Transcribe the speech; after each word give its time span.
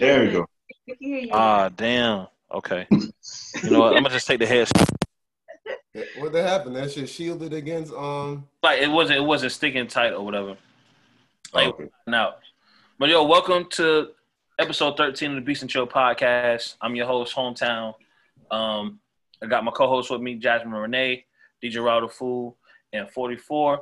There 0.00 0.24
we 0.24 0.32
go. 0.32 0.46
Ah, 1.32 1.68
damn. 1.68 2.26
Okay. 2.50 2.86
you 2.90 3.70
know 3.70 3.80
what? 3.80 3.96
I'm 3.96 4.02
gonna 4.02 4.08
just 4.08 4.26
take 4.26 4.40
the 4.40 4.46
head. 4.46 4.68
What 6.18 6.32
that 6.32 6.48
happened? 6.48 6.74
That 6.76 6.90
shit 6.90 7.08
shielded 7.08 7.52
against 7.52 7.92
um. 7.92 8.48
Like 8.62 8.80
it 8.80 8.88
wasn't. 8.88 9.18
It 9.18 9.22
wasn't 9.24 9.52
sticking 9.52 9.86
tight 9.88 10.12
or 10.14 10.24
whatever. 10.24 10.56
Like 11.52 11.68
Okay. 11.74 11.88
now, 12.06 12.36
but 12.98 13.10
yo, 13.10 13.24
welcome 13.24 13.66
to 13.72 14.08
episode 14.58 14.96
13 14.96 15.30
of 15.32 15.34
the 15.36 15.42
Beast 15.42 15.60
and 15.62 15.70
Chill 15.70 15.86
podcast. 15.86 16.76
I'm 16.80 16.94
your 16.94 17.06
host, 17.06 17.36
hometown. 17.36 17.94
Um, 18.50 19.00
I 19.42 19.46
got 19.46 19.64
my 19.64 19.70
co-host 19.70 20.10
with 20.10 20.20
me, 20.22 20.36
Jasmine 20.36 20.72
Renee, 20.72 21.24
DJ 21.62 21.84
Rowder 21.84 22.08
Fool, 22.08 22.56
and 22.92 23.10
44. 23.10 23.80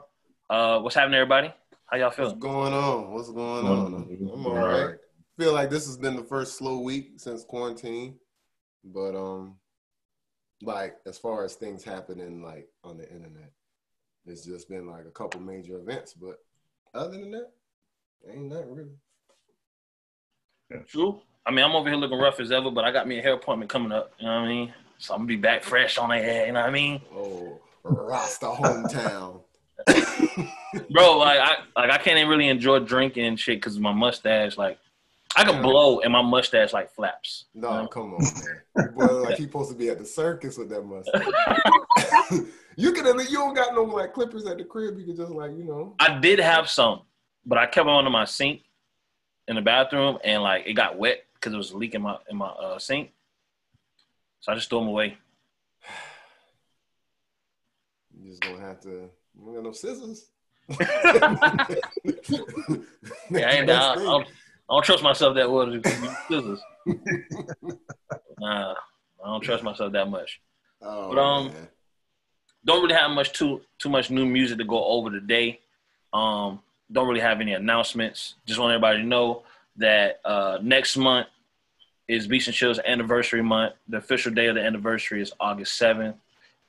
Uh, 0.50 0.80
what's 0.80 0.94
happening, 0.96 1.20
everybody? 1.20 1.52
How 1.86 1.96
y'all 1.96 2.10
feeling? 2.10 2.32
What's 2.32 2.42
going 2.42 2.72
on? 2.72 3.12
What's 3.12 3.30
going 3.30 3.66
on? 3.66 4.30
I'm 4.34 4.46
all 4.46 4.54
right. 4.56 4.94
Feel 5.38 5.52
like 5.52 5.70
this 5.70 5.86
has 5.86 5.96
been 5.96 6.16
the 6.16 6.24
first 6.24 6.56
slow 6.56 6.80
week 6.80 7.12
since 7.16 7.44
quarantine, 7.44 8.16
but 8.82 9.14
um, 9.14 9.54
like 10.62 10.96
as 11.06 11.16
far 11.16 11.44
as 11.44 11.54
things 11.54 11.84
happening 11.84 12.42
like 12.42 12.68
on 12.82 12.98
the 12.98 13.08
internet, 13.08 13.52
it's 14.26 14.44
just 14.44 14.68
been 14.68 14.88
like 14.88 15.04
a 15.06 15.12
couple 15.12 15.40
major 15.40 15.78
events. 15.78 16.12
But 16.12 16.40
other 16.92 17.12
than 17.12 17.30
that, 17.30 17.52
ain't 18.28 18.48
nothing 18.48 18.74
really. 18.74 20.82
True. 20.88 21.20
I 21.46 21.52
mean, 21.52 21.64
I'm 21.64 21.76
over 21.76 21.88
here 21.88 21.98
looking 21.98 22.18
rough 22.18 22.40
as 22.40 22.50
ever, 22.50 22.72
but 22.72 22.84
I 22.84 22.90
got 22.90 23.06
me 23.06 23.20
a 23.20 23.22
hair 23.22 23.34
appointment 23.34 23.70
coming 23.70 23.92
up. 23.92 24.10
You 24.18 24.26
know 24.26 24.40
what 24.40 24.44
I 24.44 24.48
mean? 24.48 24.74
So 24.98 25.14
I'm 25.14 25.20
gonna 25.20 25.28
be 25.28 25.36
back 25.36 25.62
fresh 25.62 25.98
on 25.98 26.08
the 26.08 26.16
hair. 26.16 26.48
You 26.48 26.52
know 26.52 26.62
what 26.62 26.68
I 26.68 26.72
mean? 26.72 27.00
Oh, 27.14 27.60
Rasta 27.84 28.46
hometown. 28.46 29.42
bro. 30.90 31.16
Like 31.16 31.38
I 31.38 31.58
like 31.76 31.90
I 31.90 31.98
can't 31.98 32.18
even 32.18 32.28
really 32.28 32.48
enjoy 32.48 32.80
drinking 32.80 33.24
and 33.24 33.38
shit 33.38 33.58
because 33.58 33.78
my 33.78 33.92
mustache. 33.92 34.58
Like 34.58 34.80
I 35.36 35.44
can 35.44 35.62
blow 35.62 36.00
and 36.00 36.12
my 36.12 36.22
mustache 36.22 36.72
like 36.72 36.90
flaps. 36.90 37.44
No, 37.54 37.86
come 37.88 38.14
on, 38.14 38.20
man. 38.76 38.94
Boy, 38.94 39.04
like 39.04 39.36
he 39.36 39.44
supposed 39.44 39.70
to 39.70 39.76
be 39.76 39.88
at 39.88 39.98
the 39.98 40.04
circus 40.04 40.56
with 40.56 40.68
that 40.70 40.82
mustache. 40.82 41.26
you 42.76 42.92
can 42.92 43.06
at 43.06 43.16
least, 43.16 43.30
you 43.30 43.38
don't 43.38 43.54
got 43.54 43.74
no 43.74 43.82
like 43.82 44.14
clippers 44.14 44.46
at 44.46 44.58
the 44.58 44.64
crib. 44.64 44.98
You 44.98 45.04
can 45.04 45.16
just 45.16 45.30
like 45.30 45.52
you 45.52 45.64
know. 45.64 45.94
I 46.00 46.18
did 46.18 46.38
have 46.40 46.68
some, 46.68 47.02
but 47.44 47.58
I 47.58 47.66
kept 47.66 47.86
them 47.86 47.88
under 47.88 48.10
my 48.10 48.24
sink 48.24 48.62
in 49.46 49.56
the 49.56 49.62
bathroom, 49.62 50.18
and 50.24 50.42
like 50.42 50.66
it 50.66 50.74
got 50.74 50.98
wet 50.98 51.24
because 51.34 51.52
it 51.52 51.58
was 51.58 51.74
leaking 51.74 52.02
my 52.02 52.16
in 52.30 52.36
my 52.36 52.48
uh, 52.48 52.78
sink. 52.78 53.12
So 54.40 54.52
I 54.52 54.54
just 54.54 54.70
threw 54.70 54.80
them 54.80 54.88
away. 54.88 55.18
You 58.18 58.30
just 58.30 58.40
gonna 58.40 58.60
have 58.60 58.80
to. 58.80 58.88
You 58.88 59.44
don't 59.44 59.54
got 59.54 59.64
no 59.64 59.72
scissors. 59.72 60.26
Yeah, 63.30 63.46
I, 63.46 63.52
ain't, 63.52 63.70
I, 63.70 64.24
I, 64.70 64.74
don't, 64.74 64.84
trust 64.84 65.02
myself 65.02 65.34
that 65.36 65.50
well 65.50 65.66
to 65.66 65.72
use 65.72 66.16
scissors. 66.28 66.60
Nah, 68.40 68.74
I 69.24 69.26
don't 69.26 69.40
trust 69.40 69.64
myself 69.64 69.92
that 69.92 70.08
much. 70.08 70.40
Oh, 70.80 71.08
But, 71.12 71.18
um, 71.20 71.46
man. 71.48 71.68
don't 72.64 72.82
really 72.82 72.94
have 72.94 73.10
much 73.10 73.32
too 73.32 73.62
too 73.78 73.88
much 73.88 74.10
new 74.10 74.24
music 74.26 74.58
to 74.58 74.64
go 74.64 74.84
over 74.84 75.10
today. 75.10 75.58
Um, 76.12 76.60
don't 76.92 77.08
really 77.08 77.20
have 77.20 77.40
any 77.40 77.52
announcements. 77.54 78.36
Just 78.46 78.60
want 78.60 78.72
everybody 78.72 78.98
to 79.00 79.04
know 79.04 79.42
that 79.76 80.20
uh, 80.24 80.58
next 80.62 80.96
month 80.96 81.26
is 82.06 82.26
Beast 82.28 82.46
and 82.46 82.54
Chill's 82.56 82.78
anniversary 82.86 83.42
month. 83.42 83.74
The 83.88 83.96
official 83.98 84.32
day 84.32 84.46
of 84.46 84.54
the 84.54 84.62
anniversary 84.64 85.20
is 85.20 85.32
August 85.40 85.76
seventh. 85.76 86.16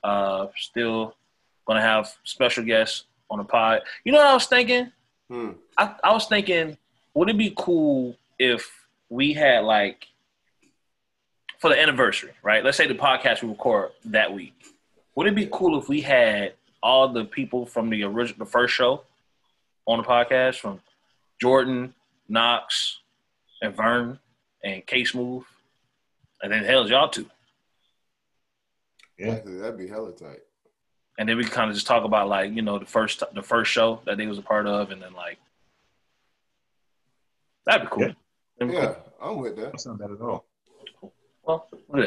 Uh, 0.04 0.48
still 0.58 1.16
gonna 1.68 1.82
have 1.82 2.12
special 2.24 2.64
guests 2.64 3.04
on 3.30 3.38
the 3.38 3.44
pod. 3.44 3.82
You 4.04 4.12
know 4.12 4.18
what 4.18 4.28
I 4.28 4.34
was 4.34 4.48
thinking? 4.48 4.92
Hmm. 5.30 5.52
I, 5.78 5.96
I 6.04 6.14
was 6.14 6.26
thinking, 6.26 6.78
would 7.14 7.30
it 7.30 7.38
be 7.38 7.54
cool 7.58 8.16
if 8.38 8.70
we 9.10 9.34
had 9.34 9.64
like 9.64 10.08
for 11.60 11.70
the 11.70 11.80
anniversary, 11.80 12.32
right? 12.44 12.64
Let's 12.64 12.78
say 12.78 12.88
the 12.88 12.94
podcast 12.96 13.42
we 13.44 13.50
record 13.50 13.92
that 14.06 14.34
week. 14.34 14.54
Would 15.16 15.28
it 15.28 15.36
be 15.36 15.50
cool 15.52 15.78
if 15.80 15.90
we 15.90 16.02
had 16.02 16.54
all 16.82 17.10
the 17.10 17.26
people 17.26 17.66
from 17.66 17.90
the 17.90 18.04
original, 18.04 18.46
the 18.46 18.50
first 18.50 18.74
show 18.74 19.04
on 19.86 19.98
the 19.98 20.04
podcast, 20.06 20.60
from 20.60 20.80
Jordan, 21.42 21.94
Knox, 22.30 23.00
and 23.62 23.76
Vern, 23.76 24.20
and 24.64 24.86
K 24.86 25.04
Smooth, 25.04 25.44
and 26.42 26.52
then 26.54 26.64
hell's 26.64 26.90
y'all 26.90 27.10
two, 27.10 27.30
Yeah. 29.18 29.40
That'd 29.44 29.78
be 29.78 29.88
hella 29.88 30.12
tight. 30.14 30.40
and 31.18 31.28
then 31.28 31.36
we 31.36 31.44
can 31.44 31.52
kind 31.52 31.70
of 31.70 31.76
just 31.76 31.88
talk 31.88 32.06
about 32.06 32.30
like 32.30 32.54
you 32.54 32.62
know 32.62 32.80
the 32.80 32.86
first 32.86 33.22
the 33.34 33.42
first 33.44 33.70
show 33.72 34.00
that 34.06 34.16
they 34.18 34.28
was 34.28 34.38
a 34.38 34.42
part 34.44 34.68
of, 34.68 34.92
and 34.92 35.02
then 35.02 35.14
like 35.14 35.38
that'd 37.66 37.84
be 37.84 37.88
cool. 37.92 38.04
Yeah. 38.08 38.14
That'd 38.60 38.74
be 38.74 38.80
Yeah, 38.82 38.96
I'm 39.22 39.38
with 39.38 39.56
that. 39.58 39.72
That's 39.72 39.86
not 39.86 40.00
bad 40.00 40.12
at 40.12 40.22
all. 40.22 40.46
Well, 41.44 41.68
yeah. 41.96 42.06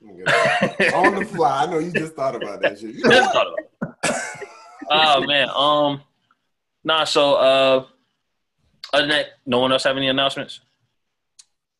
Yeah. 0.00 0.94
On 0.94 1.14
the 1.14 1.24
fly. 1.24 1.64
I 1.64 1.66
know 1.70 1.78
you 1.78 1.92
just 1.92 2.14
thought 2.14 2.34
about 2.34 2.62
that 2.62 2.78
shit. 2.78 2.94
You 2.94 3.02
know 3.04 3.10
Just 3.10 3.32
thought 3.32 3.46
about 3.46 3.94
it. 4.04 4.48
oh 4.90 5.26
man. 5.26 5.48
Um. 5.54 6.02
Nah. 6.84 7.04
So, 7.04 7.34
uh, 7.34 7.84
other 8.92 9.02
than 9.02 9.08
that, 9.10 9.26
no 9.44 9.58
one 9.58 9.72
else 9.72 9.84
have 9.84 9.96
any 9.96 10.08
announcements? 10.08 10.60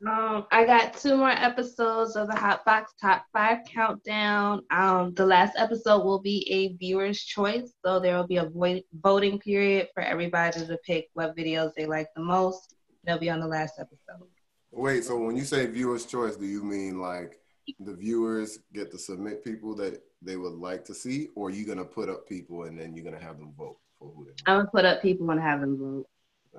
Um, 0.06 0.46
I 0.52 0.64
got 0.64 0.94
two 0.94 1.16
more 1.16 1.30
episodes 1.30 2.14
of 2.14 2.28
the 2.28 2.36
Hot 2.36 2.64
Box 2.64 2.92
Top 3.00 3.24
Five 3.32 3.58
Countdown. 3.66 4.62
Um, 4.70 5.12
the 5.14 5.26
last 5.26 5.54
episode 5.56 6.04
will 6.04 6.20
be 6.20 6.46
a 6.50 6.76
viewer's 6.76 7.20
choice, 7.20 7.72
so 7.84 7.98
there 7.98 8.16
will 8.16 8.26
be 8.26 8.36
a 8.36 8.48
vo- 8.48 8.80
voting 9.02 9.40
period 9.40 9.88
for 9.94 10.02
everybody 10.02 10.60
to 10.60 10.78
pick 10.86 11.08
what 11.14 11.36
videos 11.36 11.72
they 11.76 11.86
like 11.86 12.06
the 12.14 12.22
most. 12.22 12.76
They'll 13.04 13.18
be 13.18 13.30
on 13.30 13.40
the 13.40 13.48
last 13.48 13.74
episode. 13.80 14.28
Wait, 14.70 15.02
so 15.02 15.18
when 15.18 15.36
you 15.36 15.44
say 15.44 15.66
viewer's 15.66 16.06
choice, 16.06 16.36
do 16.36 16.46
you 16.46 16.62
mean 16.62 17.00
like 17.00 17.40
the 17.80 17.94
viewers 17.94 18.60
get 18.72 18.92
to 18.92 18.98
submit 18.98 19.44
people 19.44 19.74
that 19.76 20.00
they 20.22 20.36
would 20.36 20.54
like 20.54 20.84
to 20.84 20.94
see, 20.94 21.28
or 21.34 21.48
are 21.48 21.50
you 21.50 21.66
gonna 21.66 21.84
put 21.84 22.08
up 22.08 22.28
people 22.28 22.64
and 22.64 22.78
then 22.78 22.94
you're 22.94 23.04
gonna 23.04 23.22
have 23.22 23.38
them 23.38 23.52
vote 23.58 23.78
for 23.98 24.12
who 24.14 24.24
they 24.24 24.30
want? 24.30 24.42
I'm 24.46 24.58
gonna 24.58 24.70
put 24.70 24.84
up 24.84 25.02
people 25.02 25.28
and 25.30 25.40
have 25.40 25.60
them 25.60 25.76
vote. 25.76 26.06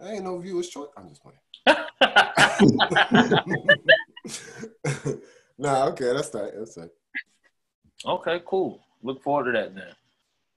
I 0.03 0.13
ain't 0.13 0.25
no 0.25 0.37
viewer's 0.39 0.67
choice. 0.67 0.89
I'm 0.97 1.07
just 1.07 1.23
playing. 1.23 1.39
nah, 5.57 5.85
okay, 5.87 6.13
that's 6.13 6.29
tight. 6.29 6.51
That's 6.57 6.75
tight. 6.75 6.89
okay. 8.05 8.41
Cool. 8.45 8.79
Look 9.03 9.21
forward 9.23 9.45
to 9.45 9.51
that 9.59 9.75
then. 9.75 9.93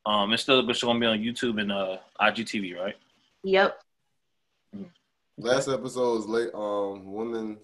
Um, 0.05 0.33
it's 0.33 0.43
still 0.43 0.69
it's 0.69 0.79
still 0.79 0.89
gonna 0.89 0.99
be 1.01 1.07
on 1.07 1.21
YouTube 1.21 1.61
and 1.61 1.71
uh 1.71 1.99
IGTV, 2.21 2.77
right? 2.77 2.97
Yep. 3.45 3.79
Last 5.39 5.69
episode 5.69 6.17
was 6.17 6.27
late. 6.27 6.53
Um, 6.55 7.13
women, 7.13 7.59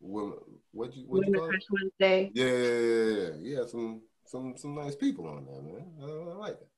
women. 0.00 0.38
What 0.72 0.94
you 0.96 1.04
what 1.06 1.26
you 1.26 1.32
Women 1.32 1.40
call 1.40 1.50
it? 1.50 1.64
Wednesday. 1.70 2.30
Yeah, 2.34 2.44
yeah, 2.44 2.78
yeah, 2.78 3.16
yeah. 3.16 3.30
Yeah, 3.60 3.66
some 3.66 4.02
some 4.24 4.56
some 4.56 4.74
nice 4.74 4.94
people 4.94 5.26
on 5.26 5.44
there, 5.46 5.62
man. 5.62 5.86
I, 6.00 6.04
I 6.04 6.34
like 6.34 6.58
it. 6.60 6.68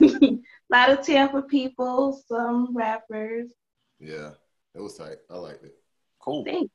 a 0.72 0.74
lot 0.74 0.90
of 0.90 1.02
Tampa 1.04 1.42
people, 1.42 2.20
some 2.28 2.76
rappers. 2.76 3.50
Yeah, 3.98 4.30
it 4.74 4.80
was 4.82 4.96
tight. 4.96 5.16
I 5.30 5.36
liked 5.38 5.64
it. 5.64 5.74
Cool. 6.20 6.44
Thanks. 6.44 6.72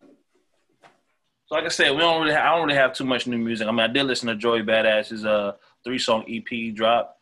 So 1.45 1.55
like 1.55 1.65
I 1.65 1.69
said, 1.69 1.91
we 1.91 1.97
don't 1.97 2.21
really 2.21 2.33
have, 2.33 2.45
I 2.45 2.55
don't 2.55 2.67
really 2.67 2.77
have 2.79 2.93
too 2.93 3.03
much 3.05 3.27
new 3.27 3.37
music. 3.37 3.67
I 3.67 3.71
mean, 3.71 3.79
I 3.81 3.87
did 3.87 4.03
listen 4.03 4.27
to 4.29 4.35
Joey 4.35 4.63
Badass's 4.63 5.25
uh 5.25 5.53
three 5.83 5.99
song 5.99 6.23
EP 6.29 6.73
drop, 6.73 7.19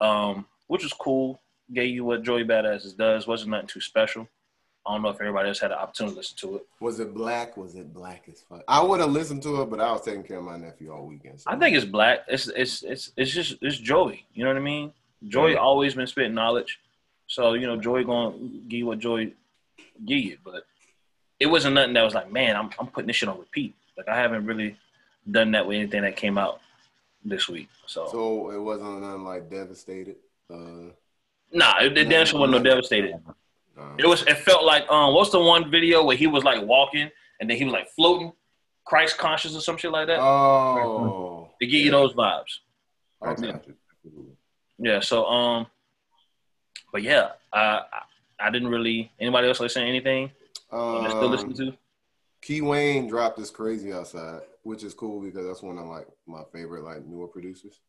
um, 0.00 0.46
which 0.66 0.82
was 0.82 0.92
cool. 0.92 1.40
Gave 1.72 1.94
you 1.94 2.04
what 2.04 2.22
Joey 2.22 2.44
Badass 2.44 2.96
does. 2.96 3.26
wasn't 3.26 3.50
nothing 3.50 3.68
too 3.68 3.80
special. 3.80 4.26
I 4.86 4.94
don't 4.94 5.02
know 5.02 5.10
if 5.10 5.20
everybody 5.20 5.48
else 5.48 5.60
had 5.60 5.70
the 5.70 5.78
opportunity 5.80 6.14
to 6.14 6.18
listen 6.18 6.36
to 6.38 6.56
it. 6.56 6.66
Was 6.80 6.98
it 7.00 7.12
black? 7.14 7.56
Was 7.56 7.74
it 7.74 7.92
black 7.92 8.24
as 8.32 8.40
fuck? 8.40 8.64
I 8.66 8.82
would 8.82 8.98
have 9.00 9.10
listened 9.10 9.42
to 9.42 9.60
it, 9.62 9.66
but 9.70 9.78
I 9.80 9.92
was 9.92 10.00
taking 10.02 10.22
care 10.24 10.38
of 10.38 10.44
my 10.44 10.56
nephew 10.56 10.90
all 10.90 11.06
weekend. 11.06 11.40
so- 11.42 11.50
I 11.50 11.56
think 11.56 11.76
it's 11.76 11.84
black. 11.84 12.20
It's 12.28 12.48
it's 12.48 12.82
it's 12.82 13.12
it's 13.16 13.30
just 13.30 13.56
it's 13.60 13.76
Joey. 13.76 14.26
You 14.34 14.44
know 14.44 14.50
what 14.50 14.56
I 14.56 14.60
mean? 14.60 14.92
Joey 15.28 15.54
always 15.54 15.94
been 15.94 16.06
spitting 16.06 16.34
knowledge, 16.34 16.80
so 17.26 17.52
you 17.52 17.66
know 17.66 17.76
Joy 17.76 18.04
gonna 18.04 18.36
give 18.68 18.78
you 18.78 18.86
what 18.86 18.98
Joey 19.00 19.34
give 20.04 20.18
you. 20.18 20.38
But 20.44 20.64
it 21.38 21.46
wasn't 21.46 21.74
nothing 21.74 21.94
that 21.94 22.04
was 22.04 22.14
like, 22.14 22.30
man, 22.30 22.56
I'm 22.56 22.70
I'm 22.78 22.86
putting 22.86 23.06
this 23.06 23.16
shit 23.16 23.28
on 23.28 23.38
repeat. 23.38 23.74
Like 23.96 24.08
I 24.08 24.16
haven't 24.16 24.46
really 24.46 24.76
done 25.30 25.52
that 25.52 25.66
with 25.66 25.76
anything 25.76 26.02
that 26.02 26.16
came 26.16 26.38
out 26.38 26.60
this 27.24 27.48
week. 27.48 27.68
So, 27.86 28.08
So 28.10 28.50
it 28.50 28.58
wasn't 28.58 29.00
nothing 29.00 29.24
like 29.24 29.50
devastated. 29.50 30.16
Uh, 30.50 30.92
nah, 31.52 31.80
it, 31.80 31.96
it 31.96 32.08
damn 32.08 32.26
sure 32.26 32.40
wasn't 32.40 32.62
no 32.62 32.70
devastated. 32.70 33.14
It 33.98 34.06
was. 34.06 34.22
It 34.26 34.38
felt 34.38 34.64
like 34.64 34.90
um, 34.90 35.14
what's 35.14 35.30
the 35.30 35.40
one 35.40 35.70
video 35.70 36.04
where 36.04 36.16
he 36.16 36.26
was 36.26 36.44
like 36.44 36.62
walking 36.62 37.10
and 37.40 37.48
then 37.48 37.56
he 37.56 37.64
was 37.64 37.72
like 37.72 37.88
floating, 37.90 38.32
Christ 38.84 39.16
conscious 39.16 39.56
or 39.56 39.60
some 39.60 39.76
shit 39.78 39.90
like 39.90 40.06
that. 40.08 40.20
oh, 40.20 41.50
to 41.60 41.66
give 41.66 41.80
you 41.80 41.90
those 41.90 42.12
vibes. 42.12 42.58
Okay. 43.22 43.52
Yeah. 44.78 45.00
So 45.00 45.24
um, 45.26 45.66
but 46.92 47.02
yeah, 47.02 47.30
I, 47.52 47.82
I 48.40 48.50
didn't 48.50 48.68
really. 48.68 49.12
Anybody 49.20 49.48
else 49.48 49.60
listen 49.60 49.82
to 49.82 49.88
anything? 49.88 50.30
Um, 50.70 51.10
still 51.10 51.28
listen 51.28 51.54
to? 51.54 51.76
Key 52.42 52.62
Wane 52.62 53.06
dropped 53.06 53.38
this 53.38 53.50
crazy 53.50 53.92
outside, 53.92 54.40
which 54.62 54.82
is 54.82 54.94
cool 54.94 55.20
because 55.20 55.46
that's 55.46 55.62
one 55.62 55.78
of 55.78 55.86
like 55.86 56.06
my 56.26 56.42
favorite 56.52 56.84
like 56.84 57.04
newer 57.04 57.28
producers. 57.28 57.80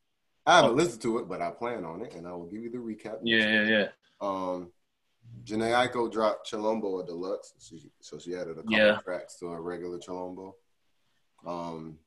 I 0.45 0.57
haven't 0.57 0.75
listened 0.75 1.01
to 1.03 1.19
it, 1.19 1.29
but 1.29 1.41
I 1.41 1.51
plan 1.51 1.85
on 1.85 2.01
it, 2.01 2.15
and 2.15 2.27
I 2.27 2.31
will 2.33 2.47
give 2.47 2.61
you 2.61 2.71
the 2.71 2.79
recap. 2.79 3.19
Yeah, 3.23 3.47
yeah, 3.47 3.63
yeah. 3.63 3.87
Um, 4.19 4.71
Jhené 5.45 5.71
Aiko 5.71 6.11
dropped 6.11 6.51
Chilombo 6.51 7.01
a 7.03 7.05
deluxe, 7.05 7.53
so 7.57 7.77
she, 7.77 7.91
so 8.01 8.17
she 8.19 8.35
added 8.35 8.57
a 8.57 8.63
couple 8.63 8.77
Yeah. 8.77 8.97
tracks 9.03 9.35
to 9.39 9.47
her 9.47 9.61
regular 9.61 9.99
Chilombo. 9.99 10.53
Um, 11.45 11.99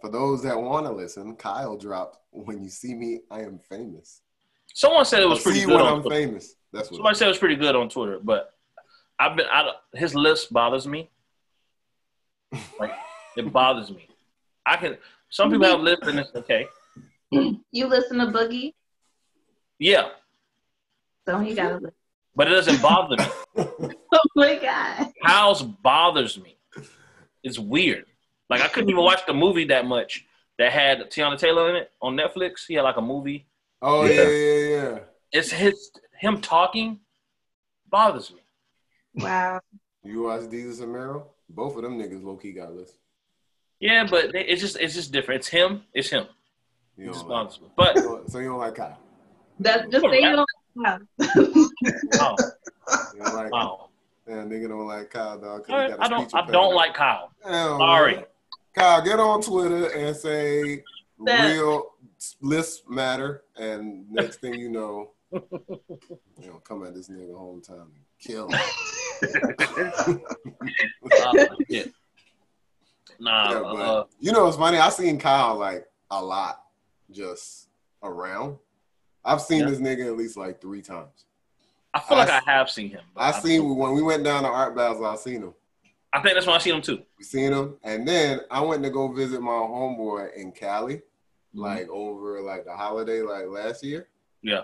for 0.00 0.10
those 0.10 0.42
that 0.42 0.60
want 0.60 0.86
to 0.86 0.92
listen, 0.92 1.36
Kyle 1.36 1.76
dropped 1.76 2.18
"When 2.30 2.62
You 2.64 2.70
See 2.70 2.94
Me, 2.94 3.20
I 3.30 3.42
Am 3.42 3.60
Famous." 3.68 4.22
Someone 4.74 5.04
said 5.04 5.22
it 5.22 5.28
was 5.28 5.42
pretty 5.42 5.60
See 5.60 5.66
good 5.66 5.74
when 5.76 5.82
on 5.86 5.92
I'm 5.94 6.02
Twitter. 6.02 6.16
famous. 6.26 6.54
That's 6.72 6.90
what. 6.90 6.96
Somebody 6.96 7.14
said 7.16 7.24
it 7.26 7.28
was 7.28 7.38
pretty 7.38 7.56
good 7.56 7.76
on 7.76 7.88
Twitter, 7.88 8.18
but 8.22 8.54
I've 9.18 9.36
been. 9.36 9.46
I, 9.50 9.70
his 9.94 10.14
list 10.14 10.52
bothers 10.52 10.86
me. 10.86 11.10
Like 12.78 12.92
it 13.36 13.52
bothers 13.52 13.90
me. 13.90 14.08
I 14.66 14.76
can. 14.76 14.96
Some 15.30 15.50
people 15.50 15.66
have 15.66 15.80
lists 15.80 16.06
and 16.06 16.18
it's 16.18 16.34
okay. 16.34 16.66
You 17.30 17.86
listen 17.86 18.18
to 18.18 18.26
Boogie, 18.26 18.74
Yeah, 19.78 20.10
so 21.26 21.38
he 21.38 21.54
got 21.54 21.72
a 21.72 21.76
list. 21.78 21.94
but 22.36 22.46
it 22.46 22.50
doesn't 22.50 22.82
bother 22.82 23.16
me. 23.16 23.24
Oh 24.14 24.18
my 24.36 24.56
god. 24.58 25.10
House 25.22 25.62
bothers 25.62 26.38
me. 26.38 26.56
It's 27.42 27.58
weird. 27.58 28.04
Like 28.50 28.60
I 28.60 28.68
couldn't 28.68 28.90
even 28.90 29.02
watch 29.02 29.24
the 29.26 29.32
movie 29.32 29.64
that 29.68 29.86
much 29.86 30.26
that 30.58 30.70
had 30.72 31.10
Teyana 31.10 31.38
Taylor 31.38 31.70
in 31.70 31.76
it 31.76 31.90
on 32.02 32.14
Netflix. 32.16 32.66
He 32.68 32.74
had 32.74 32.82
like 32.82 32.98
a 32.98 33.02
movie. 33.02 33.46
Oh 33.82 34.04
Yeah. 34.04 34.22
yeah, 34.22 34.28
yeah, 34.28 34.90
yeah. 34.92 34.98
It's 35.32 35.50
his 35.50 35.90
him 36.18 36.40
talking 36.40 37.00
bothers 37.90 38.32
me. 38.32 38.40
Wow. 39.22 39.60
You 40.04 40.22
watch 40.22 40.50
Jesus 40.50 40.80
and 40.80 40.94
Meryl? 40.94 41.24
Both 41.48 41.76
of 41.76 41.82
them 41.82 41.98
niggas 41.98 42.22
low 42.24 42.36
key 42.36 42.52
got 42.52 42.72
lists. 42.74 42.96
Yeah, 43.80 44.06
but 44.08 44.34
it's 44.34 44.60
just 44.60 44.76
it's 44.78 44.94
just 44.94 45.12
different. 45.12 45.40
It's 45.40 45.48
him. 45.48 45.82
It's 45.92 46.08
him. 46.08 46.26
You 46.96 47.10
It 47.10 47.16
know, 47.16 47.22
like. 47.24 47.50
But 47.76 48.30
so 48.30 48.38
you 48.38 48.48
don't 48.48 48.58
like 48.58 48.74
Kyle? 48.76 48.98
That's 49.58 49.88
just 49.90 50.04
say 50.04 50.20
you 50.22 50.36
don't 50.36 50.48
wow. 50.76 50.98
wow, 51.18 52.36
You 53.14 53.22
don't 53.22 53.34
like 53.34 53.52
wow. 53.52 53.88
Damn, 54.26 54.48
nigga 54.48 54.68
don't 54.68 54.86
like 54.86 55.10
Kyle, 55.10 55.38
dog. 55.38 55.60
'cause 55.60 55.66
he 55.66 55.72
All 55.72 55.78
right, 55.80 55.90
got 55.90 55.98
a 55.98 56.02
I 56.04 56.08
don't. 56.08 56.34
I 56.34 56.46
don't 56.50 56.74
like 56.74 56.94
Kyle. 56.94 57.32
Damn, 57.44 57.78
Sorry. 57.78 58.14
man. 58.16 58.24
Kyle, 58.74 59.02
get 59.04 59.18
on 59.20 59.42
Twitter 59.42 59.86
and 59.88 60.16
say 60.16 60.84
That- 61.24 61.52
real 61.52 61.91
lists 62.40 62.82
matter, 62.88 63.44
and 63.56 64.10
next 64.10 64.36
thing 64.40 64.54
you 64.54 64.68
know, 64.70 65.10
you 65.32 65.40
know, 66.46 66.60
come 66.64 66.84
at 66.84 66.94
this 66.94 67.08
nigga 67.08 67.32
hometown 67.32 67.82
and 67.82 67.92
kill 68.20 68.48
him. 68.48 70.20
Yeah. 71.68 71.84
Nah. 73.18 73.50
Yeah, 73.52 73.60
but 73.60 73.76
uh, 73.80 74.04
you 74.18 74.32
know, 74.32 74.48
it's 74.48 74.56
funny. 74.56 74.78
I've 74.78 74.94
seen 74.94 75.18
Kyle 75.18 75.54
like 75.56 75.86
a 76.10 76.20
lot, 76.24 76.60
just 77.10 77.68
around. 78.02 78.56
I've 79.24 79.40
seen 79.40 79.60
Yeah. 79.60 79.66
this 79.70 79.78
nigga 79.78 80.06
at 80.06 80.16
least 80.16 80.36
like 80.36 80.60
three 80.60 80.82
times. 80.82 81.26
I 81.94 82.00
feel 82.00 82.16
like 82.18 82.30
I- 82.30 82.38
I 82.38 82.50
have 82.50 82.68
seen 82.70 82.90
him. 82.90 83.02
I 83.16 83.30
seen 83.30 83.76
when 83.76 83.92
we 83.92 84.02
went 84.02 84.24
down 84.24 84.42
to 84.42 84.48
Art 84.48 84.74
Basel. 84.74 85.06
I 85.06 85.14
seen 85.16 85.42
him. 85.42 85.54
I 86.12 86.20
think 86.20 86.34
that's 86.34 86.46
when 86.46 86.56
I 86.56 86.58
seen 86.58 86.74
him 86.76 86.82
too. 86.82 87.02
We 87.18 87.22
seen 87.24 87.52
him, 87.52 87.76
and 87.84 88.08
then 88.08 88.40
I 88.50 88.60
went 88.60 88.82
to 88.82 88.90
go 88.90 89.08
visit 89.12 89.40
my 89.40 89.52
homeboy 89.52 90.34
in 90.34 90.50
Cali, 90.50 91.02
like 91.54 91.88
over 91.88 92.40
like 92.40 92.64
the 92.64 92.72
holiday, 92.74 93.20
like 93.22 93.46
last 93.48 93.84
year. 93.84 94.08
Yeah. 94.42 94.62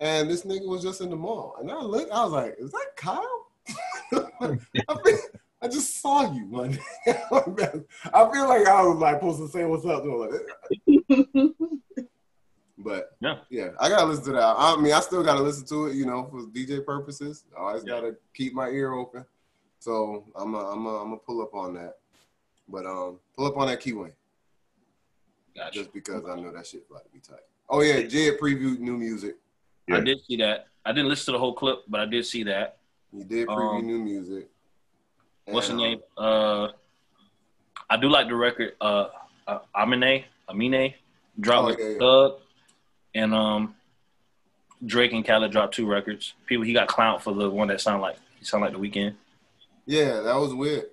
And 0.00 0.28
this 0.28 0.44
nigga 0.44 0.66
was 0.66 0.82
just 0.82 1.00
in 1.00 1.08
the 1.10 1.16
mall, 1.16 1.56
and 1.60 1.70
I 1.70 1.80
looked. 1.80 2.10
I 2.12 2.22
was 2.24 2.32
like, 2.32 2.56
"Is 2.58 2.70
that 2.72 2.86
Kyle?" 2.96 3.46
I, 4.42 4.56
feel, 5.04 5.18
I 5.62 5.68
just 5.68 6.00
saw 6.02 6.32
you, 6.32 6.46
man. 6.46 6.78
I 7.06 8.30
feel 8.30 8.48
like 8.48 8.66
I 8.66 8.82
was 8.82 8.98
like 8.98 9.16
supposed 9.16 9.40
to 9.40 9.48
say 9.48 9.64
what's 9.64 9.86
up 9.86 10.02
to. 10.04 10.16
Like, 10.16 11.50
but 12.78 13.16
Yeah. 13.20 13.38
yeah, 13.50 13.70
I 13.80 13.88
gotta 13.88 14.04
listen 14.06 14.24
to 14.26 14.32
that. 14.32 14.54
I 14.58 14.76
mean, 14.76 14.92
I 14.92 15.00
still 15.00 15.22
gotta 15.24 15.42
listen 15.42 15.66
to 15.68 15.86
it, 15.86 15.94
you 15.94 16.04
know, 16.06 16.24
for 16.30 16.42
DJ 16.42 16.84
purposes. 16.84 17.44
I 17.56 17.60
always 17.60 17.84
Yeah. 17.84 17.94
gotta 17.94 18.16
keep 18.34 18.52
my 18.52 18.68
ear 18.68 18.92
open. 18.92 19.24
So 19.78 20.24
I'm 20.34 20.54
a, 20.54 20.58
I'm 20.72 20.84
a, 20.86 20.96
I'm 20.98 21.04
gonna 21.08 21.16
pull 21.16 21.40
up 21.42 21.54
on 21.54 21.74
that. 21.74 21.96
But 22.68 22.84
um, 22.86 23.18
pull 23.36 23.46
up 23.46 23.56
on 23.56 23.68
that 23.68 23.80
Key 23.80 23.92
Wane 23.94 24.12
Gotcha. 25.56 25.78
just 25.80 25.92
because 25.92 26.24
I 26.26 26.36
know 26.36 26.52
that 26.52 26.66
shit 26.66 26.84
about 26.90 27.04
to 27.04 27.10
be 27.10 27.18
tight. 27.20 27.40
Oh 27.68 27.82
yeah, 27.82 28.02
Jed 28.02 28.38
previewed 28.38 28.78
new 28.78 28.96
music. 28.96 29.36
I 29.90 30.00
did 30.00 30.18
see 30.26 30.36
that. 30.36 30.66
I 30.84 30.92
didn't 30.92 31.08
listen 31.08 31.26
to 31.26 31.32
the 31.32 31.38
whole 31.38 31.54
clip, 31.54 31.82
but 31.88 32.00
I 32.00 32.06
did 32.06 32.26
see 32.26 32.42
that. 32.44 32.78
He 33.12 33.24
did 33.24 33.48
preview 33.48 33.78
Um, 33.78 33.86
new 33.86 33.98
music. 33.98 34.48
What's 35.46 35.68
the 35.68 35.72
And, 35.74 35.82
name? 35.82 36.00
Uh, 36.16 36.68
I 37.88 37.96
do 37.96 38.08
like 38.08 38.28
the 38.28 38.34
record. 38.34 38.74
Uh, 38.80 39.08
uh 39.46 39.58
Amine, 39.74 40.24
Amine, 40.48 40.94
dropped 41.40 41.64
Oh, 41.64 41.66
with 41.68 41.78
yeah, 41.78 41.88
yeah. 41.88 41.98
Thug, 41.98 42.34
and 43.14 43.32
um, 43.34 43.74
Drake 44.84 45.12
and 45.12 45.24
Khaled 45.24 45.50
dropped 45.52 45.74
two 45.74 45.86
records. 45.86 46.34
People, 46.46 46.64
he 46.64 46.72
got 46.72 46.88
clowned 46.88 47.20
for 47.22 47.32
the 47.32 47.48
one 47.48 47.68
that 47.68 47.80
sound 47.80 48.02
like 48.02 48.16
he 48.38 48.44
sound 48.44 48.62
like 48.62 48.72
the 48.72 48.78
Weeknd. 48.78 49.14
Yeah, 49.86 50.20
that 50.20 50.34
was 50.36 50.52
weird. 50.52 50.86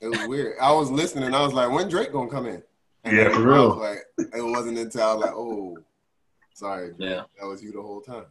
It 0.00 0.08
was 0.08 0.28
weird. 0.28 0.56
I 0.60 0.70
was 0.72 0.90
listening. 0.90 1.24
And 1.24 1.36
I 1.36 1.42
was 1.42 1.54
like, 1.54 1.70
when 1.70 1.88
Drake 1.88 2.12
gonna 2.12 2.30
come 2.30 2.46
in? 2.46 2.62
Yeah, 3.04 3.28
for 3.30 3.42
real. 3.42 3.76
like, 3.78 3.98
it 4.18 4.42
wasn't 4.42 4.78
until 4.78 5.02
I 5.02 5.14
was 5.14 5.22
like, 5.24 5.34
oh, 5.34 5.76
sorry, 6.54 6.88
Drake. 6.88 7.10
Yeah. 7.10 7.22
that 7.40 7.46
was 7.46 7.62
you 7.62 7.72
the 7.72 7.82
whole 7.82 8.00
time. 8.00 8.24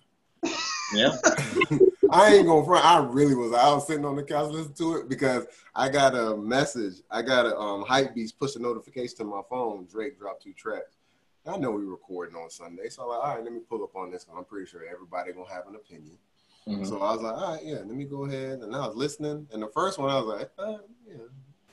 Yeah, 0.94 1.16
I 2.12 2.36
ain't 2.36 2.46
gonna 2.48 2.66
front. 2.66 2.86
I 2.86 3.00
really 3.04 3.34
was. 3.36 3.54
I 3.54 3.74
was 3.74 3.88
sitting 3.88 4.06
on 4.06 4.16
the 4.16 4.24
couch 4.24 4.52
listening 4.52 4.76
to 4.76 4.98
it 4.98 5.10
because 5.10 5.46
I 5.74 5.90
got 5.90 6.14
a 6.16 6.36
message. 6.38 6.96
I 7.10 7.22
got 7.24 7.46
a 7.48 7.58
um, 7.58 7.84
Hypebeast 7.84 8.38
push 8.38 8.56
a 8.56 8.60
notification 8.60 9.18
to 9.18 9.24
my 9.24 9.42
phone. 9.50 9.88
Drake 9.90 10.20
dropped 10.20 10.44
two 10.44 10.54
tracks. 10.54 10.98
I 11.48 11.58
know 11.58 11.72
we 11.72 11.84
recording 11.84 12.36
on 12.36 12.50
Sunday, 12.50 12.90
so 12.90 13.04
I'm 13.04 13.10
like, 13.10 13.20
all 13.20 13.36
right, 13.36 13.44
let 13.44 13.52
me 13.54 13.60
pull 13.68 13.84
up 13.84 13.96
on 13.96 14.12
this. 14.12 14.24
'cause 14.24 14.36
I'm 14.38 14.46
pretty 14.46 14.68
sure 14.70 14.82
everybody 14.86 15.34
gonna 15.34 15.52
have 15.52 15.68
an 15.68 15.76
opinion. 15.76 16.18
Mhm. 16.68 16.88
So 16.88 17.02
I 17.02 17.14
was 17.14 17.22
like, 17.22 17.36
all 17.36 17.54
right, 17.56 17.66
yeah, 17.66 17.76
let 17.78 17.88
me 17.88 18.06
go 18.06 18.26
ahead. 18.26 18.60
And 18.60 18.76
I 18.76 18.86
was 18.88 18.96
listening, 18.96 19.48
and 19.52 19.62
the 19.64 19.68
first 19.68 19.98
one 19.98 20.10
I 20.12 20.20
was 20.22 20.26
like, 20.40 20.52
uh, 20.60 20.78
yeah, 21.08 21.16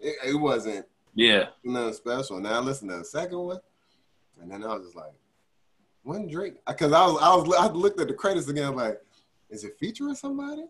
it, 0.01 0.17
it 0.31 0.35
wasn't 0.35 0.87
yeah. 1.21 1.45
nothing 1.65 1.93
special. 1.95 2.41
Now 2.41 2.55
I 2.57 2.61
listened 2.61 2.91
to 2.91 2.99
the 2.99 3.05
second 3.05 3.39
one, 3.39 3.59
and 4.41 4.51
then 4.51 4.65
I 4.65 4.75
was 4.75 4.85
just 4.85 4.97
like, 4.97 5.13
when 6.03 6.29
Drake? 6.29 6.55
Because 6.67 6.93
I 6.93 7.07
was, 7.07 7.19
I 7.21 7.35
was, 7.37 7.57
I 7.59 7.67
looked 7.73 8.01
at 8.01 8.09
the 8.09 8.15
credits 8.15 8.49
again. 8.49 8.69
I'm 8.69 8.77
like, 8.77 9.01
is 9.51 9.65
it 9.65 9.77
featuring 9.79 10.15
somebody? 10.15 10.65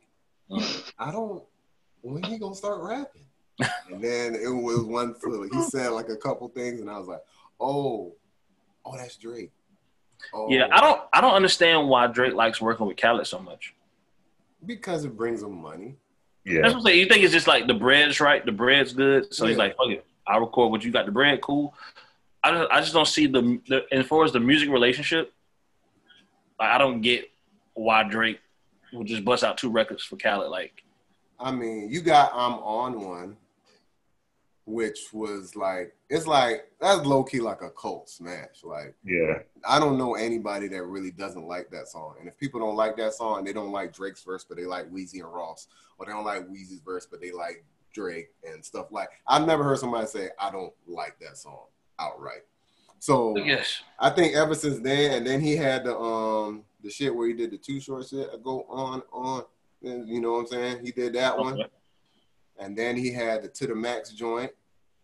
Mhm. 0.51 0.93
I 0.99 1.13
don't. 1.13 1.45
When 2.03 2.23
he 2.25 2.39
gonna 2.39 2.55
start 2.55 2.81
rapping? 2.83 3.27
and 3.91 4.03
then 4.03 4.35
it 4.35 4.49
was 4.49 4.81
one 4.85 5.15
for 5.15 5.45
he 5.53 5.63
said 5.65 5.91
like 5.91 6.09
a 6.09 6.17
couple 6.17 6.49
things, 6.49 6.81
and 6.81 6.91
I 6.91 6.99
was 6.99 7.07
like, 7.09 7.23
oh, 7.61 8.13
oh, 8.85 8.97
that's 8.97 9.17
Drake. 9.17 9.53
Oh, 10.35 10.49
Yeah, 10.51 10.67
I 10.73 10.81
don't. 10.81 11.01
I 11.13 11.21
don't 11.21 11.35
understand 11.35 11.89
why 11.89 12.07
Drake 12.09 12.35
likes 12.35 12.61
working 12.61 12.87
with 12.87 12.97
Khaled 12.97 13.27
so 13.27 13.39
much. 13.39 13.75
because 14.67 15.05
it 15.05 15.17
brings 15.17 15.43
him 15.43 15.61
money. 15.63 15.95
Yeah. 16.45 16.63
That's 16.63 16.73
what 16.75 16.81
I'm 16.81 16.87
saying. 16.87 16.99
You 17.01 17.07
think 17.07 17.23
it's 17.23 17.33
just 17.33 17.47
like 17.47 17.67
the 17.67 17.75
bread's 17.75 18.19
right, 18.21 18.45
the 18.45 18.53
bread's 18.53 18.93
good, 18.95 19.33
so 19.33 19.47
he's 19.47 19.57
like, 19.59 19.77
"Fuck 19.77 19.89
it, 19.91 20.05
I 20.27 20.37
record 20.37 20.71
what 20.71 20.85
you 20.85 20.93
got. 20.93 21.07
The 21.07 21.13
bread, 21.13 21.41
cool." 21.41 21.75
I 22.43 22.53
just, 22.53 22.71
I 22.71 22.81
just 22.81 22.93
don't 22.95 23.09
see 23.09 23.27
the, 23.27 23.61
the 23.69 23.85
as 23.93 24.07
far 24.07 24.25
as 24.25 24.33
the 24.33 24.41
music 24.41 24.71
relationship. 24.71 25.33
Like, 26.59 26.71
I 26.71 26.79
don't 26.79 27.01
get 27.01 27.31
why 27.75 28.03
Drake 28.05 28.41
would 28.93 29.07
just 29.07 29.25
bust 29.25 29.45
out 29.45 29.59
two 29.59 29.71
records 29.71 30.03
for 30.03 30.17
Khaled. 30.17 30.51
Like, 30.51 30.83
I 31.39 31.51
mean, 31.53 31.91
you 31.91 32.01
got 32.01 32.33
I'm 32.35 32.55
on 32.55 33.01
one, 33.01 33.37
which 34.67 35.13
was 35.13 35.57
like 35.57 35.95
it's 36.09 36.27
like 36.27 36.71
that's 36.81 37.07
low 37.07 37.25
key 37.25 37.41
like 37.41 37.63
a 37.63 37.71
cult 37.71 38.09
smash. 38.09 38.63
Like 38.65 38.95
Yeah. 39.05 39.41
I 39.69 39.79
don't 39.79 39.99
know 39.99 40.15
anybody 40.15 40.69
that 40.69 40.83
really 40.85 41.11
doesn't 41.11 41.47
like 41.47 41.71
that 41.71 41.89
song. 41.89 42.17
And 42.19 42.29
if 42.29 42.37
people 42.39 42.61
don't 42.61 42.77
like 42.77 42.97
that 42.97 43.15
song, 43.15 43.45
they 43.45 43.53
don't 43.53 43.73
like 43.73 43.93
Drake's 43.93 44.23
verse, 44.23 44.45
but 44.45 44.57
they 44.57 44.65
like 44.65 44.91
Weezy 44.91 45.21
and 45.21 45.33
Ross, 45.33 45.69
or 45.99 46.07
they 46.07 46.13
don't 46.13 46.25
like 46.25 46.49
Weezy's 46.49 46.81
verse, 46.81 47.07
but 47.11 47.21
they 47.21 47.33
like 47.33 47.65
Drake 47.93 48.31
and 48.45 48.65
stuff 48.65 48.87
like. 48.91 49.09
I've 49.27 49.47
never 49.47 49.65
heard 49.65 49.79
somebody 49.79 50.07
say 50.07 50.31
I 50.39 50.51
don't 50.51 50.73
like 50.87 51.19
that 51.21 51.37
song 51.37 51.67
outright. 51.99 52.43
So 52.99 53.37
yes, 53.39 53.83
I 53.99 54.11
think 54.11 54.35
ever 54.35 54.55
since 54.55 54.79
then, 54.81 55.13
and 55.13 55.27
then 55.27 55.41
he 55.41 55.57
had 55.57 55.85
the 55.85 55.97
um 55.99 56.65
the 56.83 56.91
shit 56.91 57.15
where 57.15 57.29
he 57.29 57.35
did 57.35 57.51
the 57.51 57.59
Too 57.59 57.81
Short 57.81 58.07
shit. 58.07 58.43
Go 58.43 58.67
on 58.69 59.03
on, 59.13 59.45
and 59.83 60.09
you 60.09 60.21
know 60.21 60.33
what 60.33 60.41
I'm 60.41 60.47
saying? 60.49 60.85
He 60.85 60.93
did 60.93 61.15
that 61.15 61.37
one. 61.39 61.63
And 62.59 62.77
then 62.77 62.97
he 62.97 63.11
had 63.11 63.43
the 63.43 63.49
To 63.49 63.67
the 63.69 63.75
Max 63.75 64.11
joint, 64.11 64.53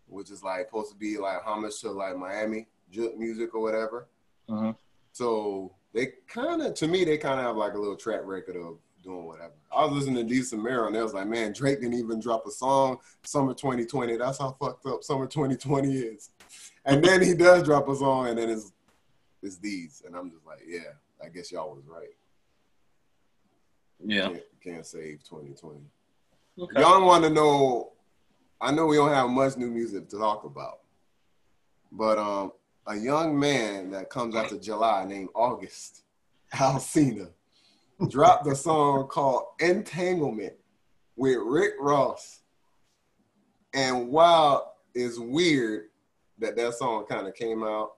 which 0.09 0.31
is 0.31 0.43
like 0.43 0.67
supposed 0.67 0.93
to 0.93 0.97
be 0.97 1.17
like 1.17 1.43
homage 1.43 1.81
to 1.81 1.91
like 1.91 2.17
Miami 2.17 2.69
Juke 2.91 3.17
music 3.17 3.55
or 3.55 3.63
whatever. 3.63 4.09
Mhm. 4.49 4.77
So 5.13 5.73
they 5.95 6.13
kind 6.29 6.61
of, 6.61 6.75
to 6.75 6.87
me, 6.87 7.05
they 7.07 7.17
kind 7.17 7.41
of 7.41 7.47
have 7.47 7.57
like 7.57 7.73
a 7.73 7.79
little 7.79 7.97
track 7.97 8.21
record 8.25 8.57
of 8.57 8.77
doing 9.07 9.25
whatever. 9.25 9.53
I 9.75 9.85
was 9.85 9.93
listening 9.93 10.17
to 10.17 10.35
Decent 10.35 10.63
Mirror 10.63 10.89
and 10.89 10.97
they 10.97 11.03
was 11.03 11.15
like, 11.15 11.29
man, 11.29 11.53
Drake 11.53 11.81
didn't 11.81 11.99
even 11.99 12.21
drop 12.21 12.45
a 12.47 12.51
song 12.51 12.99
summer 13.25 13.55
2020. 13.55 14.17
That's 14.17 14.39
how 14.39 14.57
fucked 14.61 14.85
up 14.87 15.05
summer 15.05 15.27
2020 15.27 15.95
is. 15.95 16.31
And 16.85 17.03
then 17.03 17.23
he 17.23 17.35
does 17.35 17.63
drop 17.63 17.89
a 17.89 17.95
song 17.95 18.29
and 18.29 18.39
then 18.39 18.51
it's, 18.51 18.73
it's 19.43 19.59
these. 19.59 20.03
And 20.05 20.17
I'm 20.17 20.31
just 20.31 20.45
like, 20.45 20.61
yeah, 20.67 20.93
I 21.25 21.29
guess 21.29 21.53
y'all 21.53 21.75
was 21.75 21.85
right. 21.87 22.09
yeah. 24.05 24.29
Can't, 24.29 24.43
can't 24.63 24.87
save 24.87 25.23
2020. 25.25 25.79
Okay. 26.59 26.81
Y'all 26.81 27.07
want 27.07 27.25
to 27.25 27.31
know? 27.31 27.93
I 28.61 28.73
know 28.73 28.87
we 28.87 28.97
don't 28.97 29.13
have 29.13 29.31
much 29.31 29.57
new 29.57 29.71
music 29.71 30.09
to 30.09 30.19
talk 30.19 30.45
about, 30.45 30.81
but 31.93 32.19
um, 32.19 32.53
a 32.87 32.97
young 32.97 33.39
man 33.39 33.91
that 33.91 34.11
comes 34.11 34.35
after 34.35 34.59
July 34.59 35.05
named 35.05 35.29
August 35.35 36.03
Alsina 36.55 37.29
dropped 38.09 38.47
a 38.47 38.55
song 38.55 39.09
called 39.09 39.45
Entanglement 39.61 40.55
with 41.17 41.39
Rick 41.45 41.75
Ross. 41.81 42.41
And 43.73 44.09
while 44.09 44.77
it's 44.95 45.19
weird 45.19 45.85
that 46.39 46.57
that 46.57 46.75
song 46.75 47.07
kind 47.07 47.27
of 47.27 47.35
came 47.35 47.63
out 47.65 47.93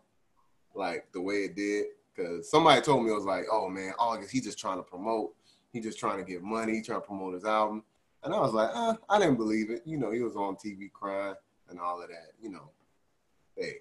like 0.74 1.08
the 1.12 1.20
way 1.20 1.44
it 1.44 1.56
did, 1.56 1.86
because 2.14 2.50
somebody 2.50 2.80
told 2.80 3.04
me 3.04 3.10
it 3.10 3.14
was 3.14 3.24
like, 3.24 3.44
oh 3.50 3.68
man, 3.68 3.92
August, 3.98 4.30
he 4.30 4.40
just 4.40 4.58
trying 4.58 4.78
to 4.78 4.82
promote. 4.82 5.34
He 5.72 5.80
just 5.80 5.98
trying 5.98 6.18
to 6.18 6.24
get 6.24 6.42
money, 6.42 6.80
trying 6.80 7.00
to 7.00 7.06
promote 7.06 7.34
his 7.34 7.44
album. 7.44 7.82
And 8.24 8.34
I 8.34 8.40
was 8.40 8.52
like, 8.52 8.70
uh, 8.72 8.94
I 9.08 9.18
didn't 9.18 9.36
believe 9.36 9.70
it. 9.70 9.82
You 9.84 9.98
know, 9.98 10.10
he 10.10 10.22
was 10.22 10.34
on 10.34 10.56
TV 10.56 10.90
crying 10.92 11.34
and 11.68 11.78
all 11.78 12.02
of 12.02 12.08
that. 12.08 12.32
You 12.40 12.50
know, 12.50 12.70
hey, 13.56 13.76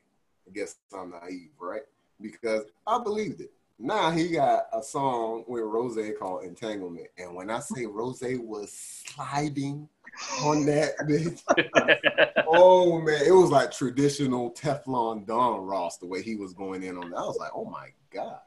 I 0.48 0.52
guess 0.52 0.76
I'm 0.94 1.12
naive, 1.12 1.52
right? 1.60 1.82
Because 2.22 2.64
I 2.86 3.02
believed 3.02 3.42
it. 3.42 3.52
Now 3.80 4.10
he 4.10 4.30
got 4.30 4.64
a 4.74 4.82
song 4.82 5.44
with 5.48 5.64
Ross 5.64 5.98
called 6.18 6.44
Entanglement. 6.44 7.08
And 7.18 7.36
when 7.36 7.52
I 7.52 7.60
say 7.60 7.86
Ross 7.86 8.22
was 8.24 8.72
sliding 8.72 9.88
on 10.42 10.66
that 10.66 10.98
bitch, 11.02 11.44
oh 12.48 13.00
man, 13.02 13.22
it 13.26 13.32
was 13.32 13.52
like 13.52 13.72
traditional 13.72 14.52
Teflon 14.52 15.28
Don 15.28 15.62
Ross, 15.62 15.98
the 15.98 16.08
way 16.08 16.24
he 16.24 16.36
was 16.36 16.54
going 16.54 16.82
in 16.82 16.98
on 16.98 17.12
that. 17.12 17.18
I 17.18 17.22
was 17.22 17.38
like, 17.38 17.52
oh 17.54 17.66
my 17.66 17.90
gosh. 18.12 18.40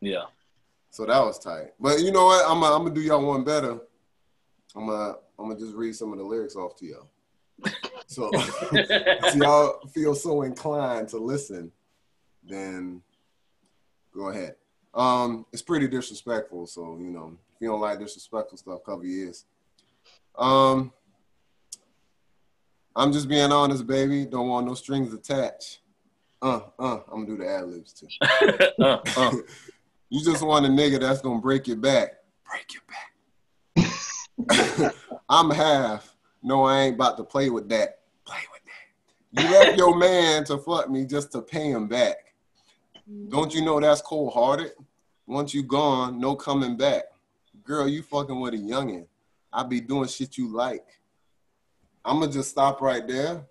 yeah. 0.00 0.24
So 0.90 1.04
that 1.06 1.18
was 1.20 1.38
tight. 1.40 1.72
But 1.80 2.00
you 2.00 2.12
know 2.12 2.26
what? 2.26 2.44
I'm 2.48 2.60
gonna 2.60 2.76
I'm 2.76 2.82
gonna 2.84 2.94
do 2.94 3.00
y'all 3.00 3.26
one 3.26 3.42
better. 3.42 3.80
I'm 4.76 4.86
gonna 4.86 5.14
I'm 5.38 5.48
gonna 5.48 5.58
just 5.58 5.74
read 5.74 5.96
some 5.96 6.12
of 6.12 6.18
the 6.18 6.24
lyrics 6.24 6.54
off 6.54 6.76
to 6.76 6.86
y'all. 6.86 7.08
So 8.06 8.30
if 8.72 9.34
y'all 9.34 9.80
feel 9.88 10.14
so 10.14 10.42
inclined 10.42 11.08
to 11.08 11.18
listen, 11.18 11.72
then 12.44 13.02
go 14.14 14.28
ahead. 14.28 14.56
Um, 14.94 15.46
it's 15.52 15.62
pretty 15.62 15.88
disrespectful, 15.88 16.66
so 16.66 16.98
you 17.00 17.10
know, 17.10 17.36
if 17.54 17.60
you 17.60 17.68
don't 17.68 17.80
like 17.80 17.98
disrespectful 17.98 18.58
stuff, 18.58 18.80
cover 18.84 19.04
your 19.04 19.26
ears. 19.26 19.46
Um, 20.36 20.92
I'm 22.94 23.12
just 23.12 23.28
being 23.28 23.52
honest, 23.52 23.86
baby. 23.86 24.26
Don't 24.26 24.48
want 24.48 24.66
no 24.66 24.74
strings 24.74 25.12
attached. 25.14 25.80
Uh, 26.42 26.60
uh, 26.78 27.00
I'm 27.10 27.24
gonna 27.24 27.26
do 27.26 27.36
the 27.36 27.48
ad 27.48 27.68
libs 27.68 27.92
too. 27.92 28.08
uh, 28.82 28.98
uh. 29.16 29.32
You 30.12 30.22
just 30.22 30.42
want 30.42 30.66
a 30.66 30.68
nigga 30.68 31.00
that's 31.00 31.22
gonna 31.22 31.40
break 31.40 31.66
your 31.66 31.78
back. 31.78 32.16
Break 32.46 32.74
your 32.74 32.82
back. 34.76 34.94
I'm 35.30 35.50
half. 35.50 36.14
No, 36.42 36.64
I 36.64 36.80
ain't 36.80 36.96
about 36.96 37.16
to 37.16 37.24
play 37.24 37.48
with 37.48 37.70
that. 37.70 38.00
Play 38.26 38.40
with 38.52 38.60
that. 38.66 39.42
You 39.42 39.50
left 39.50 39.78
your 39.78 39.96
man 39.96 40.44
to 40.44 40.58
fuck 40.58 40.90
me 40.90 41.06
just 41.06 41.32
to 41.32 41.40
pay 41.40 41.70
him 41.70 41.88
back. 41.88 42.31
Don't 43.28 43.54
you 43.54 43.64
know 43.64 43.80
that's 43.80 44.00
cold 44.00 44.32
hearted? 44.32 44.72
Once 45.26 45.54
you 45.54 45.62
gone, 45.62 46.20
no 46.20 46.36
coming 46.36 46.76
back. 46.76 47.04
Girl, 47.64 47.88
you 47.88 48.02
fucking 48.02 48.40
with 48.40 48.54
a 48.54 48.58
youngin'. 48.58 49.06
I 49.52 49.62
be 49.64 49.80
doing 49.80 50.08
shit 50.08 50.38
you 50.38 50.48
like. 50.48 50.84
I'ma 52.04 52.26
just 52.26 52.50
stop 52.50 52.80
right 52.80 53.06
there. 53.06 53.44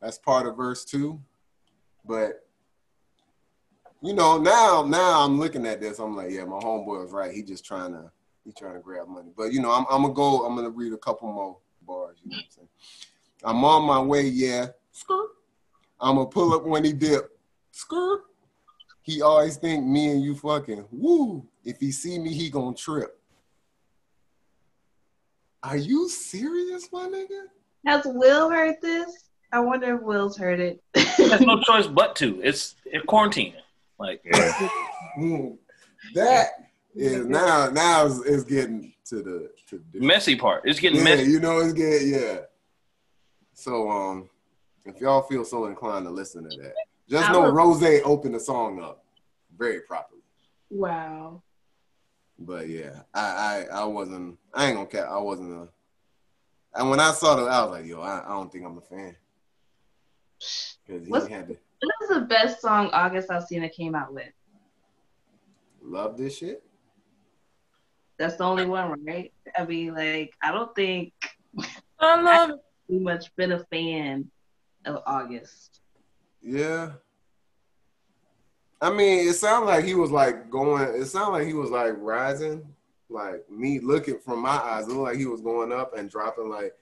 That's 0.00 0.18
part 0.18 0.46
of 0.46 0.56
verse 0.56 0.84
two. 0.84 1.20
But 2.04 2.46
you 4.02 4.14
know, 4.14 4.38
now 4.38 4.84
now 4.86 5.24
I'm 5.24 5.38
looking 5.38 5.66
at 5.66 5.80
this, 5.80 5.98
I'm 5.98 6.16
like, 6.16 6.30
yeah, 6.30 6.44
my 6.44 6.58
homeboy 6.58 7.02
was 7.02 7.12
right. 7.12 7.32
He 7.32 7.42
just 7.42 7.64
trying 7.64 7.92
to 7.92 8.10
he 8.44 8.52
trying 8.52 8.74
to 8.74 8.80
grab 8.80 9.08
money. 9.08 9.30
But 9.36 9.52
you 9.52 9.60
know, 9.60 9.70
I'm, 9.70 9.84
I'm 9.90 10.02
gonna 10.02 10.14
go. 10.14 10.44
I'm 10.44 10.56
gonna 10.56 10.70
read 10.70 10.92
a 10.92 10.98
couple 10.98 11.32
more 11.32 11.58
bars. 11.82 12.18
You 12.24 12.30
know 12.30 12.36
what 12.36 12.44
I'm 12.44 12.50
saying? 12.50 12.68
I'm 13.44 13.64
on 13.64 13.84
my 13.84 14.00
way. 14.00 14.22
Yeah, 14.22 14.68
skirt. 14.92 15.28
I'm 16.00 16.16
gonna 16.16 16.28
pull 16.28 16.54
up 16.54 16.64
when 16.64 16.84
he 16.84 16.92
dip. 16.92 17.38
Skirt. 17.72 18.22
He 19.02 19.22
always 19.22 19.56
think 19.56 19.84
me 19.84 20.10
and 20.10 20.22
you 20.22 20.34
fucking. 20.34 20.86
Woo! 20.92 21.46
If 21.64 21.78
he 21.80 21.90
see 21.90 22.18
me, 22.18 22.32
he 22.32 22.50
gonna 22.50 22.76
trip. 22.76 23.18
Are 25.62 25.76
you 25.76 26.08
serious, 26.08 26.88
my 26.92 27.06
nigga? 27.06 27.44
Has 27.86 28.02
Will 28.06 28.50
heard 28.50 28.76
this? 28.80 29.30
I 29.52 29.60
wonder 29.60 29.96
if 29.96 30.02
Will's 30.02 30.36
heard 30.36 30.60
it. 30.60 30.82
There's 30.94 31.40
no 31.40 31.60
choice 31.66 31.86
but 31.86 32.14
to. 32.16 32.40
It's, 32.42 32.76
it's 32.84 33.04
quarantine. 33.06 33.54
Like 33.98 34.22
Mm. 35.18 35.58
that 36.14 36.48
is 36.94 37.26
now 37.26 37.68
now 37.68 38.06
it's, 38.06 38.20
it's 38.20 38.44
getting 38.44 38.94
to 39.04 39.16
the 39.16 39.50
to 39.68 39.82
the 39.92 40.00
messy 40.00 40.36
part. 40.36 40.62
It's 40.64 40.80
getting 40.80 40.98
yeah, 40.98 41.04
messy. 41.04 41.30
you 41.30 41.40
know 41.40 41.58
it's 41.58 41.72
good, 41.74 42.02
yeah. 42.08 42.38
So 43.52 43.90
um 43.90 44.30
if 44.86 45.00
y'all 45.00 45.22
feel 45.22 45.44
so 45.44 45.66
inclined 45.66 46.06
to 46.06 46.10
listen 46.10 46.48
to 46.48 46.56
that, 46.62 46.72
just 47.10 47.28
I 47.28 47.32
know 47.32 47.42
will- 47.42 47.52
Ross 47.52 47.82
opened 48.04 48.34
the 48.34 48.40
song 48.40 48.80
up 48.82 49.04
very 49.58 49.80
properly. 49.80 50.22
wow. 50.70 51.42
But 52.38 52.68
yeah, 52.68 53.02
I 53.12 53.66
I, 53.70 53.80
I 53.80 53.84
wasn't 53.84 54.38
I 54.54 54.66
ain't 54.66 54.76
gonna 54.76 54.86
cap, 54.88 55.08
I 55.10 55.18
wasn't 55.18 55.52
a 55.52 55.68
and 56.78 56.88
when 56.88 57.00
I 57.00 57.10
saw 57.12 57.34
the 57.36 57.42
I 57.42 57.62
was 57.62 57.70
like, 57.72 57.86
yo, 57.86 58.00
I, 58.00 58.22
I 58.24 58.28
don't 58.28 58.50
think 58.50 58.64
I'm 58.64 58.78
a 58.78 58.80
fan. 58.80 59.16
Cause 60.86 61.02
What's- 61.08 61.26
had 61.26 61.48
to 61.48 61.56
What 61.82 61.94
is 62.02 62.08
the 62.10 62.20
best 62.22 62.60
song 62.62 62.88
August 62.92 63.28
Alsina 63.28 63.70
came 63.72 63.94
out 63.94 64.12
with? 64.14 64.32
love 65.82 66.16
this 66.16 66.38
shit. 66.38 66.62
That's 68.18 68.36
the 68.36 68.44
only 68.44 68.66
one, 68.66 69.02
right? 69.06 69.32
I 69.58 69.64
mean, 69.64 69.94
like, 69.94 70.34
I 70.42 70.52
don't 70.52 70.74
think 70.74 71.12
I 71.98 72.20
love 72.20 72.50
it. 72.50 72.56
too 72.88 73.00
much 73.00 73.34
been 73.36 73.52
a 73.52 73.64
fan 73.64 74.30
of 74.84 75.02
August. 75.06 75.79
Yeah. 76.42 76.92
I 78.80 78.90
mean, 78.90 79.28
it 79.28 79.34
sounded 79.34 79.66
like 79.66 79.84
he 79.84 79.94
was 79.94 80.10
like 80.10 80.48
going. 80.50 80.82
It 80.94 81.06
sounded 81.06 81.32
like 81.38 81.46
he 81.46 81.52
was 81.54 81.70
like 81.70 81.92
rising, 81.98 82.66
like 83.10 83.48
me 83.50 83.78
looking 83.80 84.18
from 84.18 84.40
my 84.40 84.50
eyes. 84.56 84.84
It 84.86 84.90
looked 84.90 85.00
like 85.02 85.16
he 85.18 85.26
was 85.26 85.42
going 85.42 85.70
up 85.72 85.96
and 85.96 86.08
dropping 86.08 86.48
like 86.48 86.74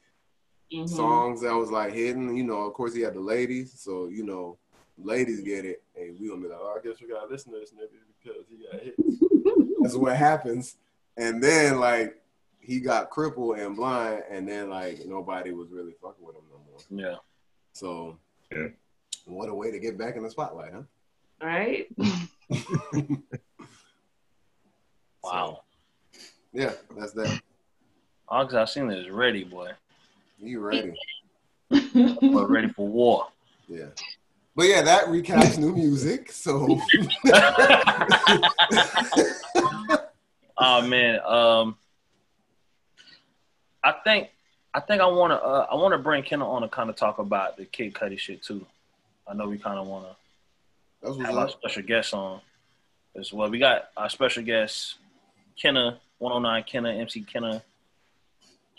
Mhm. 0.73 0.89
songs 0.89 1.41
that 1.41 1.55
was 1.55 1.71
like 1.73 1.93
hidden. 1.93 2.37
You 2.37 2.45
know, 2.45 2.59
of 2.59 2.75
course 2.75 2.95
he 2.95 3.01
had 3.01 3.15
the 3.15 3.21
ladies, 3.21 3.73
so 3.81 4.07
you 4.07 4.23
know, 4.23 4.59
ladies 4.97 5.41
get 5.41 5.65
it, 5.65 5.83
and 5.97 6.19
we 6.21 6.29
gonna 6.29 6.41
be 6.41 6.49
like, 6.49 6.59
oh, 6.61 6.77
I 6.79 6.87
guess 6.87 7.01
we 7.01 7.09
gotta 7.09 7.27
listen 7.27 7.53
to 7.53 7.59
this 7.59 7.73
nigga 7.73 7.89
because 8.23 8.45
he 8.49 8.59
got 8.71 8.81
hit. 8.81 8.95
That's 9.83 9.97
what 9.97 10.17
happens. 10.17 10.77
And 11.17 11.43
then 11.43 11.81
like 11.81 12.23
he 12.61 12.79
got 12.79 13.11
crippled 13.11 13.59
and 13.59 13.75
blind, 13.75 14.23
and 14.31 14.47
then 14.47 14.71
like 14.71 15.05
nobody 15.05 15.51
was 15.51 15.69
really 15.71 15.95
fucking 16.01 16.25
with 16.25 16.37
him 16.37 16.43
no 16.49 16.61
more. 16.71 16.79
Yeah. 17.11 17.17
So, 17.73 18.19
Yeah. 18.53 18.69
What 19.29 19.49
a 19.49 19.55
way 19.55 19.71
to 19.71 19.79
get 19.79 19.99
back 19.99 20.17
in 20.17 20.23
the 20.23 20.31
spotlight, 20.31 20.73
huh? 20.73 20.83
Right? 21.41 21.87
Wow. 25.23 25.63
Yeah, 26.53 26.73
that's 26.97 27.13
that. 27.13 27.41
August 28.29 28.77
Alsina 28.77 28.99
is 28.99 29.11
ready, 29.11 29.45
boy. 29.45 29.71
You 30.39 30.61
ready? 30.61 30.95
We're 31.71 32.47
ready 32.47 32.69
for 32.69 32.87
war. 32.87 33.27
Yeah. 33.69 33.87
But 34.57 34.69
yeah, 34.69 34.83
that 34.83 35.07
recaps 35.07 35.59
new 35.59 35.75
music. 35.75 36.33
So 36.33 36.81
Oh 40.61 40.83
man, 40.83 41.21
um, 41.25 41.77
I 43.85 43.93
think 44.03 44.31
I 44.75 44.81
think 44.81 45.01
I 45.01 45.07
want 45.07 45.31
to 45.33 45.37
uh, 45.37 45.67
I 45.71 45.77
want 45.77 45.93
to 45.93 45.99
bring 45.99 46.25
Kenna 46.25 46.49
on 46.49 46.63
to 46.63 46.69
kind 46.69 46.91
of 46.91 46.97
talk 46.97 47.19
about 47.19 47.57
the 47.57 47.65
Kid 47.65 47.95
Cudi 47.95 48.19
shit 48.19 48.43
too. 48.43 48.67
I 49.29 49.35
know 49.35 49.49
we 49.49 49.59
kind 49.59 49.79
of 49.79 49.87
want 49.87 50.07
to 51.05 51.25
have 51.25 51.37
our 51.37 51.49
special 51.49 51.83
guest 51.83 52.15
on 52.15 52.41
as 53.17 53.33
well. 53.33 53.51
We 53.51 53.59
got 53.59 53.89
our 53.97 54.09
special 54.09 54.43
guest, 54.43 54.97
Kenna, 55.61 55.99
109 56.19 56.65
Kenna, 56.65 56.93
MC 56.93 57.23
Kenna, 57.23 57.63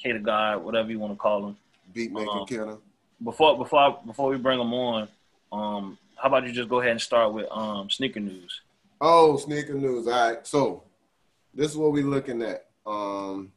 K 0.01 0.11
the 0.13 0.19
God, 0.19 0.63
whatever 0.63 0.89
you 0.89 0.99
want 0.99 1.13
to 1.13 1.17
call 1.17 1.47
him. 1.47 1.57
Beatmaker 1.93 2.11
making 2.13 2.29
Uh-huh. 2.29 2.45
Kenna. 2.45 2.77
Before 3.23 3.57
before 3.57 3.79
I, 3.79 3.95
before 4.05 4.29
we 4.29 4.37
bring 4.37 4.59
him 4.59 4.73
on, 4.73 5.07
um, 5.51 5.97
how 6.15 6.27
about 6.29 6.45
you 6.45 6.51
just 6.53 6.69
go 6.69 6.79
ahead 6.79 6.91
and 6.91 7.01
start 7.01 7.33
with 7.33 7.47
um 7.51 7.89
sneaker 7.89 8.19
news? 8.19 8.61
Oh, 9.01 9.37
sneaker 9.37 9.73
news. 9.73 10.07
All 10.07 10.13
right. 10.33 10.47
So 10.47 10.83
this 11.53 11.71
is 11.71 11.77
what 11.77 11.91
we're 11.91 12.05
looking 12.05 12.41
at. 12.41 12.65
Um 12.85 13.51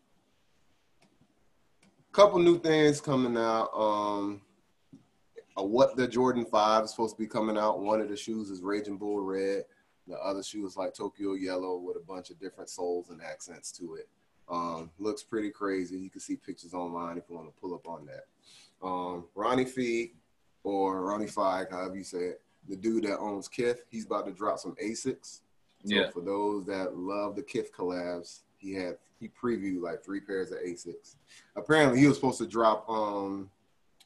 couple 2.12 2.38
new 2.40 2.58
things 2.58 3.00
coming 3.00 3.36
out. 3.36 3.70
Um 3.74 4.42
uh, 5.58 5.62
what 5.62 5.96
the 5.96 6.06
Jordan 6.08 6.44
5 6.44 6.84
is 6.84 6.90
supposed 6.90 7.16
to 7.16 7.22
be 7.22 7.26
coming 7.28 7.56
out. 7.58 7.80
One 7.80 8.00
of 8.00 8.08
the 8.08 8.16
shoes 8.16 8.50
is 8.50 8.62
Raging 8.62 8.96
Bull 8.96 9.20
Red. 9.20 9.64
The 10.08 10.16
other 10.18 10.42
shoe 10.42 10.66
is 10.66 10.76
like 10.76 10.94
Tokyo 10.94 11.34
Yellow 11.34 11.76
with 11.76 11.96
a 11.96 12.00
bunch 12.00 12.30
of 12.30 12.40
different 12.40 12.68
soles 12.70 13.10
and 13.10 13.20
accents 13.22 13.70
to 13.72 13.94
it. 13.94 14.08
Um, 14.48 14.90
looks 14.98 15.22
pretty 15.22 15.50
crazy. 15.50 15.96
You 15.98 16.10
can 16.10 16.20
see 16.20 16.36
pictures 16.36 16.74
online 16.74 17.16
if 17.18 17.24
you 17.28 17.36
want 17.36 17.54
to 17.54 17.60
pull 17.60 17.74
up 17.74 17.86
on 17.86 18.06
that. 18.06 18.26
Um, 18.84 19.26
Ronnie 19.34 19.64
Fee 19.64 20.14
or 20.64 21.02
Ronnie 21.02 21.26
Fieg, 21.26 21.70
however 21.70 21.96
you 21.96 22.04
say 22.04 22.18
it, 22.18 22.40
the 22.68 22.76
dude 22.76 23.04
that 23.04 23.18
owns 23.18 23.48
Kith, 23.48 23.84
he's 23.90 24.06
about 24.06 24.26
to 24.26 24.32
drop 24.32 24.58
some 24.58 24.74
Asics. 24.82 25.40
So 25.84 25.94
Yeah. 25.96 26.10
for 26.10 26.20
those 26.20 26.64
that 26.66 26.96
love 26.96 27.36
the 27.36 27.42
Kith 27.42 27.72
collabs, 27.72 28.40
he 28.58 28.72
had 28.72 28.98
he 29.20 29.28
previewed 29.28 29.80
like 29.82 30.02
three 30.04 30.20
pairs 30.20 30.50
of 30.50 30.58
Asics. 30.58 31.14
Apparently, 31.54 32.00
he 32.00 32.08
was 32.08 32.16
supposed 32.16 32.38
to 32.38 32.46
drop 32.46 32.88
um 32.90 33.48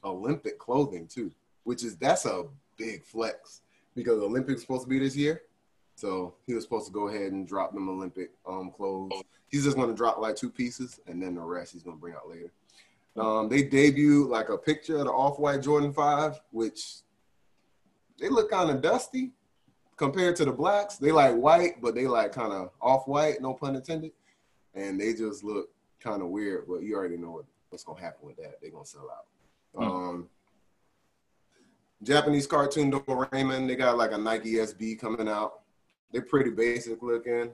Olympic 0.03 0.59
clothing 0.59 1.07
too, 1.07 1.31
which 1.67 1.83
is 1.83 1.97
that's 1.97 2.25
a 2.25 2.45
big 2.77 3.03
flex 3.03 3.61
because 3.93 4.23
Olympics 4.23 4.61
supposed 4.61 4.83
to 4.83 4.87
be 4.87 4.99
this 4.99 5.17
year. 5.17 5.41
So 5.95 6.35
he 6.45 6.53
was 6.53 6.63
supposed 6.63 6.87
to 6.87 6.93
go 6.93 7.09
ahead 7.09 7.33
and 7.33 7.45
drop 7.45 7.73
them 7.73 7.89
Olympic 7.89 8.31
um 8.47 8.71
clothes. 8.71 9.11
He's 9.49 9.65
just 9.65 9.75
gonna 9.75 9.93
drop 9.93 10.17
like 10.17 10.37
two 10.37 10.49
pieces, 10.49 11.01
and 11.07 11.21
then 11.21 11.35
the 11.35 11.41
rest 11.41 11.73
he's 11.73 11.83
gonna 11.83 11.97
bring 11.97 12.15
out 12.15 12.29
later. 12.29 12.53
Um, 13.17 13.49
they 13.49 13.63
debuted 13.63 14.29
like 14.29 14.47
a 14.47 14.57
picture 14.57 14.95
of 14.95 15.05
the 15.05 15.11
off-white 15.11 15.61
Jordan 15.61 15.91
Five, 15.91 16.39
which 16.51 17.01
they 18.17 18.29
look 18.29 18.49
kind 18.49 18.69
of 18.69 18.81
dusty 18.81 19.33
compared 19.97 20.37
to 20.37 20.45
the 20.45 20.53
blacks. 20.53 20.95
They 20.95 21.11
like 21.11 21.35
white, 21.35 21.81
but 21.81 21.95
they 21.95 22.07
like 22.07 22.31
kind 22.31 22.53
of 22.53 22.69
off-white, 22.79 23.41
no 23.41 23.53
pun 23.53 23.75
intended, 23.75 24.13
and 24.73 24.97
they 24.97 25.13
just 25.13 25.43
look 25.43 25.67
kind 25.99 26.21
of 26.21 26.29
weird. 26.29 26.63
But 26.69 26.83
you 26.83 26.95
already 26.95 27.17
know 27.17 27.31
what, 27.31 27.45
what's 27.71 27.83
gonna 27.83 27.99
happen 27.99 28.25
with 28.25 28.37
that. 28.37 28.61
They're 28.61 28.71
gonna 28.71 28.85
sell 28.85 29.09
out. 29.11 29.25
Hmm. 29.75 29.91
Um, 29.91 30.29
Japanese 32.03 32.47
cartoon 32.47 32.91
Doraemon, 32.91 33.67
they 33.67 33.75
got 33.75 33.97
like 33.97 34.11
a 34.11 34.17
Nike 34.17 34.53
SB 34.53 34.99
coming 34.99 35.27
out. 35.27 35.61
They're 36.11 36.21
pretty 36.21 36.51
basic 36.51 37.01
looking, 37.01 37.51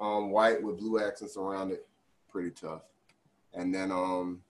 um, 0.00 0.30
white 0.30 0.62
with 0.62 0.78
blue 0.78 0.98
accents 0.98 1.36
around 1.36 1.70
it. 1.70 1.86
Pretty 2.28 2.50
tough. 2.50 2.82
And 3.54 3.74
then 3.74 3.92
um, 3.92 4.42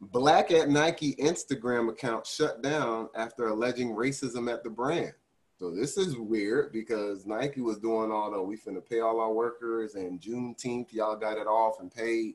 Black 0.00 0.50
at 0.50 0.68
Nike 0.68 1.14
Instagram 1.14 1.88
account 1.88 2.26
shut 2.26 2.62
down 2.62 3.08
after 3.14 3.48
alleging 3.48 3.94
racism 3.94 4.52
at 4.52 4.64
the 4.64 4.70
brand. 4.70 5.12
So 5.56 5.70
this 5.70 5.96
is 5.96 6.16
weird 6.16 6.72
because 6.72 7.26
Nike 7.26 7.60
was 7.60 7.78
doing 7.78 8.10
all 8.10 8.30
the 8.30 8.42
we 8.42 8.56
finna 8.56 8.84
pay 8.84 9.00
all 9.00 9.20
our 9.20 9.32
workers 9.32 9.94
and 9.94 10.20
Juneteenth 10.20 10.92
y'all 10.92 11.16
got 11.16 11.38
it 11.38 11.46
off 11.46 11.80
and 11.80 11.94
paid, 11.94 12.34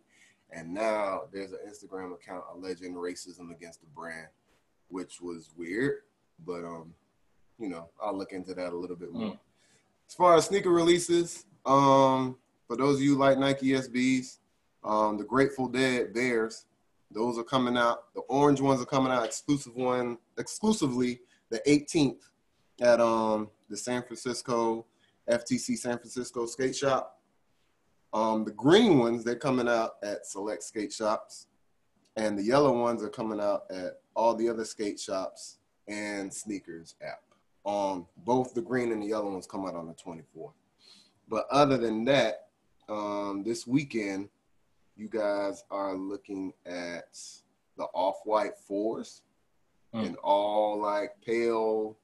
and 0.52 0.74
now 0.74 1.24
there's 1.32 1.52
an 1.52 1.60
Instagram 1.68 2.14
account 2.14 2.46
alleging 2.56 2.94
racism 2.94 3.52
against 3.52 3.82
the 3.82 3.88
brand, 3.88 4.30
which 4.90 5.22
was 5.22 5.52
weird. 5.58 6.00
But 6.46 6.64
um, 6.64 6.94
you 7.58 7.70
know, 7.70 7.90
I'll 8.02 8.18
look 8.18 8.32
into 8.32 8.54
that 8.54 8.74
a 8.74 8.78
little 8.78 8.96
bit 8.96 9.12
more. 9.12 9.32
Mm. 9.32 9.40
As 10.08 10.16
far 10.16 10.36
as 10.36 10.46
sneaker 10.46 10.72
releases, 10.72 11.46
um, 11.66 12.38
for 12.68 12.76
those 12.76 12.98
of 12.98 13.02
you 13.02 13.16
like 13.16 13.38
Nike 13.38 13.68
SBs, 13.68 14.38
um, 14.84 15.18
the 15.18 15.24
Grateful 15.24 15.68
Dead 15.68 16.14
Bears, 16.14 16.66
those 17.12 17.38
are 17.38 17.44
coming 17.44 17.78
out. 17.78 18.14
The 18.14 18.22
orange 18.22 18.62
ones 18.62 18.82
are 18.82 18.86
coming 18.86 19.12
out 19.12 19.26
exclusive 19.26 19.76
one 19.76 20.18
exclusively 20.38 21.22
the 21.50 21.62
18th 21.68 22.22
at 22.82 23.02
um 23.02 23.50
the 23.70 23.78
San 23.78 24.04
Francisco 24.04 24.86
FTC 25.30 25.78
San 25.78 25.98
Francisco 25.98 26.46
skate 26.46 26.76
shop. 26.76 27.20
Um, 28.14 28.44
the 28.44 28.52
green 28.52 28.98
ones 28.98 29.24
they're 29.24 29.36
coming 29.36 29.68
out 29.68 29.92
at 30.02 30.26
select 30.26 30.64
skate 30.64 30.92
shops, 30.92 31.48
and 32.16 32.38
the 32.38 32.44
yellow 32.44 32.80
ones 32.80 33.04
are 33.04 33.10
coming 33.10 33.40
out 33.40 33.64
at 33.70 34.00
all 34.20 34.36
the 34.36 34.50
other 34.50 34.66
skate 34.66 35.00
shops 35.00 35.60
and 35.88 36.32
sneakers 36.34 36.96
app. 37.02 37.22
Um, 37.66 38.06
both 38.26 38.54
the 38.54 38.62
green 38.62 38.92
and 38.92 39.02
the 39.02 39.08
yellow 39.08 39.32
ones 39.32 39.48
come 39.48 39.66
out 39.66 39.76
on 39.76 39.88
the 39.88 39.94
24th. 39.94 40.52
But 41.30 41.46
other 41.50 41.78
than 41.78 42.04
that, 42.06 42.48
um, 42.90 43.44
this 43.46 43.66
weekend 43.66 44.28
you 44.98 45.08
guys 45.08 45.64
are 45.72 45.96
looking 45.96 46.52
at 46.66 47.18
the 47.78 47.86
off-white 47.94 48.58
fours 48.58 49.22
Hmm. 49.94 50.00
and 50.02 50.18
all 50.18 50.80
like 50.80 51.16
pale, 51.26 51.98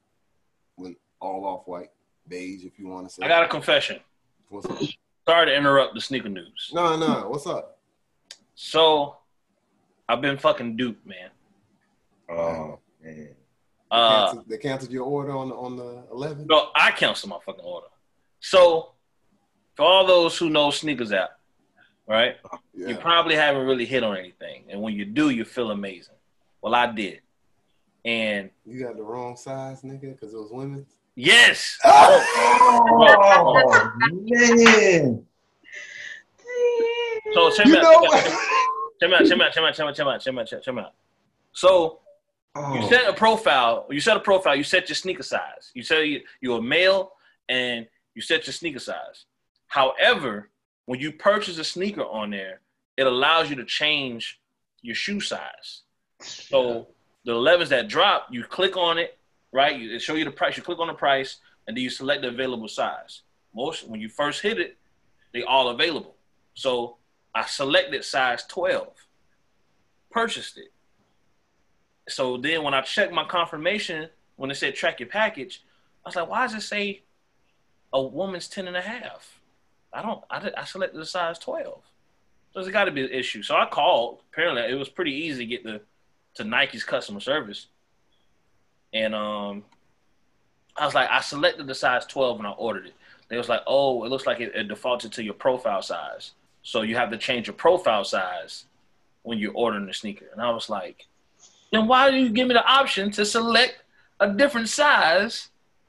when 0.74 0.96
all 1.20 1.44
off-white, 1.44 1.90
beige 2.26 2.64
if 2.64 2.78
you 2.80 2.88
want 2.88 3.08
to 3.08 3.14
say. 3.14 3.22
I 3.24 3.28
got 3.28 3.44
a 3.44 3.48
confession. 3.48 4.00
What's 4.48 4.66
up? 4.66 4.78
Sorry 5.28 5.46
to 5.46 5.54
interrupt 5.54 5.94
the 5.94 6.00
sneaker 6.00 6.28
news. 6.28 6.70
No, 6.72 6.96
no. 6.96 7.28
What's 7.28 7.46
up? 7.46 7.78
So, 8.56 9.18
I've 10.08 10.20
been 10.20 10.36
fucking 10.38 10.76
duped, 10.76 11.06
man. 11.06 11.30
Oh 12.28 12.78
man. 13.02 13.28
They 13.88 13.90
Uh, 13.90 14.26
canceled, 14.26 14.48
they 14.48 14.58
canceled 14.58 14.92
your 14.92 15.04
order 15.04 15.30
on 15.32 15.48
the 15.48 15.54
on 15.54 15.76
the 15.76 16.02
11th. 16.12 16.46
no, 16.48 16.70
I 16.74 16.90
canceled 16.90 17.30
my 17.30 17.38
fucking 17.46 17.64
order. 17.64 17.86
So, 18.40 18.92
for 19.76 19.86
all 19.86 20.06
those 20.06 20.36
who 20.36 20.50
know 20.50 20.70
sneakers 20.70 21.12
app, 21.12 21.38
right? 22.08 22.34
Yeah. 22.74 22.88
You 22.88 22.96
probably 22.96 23.36
haven't 23.36 23.64
really 23.66 23.86
hit 23.86 24.02
on 24.02 24.16
anything, 24.16 24.64
and 24.70 24.82
when 24.82 24.94
you 24.94 25.04
do, 25.04 25.30
you 25.30 25.44
feel 25.44 25.70
amazing. 25.70 26.16
Well, 26.60 26.74
I 26.74 26.90
did, 26.92 27.20
and 28.04 28.50
You 28.64 28.82
got 28.84 28.96
the 28.96 29.04
wrong 29.04 29.36
size, 29.36 29.82
nigga, 29.82 30.18
because 30.18 30.34
it 30.34 30.38
was 30.38 30.50
women's. 30.50 30.92
yes, 31.14 31.78
Oh 31.84 33.92
man. 33.98 35.24
So 37.34 37.50
check 37.50 37.66
me 37.66 37.76
out, 37.78 37.84
check 39.00 39.10
me 39.10 39.16
out, 39.16 39.26
check 39.26 39.38
me 39.38 39.44
out, 39.44 39.52
check 39.54 39.54
me 39.54 39.54
out, 39.54 39.54
check 39.54 39.64
me 39.64 39.68
out, 39.68 39.84
check 39.84 39.94
me 40.34 40.40
out, 40.40 40.50
check 40.60 40.74
me 40.74 40.82
out, 40.82 40.94
check 41.54 42.05
you 42.74 42.80
Oh. 42.82 42.88
set 42.88 43.08
a 43.08 43.12
profile. 43.12 43.86
You 43.90 44.00
set 44.00 44.16
a 44.16 44.20
profile. 44.20 44.56
You 44.56 44.64
set 44.64 44.88
your 44.88 44.96
sneaker 44.96 45.22
size. 45.22 45.70
You 45.74 45.82
say 45.82 46.06
you, 46.06 46.20
you're 46.40 46.58
a 46.58 46.62
male, 46.62 47.12
and 47.48 47.86
you 48.14 48.22
set 48.22 48.46
your 48.46 48.54
sneaker 48.54 48.78
size. 48.78 49.26
However, 49.68 50.50
when 50.86 51.00
you 51.00 51.12
purchase 51.12 51.58
a 51.58 51.64
sneaker 51.64 52.04
on 52.04 52.30
there, 52.30 52.60
it 52.96 53.06
allows 53.06 53.50
you 53.50 53.56
to 53.56 53.64
change 53.64 54.40
your 54.82 54.94
shoe 54.94 55.20
size. 55.20 55.82
So 56.20 56.88
the 57.24 57.32
11s 57.32 57.68
that 57.68 57.88
drop, 57.88 58.28
you 58.30 58.42
click 58.44 58.76
on 58.76 58.98
it, 58.98 59.18
right? 59.52 59.80
It 59.80 60.00
show 60.00 60.14
you 60.14 60.24
the 60.24 60.30
price. 60.30 60.56
You 60.56 60.62
click 60.62 60.78
on 60.78 60.86
the 60.86 60.94
price, 60.94 61.38
and 61.66 61.76
then 61.76 61.82
you 61.82 61.90
select 61.90 62.22
the 62.22 62.28
available 62.28 62.68
size. 62.68 63.22
Most 63.54 63.86
when 63.88 64.00
you 64.00 64.08
first 64.08 64.40
hit 64.42 64.58
it, 64.60 64.76
they 65.32 65.42
all 65.42 65.68
available. 65.68 66.16
So 66.54 66.96
I 67.34 67.44
selected 67.44 68.04
size 68.04 68.44
12, 68.46 68.88
purchased 70.10 70.56
it. 70.58 70.72
So 72.08 72.36
then 72.36 72.62
when 72.62 72.74
I 72.74 72.82
checked 72.82 73.12
my 73.12 73.24
confirmation, 73.24 74.08
when 74.36 74.50
it 74.50 74.56
said 74.56 74.74
track 74.74 75.00
your 75.00 75.08
package, 75.08 75.64
I 76.04 76.08
was 76.08 76.16
like, 76.16 76.28
why 76.28 76.46
does 76.46 76.54
it 76.54 76.62
say 76.62 77.02
a 77.92 78.02
woman's 78.02 78.48
10 78.48 78.68
and 78.68 78.76
a 78.76 78.82
half? 78.82 79.40
I 79.92 80.02
don't, 80.02 80.22
I, 80.30 80.38
did, 80.38 80.54
I 80.54 80.64
selected 80.64 80.98
the 80.98 81.06
size 81.06 81.38
12. 81.38 81.82
So 82.52 82.60
there's 82.60 82.72
got 82.72 82.84
to 82.84 82.90
be 82.90 83.04
an 83.04 83.10
issue. 83.10 83.42
So 83.42 83.56
I 83.56 83.66
called. 83.66 84.20
Apparently, 84.32 84.62
it 84.62 84.78
was 84.78 84.88
pretty 84.88 85.12
easy 85.12 85.44
to 85.44 85.46
get 85.46 85.64
the 85.64 85.80
to 86.36 86.44
Nike's 86.44 86.84
customer 86.84 87.20
service. 87.20 87.66
And 88.92 89.14
um, 89.14 89.64
I 90.76 90.84
was 90.84 90.94
like, 90.94 91.10
I 91.10 91.20
selected 91.20 91.66
the 91.66 91.74
size 91.74 92.06
12 92.06 92.38
and 92.38 92.46
I 92.46 92.52
ordered 92.52 92.86
it. 92.86 92.94
They 93.28 93.36
was 93.36 93.48
like, 93.48 93.62
oh, 93.66 94.04
it 94.04 94.10
looks 94.10 94.26
like 94.26 94.40
it, 94.40 94.54
it 94.54 94.68
defaulted 94.68 95.12
to 95.12 95.24
your 95.24 95.34
profile 95.34 95.82
size. 95.82 96.32
So 96.62 96.82
you 96.82 96.96
have 96.96 97.10
to 97.10 97.18
change 97.18 97.46
your 97.46 97.54
profile 97.54 98.04
size 98.04 98.64
when 99.22 99.38
you're 99.38 99.52
ordering 99.54 99.86
the 99.86 99.94
sneaker. 99.94 100.26
And 100.32 100.40
I 100.40 100.50
was 100.50 100.68
like, 100.68 101.06
then 101.72 101.86
why 101.86 102.10
do 102.10 102.16
you 102.16 102.30
give 102.30 102.48
me 102.48 102.54
the 102.54 102.64
option 102.64 103.10
to 103.12 103.24
select 103.24 103.82
a 104.20 104.32
different 104.32 104.68
size 104.68 105.48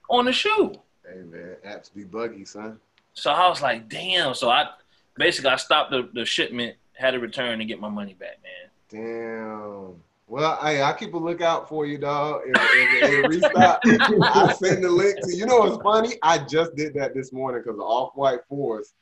on 0.10 0.26
the 0.26 0.32
shoe? 0.32 0.74
Hey 1.06 1.22
man, 1.22 1.56
apps 1.66 1.94
be 1.94 2.04
buggy, 2.04 2.46
son. 2.46 2.80
So 3.14 3.32
I 3.32 3.48
was 3.48 3.62
like, 3.62 3.90
damn. 3.90 4.34
So 4.34 4.50
I 4.50 4.70
basically 5.16 5.52
I 5.52 5.56
stopped 5.56 5.92
the, 5.92 6.10
the 6.14 6.26
shipment, 6.26 6.76
had 6.94 7.12
to 7.12 7.20
return 7.20 7.60
and 7.60 7.68
get 7.68 7.80
my 7.80 7.90
money 7.90 8.14
back, 8.14 8.38
man. 8.44 8.70
Damn. 8.90 9.96
Well, 10.28 10.58
I 10.62 10.82
I 10.82 10.94
keep 10.94 11.14
a 11.14 11.18
lookout 11.18 11.70
for 11.70 11.86
you, 11.86 11.98
dog. 11.98 12.42
If, 12.46 12.56
if 12.58 13.10
it 13.10 13.28
restock, 13.30 13.80
I 13.86 14.54
send 14.54 14.84
the 14.84 14.90
link 14.90 15.16
to 15.24 15.36
you. 15.36 15.46
know 15.46 15.60
what's 15.60 15.82
funny? 15.82 16.16
I 16.22 16.40
just 16.40 16.76
did 16.76 16.94
that 16.96 17.14
this 17.14 17.32
morning 17.32 17.62
because 17.66 17.80
off-white 17.80 18.42
fours, 18.50 18.94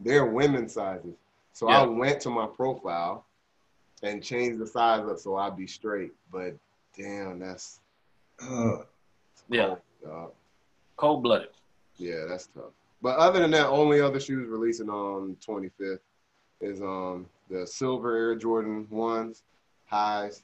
they're 0.00 0.26
women's 0.26 0.74
sizes. 0.74 1.14
So 1.52 1.68
I 1.68 1.84
went 1.84 2.20
to 2.22 2.30
my 2.30 2.46
profile 2.46 3.26
and 4.02 4.22
change 4.22 4.58
the 4.58 4.66
size 4.66 5.08
up 5.08 5.18
so 5.18 5.36
I'd 5.36 5.56
be 5.56 5.66
straight. 5.66 6.12
But 6.30 6.54
damn, 6.96 7.38
that's 7.38 7.80
Uh, 8.40 8.82
Yeah. 9.48 9.76
cold, 10.04 10.32
cold 10.96 11.22
blooded. 11.22 11.50
Yeah, 11.96 12.24
that's 12.28 12.46
tough. 12.48 12.72
But 13.00 13.18
other 13.18 13.40
than 13.40 13.50
that, 13.52 13.68
only 13.68 14.00
other 14.00 14.18
shoes 14.20 14.48
releasing 14.48 14.88
on 14.88 15.36
25th 15.36 16.00
is 16.60 16.80
um 16.82 17.28
the 17.48 17.66
silver 17.66 18.16
Air 18.16 18.34
Jordan 18.36 18.88
ones, 18.90 19.42
highs. 19.86 20.42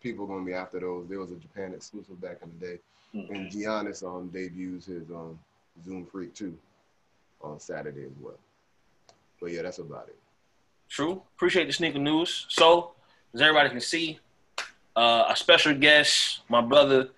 People 0.00 0.26
gonna 0.26 0.44
be 0.44 0.52
after 0.52 0.80
those. 0.80 1.08
There 1.08 1.18
was 1.18 1.32
a 1.32 1.36
Japan 1.36 1.72
exclusive 1.74 2.20
back 2.20 2.38
in 2.42 2.50
the 2.58 2.66
day, 2.66 2.78
and 3.12 3.50
Giannis 3.50 4.02
um 4.02 4.28
debuts 4.28 4.86
his 4.86 5.10
um 5.10 5.38
Zoom 5.84 6.06
Freak 6.06 6.34
too 6.34 6.56
on 7.42 7.58
Saturday 7.58 8.04
as 8.04 8.12
well. 8.20 8.38
But 9.40 9.50
yeah, 9.52 9.62
that's 9.62 9.78
about 9.78 10.08
it. 10.08 10.18
True. 10.88 11.22
Appreciate 11.36 11.66
the 11.66 11.72
sneaker 11.72 11.98
news. 11.98 12.46
So, 12.48 12.93
as 13.34 13.42
everybody 13.42 13.68
can 13.70 13.80
see, 13.80 14.20
uh, 14.96 15.24
a 15.28 15.36
special 15.36 15.74
guest, 15.74 16.40
my 16.48 16.60
brother, 16.60 17.08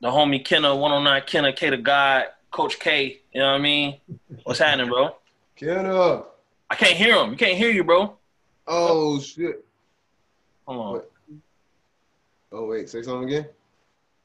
the 0.00 0.08
homie 0.08 0.42
Kenna, 0.44 0.74
109 0.74 1.22
Kenna, 1.26 1.52
K 1.52 1.70
the 1.70 1.76
God, 1.76 2.24
Coach 2.50 2.78
K. 2.78 3.20
You 3.32 3.40
know 3.40 3.48
what 3.48 3.56
I 3.56 3.58
mean? 3.58 3.98
What's 4.44 4.60
happening, 4.60 4.88
bro? 4.88 5.16
Kenna. 5.56 6.22
I 6.70 6.74
can't 6.74 6.96
hear 6.96 7.16
him. 7.16 7.30
You 7.32 7.36
can't 7.36 7.58
hear 7.58 7.70
you, 7.70 7.84
bro. 7.84 8.16
Oh 8.66 9.20
shit. 9.20 9.64
Hold 10.66 10.80
on. 10.80 10.92
What? 10.92 11.10
Oh 12.52 12.66
wait, 12.66 12.88
say 12.88 13.02
something 13.02 13.28
again. 13.28 13.46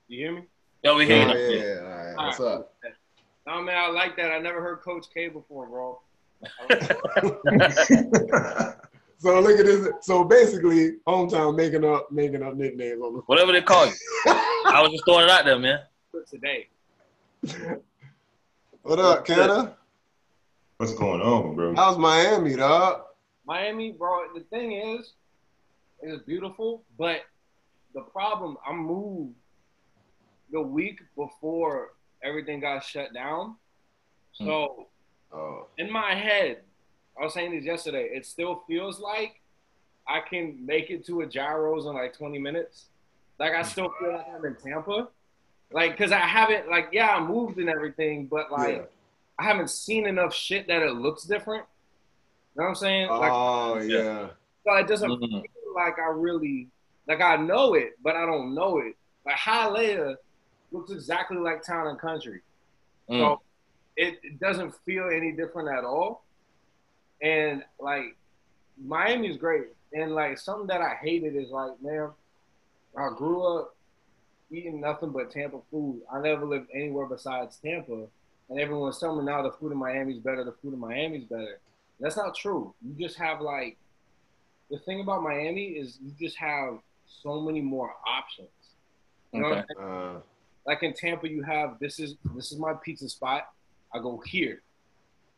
You 0.08 0.20
hear 0.20 0.32
me? 0.36 0.44
Yo, 0.84 0.96
we 0.96 1.04
Oh, 1.04 1.08
hear 1.08 1.28
yeah, 1.28 1.50
you. 1.50 1.60
yeah, 1.60 1.80
all 1.82 2.16
right. 2.16 2.28
What's 2.28 2.40
up? 2.40 2.74
No, 3.46 3.62
man, 3.62 3.76
I 3.78 3.90
like 3.90 4.16
that. 4.18 4.32
I 4.32 4.40
never 4.40 4.62
heard 4.62 4.80
Coach 4.82 5.08
K 5.14 5.28
before, 5.28 5.68
bro. 5.68 6.00
So 9.24 9.40
look 9.40 9.58
at 9.58 9.66
this. 9.66 9.88
So 10.02 10.26
basically, 10.26 10.98
hometown 11.08 11.56
making 11.56 11.86
up 11.86 12.12
making 12.12 12.44
up 12.44 12.56
nicknames 12.58 13.02
on 13.02 13.14
the 13.14 13.20
Whatever 13.22 13.54
they 13.54 13.62
call 13.62 13.86
you. 13.86 13.94
I 14.28 14.82
was 14.82 14.92
just 14.92 15.06
throwing 15.06 15.24
it 15.24 15.30
out 15.30 15.46
there, 15.46 15.58
man. 15.58 15.80
For 16.12 16.24
today. 16.24 16.68
What 18.82 19.00
up, 19.00 19.26
Kenna? 19.26 19.78
What's 20.76 20.94
going 20.94 21.22
on, 21.22 21.56
bro? 21.56 21.74
How's 21.74 21.98
Miami, 21.98 22.58
dog? 22.58 23.04
Miami, 23.46 23.94
bro. 23.94 24.26
The 24.36 24.42
thing 24.42 24.74
is, 24.74 25.14
it's 26.02 26.22
beautiful, 26.24 26.84
but 26.98 27.22
the 27.94 28.02
problem, 28.02 28.58
I 28.68 28.74
moved 28.74 29.36
the 30.52 30.62
week 30.62 31.00
before 31.16 31.92
everything 32.26 32.60
got 32.60 32.84
shut 32.84 33.14
down. 33.14 33.56
So 34.34 34.88
Oh, 35.32 35.68
in 35.78 35.90
my 35.90 36.14
head, 36.14 36.64
I 37.20 37.24
was 37.24 37.34
saying 37.34 37.52
this 37.56 37.64
yesterday. 37.66 38.10
It 38.14 38.26
still 38.26 38.64
feels 38.68 39.00
like 39.00 39.40
I 40.08 40.20
can 40.20 40.66
make 40.66 40.90
it 40.90 41.06
to 41.08 41.22
a 41.22 41.26
gyros 41.26 41.86
in 41.86 41.94
like 41.94 42.18
20 42.18 42.40
minutes. 42.40 42.86
Like 43.40 43.54
I 43.54 43.62
still 43.62 43.94
feel 44.00 44.12
like 44.14 44.26
I'm 44.36 44.44
in 44.46 44.56
Tampa. 44.56 45.08
Like, 45.72 45.98
cause 45.98 46.12
I 46.12 46.20
haven't 46.20 46.70
like, 46.70 46.90
yeah, 46.92 47.16
I 47.16 47.20
moved 47.20 47.58
and 47.58 47.70
everything, 47.70 48.26
but 48.28 48.52
like, 48.52 48.76
Yeah. 48.78 48.82
I 49.40 49.44
haven't 49.46 49.70
seen 49.72 50.06
enough 50.06 50.34
shit 50.34 50.68
that 50.68 50.84
it 50.84 50.94
looks 50.94 51.24
different. 51.24 51.66
You 52.56 52.60
know 52.62 52.64
what 52.66 52.70
I'm 52.70 52.76
saying? 52.76 53.10
Like, 53.10 53.32
oh 53.34 53.80
yeah. 53.82 54.28
so 54.66 54.74
it 54.76 54.88
doesn't 54.88 55.10
Mhm. 55.10 55.42
feel 55.42 55.74
like 55.76 55.98
I 55.98 56.08
really 56.10 56.68
like 57.08 57.20
I 57.22 57.36
know 57.38 57.74
it, 57.74 57.98
but 58.04 58.16
I 58.16 58.26
don't 58.26 58.54
know 58.54 58.78
it. 58.78 58.96
Like 59.26 59.36
Hialeah 59.36 60.16
looks 60.72 60.92
exactly 60.92 61.38
like 61.38 61.64
town 61.64 61.88
and 61.88 61.98
country. 62.00 62.42
Mm. 63.10 63.20
So 63.20 63.42
it, 63.98 64.20
it 64.24 64.40
doesn't 64.40 64.74
feel 64.86 65.10
any 65.10 65.32
different 65.32 65.70
at 65.70 65.84
all. 65.84 66.24
And 67.24 67.64
like 67.80 68.16
Miami 68.84 69.30
is 69.30 69.38
great. 69.38 69.68
And 69.94 70.14
like 70.14 70.38
something 70.38 70.68
that 70.68 70.82
I 70.82 70.96
hated 71.02 71.36
is 71.36 71.50
like, 71.50 71.72
man, 71.82 72.10
I 72.98 73.10
grew 73.16 73.42
up 73.44 73.76
eating 74.52 74.82
nothing 74.82 75.12
but 75.12 75.32
Tampa 75.32 75.60
food. 75.72 76.02
I 76.12 76.20
never 76.20 76.46
lived 76.46 76.70
anywhere 76.76 77.08
besides 77.08 77.58
Tampa. 77.64 78.06
And 78.50 78.60
everyone's 78.60 79.00
telling 79.00 79.20
me 79.20 79.32
now 79.32 79.42
the 79.42 79.52
food 79.52 79.72
in 79.72 79.78
Miami's 79.78 80.20
better, 80.20 80.44
the 80.44 80.52
food 80.62 80.74
in 80.74 80.80
Miami's 80.80 81.24
better. 81.24 81.60
That's 82.00 82.18
not 82.18 82.36
true. 82.36 82.74
You 82.86 82.94
just 82.94 83.18
have 83.18 83.42
like 83.42 83.78
the 84.70 84.78
thing 84.80 85.00
about 85.00 85.24
Miami 85.24 85.68
is 85.70 85.98
you 86.04 86.12
just 86.20 86.38
have 86.38 86.80
so 87.06 87.40
many 87.40 87.62
more 87.62 87.94
options. 88.06 88.50
You 89.32 89.42
know 89.42 89.50
what 89.50 89.66
I'm 89.78 89.86
Okay. 89.86 90.18
Uh, 90.18 90.20
like 90.66 90.84
in 90.84 90.94
Tampa, 90.94 91.30
you 91.30 91.42
have 91.44 91.78
this 91.80 92.00
is 92.00 92.16
this 92.36 92.52
is 92.52 92.60
my 92.60 92.74
pizza 92.74 93.10
spot. 93.10 93.50
I 93.94 94.00
go 94.00 94.22
here. 94.26 94.62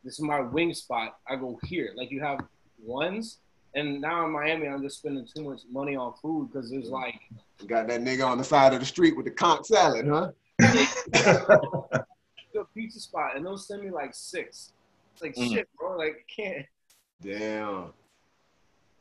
This 0.06 0.14
is 0.14 0.20
my 0.20 0.40
wing 0.40 0.72
spot. 0.72 1.18
I 1.28 1.34
go 1.34 1.58
here. 1.64 1.90
Like 1.96 2.12
you 2.12 2.20
have 2.20 2.38
ones, 2.80 3.38
and 3.74 4.00
now 4.00 4.24
in 4.24 4.30
Miami, 4.32 4.68
I'm 4.68 4.80
just 4.80 4.98
spending 4.98 5.26
too 5.34 5.42
much 5.42 5.62
money 5.70 5.96
on 5.96 6.14
food 6.22 6.48
because 6.52 6.70
there's 6.70 6.88
like 6.90 7.20
you 7.60 7.66
got 7.66 7.88
that 7.88 8.00
nigga 8.02 8.24
on 8.24 8.38
the 8.38 8.44
side 8.44 8.72
of 8.72 8.78
the 8.80 8.86
street 8.86 9.16
with 9.16 9.24
the 9.26 9.32
conch 9.32 9.66
salad, 9.66 10.06
huh? 10.06 10.30
the 10.60 12.04
pizza 12.74 13.00
spot, 13.00 13.36
and 13.36 13.44
they'll 13.44 13.58
send 13.58 13.82
me 13.82 13.90
like 13.90 14.14
six. 14.14 14.72
It's 15.14 15.22
like 15.22 15.34
Mm. 15.34 15.52
shit, 15.54 15.68
bro. 15.78 15.96
Like 15.98 16.24
I 16.28 16.32
can't. 16.42 16.66
Damn. 17.22 17.92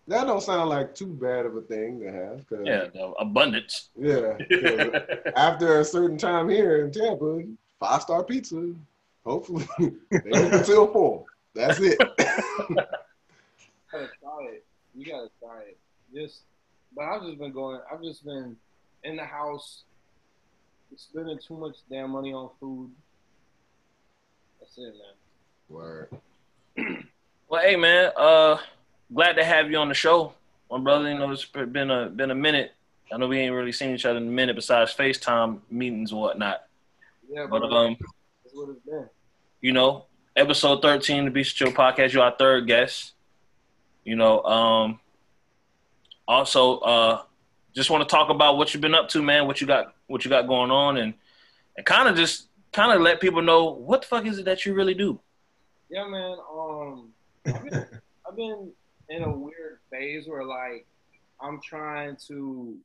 That 0.08 0.26
don't 0.26 0.42
sound 0.42 0.70
like 0.70 0.94
too 0.96 1.08
bad 1.08 1.46
of 1.46 1.56
a 1.56 1.62
thing 1.62 2.00
to 2.00 2.12
have. 2.12 2.48
'cause- 2.48 2.60
Yeah, 2.66 2.86
the 2.94 3.08
abundance. 3.20 3.90
Yeah. 3.96 4.38
after 5.36 5.80
a 5.80 5.86
certain 5.86 6.18
time 6.18 6.50
here 6.50 6.86
in 6.86 6.92
Tampa, 6.92 7.44
five 7.80 8.02
star 8.02 8.24
pizza. 8.24 8.74
Hopefully, 9.26 9.68
they 9.80 9.90
keep 10.20 10.54
it 10.54 10.66
till 10.66 10.88
four. 10.92 11.26
That's 11.54 11.80
it. 11.80 11.98
gotta 12.20 12.88
try 13.92 14.44
it. 14.52 14.66
You 14.94 15.06
gotta 15.06 15.30
try 15.40 15.62
it. 15.62 15.78
Just, 16.14 16.42
but 16.96 17.06
I've 17.06 17.24
just 17.24 17.40
been 17.40 17.52
going. 17.52 17.80
I've 17.92 18.04
just 18.04 18.24
been 18.24 18.56
in 19.04 19.16
the 19.16 19.24
house, 19.26 19.84
spending 20.96 21.40
too 21.46 21.58
much 21.58 21.78
damn 21.90 22.12
money 22.12 22.34
on 22.34 22.50
food. 22.60 22.92
That's 24.60 24.78
it, 24.78 24.82
man. 24.94 25.16
Word. 25.70 26.10
Well, 27.48 27.62
hey 27.62 27.76
man, 27.76 28.12
uh, 28.18 28.58
glad 29.14 29.34
to 29.34 29.46
have 29.46 29.70
you 29.70 29.78
on 29.78 29.88
the 29.88 29.94
show, 29.94 30.34
my 30.72 30.80
brother. 30.80 31.08
You 31.12 31.20
know, 31.20 31.30
it's 31.32 31.46
been 31.46 31.92
a 31.92 32.10
been 32.10 32.32
a 32.32 32.36
minute. 32.36 32.72
I 33.14 33.18
know 33.18 33.28
we 33.28 33.38
ain't 33.38 33.54
really 33.54 33.72
seen 33.72 33.94
each 33.94 34.04
other 34.04 34.18
in 34.18 34.24
a 34.28 34.32
minute 34.32 34.56
besides 34.56 34.96
FaceTime 34.96 35.60
meetings 35.70 36.12
and 36.12 36.20
whatnot. 36.20 36.64
Yeah, 37.30 37.46
But 37.48 37.60
bro. 37.60 37.70
um, 37.70 37.98
That's 38.44 38.56
what 38.56 38.70
it's 38.70 38.80
been. 38.84 39.08
You 39.66 39.72
know, 39.72 40.06
episode 40.36 40.80
thirteen, 40.84 41.26
the 41.26 41.32
Beast 41.32 41.56
Chill 41.56 41.72
podcast. 41.72 42.14
You're 42.14 42.22
our 42.22 42.36
third 42.38 42.68
guest. 42.68 43.14
You 44.04 44.16
know, 44.16 44.44
um, 44.44 45.00
also, 46.28 46.78
uh, 46.82 47.24
just 47.74 47.90
want 47.90 48.08
to 48.08 48.16
talk 48.16 48.30
about 48.30 48.60
what 48.60 48.72
you've 48.72 48.82
been 48.82 48.94
up 48.94 49.10
to, 49.10 49.24
man. 49.24 49.48
What 49.48 49.60
you 49.60 49.66
got, 49.66 49.96
what 50.06 50.24
you 50.24 50.30
got 50.30 50.48
going 50.48 50.70
on, 50.70 50.98
and 50.98 51.16
and 51.76 51.84
kind 51.84 52.08
of 52.08 52.16
just 52.16 52.50
kind 52.74 52.92
of 52.92 53.02
let 53.02 53.20
people 53.20 53.42
know 53.42 53.72
what 53.72 54.04
the 54.04 54.08
fuck 54.08 54.28
is 54.28 54.38
it 54.38 54.46
that 54.46 54.68
you 54.68 54.76
really 54.76 54.94
do. 54.94 55.20
Yeah, 55.90 56.06
man. 56.06 56.38
Um, 56.54 57.10
I've 57.48 57.64
been, 57.64 57.86
I've 58.30 58.36
been 58.36 58.72
in 59.10 59.24
a 59.24 59.32
weird 59.36 59.80
phase 59.90 60.28
where 60.28 60.44
like 60.46 60.86
I'm 61.42 61.60
trying 61.60 62.18
to. 62.28 62.78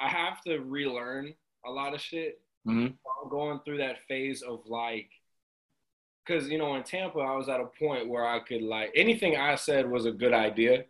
I 0.00 0.08
have 0.08 0.42
to 0.48 0.58
relearn 0.58 1.32
a 1.64 1.70
lot 1.70 1.94
of 1.94 2.00
shit. 2.00 2.40
Mhm. 2.66 2.92
I'm 3.22 3.30
going 3.30 3.60
through 3.64 3.78
that 3.78 4.02
phase 4.08 4.42
of 4.42 4.66
like, 4.66 5.08
because 6.28 6.48
you 6.48 6.58
know 6.58 6.74
in 6.74 6.82
Tampa 6.82 7.18
I 7.20 7.34
was 7.36 7.48
at 7.48 7.60
a 7.60 7.66
point 7.66 8.08
where 8.08 8.26
I 8.26 8.40
could 8.40 8.62
like 8.62 8.92
anything 8.94 9.36
I 9.36 9.54
said 9.54 9.90
was 9.90 10.04
a 10.04 10.12
good 10.12 10.32
idea. 10.34 10.84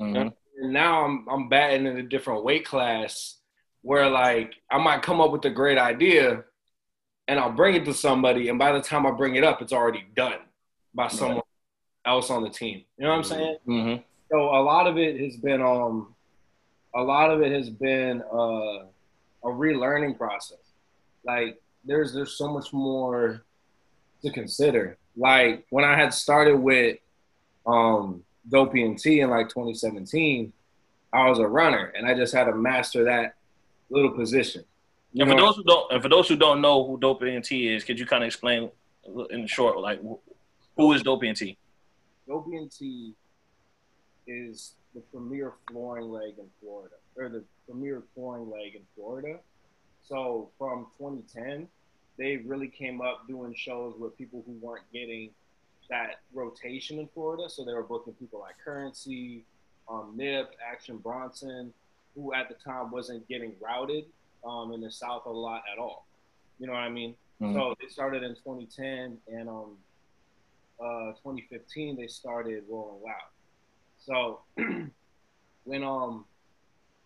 Mhm. 0.00 0.32
And 0.60 0.72
now 0.72 1.04
I'm 1.04 1.28
I'm 1.28 1.48
batting 1.48 1.86
in 1.86 1.98
a 1.98 2.02
different 2.02 2.44
weight 2.44 2.64
class 2.64 3.36
where 3.82 4.08
like 4.08 4.54
I 4.70 4.78
might 4.78 5.02
come 5.02 5.20
up 5.20 5.30
with 5.30 5.44
a 5.44 5.50
great 5.50 5.78
idea 5.78 6.44
and 7.28 7.38
I'll 7.38 7.52
bring 7.52 7.74
it 7.74 7.84
to 7.84 7.94
somebody 7.94 8.48
and 8.48 8.58
by 8.58 8.72
the 8.72 8.80
time 8.80 9.06
I 9.06 9.10
bring 9.10 9.36
it 9.36 9.44
up 9.44 9.60
it's 9.60 9.72
already 9.72 10.06
done 10.16 10.40
by 10.94 11.08
someone 11.08 11.42
else 12.06 12.30
on 12.30 12.42
the 12.42 12.50
team. 12.50 12.84
You 12.96 13.04
know 13.04 13.10
what 13.10 13.16
I'm 13.16 13.24
saying? 13.24 13.56
Mhm. 13.66 14.04
So 14.30 14.36
a 14.38 14.62
lot 14.62 14.86
of 14.86 14.96
it 14.98 15.20
has 15.20 15.36
been 15.36 15.60
um 15.60 16.14
a 16.94 17.02
lot 17.02 17.30
of 17.30 17.42
it 17.42 17.52
has 17.52 17.68
been 17.68 18.22
uh, 18.32 18.86
a 19.44 19.46
relearning 19.46 20.16
process. 20.16 20.72
Like 21.24 21.60
there's 21.84 22.14
there's 22.14 22.36
so 22.36 22.48
much 22.48 22.72
more 22.72 23.44
to 24.22 24.30
consider. 24.30 24.96
Like 25.16 25.66
when 25.70 25.84
I 25.84 25.96
had 25.96 26.12
started 26.14 26.56
with 26.56 26.98
um 27.66 28.24
Dope 28.48 28.74
ENT 28.76 29.04
in 29.06 29.30
like 29.30 29.48
2017, 29.48 30.52
I 31.12 31.28
was 31.28 31.38
a 31.38 31.46
runner 31.46 31.92
and 31.96 32.06
I 32.06 32.14
just 32.14 32.34
had 32.34 32.44
to 32.44 32.54
master 32.54 33.04
that 33.04 33.34
little 33.90 34.10
position. 34.10 34.64
You 35.12 35.24
And 35.24 35.32
for 35.32 35.40
those 35.40 35.56
who 35.56 35.64
don't, 35.64 35.92
and 35.92 36.02
for 36.02 36.08
those 36.08 36.28
who 36.28 36.36
don't 36.36 36.60
know 36.60 36.86
who 36.86 36.98
Dope 36.98 37.22
ENT 37.22 37.50
is, 37.50 37.84
could 37.84 37.98
you 37.98 38.06
kind 38.06 38.22
of 38.22 38.26
explain 38.26 38.70
in 39.30 39.46
short, 39.46 39.78
like 39.78 40.00
who 40.76 40.92
is 40.92 41.02
Dope 41.02 41.24
ENT? 41.24 41.40
Dopey 42.26 42.56
and 42.56 42.70
T 42.70 43.14
is 44.26 44.74
the 44.94 45.00
premier 45.00 45.54
flooring 45.70 46.10
leg 46.10 46.34
in 46.38 46.44
Florida, 46.60 46.96
or 47.16 47.30
the 47.30 47.42
premier 47.66 48.02
flooring 48.14 48.50
leg 48.50 48.74
in 48.74 48.82
Florida. 48.94 49.38
So 50.06 50.50
from 50.58 50.86
2010, 50.98 51.68
they 52.18 52.38
really 52.38 52.68
came 52.68 53.00
up 53.00 53.26
doing 53.28 53.54
shows 53.54 53.94
with 53.98 54.16
people 54.18 54.42
who 54.46 54.52
weren't 54.60 54.84
getting 54.92 55.30
that 55.88 56.20
rotation 56.34 56.98
in 56.98 57.08
Florida. 57.08 57.48
So 57.48 57.64
they 57.64 57.72
were 57.72 57.82
booking 57.82 58.12
people 58.14 58.40
like 58.40 58.56
Currency, 58.62 59.44
um, 59.88 60.12
Nip, 60.16 60.54
Action 60.70 60.98
Bronson, 60.98 61.72
who 62.14 62.34
at 62.34 62.48
the 62.48 62.54
time 62.56 62.90
wasn't 62.90 63.26
getting 63.28 63.52
routed 63.60 64.04
um, 64.44 64.72
in 64.72 64.80
the 64.80 64.90
South 64.90 65.24
a 65.26 65.30
lot 65.30 65.62
at 65.72 65.78
all. 65.78 66.06
You 66.58 66.66
know 66.66 66.72
what 66.72 66.80
I 66.82 66.88
mean? 66.88 67.14
Mhm. 67.40 67.54
So 67.54 67.74
they 67.80 67.88
started 67.88 68.22
in 68.24 68.34
2010, 68.34 69.18
and 69.28 69.48
um, 69.48 69.76
uh, 70.80 71.12
2015 71.22 71.96
they 71.96 72.08
started 72.08 72.64
Rolling 72.68 73.02
Loud. 73.02 73.30
So 73.98 74.40
when 75.64 75.84
um 75.84 76.24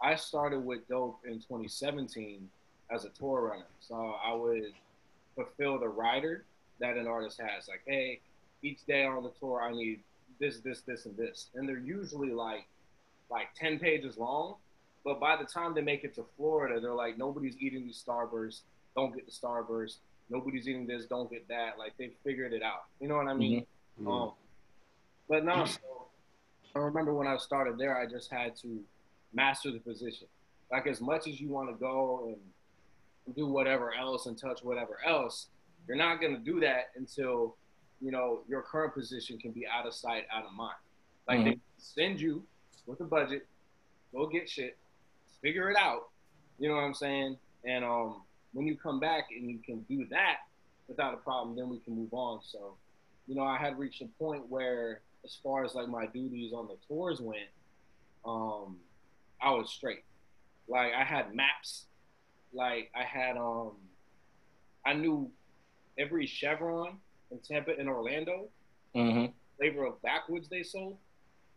I 0.00 0.16
started 0.16 0.60
with 0.64 0.88
Dope 0.88 1.20
in 1.24 1.34
2017 1.34 2.48
as 2.90 3.04
a 3.04 3.10
tour 3.10 3.42
runner, 3.42 3.66
so 3.80 4.16
I 4.24 4.32
would 4.34 4.72
fulfill 5.34 5.78
the 5.78 5.88
rider 5.88 6.44
that 6.80 6.96
an 6.96 7.06
artist 7.06 7.40
has. 7.40 7.68
Like, 7.68 7.82
hey, 7.86 8.20
each 8.62 8.84
day 8.86 9.04
on 9.04 9.22
the 9.22 9.32
tour 9.40 9.60
I 9.62 9.72
need 9.72 10.00
this, 10.38 10.58
this, 10.58 10.82
this, 10.82 11.06
and 11.06 11.16
this, 11.16 11.48
and 11.54 11.68
they're 11.68 11.78
usually 11.78 12.30
like 12.30 12.66
like 13.30 13.48
10 13.58 13.78
pages 13.78 14.18
long. 14.18 14.56
But 15.04 15.18
by 15.18 15.36
the 15.36 15.44
time 15.44 15.74
they 15.74 15.80
make 15.80 16.04
it 16.04 16.14
to 16.16 16.24
Florida, 16.36 16.80
they're 16.80 16.94
like, 16.94 17.18
nobody's 17.18 17.56
eating 17.58 17.84
these 17.86 18.02
Starbursts. 18.06 18.60
Don't 18.94 19.14
get 19.14 19.26
the 19.26 19.32
Starburst. 19.32 19.96
Nobody's 20.30 20.68
eating 20.68 20.86
this. 20.86 21.06
Don't 21.06 21.30
get 21.30 21.48
that. 21.48 21.78
Like 21.78 21.96
they 21.98 22.10
figured 22.24 22.52
it 22.52 22.62
out. 22.62 22.84
You 23.00 23.08
know 23.08 23.16
what 23.16 23.26
I 23.26 23.34
mean? 23.34 23.66
Um, 24.06 24.32
but 25.28 25.44
no, 25.44 25.64
so 25.64 25.80
I 26.76 26.78
remember 26.78 27.14
when 27.14 27.26
I 27.26 27.36
started 27.38 27.78
there, 27.78 27.96
I 27.96 28.06
just 28.06 28.30
had 28.30 28.56
to 28.58 28.80
master 29.32 29.70
the 29.72 29.78
position. 29.78 30.28
Like 30.70 30.86
as 30.86 31.00
much 31.00 31.26
as 31.26 31.40
you 31.40 31.48
want 31.48 31.68
to 31.68 31.74
go 31.74 32.24
and 32.28 32.36
do 33.34 33.46
whatever 33.46 33.92
else 33.94 34.26
and 34.26 34.36
touch 34.36 34.62
whatever 34.62 34.98
else, 35.06 35.48
you're 35.86 35.96
not 35.96 36.20
gonna 36.20 36.38
do 36.38 36.60
that 36.60 36.90
until 36.96 37.56
you 38.00 38.10
know 38.10 38.42
your 38.48 38.62
current 38.62 38.94
position 38.94 39.38
can 39.38 39.52
be 39.52 39.66
out 39.66 39.86
of 39.86 39.94
sight, 39.94 40.24
out 40.32 40.44
of 40.44 40.52
mind. 40.52 40.76
Like 41.28 41.44
they 41.44 41.58
send 41.78 42.20
you 42.20 42.42
with 42.86 43.00
a 43.00 43.04
budget, 43.04 43.46
go 44.12 44.26
get 44.26 44.48
shit, 44.48 44.76
figure 45.40 45.70
it 45.70 45.76
out. 45.76 46.10
You 46.58 46.68
know 46.68 46.74
what 46.74 46.82
I'm 46.82 46.94
saying? 46.94 47.36
And 47.64 47.84
um, 47.84 48.22
when 48.52 48.66
you 48.66 48.76
come 48.76 49.00
back 49.00 49.28
and 49.36 49.50
you 49.50 49.58
can 49.64 49.80
do 49.88 50.06
that 50.10 50.38
without 50.88 51.14
a 51.14 51.18
problem, 51.18 51.56
then 51.56 51.68
we 51.68 51.78
can 51.78 51.94
move 51.94 52.12
on. 52.12 52.40
So, 52.42 52.74
you 53.26 53.34
know, 53.34 53.42
I 53.42 53.56
had 53.56 53.78
reached 53.78 54.02
a 54.02 54.06
point 54.18 54.48
where, 54.48 55.00
as 55.24 55.38
far 55.42 55.64
as 55.64 55.74
like 55.74 55.88
my 55.88 56.06
duties 56.06 56.52
on 56.52 56.66
the 56.66 56.76
tours 56.88 57.20
went, 57.20 57.48
um, 58.24 58.76
I 59.40 59.50
was 59.50 59.70
straight. 59.70 60.04
Like 60.68 60.92
I 60.92 61.04
had 61.04 61.34
maps, 61.34 61.86
like 62.52 62.90
I 62.94 63.02
had 63.04 63.36
um, 63.36 63.72
I 64.86 64.92
knew 64.94 65.30
every 65.98 66.26
Chevron 66.26 66.98
in 67.30 67.38
Tampa 67.40 67.72
and 67.78 67.88
Orlando, 67.88 68.48
Mm-hmm. 68.94 69.32
flavor 69.58 69.86
of 69.86 70.02
backwoods 70.02 70.48
they 70.50 70.62
sold. 70.62 70.98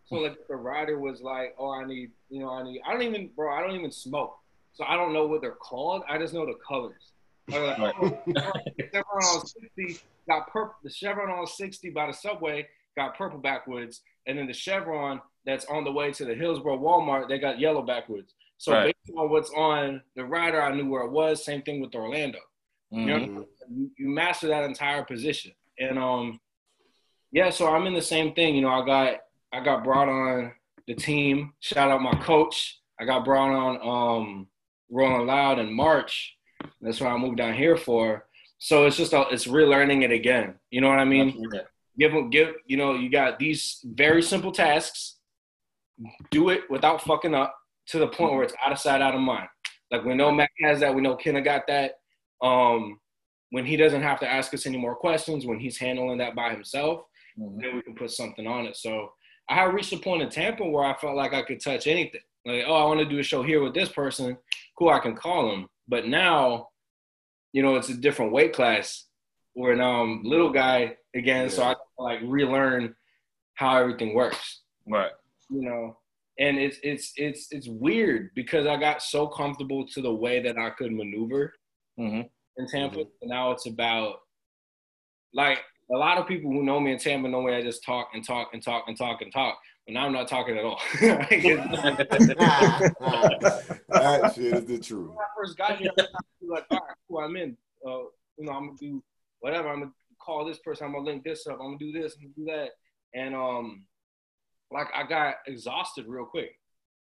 So 0.05 0.15
like 0.17 0.37
the 0.47 0.55
rider 0.55 0.97
was 0.99 1.19
like, 1.21 1.53
oh, 1.59 1.71
I 1.71 1.83
need, 1.85 2.11
you 2.29 2.39
know, 2.39 2.49
I 2.51 2.63
need, 2.63 2.79
I 2.87 2.93
don't 2.93 3.01
even, 3.01 3.29
bro, 3.35 3.51
I 3.53 3.59
don't 3.59 3.75
even 3.75 3.91
smoke, 3.91 4.37
so 4.73 4.85
I 4.87 4.95
don't 4.95 5.11
know 5.13 5.25
what 5.25 5.41
they're 5.41 5.51
called. 5.51 6.03
I 6.07 6.17
just 6.17 6.33
know 6.33 6.45
the 6.45 6.53
colors. 6.65 7.11
Like, 7.49 7.93
oh, 8.01 8.17
Chevron 8.93 9.23
on 9.23 9.45
60 9.45 9.99
got 10.29 10.47
purple. 10.47 10.75
The 10.83 10.89
Chevron 10.91 11.29
on 11.29 11.45
60 11.47 11.89
by 11.89 12.07
the 12.07 12.13
subway 12.13 12.67
got 12.95 13.17
purple 13.17 13.39
backwoods, 13.39 14.01
and 14.27 14.37
then 14.37 14.47
the 14.47 14.53
Chevron 14.53 15.19
that's 15.45 15.65
on 15.65 15.83
the 15.83 15.91
way 15.91 16.11
to 16.13 16.23
the 16.25 16.35
Hillsborough 16.35 16.79
Walmart, 16.79 17.27
they 17.27 17.37
got 17.39 17.59
yellow 17.59 17.81
backwoods. 17.81 18.33
So 18.57 18.71
Right. 18.71 18.95
based 19.05 19.17
on 19.17 19.29
what's 19.29 19.51
on 19.51 20.01
the 20.15 20.25
rider, 20.25 20.61
I 20.61 20.73
knew 20.75 20.89
where 20.89 21.03
it 21.03 21.11
was. 21.11 21.43
Same 21.43 21.61
thing 21.61 21.81
with 21.81 21.95
Orlando 21.95 22.39
Mm-hmm. 22.93 23.07
You 23.07 23.27
know, 23.27 23.45
you, 23.69 23.91
you 23.97 24.09
master 24.09 24.47
that 24.47 24.63
entire 24.63 25.03
position. 25.03 25.51
And 25.79 25.97
um, 25.97 26.39
yeah, 27.31 27.49
so 27.49 27.67
I'm 27.67 27.87
in 27.87 27.93
the 27.93 28.01
same 28.01 28.33
thing. 28.33 28.55
You 28.55 28.61
know, 28.61 28.69
I 28.69 28.85
got 28.85 29.17
I 29.51 29.63
got 29.63 29.83
brought 29.83 30.07
on 30.07 30.53
the 30.87 30.93
team. 30.93 31.53
Shout 31.59 31.91
out 31.91 32.01
my 32.01 32.13
coach. 32.21 32.79
I 32.99 33.05
got 33.05 33.25
brought 33.25 33.49
on 33.51 33.79
um 33.81 34.47
Rolling 34.89 35.27
Loud 35.27 35.59
in 35.59 35.73
March. 35.73 36.37
That's 36.81 37.01
what 37.01 37.11
I 37.11 37.17
moved 37.17 37.37
down 37.37 37.53
here 37.53 37.75
for. 37.75 38.27
So 38.59 38.85
it's 38.85 38.95
just 38.95 39.13
a, 39.13 39.25
it's 39.31 39.47
relearning 39.47 40.03
it 40.03 40.11
again. 40.11 40.55
You 40.69 40.81
know 40.81 40.89
what 40.89 40.99
I 40.99 41.05
mean? 41.05 41.43
give 41.97 42.11
them 42.11 42.29
give 42.29 42.53
you 42.65 42.77
know 42.77 42.93
you 42.93 43.09
got 43.09 43.39
these 43.39 43.79
very 43.85 44.21
simple 44.21 44.51
tasks 44.51 45.15
do 46.29 46.49
it 46.49 46.69
without 46.69 47.01
fucking 47.01 47.33
up 47.33 47.55
to 47.87 47.99
the 47.99 48.07
point 48.07 48.33
where 48.33 48.43
it's 48.43 48.53
out 48.65 48.71
of 48.71 48.79
sight 48.79 49.01
out 49.01 49.15
of 49.15 49.21
mind. 49.21 49.47
Like 49.91 50.03
we 50.03 50.15
know 50.15 50.31
matt 50.31 50.49
has 50.63 50.79
that. 50.79 50.93
We 50.95 51.01
know 51.01 51.15
kenna 51.15 51.41
got 51.41 51.67
that. 51.67 51.93
Um 52.41 52.99
when 53.51 53.65
he 53.65 53.77
doesn't 53.77 54.01
have 54.01 54.19
to 54.19 54.29
ask 54.29 54.53
us 54.53 54.65
any 54.65 54.77
more 54.77 54.95
questions 54.95 55.45
when 55.45 55.59
he's 55.59 55.77
handling 55.77 56.17
that 56.17 56.35
by 56.35 56.49
himself 56.51 57.01
Mhm. 57.39 57.61
then 57.61 57.75
we 57.75 57.81
can 57.81 57.95
put 57.95 58.11
something 58.11 58.47
on 58.47 58.65
it. 58.65 58.75
So 58.77 59.11
i 59.49 59.55
had 59.55 59.73
reached 59.73 59.93
a 59.93 59.97
point 59.97 60.21
in 60.23 60.29
tampa 60.29 60.65
where 60.67 60.83
i 60.85 60.93
felt 60.95 61.15
like 61.15 61.33
i 61.33 61.41
could 61.43 61.61
touch 61.63 61.85
anything. 61.87 62.21
Like 62.45 62.63
oh 62.67 62.73
i 62.73 62.85
want 62.85 62.99
to 63.01 63.05
do 63.05 63.19
a 63.19 63.23
show 63.23 63.43
here 63.43 63.61
with 63.61 63.73
this 63.73 63.89
person. 63.89 64.37
Cool 64.77 64.89
i 64.89 64.99
can 64.99 65.15
call 65.15 65.51
him. 65.53 65.67
But 65.87 66.07
now 66.07 66.69
you 67.53 67.61
know 67.61 67.75
it's 67.75 67.89
a 67.89 67.95
different 67.97 68.31
weight 68.31 68.53
class 68.53 69.05
where 69.53 69.75
now 69.75 70.01
i'm 70.01 70.23
little 70.23 70.49
guy 70.51 70.95
again 71.15 71.49
so 71.49 71.63
i 71.63 71.75
like 71.97 72.19
relearn 72.23 72.93
how 73.53 73.77
everything 73.77 74.13
works. 74.13 74.61
Right. 74.87 75.11
you 75.49 75.61
know 75.61 75.97
and 76.39 76.57
it's 76.57 76.77
it's 76.83 77.13
it's 77.17 77.47
it's 77.51 77.67
weird 77.69 78.29
because 78.35 78.67
i 78.67 78.75
got 78.77 79.01
so 79.01 79.27
comfortable 79.27 79.85
to 79.87 80.01
the 80.01 80.13
way 80.13 80.41
that 80.41 80.57
i 80.57 80.69
could 80.69 80.91
maneuver 80.91 81.53
Mm-hmm. 81.99 82.21
in 82.57 82.67
tampa 82.67 82.99
Mhm. 82.99 83.07
and 83.21 83.29
now 83.29 83.51
it's 83.51 83.67
about 83.67 84.17
like 85.33 85.59
a 85.93 85.97
lot 85.97 86.17
of 86.17 86.27
people 86.27 86.51
who 86.51 86.63
know 86.63 86.79
me 86.79 86.91
in 86.91 86.97
tampa 86.99 87.27
know 87.29 87.41
me 87.41 87.53
i 87.55 87.61
just 87.61 87.83
talk 87.85 88.09
and 88.13 88.25
talk 88.25 88.49
and 88.53 88.61
talk 88.63 88.85
and 88.87 88.97
talk 88.97 89.21
and 89.21 89.31
talk 89.31 89.57
but 89.87 89.93
now 89.93 90.05
i'm 90.05 90.11
not 90.13 90.27
talking 90.27 90.57
at 90.57 90.65
all 90.65 90.79
Like, 91.01 91.29
that 93.89 94.33
shit 94.35 94.53
is 94.53 94.65
the 94.65 94.79
truth. 94.79 95.09
when 95.09 95.17
I 95.19 95.27
first 95.37 95.57
got 95.57 95.77
here, 95.77 95.91
I 95.97 96.01
was 96.41 96.49
like, 96.49 96.65
all 96.71 96.77
right, 96.79 96.95
cool, 97.07 97.19
I'm 97.19 97.35
in. 97.37 97.57
Uh, 97.85 97.99
you 98.37 98.45
know, 98.45 98.51
I'm 98.51 98.67
gonna 98.67 98.77
do 98.79 99.03
whatever. 99.39 99.69
I'm 99.69 99.79
gonna 99.79 99.91
call 100.19 100.45
this 100.45 100.59
person. 100.59 100.87
I'm 100.87 100.93
gonna 100.93 101.05
link 101.05 101.23
this 101.23 101.47
up. 101.47 101.53
I'm 101.61 101.67
gonna 101.67 101.77
do 101.77 101.91
this. 101.91 102.15
I'm 102.17 102.23
gonna 102.23 102.33
do 102.35 102.45
that. 102.45 102.69
And 103.13 103.35
um, 103.35 103.85
like 104.71 104.87
I 104.93 105.03
got 105.07 105.35
exhausted 105.47 106.05
real 106.07 106.25
quick. 106.25 106.51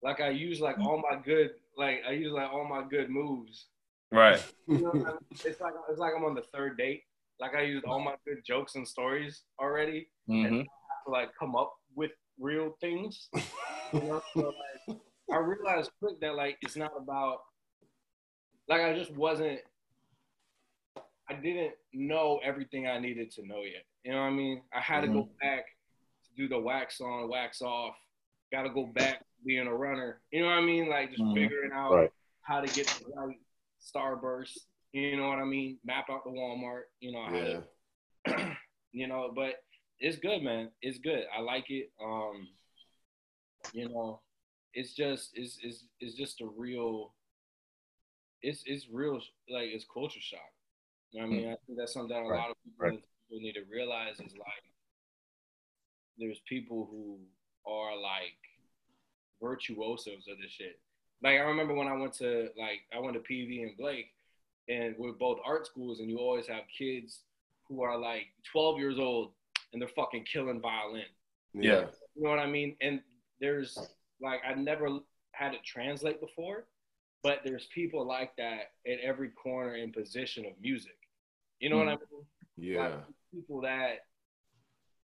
Like 0.02 0.20
I 0.20 0.30
used 0.30 0.60
like 0.60 0.78
all 0.78 1.02
my 1.10 1.18
good, 1.24 1.50
like 1.78 2.02
I 2.06 2.12
used 2.12 2.34
like 2.34 2.50
all 2.52 2.68
my 2.68 2.82
good 2.88 3.10
moves. 3.10 3.66
Right. 4.12 4.42
You 4.68 4.78
know, 4.80 4.90
I 4.92 4.94
mean? 4.94 5.18
it's 5.44 5.60
like 5.60 5.74
it's 5.90 5.98
like 5.98 6.12
I'm 6.16 6.24
on 6.24 6.34
the 6.34 6.44
third 6.54 6.78
date. 6.78 7.02
Like 7.40 7.54
I 7.54 7.62
used 7.62 7.84
all 7.84 8.00
my 8.00 8.14
good 8.26 8.38
jokes 8.46 8.74
and 8.76 8.86
stories 8.86 9.42
already 9.60 10.08
Mm-hmm. 10.28 10.60
to 10.60 11.10
like 11.10 11.30
come 11.38 11.54
up 11.56 11.74
with 11.94 12.12
real 12.38 12.76
things. 12.80 13.28
You 13.92 14.00
know, 14.00 14.22
so 14.34 14.52
like 14.88 14.98
I 15.32 15.36
realized 15.36 15.90
quick 16.00 16.18
that 16.20 16.34
like 16.34 16.56
it's 16.62 16.74
not 16.76 16.90
about 16.98 17.38
like 18.68 18.80
I 18.80 18.92
just 18.98 19.12
wasn't 19.14 19.60
I 21.30 21.34
didn't 21.34 21.72
know 21.92 22.40
everything 22.44 22.86
I 22.88 22.98
needed 22.98 23.30
to 23.32 23.46
know 23.46 23.62
yet. 23.62 23.84
You 24.04 24.12
know 24.12 24.18
what 24.20 24.26
I 24.26 24.30
mean? 24.30 24.62
I 24.74 24.80
had 24.80 25.02
to 25.02 25.06
go 25.08 25.28
back 25.40 25.64
to 25.66 25.73
do 26.37 26.49
the 26.49 26.59
wax 26.59 27.01
on, 27.01 27.29
wax 27.29 27.62
off. 27.62 27.94
Gotta 28.53 28.70
go 28.70 28.87
back 28.87 29.25
being 29.44 29.66
a 29.66 29.75
runner. 29.75 30.20
You 30.31 30.40
know 30.42 30.47
what 30.49 30.59
I 30.59 30.61
mean? 30.62 30.88
Like 30.88 31.11
just 31.11 31.23
Mhm. 31.23 31.35
figuring 31.35 31.73
out 31.73 31.92
Right. 31.92 32.11
how 32.42 32.61
to 32.61 32.66
get 32.73 32.87
the 32.87 33.12
right 33.14 33.40
starburst. 33.81 34.66
You 34.92 35.16
know 35.16 35.29
what 35.29 35.38
I 35.38 35.44
mean? 35.44 35.79
Map 35.85 36.09
out 36.11 36.25
the 36.25 36.31
Walmart. 36.31 36.85
You 37.01 37.12
know, 37.12 37.25
how 37.25 37.31
to 38.27 38.57
you 38.92 39.07
know, 39.07 39.33
but 39.35 39.64
it's 39.99 40.18
good, 40.18 40.42
man. 40.42 40.70
It's 40.83 40.99
good. 40.99 41.25
I 41.37 41.40
like 41.40 41.70
it. 41.70 41.90
Um, 42.03 42.49
you 43.73 43.88
know, 43.88 44.20
it's 44.73 44.94
just 44.94 45.31
it's 45.35 45.59
it's 45.62 45.85
it's 46.01 46.14
just 46.16 46.40
a 46.40 46.47
real 46.47 47.14
it's 48.42 48.62
it's 48.66 48.88
real 48.90 49.14
like 49.49 49.68
it's 49.73 49.85
culture 49.92 50.20
shock. 50.20 50.40
You 51.11 51.20
know 51.23 51.29
what 51.29 51.35
I 51.35 51.37
mean? 51.38 51.49
I 51.53 51.57
think 51.66 51.79
that's 51.79 51.92
something 51.92 52.14
that 52.16 52.23
a 52.25 52.29
Right. 52.29 52.38
lot 52.38 52.51
of 52.51 52.57
people, 52.64 52.87
Right. 52.87 53.03
people 53.29 53.42
need 53.42 53.53
to 53.55 53.64
realize 53.70 54.20
is 54.20 54.37
like 54.37 54.64
there's 56.18 56.40
people 56.48 56.88
who 56.90 57.18
are 57.70 57.96
like 57.96 58.38
virtuosos 59.42 60.27
of 60.31 60.38
this 60.40 60.50
shit. 60.50 60.79
Like 61.22 61.38
I 61.38 61.42
remember 61.42 61.74
when 61.74 61.88
I 61.88 61.96
went 61.96 62.12
to 62.14 62.48
like 62.59 62.81
I 62.94 62.98
went 63.00 63.14
to 63.14 63.20
PV 63.20 63.62
and 63.62 63.77
Blake 63.77 64.12
and 64.68 64.94
we're 64.98 65.12
both 65.12 65.38
art 65.44 65.66
schools 65.66 66.00
and 66.00 66.11
you 66.11 66.18
always 66.18 66.46
have 66.46 66.62
kids 66.77 67.20
who 67.68 67.83
are 67.83 67.98
like 67.98 68.27
12 68.53 68.79
years 68.79 68.98
old 68.98 69.33
and 69.72 69.81
they're 69.81 69.88
fucking 69.88 70.24
killing 70.24 70.61
violin. 70.61 71.05
Yeah. 71.53 71.87
You 72.14 72.24
know 72.24 72.31
what 72.31 72.38
I 72.38 72.46
mean? 72.46 72.77
And 72.81 73.00
there's 73.40 73.79
like 74.20 74.40
I 74.46 74.55
never 74.55 74.88
had 75.33 75.55
it 75.55 75.64
translate 75.64 76.20
before, 76.20 76.66
but 77.22 77.40
there's 77.44 77.66
people 77.74 78.07
like 78.07 78.37
that 78.37 78.72
at 78.87 79.00
every 79.03 79.31
corner 79.31 79.74
and 79.74 79.92
position 79.92 80.44
of 80.46 80.53
music. 80.61 80.96
You 81.61 81.70
know 81.70 81.79
what 81.79 81.87
mm. 81.87 81.92
I 81.92 81.96
mean? 81.96 82.27
Yeah. 82.57 82.83
Like, 82.83 82.92
people 83.33 83.61
that 83.62 84.07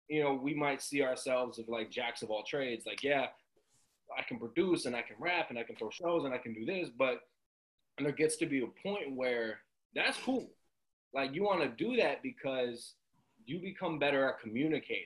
you 0.10 0.24
know 0.24 0.34
we 0.34 0.54
might 0.54 0.82
see 0.82 1.02
ourselves 1.04 1.60
as 1.60 1.68
like 1.68 1.92
jacks 1.92 2.22
of 2.22 2.30
all 2.30 2.44
trades. 2.44 2.86
Like, 2.86 3.04
yeah, 3.04 3.28
I 4.18 4.24
can 4.24 4.40
produce 4.40 4.86
and 4.86 4.96
I 4.96 5.02
can 5.02 5.16
rap 5.20 5.50
and 5.50 5.60
I 5.60 5.64
can 5.64 5.76
throw 5.76 5.90
shows 5.90 6.26
and 6.26 6.34
I 6.34 6.38
can 6.38 6.54
do 6.54 6.66
this, 6.66 6.90
but 6.90 7.22
and 7.98 8.06
there 8.06 8.14
gets 8.14 8.38
to 8.38 8.46
be 8.46 8.62
a 8.62 8.68
point 8.88 9.16
where 9.16 9.60
that's 9.96 10.18
cool. 10.20 10.50
Like 11.14 11.34
you 11.34 11.44
want 11.44 11.62
to 11.62 11.70
do 11.70 11.98
that 11.98 12.22
because 12.24 12.94
you 13.46 13.60
become 13.60 13.98
better 13.98 14.30
at 14.30 14.40
communicating. 14.40 15.06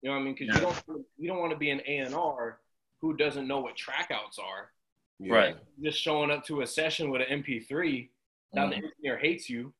You 0.00 0.08
know 0.10 0.16
what 0.16 0.22
I 0.22 0.24
mean? 0.24 0.34
Because 0.34 0.48
Yeah. 0.48 0.54
you 0.68 0.74
don't 0.86 1.06
you 1.18 1.28
don't 1.28 1.38
want 1.38 1.52
to 1.52 1.58
be 1.58 1.70
an 1.70 1.80
A 1.86 1.98
and 1.98 2.14
R 2.14 2.60
who 3.00 3.14
doesn't 3.16 3.46
know 3.48 3.60
what 3.60 3.76
trackouts 3.76 4.38
are. 4.38 4.70
Right. 5.20 5.56
Just 5.82 6.00
showing 6.00 6.30
up 6.30 6.44
to 6.46 6.62
a 6.62 6.66
session 6.66 7.10
with 7.10 7.20
an 7.22 7.28
MP3, 7.28 8.10
now 8.52 8.68
the 8.68 8.74
Mhm. 8.76 8.84
engineer 8.84 9.18
hates 9.18 9.48
you. 9.48 9.72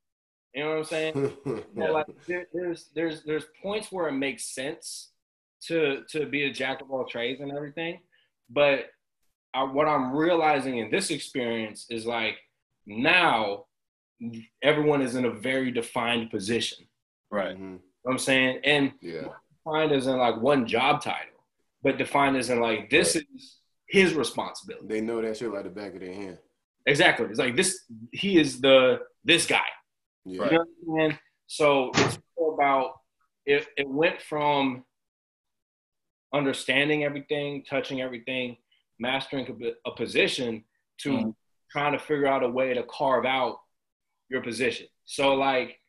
You 0.55 0.65
know 0.65 0.71
what 0.71 0.79
I'm 0.79 0.85
saying? 0.85 1.33
Yeah. 1.77 1.91
Like 1.91 2.07
there, 2.27 2.47
there's 2.53 2.88
there's 2.95 3.23
there's 3.25 3.45
points 3.62 3.91
where 3.91 4.09
it 4.09 4.12
makes 4.12 4.45
sense 4.55 5.11
to 5.69 6.03
to 6.11 6.27
be 6.27 6.45
a 6.45 6.53
jack 6.53 6.81
of 6.83 6.91
all 6.91 7.05
trades 7.07 7.41
and 7.41 7.53
everything, 7.53 8.01
but 8.51 8.87
I, 9.55 9.62
what 9.65 9.87
I'm 9.88 10.15
realizing 10.15 10.79
in 10.79 10.91
this 10.91 11.11
experience 11.11 11.87
is 11.91 12.05
like 12.07 12.37
now 12.87 13.67
everyone 14.62 15.03
is 15.03 15.15
in 15.15 15.25
a 15.25 15.31
very 15.31 15.71
defined 15.71 16.31
position. 16.31 16.87
Right. 17.31 17.57
Mhm. 17.57 17.61
You 17.61 17.67
know 17.67 17.81
what 18.03 18.12
I'm 18.12 18.19
saying 18.19 18.61
and 18.65 18.93
Yeah. 19.01 19.29
defined 19.65 19.93
as 19.93 20.07
in 20.07 20.17
like 20.19 20.37
one 20.41 20.67
job 20.67 21.03
title, 21.03 21.41
but 21.83 21.99
defined 21.99 22.37
as 22.37 22.51
in 22.51 22.61
like 22.61 22.91
this 22.91 23.17
is 23.17 23.59
his 23.88 24.15
responsibility. 24.15 24.87
They 24.88 25.01
know 25.01 25.21
that 25.23 25.37
shit 25.37 25.53
like 25.53 25.65
the 25.65 25.71
back 25.71 25.95
of 25.95 26.01
their 26.01 26.12
hand. 26.15 26.38
Exactly. 26.87 27.27
It's 27.27 27.38
like 27.38 27.57
this. 27.57 27.85
He 28.12 28.38
is 28.38 28.61
the 28.61 29.01
this 29.25 29.47
guy. 29.47 29.65
Yeah. 30.25 30.33
You 30.33 30.39
know 30.39 30.65
what 30.85 31.01
I'm 31.05 31.11
saying? 31.11 31.19
So 31.47 31.91
it's 31.95 32.19
about 32.55 33.01
it. 33.47 33.67
It 33.77 33.89
went 33.89 34.21
from 34.23 34.85
understanding 36.33 37.05
everything, 37.05 37.65
touching 37.69 38.01
everything, 38.01 38.57
mastering 38.99 39.75
a, 39.85 39.91
position 39.91 40.65
to 40.99 41.11
Mhm. 41.13 41.37
trying 41.71 41.93
to 41.93 41.99
figure 41.99 42.27
out 42.27 42.43
a 42.43 42.49
way 42.49 42.73
to 42.75 42.83
carve 42.85 43.27
out 43.27 43.61
your 44.29 44.43
position. 44.43 44.87
So 45.05 45.35
like 45.35 45.81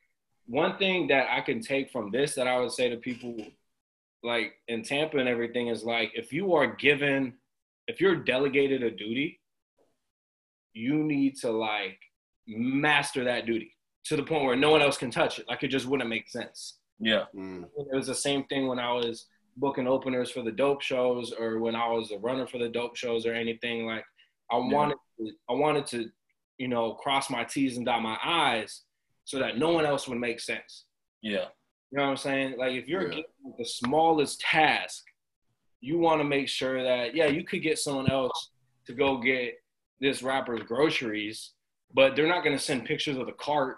one 0.46 0.78
thing 0.78 1.08
that 1.08 1.30
I 1.30 1.41
can 1.41 1.62
take 1.62 1.91
from 1.91 2.12
this 2.12 2.36
that 2.36 2.48
I 2.48 2.60
would 2.60 2.72
say 2.72 2.89
to 2.89 2.98
people 2.98 3.38
like 4.24 4.54
in 4.67 4.84
Tampa 4.84 5.17
and 5.17 5.30
everything 5.30 5.67
is 5.67 5.84
like 5.84 6.12
if 6.15 6.34
you 6.34 6.54
are 6.56 6.67
given 6.76 7.39
if 7.88 8.00
you're 8.00 8.15
delegated 8.15 8.82
a 8.82 8.89
duty, 8.91 9.41
you 10.74 11.04
need 11.04 11.36
to 11.38 11.52
like 11.52 12.00
master 12.48 13.26
that 13.26 13.46
duty. 13.46 13.76
To 14.06 14.16
the 14.16 14.24
point 14.24 14.44
where 14.46 14.56
no 14.56 14.70
one 14.70 14.82
else 14.82 14.98
can 14.98 15.12
touch 15.12 15.39
it. 15.39 15.46
Like 15.48 15.63
it 15.63 15.70
just 15.70 15.86
wouldn't 15.86 16.10
make 16.10 16.28
sense. 16.30 16.78
Yeah. 17.00 17.26
Mm. 17.36 17.63
It 17.78 17.96
was 17.96 18.08
the 18.08 18.16
same 18.16 18.44
thing 18.46 18.68
when 18.68 18.80
I 18.80 18.92
was 18.92 19.28
booking 19.58 19.88
openers 19.88 20.32
for 20.32 20.42
the 20.42 20.52
dope 20.52 20.82
shows 20.82 21.32
or 21.32 21.60
when 21.60 21.76
I 21.76 21.88
was 21.89 22.12
a 22.12 22.18
runner 22.18 22.48
for 22.48 22.58
the 22.58 22.70
dope 22.70 22.96
shows 22.96 23.26
or 23.26 23.34
anything. 23.34 23.86
Like 23.86 24.06
I 24.52 24.58
Yeah. 24.58 24.74
wanted 24.74 24.98
to, 25.20 25.32
I 25.50 25.54
wanted 25.54 25.86
to, 25.88 26.10
you 26.58 26.68
know, 26.68 26.94
cross 26.96 27.30
my 27.30 27.44
T's 27.44 27.78
and 27.78 27.86
dot 27.86 28.02
my 28.02 28.18
I's 28.24 28.84
so 29.26 29.39
that 29.39 29.58
no 29.58 29.72
one 29.72 29.86
else 29.86 30.08
would 30.08 30.18
make 30.20 30.39
sense. 30.39 30.86
Yeah. 31.22 31.48
You 31.92 31.98
know 31.98 32.04
what 32.04 32.10
I'm 32.10 32.18
saying? 32.18 32.58
Like 32.58 32.74
if 32.74 32.88
you're 32.88 33.04
Yeah. 33.04 33.10
getting 33.22 33.54
the 33.58 33.66
smallest 33.66 34.42
task, 34.42 35.04
you 35.80 35.98
want 36.00 36.20
to 36.20 36.26
make 36.26 36.48
sure 36.50 36.84
that 36.84 37.16
yeah, 37.16 37.28
you 37.28 37.44
could 37.44 37.62
get 37.62 37.78
someone 37.80 38.10
else 38.10 38.52
to 38.86 38.94
go 38.94 39.18
get 39.18 39.56
this 40.00 40.22
rapper's 40.24 40.62
groceries, 40.63 41.52
but 41.94 42.16
they're 42.16 42.28
not 42.28 42.44
going 42.44 42.56
to 42.58 42.62
send 42.63 42.86
pictures 42.86 43.18
of 43.18 43.28
the 43.28 43.34
cart. 43.34 43.78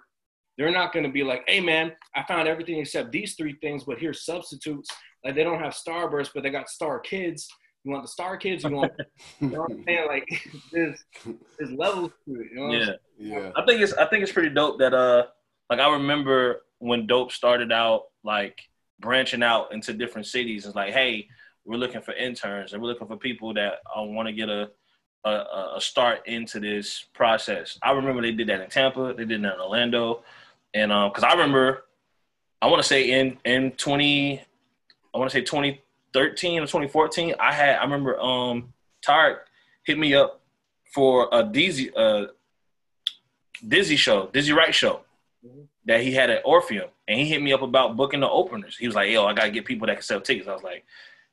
They're 0.57 0.71
not 0.71 0.93
going 0.93 1.05
to 1.05 1.11
be 1.11 1.23
like, 1.23 1.43
"Hey 1.47 1.59
man, 1.59 1.91
I 2.15 2.23
found 2.23 2.47
everything 2.47 2.79
except 2.79 3.11
these 3.11 3.35
three 3.35 3.57
things, 3.61 3.83
but 3.83 3.99
here's 3.99 4.25
substitutes." 4.25 4.89
Like 5.23 5.35
they 5.35 5.43
don't 5.43 5.59
have 5.59 5.73
Starburst, 5.73 6.29
but 6.33 6.43
they 6.43 6.49
got 6.49 6.69
Star 6.69 6.99
Kids. 6.99 7.47
You 7.83 7.91
want 7.91 8.03
the 8.03 8.07
Star 8.09 8.37
Kids? 8.37 8.63
You 8.63 8.71
want? 8.71 8.91
you 9.39 9.49
know 9.49 9.61
what 9.61 9.71
I'm 9.71 9.83
saying? 9.83 10.07
Like 10.07 10.27
there's 10.71 11.03
there's 11.57 11.71
levels 11.71 12.11
to 12.25 12.35
it. 12.41 12.47
You 12.51 12.55
know 12.55 12.67
what 12.67 12.79
Yeah. 12.79 12.85
saying? 12.85 12.97
yeah. 13.17 13.51
I 13.55 13.65
think 13.65 13.81
it's 13.81 13.93
I 13.93 14.05
think 14.07 14.23
it's 14.23 14.31
pretty 14.31 14.49
dope 14.53 14.79
that 14.79 14.93
uh 14.93 15.25
like 15.69 15.79
I 15.79 15.91
remember 15.93 16.61
when 16.79 17.07
Dope 17.07 17.31
started 17.31 17.71
out 17.71 18.03
like 18.23 18.59
branching 18.99 19.43
out 19.43 19.73
into 19.73 19.93
different 19.93 20.27
cities. 20.27 20.65
It's 20.65 20.75
like, 20.75 20.93
hey, 20.93 21.27
we're 21.65 21.77
looking 21.77 22.01
for 22.01 22.13
interns 22.13 22.73
and 22.73 22.81
we're 22.81 22.89
looking 22.89 23.07
for 23.07 23.17
people 23.17 23.53
that 23.55 23.79
uh, 23.95 24.03
want 24.03 24.27
to 24.27 24.33
get 24.33 24.49
a, 24.49 24.69
a 25.25 25.73
a 25.77 25.81
start 25.81 26.19
into 26.27 26.59
this 26.59 27.05
process. 27.13 27.79
I 27.81 27.91
remember 27.91 28.21
they 28.21 28.31
did 28.31 28.47
that 28.49 28.61
in 28.61 28.69
Tampa, 28.69 29.13
they 29.17 29.25
did 29.25 29.41
that 29.43 29.55
in 29.55 29.59
Orlando, 29.59 30.23
and 30.75 30.91
um 30.91 31.09
because 31.09 31.23
I 31.23 31.31
remember 31.31 31.85
I 32.61 32.67
want 32.67 32.81
to 32.83 32.87
say 32.87 33.09
in 33.19 33.37
in 33.45 33.71
twenty 33.71 34.41
I 35.13 35.17
want 35.17 35.31
to 35.31 35.35
say 35.35 35.41
2013 35.41 36.59
or 36.59 36.65
2014 36.65 37.33
I 37.39 37.51
had 37.53 37.77
I 37.77 37.83
remember 37.83 38.19
um 38.19 38.73
Tarek 39.05 39.37
hit 39.83 39.97
me 39.97 40.13
up 40.13 40.41
for 40.93 41.27
a 41.31 41.43
Dizzy 41.43 41.91
uh 41.95 42.25
Dizzy 43.65 43.95
show, 43.95 44.27
Dizzy 44.33 44.51
Wright 44.53 44.73
show 44.75 45.01
Mhm. 45.45 45.67
that 45.85 46.01
he 46.01 46.11
had 46.11 46.29
at 46.29 46.41
Orpheum, 46.43 46.89
and 47.07 47.19
he 47.19 47.25
hit 47.25 47.41
me 47.41 47.53
up 47.53 47.61
about 47.61 47.95
booking 47.95 48.19
the 48.19 48.29
openers. 48.29 48.75
He 48.77 48.87
was 48.87 48.95
like, 48.95 49.09
"Yo, 49.11 49.25
I 49.25 49.33
gotta 49.33 49.51
get 49.51 49.63
people 49.65 49.85
that 49.87 49.93
can 49.95 50.01
sell 50.03 50.19
tickets." 50.19 50.47
I 50.47 50.53
was 50.53 50.63
like, 50.63 50.83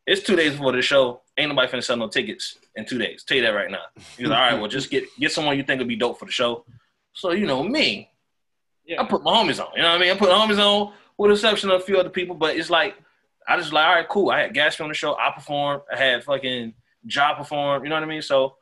"It's 0.07 0.23
two 0.23 0.37
days 0.37 0.53
before 0.53 0.73
the 0.73 0.83
show. 0.83 1.23
Ain't 1.39 1.49
nobody 1.49 1.67
finna 1.73 1.83
sell 1.83 1.97
no 1.97 2.09
tickets 2.09 2.59
in 2.77 2.85
two 2.85 2.99
days. 2.99 3.25
Tell 3.25 3.37
you 3.39 3.43
that 3.43 3.55
right 3.55 3.71
now." 3.71 3.85
He 4.17 4.23
was 4.23 4.31
like, 4.31 4.39
"All 4.39 4.51
right, 4.53 4.61
well, 4.61 4.69
just 4.69 4.91
get 4.91 5.05
get 5.19 5.33
someone 5.33 5.57
you 5.57 5.63
think 5.65 5.79
would 5.79 5.89
be 5.89 5.97
dope 5.97 6.19
for 6.19 6.27
the 6.27 6.31
show." 6.33 6.65
So 7.15 7.33
you 7.33 7.47
know 7.47 7.63
me, 7.63 8.11
Yeah. 8.87 9.03
I 9.03 9.05
put 9.05 9.23
my 9.23 9.33
homies 9.33 9.61
on. 9.61 9.71
You 9.77 9.83
know 9.83 9.91
what 9.91 9.97
I 9.97 9.99
mean? 9.99 10.11
I 10.11 10.17
put 10.17 10.29
my 10.29 10.35
homies 10.35 10.59
on 10.59 10.93
with 11.19 11.31
the 11.31 11.35
exception 11.35 11.71
of 11.71 11.81
a 11.81 11.85
few 11.85 11.99
other 11.99 12.11
people, 12.11 12.35
but 12.35 12.57
it's 12.57 12.71
like 12.71 12.97
I 13.47 13.57
just 13.57 13.73
like, 13.73 13.87
all 13.87 13.95
right, 13.95 14.09
cool. 14.09 14.31
I 14.31 14.41
had 14.41 14.55
Gatsby 14.55 14.83
on 14.83 14.89
the 14.89 14.95
show. 14.95 15.17
I 15.17 15.31
performed. 15.35 15.83
I 15.93 15.97
had 15.97 16.25
fucking 16.25 16.75
Job 17.07 17.39
perform. 17.39 17.85
You 17.85 17.91
know 17.91 17.97
what 17.97 18.05
I 18.05 18.07
mean? 18.07 18.23
So 18.23 18.57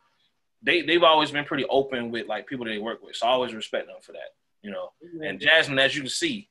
they 0.63 0.83
they've 0.83 1.03
always 1.03 1.31
been 1.31 1.45
pretty 1.45 1.65
open 1.67 2.11
with 2.11 2.27
like 2.27 2.47
people 2.47 2.65
that 2.65 2.73
they 2.73 2.79
work 2.79 3.03
with. 3.03 3.17
So 3.17 3.27
I 3.27 3.31
always 3.31 3.55
respect 3.55 3.87
them 3.87 3.97
for 4.03 4.13
that. 4.13 4.35
You 4.63 4.71
know. 4.71 4.91
And 5.27 5.41
Jasmine, 5.41 5.79
as 5.79 5.95
you 5.95 6.03
can 6.03 6.11
see, 6.11 6.49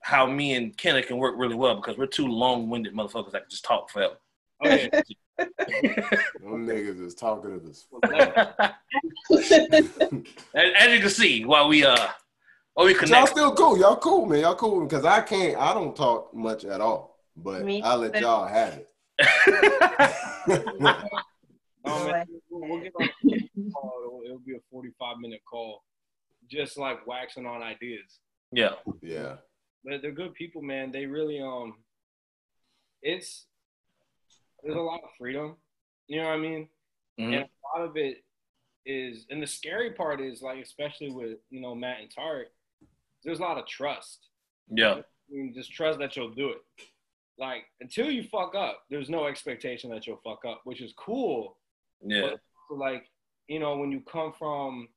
how 0.00 0.26
me 0.26 0.54
and 0.54 0.76
Kenna 0.76 1.02
can 1.02 1.16
work 1.16 1.34
really 1.36 1.54
well 1.54 1.76
because 1.76 1.96
we're 1.96 2.06
two 2.06 2.26
long-winded 2.26 2.94
motherfuckers 2.94 3.32
that 3.32 3.42
can 3.42 3.50
just 3.50 3.64
talk 3.64 3.90
forever. 3.90 4.16
Oh, 4.64 4.68
yeah. 4.68 4.88
Them 5.38 6.66
niggas 6.68 7.04
is 7.04 7.14
talkative 7.14 7.66
as 7.66 7.86
as, 10.54 10.72
as 10.78 10.92
you 10.92 11.00
can 11.00 11.10
see, 11.10 11.44
while 11.44 11.68
we 11.68 11.84
uh, 11.84 12.08
while 12.74 12.86
we 12.86 12.94
But 12.94 13.08
y'all 13.08 13.26
still 13.26 13.54
cool. 13.54 13.78
Y'all 13.78 13.96
cool, 13.96 14.26
man. 14.26 14.40
Y'all 14.40 14.54
cool 14.54 14.84
because 14.84 15.04
I 15.04 15.20
can't. 15.22 15.56
I 15.58 15.74
don't 15.74 15.96
talk 15.96 16.32
much 16.34 16.64
at 16.64 16.80
all. 16.80 17.18
But 17.36 17.64
Me 17.64 17.82
I 17.82 17.94
let 17.96 18.20
y'all 18.20 18.46
have 18.46 18.74
it. 18.78 18.88
Oh, 21.86 22.06
man, 22.06 22.24
we'll 22.50 22.66
we'll 22.68 22.80
get 22.80 22.92
on 22.98 23.08
call. 23.74 23.92
It'll, 24.02 24.22
it'll 24.24 24.38
be 24.38 24.54
a 24.54 24.58
45 24.70 25.18
minute 25.18 25.42
call, 25.50 25.82
just 26.50 26.78
like 26.78 27.06
waxing 27.06 27.44
on 27.44 27.62
ideas. 27.62 28.20
yeah, 28.52 28.70
yeah. 29.02 29.34
But 29.84 30.00
they're 30.00 30.12
good 30.12 30.32
people, 30.34 30.62
man. 30.62 30.92
They 30.92 31.04
really 31.04 31.40
um, 31.42 31.74
it's 33.02 33.44
there's 34.62 34.76
a 34.76 34.80
lot 34.80 35.02
of 35.04 35.10
freedom. 35.18 35.56
You 36.06 36.22
know 36.22 36.28
what 36.28 36.34
I 36.34 36.38
mean? 36.38 36.68
Mhm. 37.20 37.24
And 37.26 37.34
a 37.34 37.78
lot 37.78 37.86
of 37.86 37.96
it 37.98 38.24
is, 38.86 39.26
and 39.28 39.42
the 39.42 39.46
scary 39.46 39.90
part 39.92 40.22
is 40.22 40.40
like, 40.40 40.62
especially 40.62 41.10
with 41.10 41.36
you 41.50 41.60
know 41.60 41.74
Matt 41.74 41.98
and 42.00 42.08
Tarek, 42.10 42.44
there's 43.24 43.38
a 43.40 43.42
lot 43.42 43.58
of 43.58 43.66
trust. 43.66 44.28
yeah, 44.70 44.94
I 44.94 45.02
mean, 45.30 45.52
just 45.54 45.72
trust 45.72 45.98
that 45.98 46.16
you'll 46.16 46.30
do 46.30 46.50
it. 46.50 46.58
Like 47.38 47.64
until 47.80 48.10
you 48.10 48.22
fuck 48.24 48.54
up, 48.54 48.82
there's 48.90 49.10
no 49.10 49.26
expectation 49.26 49.90
that 49.90 50.06
you'll 50.06 50.20
fuck 50.24 50.40
up, 50.46 50.60
which 50.64 50.80
is 50.80 50.92
cool. 50.96 51.56
yeah, 52.06 52.30
So, 52.68 52.74
like 52.76 53.04
you 53.48 53.58
know 53.58 53.76
when 53.76 53.90
you 53.92 54.00
come 54.00 54.32
from 54.38 54.88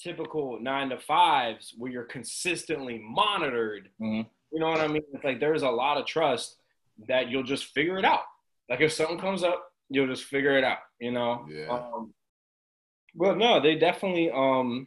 typical 0.00 0.60
nine 0.60 0.88
to 0.90 0.98
fives 0.98 1.74
where 1.76 1.90
you're 1.90 2.04
consistently 2.04 2.98
monitored 3.02 3.90
Mhm. 4.00 4.24
you 4.52 4.60
know 4.60 4.68
what 4.68 4.80
i 4.80 4.86
mean 4.86 5.02
it's 5.12 5.24
like 5.24 5.40
there's 5.40 5.62
a 5.64 5.68
lot 5.68 5.96
of 5.98 6.06
trust 6.06 6.60
that 7.08 7.28
you'll 7.28 7.42
just 7.42 7.64
figure 7.74 7.98
it 7.98 8.04
out 8.04 8.22
like 8.70 8.80
if 8.80 8.92
something 8.92 9.18
comes 9.18 9.42
up 9.42 9.72
you'll 9.88 10.06
just 10.06 10.24
figure 10.26 10.56
it 10.56 10.62
out 10.62 10.78
you 11.00 11.10
know 11.10 11.44
Yeah. 11.50 11.66
um, 11.70 12.14
but 13.16 13.36
no 13.36 13.58
they 13.60 13.74
definitely 13.74 14.30
um 14.30 14.86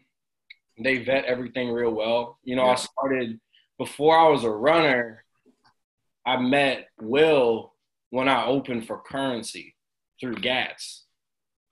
they 0.79 1.03
vet 1.03 1.25
everything 1.25 1.69
real 1.69 1.91
well. 1.91 2.39
You 2.43 2.55
know 2.55 2.65
Yeah. 2.65 2.71
i 2.71 2.75
started 2.75 3.39
before 3.77 4.17
i 4.17 4.27
was 4.29 4.43
a 4.43 4.49
runner 4.49 5.23
i 6.25 6.37
met 6.37 6.87
will 7.01 7.73
when 8.11 8.27
i 8.29 8.45
opened 8.45 8.85
for 8.87 9.01
Curren$y 9.01 9.73
through 10.19 10.35
gats 10.35 11.05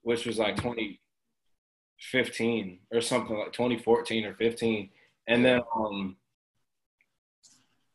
which 0.01 0.25
was 0.25 0.37
like 0.39 0.55
2015 0.57 2.79
or 2.93 3.01
something 3.01 3.37
like 3.37 3.51
2014 3.53 4.25
or 4.25 4.33
15 4.35 4.89
and 5.27 5.45
then 5.45 5.61
um 5.75 6.15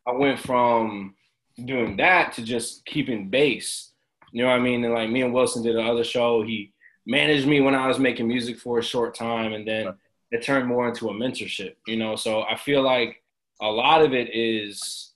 i 0.06 0.12
went 0.12 0.38
from 0.38 1.14
doing 1.64 1.96
that 1.96 2.32
to 2.34 2.42
just 2.42 2.84
keeping 2.86 3.28
base 3.30 3.92
you 4.32 4.42
know 4.42 4.48
what 4.50 4.56
i 4.56 4.60
mean? 4.60 4.84
And 4.84 4.92
like 4.94 5.10
me 5.10 5.22
and 5.22 5.32
wilson 5.32 5.62
did 5.62 5.76
another 5.76 6.02
show. 6.04 6.42
He 6.42 6.72
managed 7.06 7.46
me 7.46 7.60
when 7.60 7.74
i 7.76 7.86
was 7.86 7.98
making 8.00 8.26
music 8.28 8.58
for 8.58 8.78
a 8.80 8.82
short 8.82 9.14
time. 9.14 9.52
And 9.52 9.64
then. 9.66 9.94
It 10.34 10.42
turned 10.42 10.66
more 10.66 10.88
into 10.88 11.08
a 11.08 11.12
mentorship 11.12 11.74
you 11.86 11.96
know 11.96 12.16
so 12.16 12.42
i 12.42 12.56
feel 12.56 12.82
like 12.82 13.22
a 13.60 13.70
lot 13.70 14.02
of 14.02 14.12
it 14.12 14.28
is 14.34 15.12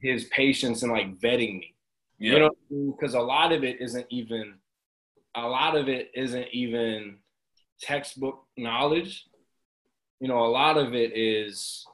his 0.00 0.24
patience 0.24 0.82
and 0.82 0.92
like 0.92 1.18
vetting 1.18 1.58
me 1.58 1.74
yeah, 2.20 2.32
you 2.34 2.38
know, 2.38 2.92
because 2.92 3.14
a 3.14 3.20
lot 3.20 3.50
of 3.50 3.64
it 3.64 3.80
isn't 3.80 4.06
even, 4.10 4.54
a 5.34 5.48
lot 5.48 5.74
of 5.74 5.88
it 5.88 6.10
isn't 6.14 6.48
even 6.52 7.16
textbook 7.80 8.44
knowledge. 8.58 9.24
You 10.20 10.28
know, 10.28 10.44
a 10.44 10.52
lot 10.52 10.76
of 10.76 10.94
it 10.94 11.16
is 11.16 11.86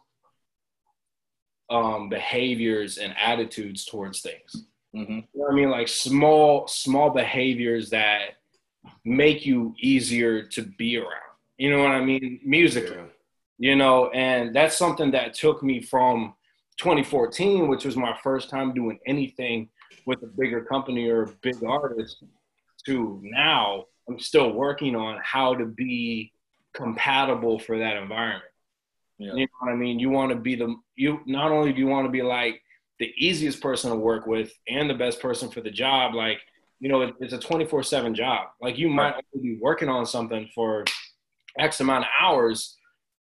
um, 1.71 2.09
behaviors 2.09 2.99
and 2.99 3.15
attitudes 3.17 3.85
towards 3.85 4.21
things. 4.21 4.67
hmm 4.93 5.01
You 5.01 5.07
know 5.15 5.25
what 5.33 5.53
I 5.53 5.55
mean? 5.55 5.71
Like 5.71 5.87
small, 5.87 6.67
small 6.67 7.11
behaviors 7.11 7.91
that 7.91 8.39
make 9.05 9.47
you 9.47 9.77
easier 9.79 10.43
to 10.43 10.63
be 10.63 10.97
around. 10.97 11.26
You 11.59 11.71
know 11.71 11.83
what 11.83 11.93
I 11.93 12.05
mean? 12.05 12.41
Musically 12.45 12.97
Yeah. 12.97 13.07
you 13.59 13.77
know, 13.77 14.11
and 14.11 14.55
that's 14.55 14.77
something 14.77 15.11
that 15.13 15.35
took 15.35 15.63
me 15.63 15.81
from 15.81 16.35
2014, 16.79 17.69
which 17.69 17.85
was 17.85 17.97
my 17.97 18.17
first 18.23 18.51
time 18.51 18.75
doing 18.75 18.99
anything 19.07 19.69
with 20.05 20.23
a 20.23 20.27
bigger 20.27 20.63
company 20.63 21.09
or 21.09 21.23
a 21.23 21.33
big 21.43 21.65
artist, 21.65 22.23
to 22.87 23.21
now 23.23 23.85
I'm 24.09 24.19
still 24.19 24.53
working 24.53 24.95
on 24.95 25.19
how 25.23 25.55
to 25.55 25.65
be 25.65 26.33
compatible 26.75 27.59
for 27.59 27.79
that 27.79 27.97
environment. 27.97 28.45
Yeah. 29.19 29.33
You 29.33 29.47
know 29.47 29.53
what 29.61 29.73
I 29.73 29.77
mean? 29.77 29.99
You 29.99 30.11
want 30.11 30.31
to 30.33 30.37
be 30.37 30.55
the 30.55 30.77
you 30.95 31.21
not 31.27 31.51
only 31.51 31.73
do 31.73 31.79
you 31.81 31.87
want 31.87 32.07
to 32.07 32.13
be 32.13 32.23
like 32.23 32.61
the 32.99 33.11
easiest 33.17 33.61
person 33.63 33.91
to 33.91 33.97
work 33.97 34.27
with 34.27 34.53
and 34.69 34.89
the 34.89 34.95
best 34.95 35.21
person 35.21 35.49
for 35.51 35.63
the 35.63 35.71
job, 35.71 36.15
like 36.15 36.39
you 36.79 36.91
know, 36.91 37.01
it, 37.01 37.15
it's 37.21 37.33
a 37.33 37.39
24/7 37.39 38.13
job. 38.15 38.49
Like 38.61 38.77
you 38.77 38.91
might 38.91 39.15
only 39.35 39.55
be 39.55 39.59
working 39.59 39.89
on 39.89 40.05
something 40.05 40.51
for 40.55 40.85
X 41.59 41.81
amount 41.81 42.05
of 42.05 42.11
hours, 42.21 42.77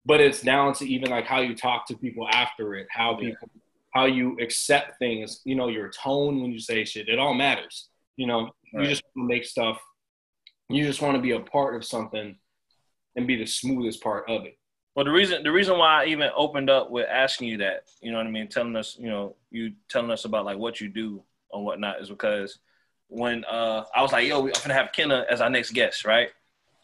but 0.05 0.19
it's 0.21 0.41
down 0.41 0.73
to 0.75 0.85
even 0.87 1.09
like 1.09 1.25
how 1.25 1.41
you 1.41 1.55
talk 1.55 1.87
to 1.87 1.97
people 1.97 2.27
after 2.29 2.75
it, 2.75 2.87
how 2.89 3.11
Yeah. 3.19 3.29
people, 3.31 3.49
how 3.93 4.05
you 4.05 4.37
accept 4.41 4.99
things, 4.99 5.41
you 5.45 5.55
know, 5.55 5.67
your 5.69 5.89
tone 5.89 6.41
when 6.41 6.51
you 6.51 6.59
say 6.59 6.83
shit. 6.85 7.07
It 7.09 7.17
all 7.19 7.33
matters. 7.33 7.89
You 8.17 8.27
know, 8.27 8.51
Right. 8.73 8.83
you 8.83 8.85
just 8.89 9.03
want 9.15 9.29
to 9.29 9.33
make 9.33 9.45
stuff. 9.45 9.81
You 10.69 10.83
just 10.83 11.01
want 11.01 11.15
to 11.15 11.21
be 11.21 11.31
a 11.31 11.39
part 11.39 11.75
of 11.75 11.85
something 11.85 12.37
and 13.15 13.27
be 13.27 13.35
the 13.35 13.45
smoothest 13.45 14.01
part 14.01 14.29
of 14.29 14.45
it. 14.45 14.57
Well, 14.95 15.05
the 15.05 15.11
reason 15.11 15.43
the 15.43 15.51
reason 15.51 15.77
why 15.77 16.03
I 16.03 16.07
even 16.07 16.29
opened 16.35 16.69
up 16.69 16.89
with 16.89 17.07
asking 17.09 17.49
you 17.49 17.57
that, 17.57 17.83
you 18.01 18.11
know 18.11 18.17
what 18.17 18.27
I 18.27 18.31
mean, 18.31 18.47
telling 18.47 18.75
us, 18.75 18.97
you 18.97 19.09
know, 19.09 19.35
you 19.51 19.73
telling 19.89 20.09
us 20.11 20.25
about 20.25 20.45
like 20.45 20.57
what 20.57 20.79
you 20.79 20.87
do 20.89 21.21
and 21.51 21.65
whatnot 21.65 22.01
is 22.01 22.09
because 22.09 22.59
when 23.07 23.43
uh 23.45 23.83
I 23.93 24.01
was 24.01 24.11
like, 24.13 24.27
yo, 24.27 24.39
we- 24.41 24.53
I'm 24.53 24.61
gonna 24.61 24.73
have 24.73 24.91
Kenna 24.93 25.25
as 25.29 25.41
our 25.41 25.49
next 25.49 25.71
guest, 25.71 26.05
right? 26.05 26.29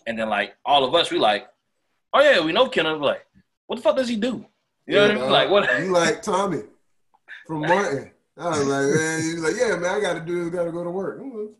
And 0.08 0.18
then 0.18 0.30
like 0.30 0.56
all 0.66 0.84
of 0.84 0.94
us, 0.96 1.12
we 1.12 1.20
like, 1.20 1.48
oh 2.14 2.22
yeah, 2.22 2.44
we 2.44 2.52
know 2.52 2.68
Kenna. 2.68 2.98
We're 2.98 3.06
like, 3.06 3.26
what 3.68 3.78
the 3.78 3.82
fuck 3.82 3.96
does 3.96 4.10
he 4.10 4.16
do? 4.16 4.46
You 4.88 4.96
know 4.96 5.02
what 5.02 5.12
I 5.12 5.14
mean? 5.14 5.24
dog. 5.24 5.32
Like 5.32 5.50
what? 5.50 5.80
You 5.80 5.92
like 5.92 6.22
Tommy 6.22 6.64
from 7.48 7.62
Martin. 7.68 8.12
I 8.38 8.50
was 8.50 8.68
like, 8.68 8.96
man, 8.96 9.22
he 9.22 9.34
was 9.34 9.44
like, 9.44 9.56
yeah, 9.60 9.76
man, 9.76 9.96
I 9.96 10.00
got 10.00 10.14
to 10.14 10.22
do 10.22 10.44
this, 10.44 10.54
got 10.54 10.64
to 10.64 10.72
go 10.72 10.84
to 10.84 10.90
work. 10.90 11.20
Mm-hmm. 11.22 11.54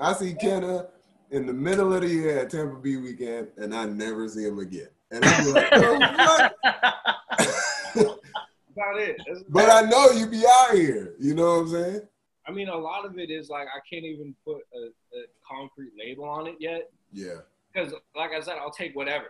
I 0.00 0.12
see 0.14 0.34
Kenna 0.34 0.86
in 1.30 1.46
the 1.46 1.52
middle 1.52 1.92
of 1.92 2.00
the 2.00 2.08
year 2.08 2.38
at 2.38 2.50
Tampa 2.50 2.76
Beat 2.76 2.96
weekend, 2.96 3.48
and 3.56 3.74
I 3.74 3.84
never 3.84 4.28
see 4.28 4.44
him 4.44 4.58
again. 4.58 4.88
And 5.12 5.24
I'm 5.24 5.52
like, 5.52 5.70
"Bro, 5.70 5.98
what? 5.98 6.56
About 7.94 8.98
it. 8.98 9.16
That's- 9.18 9.44
but 9.48 9.68
I 9.70 9.82
know 9.82 10.10
you 10.12 10.26
be 10.26 10.44
out 10.46 10.74
here. 10.74 11.14
You 11.18 11.34
know 11.34 11.56
what 11.56 11.60
I'm 11.62 11.68
saying? 11.70 12.00
I 12.46 12.52
mean, 12.52 12.68
a 12.68 12.76
lot 12.76 13.04
of 13.04 13.18
it 13.18 13.30
is 13.30 13.48
like 13.50 13.68
I 13.68 13.80
can't 13.88 14.04
even 14.04 14.34
put 14.44 14.62
a, 14.74 14.88
a 15.16 15.24
concrete 15.48 15.92
label 15.98 16.24
on 16.24 16.46
it 16.46 16.56
yet. 16.58 16.90
Yeah. 17.12 17.40
Because 17.72 17.92
like 18.16 18.30
I 18.32 18.40
said, 18.40 18.56
I'll 18.60 18.70
take 18.70 18.94
whatever. 18.94 19.26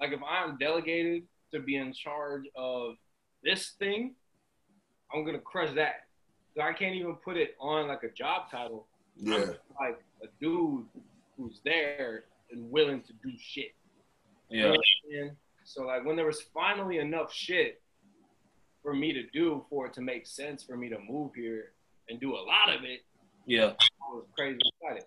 Like 0.00 0.12
if 0.12 0.20
I'm 0.28 0.56
delegated 0.58 1.24
to 1.52 1.60
be 1.60 1.76
in 1.76 1.92
charge 1.92 2.44
of 2.56 2.94
this 3.42 3.70
thing, 3.78 4.14
I'm 5.12 5.24
gonna 5.24 5.38
crush 5.38 5.74
that. 5.74 6.06
So 6.56 6.62
I 6.62 6.72
can't 6.72 6.94
even 6.94 7.14
put 7.16 7.36
it 7.36 7.56
on 7.60 7.88
like 7.88 8.02
a 8.02 8.10
job 8.10 8.50
title. 8.50 8.86
Yeah. 9.16 9.36
I'm 9.36 9.48
like 9.80 10.02
a 10.22 10.26
dude 10.40 10.84
who's 11.36 11.60
there 11.64 12.24
and 12.50 12.70
willing 12.70 13.02
to 13.02 13.12
do 13.22 13.30
shit. 13.38 13.74
You 14.48 14.62
know 14.62 14.76
Yeah, 15.08 15.28
So 15.64 15.84
like 15.84 16.04
when 16.04 16.16
there 16.16 16.26
was 16.26 16.40
finally 16.52 16.98
enough 16.98 17.32
shit 17.32 17.80
for 18.82 18.94
me 18.94 19.12
to 19.12 19.22
do 19.32 19.64
for 19.70 19.86
it 19.86 19.92
to 19.94 20.00
make 20.00 20.26
sense 20.26 20.62
for 20.64 20.76
me 20.76 20.88
to 20.88 20.98
move 20.98 21.32
here 21.34 21.72
and 22.08 22.20
do 22.20 22.34
a 22.34 22.42
lot 22.42 22.74
of 22.74 22.82
it, 22.84 23.00
yeah, 23.46 23.66
I 23.66 24.14
was 24.14 24.24
crazy 24.36 24.58
excited. 24.82 25.04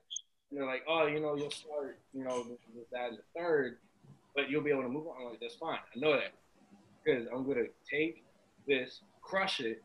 And 0.53 0.61
they're 0.61 0.67
like, 0.67 0.83
oh, 0.87 1.07
you 1.07 1.19
know, 1.19 1.33
you'll 1.35 1.49
start, 1.49 1.97
you 2.13 2.23
know, 2.23 2.45
with, 2.47 2.59
with 2.77 2.89
that 2.91 3.09
in 3.09 3.15
the 3.15 3.23
third, 3.35 3.79
but 4.35 4.51
you'll 4.51 4.61
be 4.61 4.69
able 4.69 4.83
to 4.83 4.89
move 4.89 5.07
on. 5.07 5.15
I'm 5.19 5.29
like, 5.31 5.39
that's 5.41 5.55
fine. 5.55 5.79
I 5.79 5.99
know 5.99 6.11
that. 6.13 6.37
Because 7.03 7.25
I'm 7.33 7.43
going 7.43 7.57
to 7.57 7.69
take 7.89 8.23
this, 8.67 9.01
crush 9.23 9.61
it, 9.61 9.81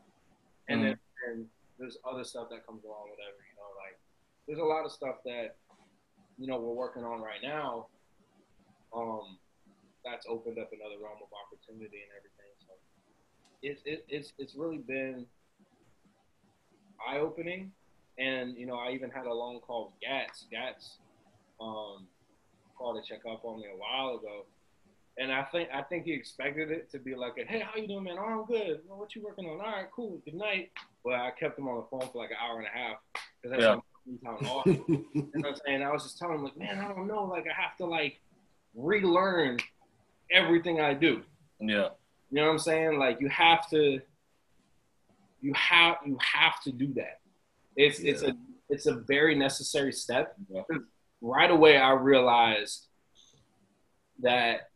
and 0.67 0.83
then 0.83 0.99
and 1.27 1.47
there's 1.79 1.97
other 2.05 2.23
stuff 2.23 2.49
that 2.51 2.67
comes 2.67 2.83
along, 2.83 3.09
whatever, 3.09 3.41
you 3.41 3.57
know, 3.57 3.73
like 3.81 3.97
there's 4.45 4.59
a 4.59 4.63
lot 4.63 4.85
of 4.85 4.91
stuff 4.91 5.15
that, 5.25 5.55
you 6.37 6.45
know, 6.45 6.59
we're 6.59 6.75
working 6.75 7.03
on 7.03 7.19
right 7.19 7.41
now. 7.41 7.87
Um, 8.95 9.39
that's 10.05 10.27
opened 10.29 10.59
up 10.59 10.69
another 10.71 11.01
realm 11.01 11.17
of 11.17 11.33
opportunity 11.33 12.05
and 12.05 12.13
everything. 12.13 12.53
So 12.61 12.73
it's 13.63 13.81
it, 13.85 14.05
it's 14.07 14.33
it's 14.37 14.53
really 14.53 14.77
been 14.77 15.25
eye 17.01 17.17
opening 17.17 17.71
and 18.19 18.55
you 18.57 18.65
know, 18.65 18.75
I 18.75 18.91
even 18.91 19.09
had 19.09 19.25
a 19.25 19.33
long 19.33 19.59
call 19.61 19.85
with 19.93 19.99
Gats. 20.01 20.45
Gats 20.51 20.97
um, 21.61 22.05
called 22.77 23.01
to 23.03 23.07
check 23.07 23.21
up 23.29 23.43
on 23.45 23.59
me 23.59 23.65
a 23.73 23.77
while 23.77 24.15
ago, 24.17 24.45
and 25.17 25.31
I 25.31 25.43
think 25.43 25.69
I 25.73 25.81
think 25.83 26.05
he 26.05 26.13
expected 26.13 26.69
it 26.71 26.91
to 26.91 26.99
be 26.99 27.15
like, 27.15 27.33
a, 27.37 27.45
"Hey, 27.49 27.59
how 27.59 27.79
you 27.79 27.87
doing, 27.87 28.03
man? 28.03 28.17
Oh, 28.19 28.25
I'm 28.25 28.45
good. 28.45 28.81
Well, 28.87 28.99
what 28.99 29.15
you 29.15 29.23
working 29.23 29.45
on? 29.45 29.59
All 29.59 29.71
right, 29.71 29.87
cool. 29.95 30.21
Good 30.25 30.35
night." 30.35 30.71
But 31.03 31.13
I 31.13 31.31
kept 31.31 31.57
him 31.57 31.67
on 31.67 31.77
the 31.77 31.83
phone 31.89 32.09
for 32.11 32.17
like 32.17 32.31
an 32.31 32.37
hour 32.43 32.57
and 32.59 32.67
a 32.67 32.77
half 32.77 32.97
because 33.41 33.57
that's 33.57 33.63
Yeah. 33.63 33.75
my 34.23 34.37
time 34.37 34.49
off. 34.49 34.65
You 34.65 35.05
know 35.13 35.29
what 35.33 35.47
I'm 35.47 35.55
saying? 35.65 35.81
I 35.83 35.91
was 35.91 36.03
just 36.03 36.17
telling 36.17 36.35
him 36.39 36.43
like, 36.43 36.57
"Man, 36.57 36.77
I 36.79 36.89
don't 36.89 37.07
know. 37.07 37.23
Like, 37.23 37.45
I 37.47 37.61
have 37.61 37.77
to 37.77 37.85
like 37.85 38.19
relearn 38.75 39.59
everything 40.31 40.81
I 40.81 40.93
do." 40.93 41.23
yeah, 41.61 41.89
You 42.31 42.35
know 42.41 42.45
what 42.47 42.51
I'm 42.51 42.59
saying? 42.59 42.99
Like 42.99 43.19
you 43.21 43.29
have 43.29 43.69
to 43.69 44.01
you 45.41 45.53
have 45.53 45.97
you 46.05 46.17
have 46.21 46.61
to 46.63 46.71
do 46.71 46.93
that. 46.95 47.18
It's 47.79 47.99
it's 47.99 48.23
a 48.23 48.35
it's 48.69 48.87
a 48.87 48.95
very 48.95 49.35
necessary 49.35 49.93
step. 49.93 50.35
Yeah. 50.53 50.63
Right 51.21 51.49
away 51.49 51.77
I 51.77 51.91
realized 51.93 52.87
that 54.19 54.69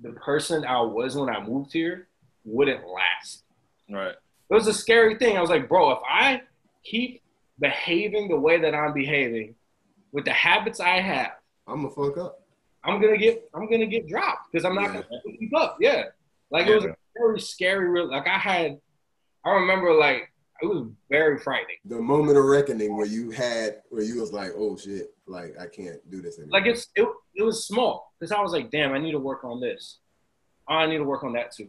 the 0.00 0.12
person 0.12 0.64
I 0.64 0.80
was 0.80 1.16
when 1.16 1.28
I 1.28 1.42
moved 1.42 1.72
here 1.72 2.06
wouldn't 2.44 2.84
last. 2.86 3.42
right, 3.90 4.14
It 4.50 4.54
was 4.54 4.68
a 4.68 4.72
scary 4.72 5.16
thing. 5.18 5.36
I 5.36 5.40
was 5.40 5.50
like, 5.50 5.68
bro, 5.68 5.90
if 5.90 5.98
I 6.08 6.42
keep 6.84 7.20
behaving 7.58 8.28
the 8.28 8.36
way 8.36 8.60
that 8.60 8.74
I'm 8.76 8.92
behaving 8.92 9.56
with 10.12 10.24
the 10.24 10.32
habits 10.32 10.78
I 10.78 11.00
have, 11.00 11.32
I'm 11.66 11.82
gonna 11.82 11.90
fuck 11.90 12.16
up. 12.18 12.42
I'm 12.84 13.00
gonna 13.00 13.18
get 13.18 13.48
I'm 13.54 13.68
gonna 13.68 13.86
get 13.86 14.06
dropped 14.06 14.52
because 14.52 14.64
I'm 14.64 14.76
not 14.76 14.94
Yeah. 14.94 15.02
gonna 15.02 15.36
keep 15.38 15.56
up. 15.56 15.78
Yeah, 15.80 16.04
like 16.50 16.68
it 16.68 16.74
was 16.76 16.84
a 16.84 16.94
very 17.18 17.40
scary. 17.40 17.88
Real 17.88 18.08
like 18.08 18.28
I 18.28 18.38
had, 18.38 18.78
I 19.44 19.50
remember 19.50 19.92
like 19.94 20.30
it 20.62 20.66
was 20.66 20.88
very 21.10 21.38
frightening. 21.38 21.76
The 21.84 22.00
moment 22.00 22.38
of 22.38 22.44
reckoning 22.44 22.96
where 22.96 23.06
you 23.06 23.30
had, 23.30 23.82
where 23.90 24.02
you 24.02 24.20
was 24.20 24.32
like, 24.32 24.52
oh 24.56 24.76
shit, 24.76 25.14
like 25.26 25.54
I 25.60 25.66
can't 25.66 25.98
do 26.10 26.22
this 26.22 26.38
anymore. 26.38 26.60
Like 26.60 26.68
it's 26.68 26.88
it, 26.94 27.06
it 27.34 27.42
was 27.42 27.66
small 27.66 28.12
because 28.18 28.32
I 28.32 28.40
was 28.40 28.52
like, 28.52 28.70
damn, 28.70 28.92
I 28.92 28.98
need 28.98 29.12
to 29.12 29.18
work 29.18 29.44
on 29.44 29.60
this. 29.60 29.98
I 30.68 30.86
need 30.86 30.98
to 30.98 31.04
work 31.04 31.24
on 31.24 31.32
that 31.34 31.52
too. 31.52 31.68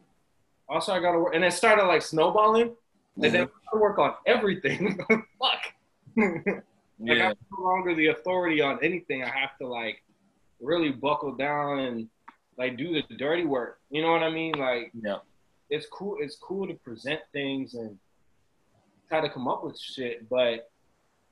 Also, 0.70 0.94
I 0.94 1.00
gotta 1.00 1.20
work, 1.20 1.36
and 1.36 1.44
it 1.44 1.54
started 1.54 1.86
like 1.86 2.02
snowballing, 2.02 2.76
and 3.16 3.24
then 3.24 3.34
mm-hmm. 3.34 3.42
I 3.44 3.72
gotta 3.72 3.82
work 3.82 4.00
on 4.00 4.14
everything. 4.26 5.00
Fuck. 5.40 5.74
like 6.18 6.64
yeah, 7.00 7.30
I'm 7.30 7.36
no 7.58 7.64
longer 7.64 7.96
the 7.96 8.08
authority 8.08 8.62
on 8.62 8.80
anything. 8.82 9.24
I 9.24 9.30
have 9.30 9.58
to 9.62 9.68
like 9.68 10.04
really 10.60 10.92
buckle 10.92 11.36
down 11.36 11.80
and 11.80 12.10
like 12.58 12.78
do 12.78 12.92
the 12.94 13.16
dirty 13.16 13.46
work. 13.46 13.80
You 13.90 14.02
know 14.02 14.12
what 14.12 14.24
I 14.24 14.30
mean? 14.30 14.54
Like 14.54 14.92
yeah, 15.00 15.18
it's 15.70 15.86
cool. 15.88 16.18
It's 16.20 16.38
cool 16.38 16.68
to 16.68 16.74
present 16.74 17.22
things 17.34 17.76
and 17.76 17.98
try 19.08 19.22
to 19.22 19.30
come 19.30 19.48
up 19.48 19.64
with 19.64 19.80
shit, 19.80 20.30
but 20.30 20.70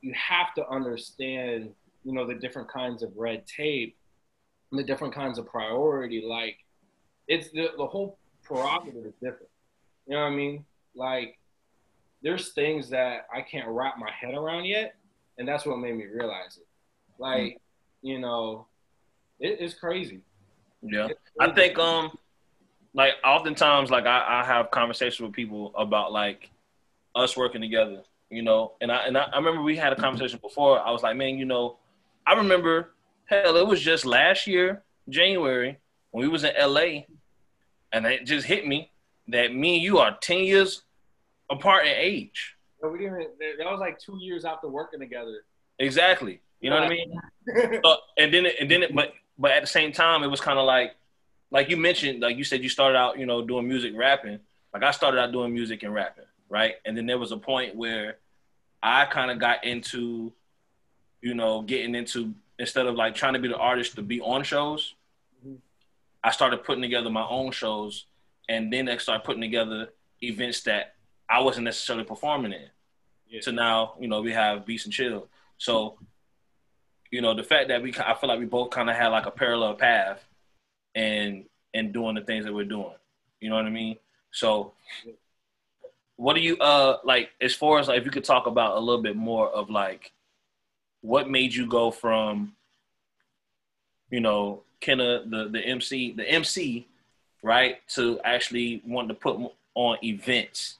you 0.01 0.13
have 0.13 0.53
to 0.55 0.67
understand, 0.69 1.71
you 2.03 2.13
know, 2.13 2.25
the 2.25 2.35
different 2.35 2.71
kinds 2.71 3.03
of 3.03 3.11
red 3.15 3.45
tape, 3.45 3.97
and 4.71 4.79
the 4.79 4.83
different 4.83 5.13
kinds 5.13 5.37
of 5.37 5.45
priority. 5.45 6.23
Like 6.25 6.57
it's 7.27 7.49
the 7.51 7.69
the 7.77 7.85
whole 7.85 8.17
prerogative 8.43 9.05
is 9.05 9.13
different. 9.15 9.49
You 10.07 10.15
know 10.15 10.21
what 10.21 10.27
I 10.27 10.35
mean? 10.35 10.65
Like 10.95 11.37
there's 12.21 12.53
things 12.53 12.89
that 12.89 13.27
I 13.33 13.41
can't 13.41 13.67
wrap 13.67 13.97
my 13.97 14.11
head 14.11 14.33
around 14.33 14.65
yet, 14.65 14.95
and 15.37 15.47
that's 15.47 15.65
what 15.65 15.77
made 15.77 15.95
me 15.95 16.05
realize 16.05 16.57
it. 16.57 16.67
Like, 17.17 17.59
you 18.01 18.19
know, 18.19 18.67
it, 19.39 19.57
it's 19.59 19.73
crazy. 19.73 20.21
yeah. 20.81 21.07
It's 21.07 21.19
I 21.39 21.51
think 21.51 21.77
um 21.77 22.17
like 22.93 23.13
oftentimes 23.23 23.91
like 23.91 24.05
I, 24.05 24.41
I 24.41 24.45
have 24.45 24.71
conversations 24.71 25.19
with 25.19 25.33
people 25.33 25.73
about 25.75 26.11
like 26.11 26.49
us 27.15 27.37
working 27.37 27.61
together, 27.61 28.03
you 28.29 28.41
know, 28.41 28.73
and 28.81 28.91
I 28.91 29.07
and 29.07 29.17
I, 29.17 29.23
I 29.33 29.37
remember 29.37 29.61
we 29.61 29.75
had 29.75 29.93
a 29.93 29.95
conversation 29.95 30.39
before. 30.41 30.79
I 30.79 30.91
was 30.91 31.03
like, 31.03 31.15
man, 31.15 31.37
you 31.37 31.45
know, 31.45 31.77
I 32.27 32.33
remember 32.33 32.91
hell, 33.25 33.57
it 33.57 33.67
was 33.67 33.81
just 33.81 34.05
last 34.05 34.47
year, 34.47 34.83
January, 35.09 35.77
when 36.11 36.23
we 36.23 36.29
was 36.29 36.43
in 36.43 36.53
LA, 36.59 37.03
and 37.91 38.05
it 38.05 38.25
just 38.25 38.45
hit 38.45 38.67
me 38.67 38.91
that 39.27 39.53
me 39.53 39.75
and 39.75 39.83
you 39.83 39.97
are 39.99 40.17
ten 40.21 40.39
years 40.39 40.83
apart 41.49 41.85
in 41.85 41.93
age. 41.95 42.55
But 42.81 42.91
we 42.91 42.99
didn't. 42.99 43.29
That 43.57 43.71
was 43.71 43.79
like 43.79 43.99
two 43.99 44.17
years 44.19 44.45
after 44.45 44.67
working 44.67 44.99
together. 44.99 45.43
Exactly. 45.79 46.41
You 46.61 46.69
know 46.69 46.77
what 46.77 46.85
I 46.85 46.89
mean? 46.89 47.19
So, 47.83 47.97
and 48.17 48.33
then 48.33 48.47
it, 48.47 48.55
and 48.59 48.71
then 48.71 48.83
it, 48.83 48.95
but 48.95 49.13
but 49.37 49.51
at 49.51 49.61
the 49.61 49.67
same 49.67 49.91
time, 49.91 50.23
it 50.23 50.27
was 50.27 50.41
kind 50.41 50.57
of 50.57 50.65
like 50.65 50.95
like 51.51 51.69
you 51.69 51.77
mentioned, 51.77 52.21
like 52.21 52.37
you 52.37 52.43
said, 52.43 52.63
you 52.63 52.69
started 52.69 52.97
out, 52.97 53.19
you 53.19 53.25
know, 53.25 53.45
doing 53.45 53.67
music, 53.67 53.93
rapping. 53.95 54.39
Like 54.73 54.83
I 54.83 54.91
started 54.91 55.19
out 55.19 55.31
doing 55.31 55.53
music 55.53 55.83
and 55.83 55.93
rapping, 55.93 56.25
right? 56.49 56.75
And 56.85 56.95
then 56.97 57.05
there 57.05 57.17
was 57.17 57.31
a 57.31 57.37
point 57.37 57.75
where 57.75 58.17
I 58.83 59.05
kind 59.05 59.31
of 59.31 59.39
got 59.39 59.63
into, 59.63 60.31
you 61.21 61.33
know, 61.33 61.61
getting 61.61 61.95
into 61.95 62.33
instead 62.59 62.85
of 62.85 62.95
like 62.95 63.15
trying 63.15 63.33
to 63.33 63.39
be 63.39 63.47
the 63.47 63.57
artist 63.57 63.95
to 63.95 64.01
be 64.01 64.21
on 64.21 64.43
shows, 64.43 64.93
Mhm. 65.45 65.57
I 66.23 66.31
started 66.31 66.63
putting 66.63 66.81
together 66.81 67.09
my 67.09 67.27
own 67.27 67.51
shows, 67.51 68.05
and 68.47 68.71
then 68.71 68.87
I 68.87 68.97
started 68.97 69.23
putting 69.25 69.41
together 69.41 69.93
events 70.21 70.61
that 70.63 70.95
I 71.29 71.41
wasn't 71.41 71.65
necessarily 71.65 72.05
performing 72.05 72.53
in. 72.53 72.69
Yeah. 73.27 73.41
So 73.41 73.51
now, 73.51 73.95
you 73.99 74.07
know, 74.07 74.21
we 74.21 74.31
have 74.31 74.65
Beats 74.65 74.85
and 74.85 74.93
Chill. 74.93 75.27
So, 75.57 75.97
you 77.11 77.21
know, 77.21 77.33
the 77.33 77.43
fact 77.43 77.67
that 77.69 77.81
we, 77.81 77.93
I 77.97 78.13
feel 78.13 78.29
like 78.29 78.39
we 78.39 78.45
both 78.45 78.69
kind 78.69 78.89
of 78.89 78.95
had 78.95 79.07
like 79.07 79.25
a 79.25 79.31
parallel 79.31 79.75
path, 79.75 80.23
and 80.93 81.45
and 81.73 81.91
doing 81.91 82.15
the 82.15 82.21
things 82.21 82.45
that 82.45 82.53
we're 82.53 82.63
doing. 82.63 82.95
You 83.41 83.49
know 83.49 83.55
what 83.55 83.65
I 83.65 83.69
mean? 83.69 83.97
So, 84.31 84.73
what 86.17 86.35
do 86.35 86.41
you 86.41 86.57
uh 86.57 86.97
like 87.03 87.31
as 87.41 87.53
far 87.53 87.79
as 87.79 87.87
like 87.87 87.99
if 87.99 88.05
you 88.05 88.11
could 88.11 88.23
talk 88.23 88.47
about 88.47 88.77
a 88.77 88.79
little 88.79 89.01
bit 89.01 89.15
more 89.15 89.49
of 89.49 89.69
like 89.69 90.11
what 91.01 91.29
made 91.29 91.53
you 91.53 91.67
go 91.67 91.91
from 91.91 92.53
you 94.09 94.19
know 94.19 94.61
Kenna 94.79 95.23
the 95.25 95.49
the 95.49 95.59
MC 95.59 96.13
the 96.13 96.23
MC 96.29 96.87
right 97.43 97.77
to 97.89 98.19
actually 98.23 98.81
wanting 98.85 99.09
to 99.09 99.13
put 99.15 99.39
on 99.75 99.97
events 100.03 100.77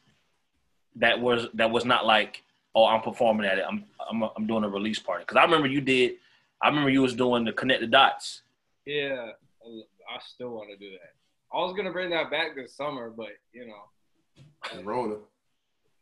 that 0.96 1.20
was 1.20 1.48
that 1.54 1.70
was 1.70 1.86
not 1.86 2.06
like 2.06 2.44
oh 2.76 2.86
I'm 2.86 3.02
performing 3.02 3.46
at 3.46 3.58
it. 3.58 3.66
I'm 3.68 3.86
I'm 4.10 4.24
I'm 4.36 4.48
doing 4.48 4.64
a 4.64 4.70
release 4.70 5.00
party. 5.00 5.24
Because 5.24 5.38
I 5.38 5.44
remember 5.44 5.68
you 5.68 5.82
did 5.82 6.16
I 6.62 6.70
remember 6.70 6.90
you 6.90 7.02
was 7.02 7.14
doing 7.14 7.44
the 7.44 7.52
connect 7.52 7.82
the 7.82 7.88
dots. 7.88 8.42
Yeah, 8.86 9.32
I 9.66 10.20
still 10.20 10.50
want 10.50 10.70
to 10.70 10.78
do 10.78 10.92
that. 10.92 11.14
I 11.54 11.58
was 11.62 11.74
gonna 11.76 11.92
bring 11.92 12.10
that 12.12 12.30
back 12.30 12.56
this 12.56 12.74
summer, 12.74 13.10
but 13.10 13.30
you 13.54 13.68
know, 13.68 13.84
Rona. 14.84 15.16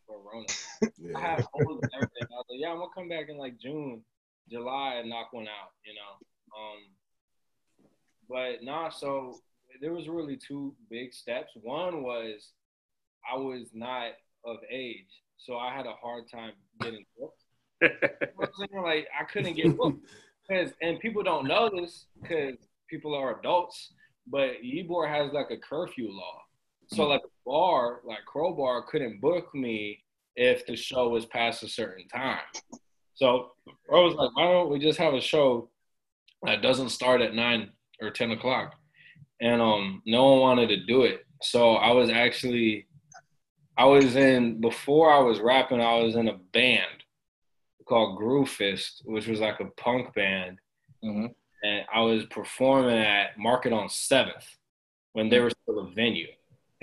for 0.07 0.17
Rona. 0.19 0.47
I 0.83 0.87
Yeah. 0.99 1.19
have 1.19 1.45
holes 1.51 1.81
and 1.83 1.91
everything. 1.95 2.27
I 2.31 2.35
was 2.35 2.45
like, 2.49 2.59
yeah, 2.59 2.69
I'm 2.69 2.77
gonna 2.77 2.89
come 2.95 3.09
back 3.09 3.29
in 3.29 3.37
like 3.37 3.59
June, 3.59 4.03
July, 4.49 4.95
and 4.95 5.09
knock 5.09 5.33
one 5.33 5.47
out. 5.47 5.71
You 5.85 5.93
know. 5.93 6.19
Um, 6.57 7.87
but 8.29 8.63
nah. 8.63 8.89
So 8.89 9.39
there 9.81 9.93
was 9.93 10.07
really 10.07 10.37
two 10.37 10.75
big 10.89 11.13
steps. 11.13 11.51
One 11.61 12.03
was 12.03 12.51
I 13.31 13.37
was 13.37 13.69
not 13.73 14.11
of 14.45 14.57
age, 14.69 15.07
so 15.37 15.57
I 15.57 15.73
had 15.75 15.85
a 15.85 15.93
hard 15.93 16.29
time 16.29 16.53
getting 16.81 17.05
booked. 17.17 17.39
You 17.81 17.89
know 17.89 18.29
what 18.35 18.49
I'm 18.49 18.67
saying? 18.69 18.83
like 18.83 19.07
I 19.19 19.23
couldn't 19.25 19.55
get 19.55 19.75
booked 19.77 20.05
because, 20.47 20.71
and 20.81 20.99
people 20.99 21.21
don't 21.23 21.45
know 21.47 21.69
this 21.69 22.05
because 22.21 22.55
people 22.89 23.13
are 23.15 23.39
adults, 23.39 23.93
but 24.27 24.61
Ybor 24.63 25.07
has 25.09 25.33
like 25.33 25.51
a 25.51 25.57
curfew 25.57 26.09
law. 26.09 26.41
So 26.87 27.07
like 27.07 27.21
a 27.25 27.29
bar, 27.45 28.01
like 28.05 28.25
Crowbar, 28.25 28.83
couldn't 28.83 29.21
book 29.21 29.53
me 29.53 30.03
if 30.35 30.65
the 30.65 30.75
show 30.75 31.09
was 31.09 31.25
past 31.25 31.63
a 31.63 31.67
certain 31.67 32.07
time. 32.07 32.41
So 33.15 33.51
I 33.91 33.95
was 33.95 34.15
like, 34.15 34.35
why 34.35 34.45
don't 34.45 34.69
we 34.69 34.79
just 34.79 34.99
have 34.99 35.13
a 35.13 35.21
show 35.21 35.69
that 36.43 36.61
doesn't 36.61 36.89
start 36.89 37.21
at 37.21 37.35
nine 37.35 37.69
or 38.01 38.09
ten 38.09 38.31
o'clock? 38.31 38.75
And 39.41 39.61
um, 39.61 40.01
no 40.05 40.31
one 40.31 40.39
wanted 40.39 40.69
to 40.69 40.85
do 40.85 41.03
it. 41.03 41.25
So 41.41 41.73
I 41.75 41.91
was 41.91 42.09
actually, 42.09 42.87
I 43.77 43.85
was 43.85 44.15
in 44.15 44.61
before 44.61 45.11
I 45.11 45.19
was 45.19 45.39
rapping. 45.39 45.81
I 45.81 46.01
was 46.01 46.15
in 46.15 46.27
a 46.27 46.37
band 46.53 47.03
called 47.87 48.17
Groove 48.17 48.49
Fist, 48.49 49.01
which 49.05 49.27
was 49.27 49.39
like 49.39 49.59
a 49.59 49.65
punk 49.77 50.13
band, 50.13 50.57
hmm 51.01 51.25
and 51.63 51.85
I 51.93 52.01
was 52.01 52.25
performing 52.25 52.97
at 52.97 53.37
Market 53.37 53.71
on 53.71 53.87
Seventh 53.87 54.45
when 55.13 55.29
they 55.29 55.39
were 55.39 55.49
still 55.49 55.79
a 55.79 55.89
venue, 55.91 56.27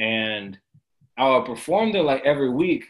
and 0.01 0.59
I 1.19 1.29
would 1.29 1.45
perform 1.45 1.93
there 1.93 2.03
like 2.03 2.25
every 2.25 2.51
week. 2.51 2.87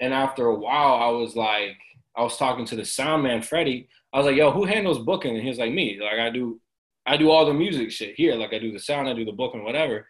And 0.00 0.12
after 0.12 0.46
a 0.46 0.54
while, 0.54 0.94
I 0.94 1.10
was 1.10 1.36
like, 1.36 1.76
I 2.16 2.22
was 2.22 2.36
talking 2.36 2.64
to 2.66 2.76
the 2.76 2.84
sound 2.84 3.22
man 3.22 3.42
Freddie. 3.42 3.88
I 4.12 4.18
was 4.18 4.26
like, 4.26 4.36
"Yo, 4.36 4.50
who 4.50 4.64
handles 4.64 4.98
booking?" 5.00 5.34
And 5.34 5.42
he 5.42 5.48
was 5.48 5.58
like, 5.58 5.72
"Me. 5.72 5.98
Like 6.00 6.18
I 6.18 6.30
do, 6.30 6.60
I 7.06 7.16
do 7.16 7.30
all 7.30 7.44
the 7.44 7.54
music 7.54 7.90
shit 7.90 8.14
here. 8.14 8.34
Like 8.34 8.52
I 8.54 8.58
do 8.58 8.72
the 8.72 8.78
sound, 8.78 9.08
I 9.08 9.12
do 9.12 9.24
the 9.24 9.32
booking, 9.32 9.62
whatever." 9.64 10.06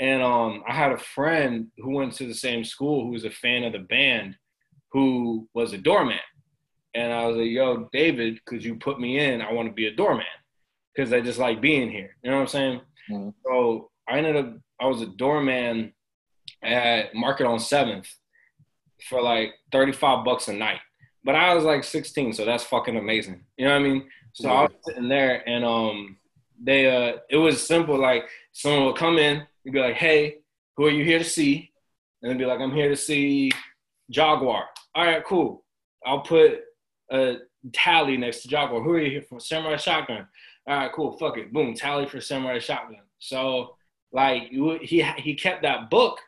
And 0.00 0.22
um, 0.22 0.62
I 0.68 0.72
had 0.74 0.92
a 0.92 0.98
friend 0.98 1.68
who 1.78 1.94
went 1.94 2.12
to 2.14 2.26
the 2.26 2.34
same 2.34 2.62
school 2.64 3.04
who 3.04 3.10
was 3.10 3.24
a 3.24 3.30
fan 3.30 3.64
of 3.64 3.72
the 3.72 3.80
band, 3.80 4.36
who 4.92 5.48
was 5.54 5.72
a 5.72 5.78
doorman. 5.78 6.20
And 6.94 7.12
I 7.12 7.26
was 7.26 7.36
like, 7.36 7.50
"Yo, 7.50 7.88
David, 7.92 8.44
could 8.44 8.62
you 8.62 8.76
put 8.76 9.00
me 9.00 9.18
in? 9.18 9.42
I 9.42 9.52
want 9.52 9.68
to 9.68 9.74
be 9.74 9.86
a 9.86 9.96
doorman 9.96 10.26
because 10.94 11.12
I 11.12 11.20
just 11.20 11.38
like 11.38 11.60
being 11.60 11.90
here." 11.90 12.16
You 12.22 12.30
know 12.30 12.36
what 12.36 12.42
I'm 12.42 12.48
saying? 12.48 12.80
Mhm. 13.10 13.34
So 13.44 13.90
I 14.08 14.18
ended 14.18 14.36
up, 14.36 14.54
I 14.80 14.86
was 14.86 15.02
a 15.02 15.06
doorman 15.06 15.92
at 16.62 17.14
Market 17.14 17.46
on 17.46 17.58
Seventh 17.58 18.08
for 19.08 19.22
like 19.22 19.50
35 19.72 20.24
bucks 20.24 20.48
a 20.48 20.52
night. 20.52 20.80
But 21.24 21.34
I 21.34 21.54
was 21.54 21.64
like 21.64 21.84
16, 21.84 22.32
so 22.32 22.44
that's 22.44 22.64
fucking 22.64 22.96
amazing. 22.96 23.44
You 23.56 23.66
know 23.66 23.72
what 23.72 23.80
I 23.80 23.88
mean? 23.88 24.08
So 24.32 24.48
I 24.48 24.62
was 24.62 24.72
sitting 24.86 25.08
there 25.08 25.46
and 25.48 25.64
um 25.64 26.16
they 26.62 26.86
uh 26.86 27.18
it 27.28 27.36
was 27.36 27.64
simple 27.66 27.98
like 27.98 28.24
someone 28.52 28.86
would 28.86 28.96
come 28.96 29.18
in, 29.18 29.42
you'd 29.64 29.72
be 29.72 29.80
like, 29.80 29.96
Hey, 29.96 30.38
who 30.76 30.86
are 30.86 30.90
you 30.90 31.04
here 31.04 31.18
to 31.18 31.24
see? 31.24 31.70
And 32.22 32.30
they'd 32.30 32.38
be 32.38 32.46
like, 32.46 32.60
I'm 32.60 32.74
here 32.74 32.88
to 32.88 32.96
see 32.96 33.50
Jaguar. 34.10 34.64
All 34.94 35.04
right, 35.04 35.24
cool. 35.24 35.64
I'll 36.06 36.20
put 36.20 36.60
a 37.10 37.36
tally 37.72 38.16
next 38.16 38.42
to 38.42 38.48
Jaguar. 38.48 38.82
Who 38.82 38.92
are 38.92 39.00
you 39.00 39.10
here 39.10 39.22
for? 39.22 39.40
Samurai 39.40 39.76
Shotgun. 39.76 40.26
All 40.66 40.76
right, 40.76 40.92
cool. 40.92 41.16
Fuck 41.18 41.38
it. 41.38 41.52
Boom, 41.52 41.74
tally 41.74 42.06
for 42.06 42.20
Samurai 42.20 42.58
Shotgun. 42.58 43.00
So 43.18 43.76
like 44.12 44.50
he 44.50 45.02
he 45.18 45.34
kept 45.34 45.62
that 45.62 45.90
book, 45.90 46.18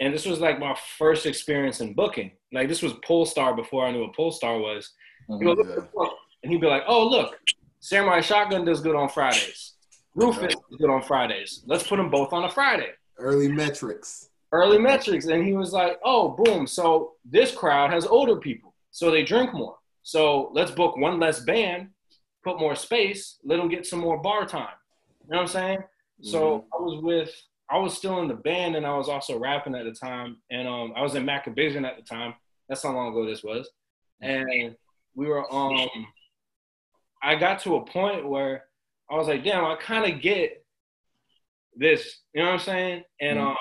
and 0.00 0.12
this 0.12 0.26
was 0.26 0.40
like 0.40 0.58
my 0.58 0.76
first 0.98 1.26
experience 1.26 1.80
in 1.80 1.94
booking. 1.94 2.32
Like 2.52 2.68
this 2.68 2.82
was 2.82 2.92
Pollstar 2.94 3.56
before 3.56 3.86
I 3.86 3.92
knew 3.92 4.02
what 4.02 4.16
Pollstar 4.16 4.60
was. 4.60 4.92
Oh 5.28 5.38
he 5.38 5.48
at 5.48 5.56
the 5.56 5.88
book, 5.94 6.12
and 6.42 6.52
he'd 6.52 6.60
be 6.60 6.66
like, 6.66 6.84
"Oh, 6.86 7.06
look, 7.08 7.38
Samurai 7.80 8.20
Shotgun 8.20 8.64
does 8.64 8.80
good 8.80 8.94
on 8.94 9.08
Fridays. 9.08 9.74
Rufus 10.14 10.54
is 10.54 10.76
good 10.78 10.90
on 10.90 11.02
Fridays. 11.02 11.62
Let's 11.66 11.86
put 11.86 11.96
them 11.96 12.10
both 12.10 12.32
on 12.32 12.44
a 12.44 12.50
Friday." 12.50 12.90
Early 13.18 13.48
metrics. 13.48 14.30
Early 14.52 14.78
metrics, 14.78 15.26
and 15.26 15.44
he 15.44 15.54
was 15.54 15.72
like, 15.72 15.98
"Oh, 16.04 16.28
boom! 16.28 16.66
So 16.66 17.14
this 17.24 17.52
crowd 17.52 17.90
has 17.90 18.06
older 18.06 18.36
people, 18.36 18.74
so 18.92 19.10
they 19.10 19.24
drink 19.24 19.52
more. 19.52 19.76
So 20.02 20.50
let's 20.54 20.70
book 20.70 20.96
one 20.96 21.18
less 21.18 21.40
band, 21.40 21.88
put 22.44 22.60
more 22.60 22.76
space, 22.76 23.38
let 23.42 23.56
them 23.56 23.68
get 23.68 23.86
some 23.86 23.98
more 23.98 24.18
bar 24.18 24.46
time." 24.46 24.76
You 25.24 25.30
know 25.30 25.38
what 25.38 25.42
I'm 25.42 25.48
saying? 25.48 25.84
So 26.22 26.64
I 26.72 26.82
was 26.82 27.02
with, 27.02 27.30
I 27.70 27.78
was 27.78 27.96
still 27.96 28.20
in 28.20 28.28
the 28.28 28.34
band, 28.34 28.76
and 28.76 28.86
I 28.86 28.96
was 28.96 29.08
also 29.08 29.38
rapping 29.38 29.74
at 29.74 29.84
the 29.84 29.92
time, 29.92 30.38
and 30.50 30.66
um, 30.66 30.92
I 30.96 31.02
was 31.02 31.14
in 31.14 31.24
Macavision 31.24 31.86
at 31.86 31.96
the 31.96 32.02
time. 32.02 32.34
That's 32.68 32.82
how 32.82 32.92
long 32.92 33.12
ago 33.12 33.26
this 33.26 33.42
was, 33.44 33.68
and 34.20 34.74
we 35.14 35.26
were 35.26 35.52
um, 35.52 35.88
I 37.22 37.34
got 37.34 37.60
to 37.60 37.76
a 37.76 37.84
point 37.84 38.28
where 38.28 38.64
I 39.10 39.16
was 39.16 39.28
like, 39.28 39.44
damn, 39.44 39.64
I 39.64 39.76
kind 39.76 40.12
of 40.12 40.20
get 40.20 40.64
this, 41.76 42.20
you 42.32 42.40
know 42.42 42.48
what 42.48 42.54
I'm 42.54 42.60
saying? 42.60 43.04
And 43.20 43.38
Mhm. 43.38 43.46
um, 43.50 43.56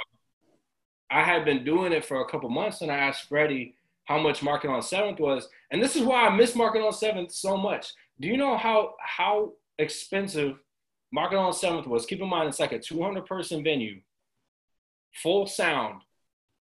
I 1.10 1.24
had 1.24 1.46
been 1.46 1.64
doing 1.64 1.92
it 1.94 2.06
for 2.06 2.22
a 2.22 2.30
couple 2.30 2.50
months, 2.50 2.82
and 2.82 2.92
I 2.92 2.98
asked 2.98 3.28
Freddie 3.28 3.78
how 4.06 4.18
much 4.18 4.42
Market 4.44 4.70
on 4.70 4.82
Seventh 4.82 5.20
was, 5.20 5.48
and 5.72 5.82
this 5.82 5.96
is 5.96 6.04
why 6.04 6.26
I 6.26 6.36
miss 6.36 6.56
Market 6.56 6.82
on 6.86 6.94
Seventh 6.94 7.32
so 7.32 7.58
much. 7.58 7.94
Do 8.20 8.28
you 8.28 8.38
know 8.38 8.58
how 8.58 8.96
how 9.00 9.54
expensive 9.78 10.58
Market 11.12 11.38
on 11.38 11.54
Seventh 11.54 11.88
was? 11.88 12.06
Keep 12.06 12.22
in 12.22 12.30
mind, 12.30 12.50
it's 12.50 12.60
like 12.60 12.72
a 12.74 12.80
200 12.80 13.26
person 13.26 13.64
venue, 13.64 14.02
full 15.14 15.48
sound, 15.48 16.02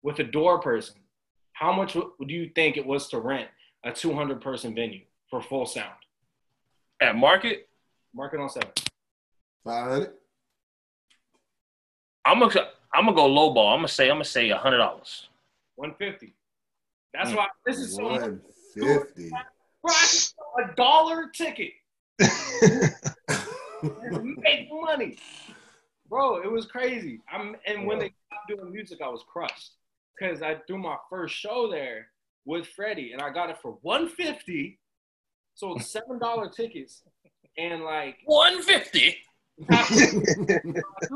with 0.03 0.19
a 0.19 0.25
door 0.25 0.61
person. 0.61 0.97
How 1.53 1.73
much 1.73 1.95
w- 1.95 2.13
do 2.27 2.35
you 2.35 2.51
think 2.55 2.77
it 2.77 2.85
was 2.85 3.09
to 3.09 3.19
rent 3.21 3.49
a 3.85 3.93
200 3.93 4.41
person 4.41 4.75
venue 4.75 5.03
for 5.31 5.41
full 5.43 5.67
sound? 5.67 5.95
At 7.01 7.17
market, 7.17 7.69
Market 8.15 8.41
on 8.41 8.49
Seventh. 8.49 8.89
500? 9.65 10.13
I'm 12.25 12.39
gonna 12.41 12.69
I'm 12.95 13.05
gonna 13.07 13.17
go 13.17 13.27
low 13.27 13.53
ball. 13.55 13.73
I'm 13.73 13.79
gonna 13.79 13.89
say 13.89 14.09
I'm 14.09 14.15
gonna 14.17 14.25
say 14.25 14.49
hundred 14.51 14.79
dollars. 14.79 15.29
150. 15.77 16.35
That's 17.15 17.31
Mm. 17.31 17.37
why 17.37 17.47
this 17.67 17.79
is 17.79 17.95
so 17.97 18.05
150. 18.05 19.31
Bro, 19.31 19.93
I 19.93 19.99
can 20.01 20.07
sell 20.09 20.55
a 20.71 20.75
dollar 20.77 21.29
ticket 21.31 21.73
and 22.21 22.95
make 24.39 24.69
money. 24.73 25.19
Bro, 26.09 26.43
it 26.43 26.51
was 26.51 26.67
crazy. 26.67 27.21
I'm 27.33 27.57
and 27.67 27.87
when 27.87 27.99
they 27.99 28.13
stopped 28.27 28.49
doing 28.49 28.73
music, 28.73 29.01
I 29.03 29.09
was 29.09 29.25
crushed. 29.31 29.73
Cause 30.21 30.43
I 30.43 30.57
threw 30.67 30.79
my 30.79 30.97
first 31.11 31.35
show 31.35 31.71
there 31.71 32.09
with 32.45 32.67
Freddie 32.69 33.13
and 33.13 33.23
I 33.23 33.31
got 33.31 33.51
it 33.51 33.57
for 33.63 33.79
150. 33.83 34.79
Sold 35.55 35.83
seven 35.85 36.19
dollar 36.19 36.49
tickets 36.51 37.03
and 37.59 37.83
like 37.85 38.17
One 38.27 38.63
fifty. 38.63 39.17
I 39.71 39.83
threw 39.85 40.21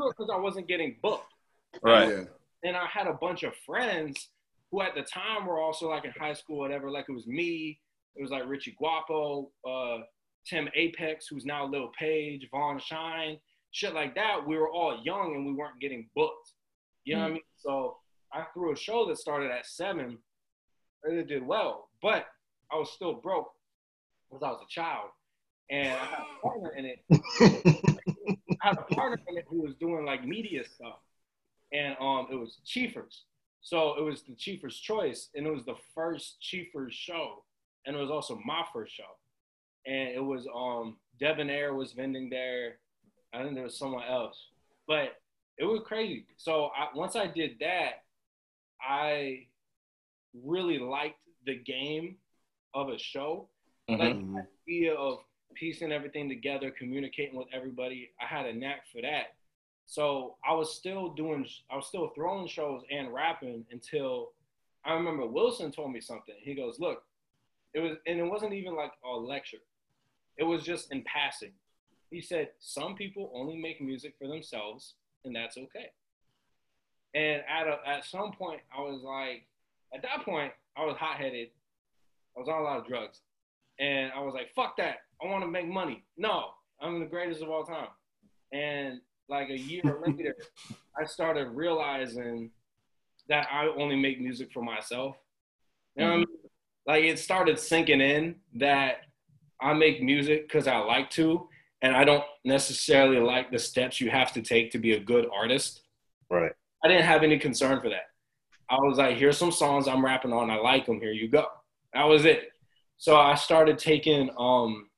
it 0.09 0.15
because 0.17 0.29
I 0.33 0.37
wasn't 0.37 0.67
getting 0.67 0.95
booked. 1.01 1.33
Right. 1.81 2.09
Yeah. 2.09 2.23
and 2.63 2.75
I 2.75 2.85
had 2.87 3.07
a 3.07 3.13
bunch 3.13 3.43
of 3.43 3.53
friends 3.65 4.29
who 4.71 4.81
at 4.81 4.95
the 4.95 5.03
time 5.03 5.45
were 5.45 5.59
also 5.59 5.89
like 5.89 6.05
in 6.05 6.11
high 6.11 6.33
school, 6.33 6.57
whatever. 6.59 6.89
Like 6.91 7.05
it 7.07 7.13
was 7.13 7.27
me, 7.27 7.79
it 8.15 8.21
was 8.21 8.31
like 8.31 8.43
Richie 8.47 8.75
Guapo, 8.77 9.51
uh, 9.67 9.99
Tim 10.49 10.69
Apex, 10.75 11.27
who's 11.27 11.45
now 11.45 11.65
Lil 11.65 11.91
Page, 11.97 12.47
Vaughn 12.51 12.79
Shine, 12.79 13.37
shit 13.71 13.93
like 13.93 14.15
that. 14.15 14.45
We 14.45 14.57
were 14.57 14.69
all 14.69 15.01
young 15.03 15.35
and 15.35 15.45
we 15.45 15.53
weren't 15.53 15.79
getting 15.79 16.09
booked. 16.15 16.53
You 17.03 17.15
know 17.15 17.21
what 17.21 17.27
I 17.27 17.33
mean? 17.33 17.41
So 17.57 17.97
I 18.33 18.45
threw 18.53 18.73
a 18.73 18.75
show 18.75 19.07
that 19.07 19.17
started 19.17 19.51
at 19.51 19.65
seven, 19.65 20.17
and 21.03 21.17
it 21.17 21.27
did 21.27 21.45
well, 21.45 21.89
but 22.01 22.25
I 22.71 22.75
was 22.75 22.91
still 22.91 23.13
broke 23.13 23.51
because 24.29 24.43
I 24.43 24.49
was 24.49 24.61
a 24.61 24.69
child, 24.69 25.09
and 25.69 25.93
I 25.93 26.05
had 26.05 26.19
a 26.19 26.41
partner 26.41 26.73
in 26.75 26.85
it. 26.85 26.99
I 28.61 28.67
had 28.67 28.77
a 28.77 28.95
partner 28.95 29.19
in 29.29 29.37
it 29.37 29.45
who 29.47 29.61
was 29.61 29.75
doing 29.75 30.05
like 30.05 30.25
media 30.25 30.63
stuff 30.65 30.99
and 31.71 31.95
um, 31.99 32.27
it 32.31 32.35
was 32.35 32.59
Chiefers. 32.65 33.21
So 33.61 33.95
it 33.97 34.01
was 34.01 34.23
the 34.23 34.33
Chiefers' 34.33 34.81
choice, 34.81 35.29
and 35.35 35.45
it 35.45 35.51
was 35.51 35.65
the 35.65 35.75
first 35.93 36.37
Chiefers 36.41 36.91
show, 36.91 37.43
and 37.85 37.95
it 37.95 37.99
was 37.99 38.11
also 38.11 38.39
my 38.45 38.63
first 38.73 38.95
show. 38.95 39.03
And 39.87 40.09
it 40.09 40.23
was 40.23 40.45
um, 40.53 40.97
Debonair 41.19 41.73
was 41.73 41.93
vending 41.93 42.29
there. 42.29 42.79
I 43.33 43.41
think 43.43 43.55
there 43.55 43.63
was 43.63 43.77
someone 43.77 44.03
else, 44.03 44.47
but 44.87 45.19
it 45.57 45.63
was 45.65 45.81
crazy. 45.85 46.25
So 46.37 46.69
I, 46.77 46.87
once 46.95 47.15
I 47.15 47.27
did 47.27 47.57
that, 47.59 48.03
I 48.81 49.47
really 50.43 50.77
liked 50.77 51.19
the 51.45 51.55
game 51.55 52.17
of 52.73 52.89
a 52.89 52.97
show 52.97 53.47
Mhm. 53.89 53.99
like 53.99 54.15
the 54.67 54.71
idea 54.73 54.93
of 54.93 55.23
piecing 55.55 55.91
everything 55.91 56.27
together, 56.29 56.69
communicating 56.71 57.37
with 57.37 57.47
everybody. 57.53 58.11
I 58.21 58.25
had 58.25 58.45
a 58.45 58.53
knack 58.53 58.85
for 58.91 59.01
that. 59.01 59.35
So 59.85 60.37
I 60.43 60.53
was 60.53 60.75
still 60.75 61.09
doing, 61.13 61.47
I 61.69 61.77
was 61.77 61.87
still 61.87 62.09
throwing 62.09 62.47
shows 62.47 62.83
and 62.91 63.13
rapping 63.13 63.65
until 63.71 64.33
I 64.83 64.93
remember 64.93 65.25
Wilson 65.25 65.71
told 65.71 65.91
me 65.93 66.01
something. 66.01 66.35
He 66.39 66.53
goes, 66.53 66.79
"Look, 66.79 67.05
it 67.73 67.79
was, 67.79 67.97
and 68.05 68.19
it 68.19 68.23
wasn't 68.23 68.53
even 68.53 68.75
like 68.75 68.91
a 69.03 69.09
lecture. 69.09 69.61
It 70.37 70.43
was 70.43 70.63
just 70.63 70.91
in 70.91 71.03
passing." 71.03 71.53
He 72.11 72.21
said, 72.21 72.51
"Some 72.59 72.95
people 72.95 73.31
only 73.33 73.57
make 73.57 73.81
music 73.81 74.15
for 74.17 74.27
themselves, 74.27 74.95
and 75.25 75.35
that's 75.35 75.57
okay." 75.57 75.91
And 77.13 77.41
at 77.47 77.67
a, 77.67 77.79
at 77.87 78.05
some 78.05 78.31
point, 78.31 78.61
I 78.75 78.81
was 78.81 79.01
like, 79.01 79.47
at 79.93 80.01
that 80.03 80.23
point, 80.23 80.51
I 80.75 80.85
was 80.85 80.95
hot 80.97 81.17
headed. 81.17 81.49
I 82.35 82.39
was 82.39 82.49
on 82.49 82.59
a 82.59 82.63
lot 82.63 82.77
of 82.77 82.87
drugs. 82.87 83.21
And 83.79 84.11
I 84.11 84.19
was 84.19 84.33
like, 84.33 84.53
fuck 84.55 84.77
that. 84.77 84.97
I 85.21 85.27
want 85.27 85.43
to 85.43 85.49
make 85.49 85.67
money. 85.67 86.03
No, 86.17 86.49
I'm 86.81 86.99
the 86.99 87.05
greatest 87.05 87.41
of 87.41 87.49
all 87.49 87.63
time. 87.63 87.87
And 88.51 89.01
like 89.29 89.49
a 89.49 89.57
year 89.57 89.81
later, 90.05 90.35
I 90.99 91.05
started 91.05 91.49
realizing 91.49 92.51
that 93.29 93.47
I 93.51 93.67
only 93.67 93.95
make 93.95 94.21
music 94.21 94.51
for 94.53 94.61
myself. 94.61 95.15
You 95.95 96.03
know 96.03 96.09
what 96.09 96.13
I 96.13 96.21
mm-hmm. 96.21 96.31
mean? 96.31 96.49
Like 96.85 97.03
it 97.03 97.19
started 97.19 97.59
sinking 97.59 98.01
in 98.01 98.35
that 98.55 99.06
I 99.61 99.73
make 99.73 100.01
music 100.01 100.47
because 100.47 100.67
I 100.67 100.77
like 100.77 101.09
to, 101.11 101.47
and 101.81 101.95
I 101.95 102.03
don't 102.03 102.23
necessarily 102.45 103.19
like 103.19 103.51
the 103.51 103.59
steps 103.59 103.99
you 104.01 104.09
have 104.09 104.31
to 104.33 104.41
take 104.41 104.71
to 104.71 104.77
be 104.79 104.93
a 104.93 104.99
good 104.99 105.27
artist. 105.33 105.81
Right. 106.29 106.51
I 106.83 106.87
didn't 106.87 107.05
have 107.05 107.23
any 107.23 107.39
concern 107.39 107.81
for 107.81 107.89
that. 107.89 108.07
I 108.69 108.75
was 108.75 108.97
like, 108.97 109.17
here's 109.17 109.37
some 109.37 109.51
songs 109.51 109.87
I'm 109.87 110.03
rapping 110.03 110.33
on. 110.33 110.49
I 110.51 110.57
like 110.57 110.85
them. 110.85 110.99
Here 110.99 111.11
you 111.13 111.27
go. 111.29 111.45
That 111.93 112.03
was 112.03 112.25
it. 112.25 112.51
So 112.97 113.15
I 113.15 113.35
started 113.35 113.77
taking 113.77 114.29
um 114.37 114.89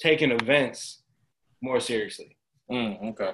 taking 0.00 0.30
events 0.30 1.02
more 1.62 1.80
seriously 1.80 2.36
Mm, 2.70 3.10
okay. 3.12 3.30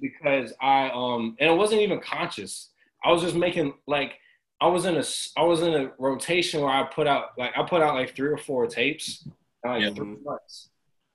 because 0.00 0.52
I 0.60 0.90
um 0.90 1.36
and 1.40 1.50
it 1.50 1.56
wasn't 1.56 1.80
even 1.82 2.00
conscious. 2.00 2.70
I 3.04 3.10
was 3.12 3.22
just 3.22 3.34
making 3.34 3.74
like 3.86 4.14
I 4.60 4.66
was 4.68 4.84
in 4.84 4.96
a 4.96 5.00
s- 5.00 5.32
I 5.36 5.42
was 5.42 5.62
in 5.62 5.74
a 5.74 5.92
rotation 5.98 6.60
where 6.60 6.70
I 6.70 6.82
put 6.84 7.06
out 7.06 7.30
like 7.38 7.52
I 7.56 7.62
put 7.62 7.82
out 7.82 7.94
like 7.94 8.14
three 8.14 8.28
or 8.30 8.36
four 8.38 8.66
tapes 8.66 9.26
in 9.64 9.70
like 9.70 9.82
Yeah. 9.82 9.90
three 9.94 10.16
months 10.22 10.70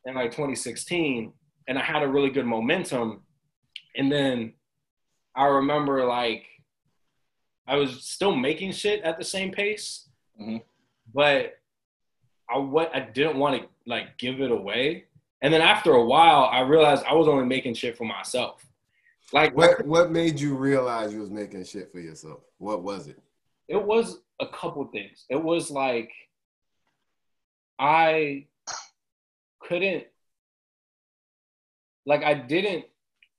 in 0.06 0.16
like 0.16 0.32
2016, 0.32 1.34
and 1.68 1.78
I 1.78 1.84
had 1.84 2.04
a 2.04 2.08
really 2.08 2.30
good 2.30 2.46
momentum. 2.46 3.24
And 3.96 4.12
then 4.12 4.54
I 5.36 5.46
remember 5.46 6.06
like 6.06 6.46
I 7.68 7.76
was 7.76 8.04
still 8.04 8.36
making 8.36 8.72
shit 8.72 9.02
at 9.04 9.18
the 9.20 9.24
same 9.24 9.52
pace, 9.52 10.10
Mhm. 10.40 10.64
but 11.14 11.60
I 12.50 12.58
what 12.58 12.96
I 12.96 13.02
didn't 13.02 13.38
want 13.38 13.62
to 13.62 13.70
like 13.86 14.18
give 14.18 14.42
it 14.42 14.52
away. 14.52 15.06
And 15.42 15.54
then 15.54 15.62
after 15.62 15.94
a 15.94 16.04
while, 16.06 16.46
I 16.46 16.62
realized 16.62 17.06
I 17.06 17.14
was 17.14 17.28
only 17.28 17.46
making 17.46 17.76
shit 17.76 17.96
for 17.96 18.06
myself. 18.06 18.66
Like 19.32 19.56
What 19.56 19.86
what 19.86 20.10
made 20.12 20.40
you 20.40 20.56
realize 20.56 21.14
you 21.14 21.20
was 21.20 21.30
making 21.30 21.64
shit 21.66 21.92
for 21.92 22.00
yourself? 22.00 22.42
What 22.58 22.82
was 22.84 23.08
it? 23.08 23.22
it 23.68 23.80
was 23.82 24.24
a 24.40 24.48
couple 24.48 24.84
things. 24.88 25.26
It 25.30 25.36
was 25.42 25.70
like 25.70 26.12
I 27.80 28.46
couldn't 29.62 30.06
like 32.06 32.24
I 32.24 32.34
didn't 32.34 32.86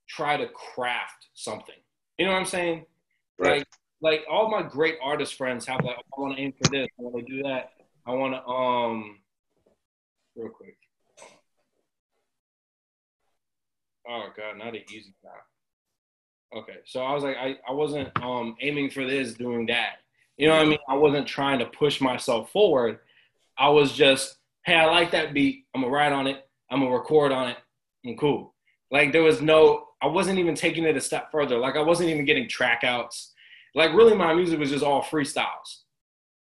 try 0.09 0.37
to 0.37 0.47
craft 0.49 1.29
something. 1.35 1.75
You 2.19 2.27
know 2.27 2.33
what 2.33 2.39
I'm 2.39 2.47
saying? 2.47 2.87
Right. 3.39 3.59
Like 3.59 3.69
like 4.03 4.25
all 4.31 4.51
my 4.51 4.63
great 4.63 4.97
artist 5.03 5.35
friends 5.35 5.67
have 5.67 5.85
like 5.85 5.97
I 5.97 6.21
want 6.21 6.37
to 6.37 6.43
aim 6.43 6.53
for 6.53 6.71
this, 6.71 6.89
I 6.99 7.03
want 7.03 7.27
to 7.27 7.33
do 7.33 7.43
that. 7.43 7.73
I 8.07 8.13
want 8.13 8.35
to 8.35 8.47
um 8.47 9.19
real 10.37 10.49
quick. 10.49 10.77
Oh 14.09 14.29
god, 14.37 14.59
not 14.59 14.69
an 14.69 14.83
easy 14.91 15.15
time. 15.23 16.61
Okay, 16.63 16.79
so 16.85 17.01
I 17.03 17.15
was 17.15 17.23
like, 17.23 17.37
I, 17.37 17.57
I 17.69 17.73
wasn't 17.73 18.09
um 18.23 18.57
aiming 18.61 18.91
for 18.91 19.07
this, 19.07 19.35
doing 19.35 19.67
that. 19.67 19.97
You 20.37 20.49
know 20.49 20.57
what 20.57 20.63
I 20.63 20.69
mean? 20.69 20.79
I 20.89 20.95
wasn't 20.95 21.27
trying 21.27 21.59
to 21.59 21.67
push 21.67 22.01
myself 22.01 22.51
forward. 22.51 23.01
I 23.61 23.69
was 23.69 23.93
just, 23.93 24.39
hey, 24.65 24.75
I 24.75 24.87
like 24.87 25.11
that 25.13 25.35
beat. 25.35 25.67
I'm 25.75 25.83
gonna 25.83 25.93
write 25.93 26.13
on 26.13 26.27
it. 26.27 26.49
I'm 26.71 26.81
gonna 26.81 26.93
record 26.93 27.31
on 27.31 27.49
it. 27.49 27.59
I'm 28.07 28.17
cool. 28.17 28.55
Like 28.91 29.13
there 29.13 29.23
was 29.23 29.43
no, 29.43 29.87
I 30.03 30.07
wasn't 30.07 30.39
even 30.39 30.55
taking 30.55 30.85
it 30.85 30.97
a 30.97 31.01
step 31.01 31.31
further. 31.31 31.59
Like 31.59 31.77
I 31.77 31.83
wasn't 31.83 32.09
even 32.09 32.25
getting 32.25 32.49
track 32.49 32.83
outs. 32.83 33.35
Like 33.75 33.93
really, 33.93 34.17
my 34.17 34.35
music 34.35 34.59
was 34.59 34.71
just 34.71 34.83
all 34.83 35.03
freestyles. 35.03 35.83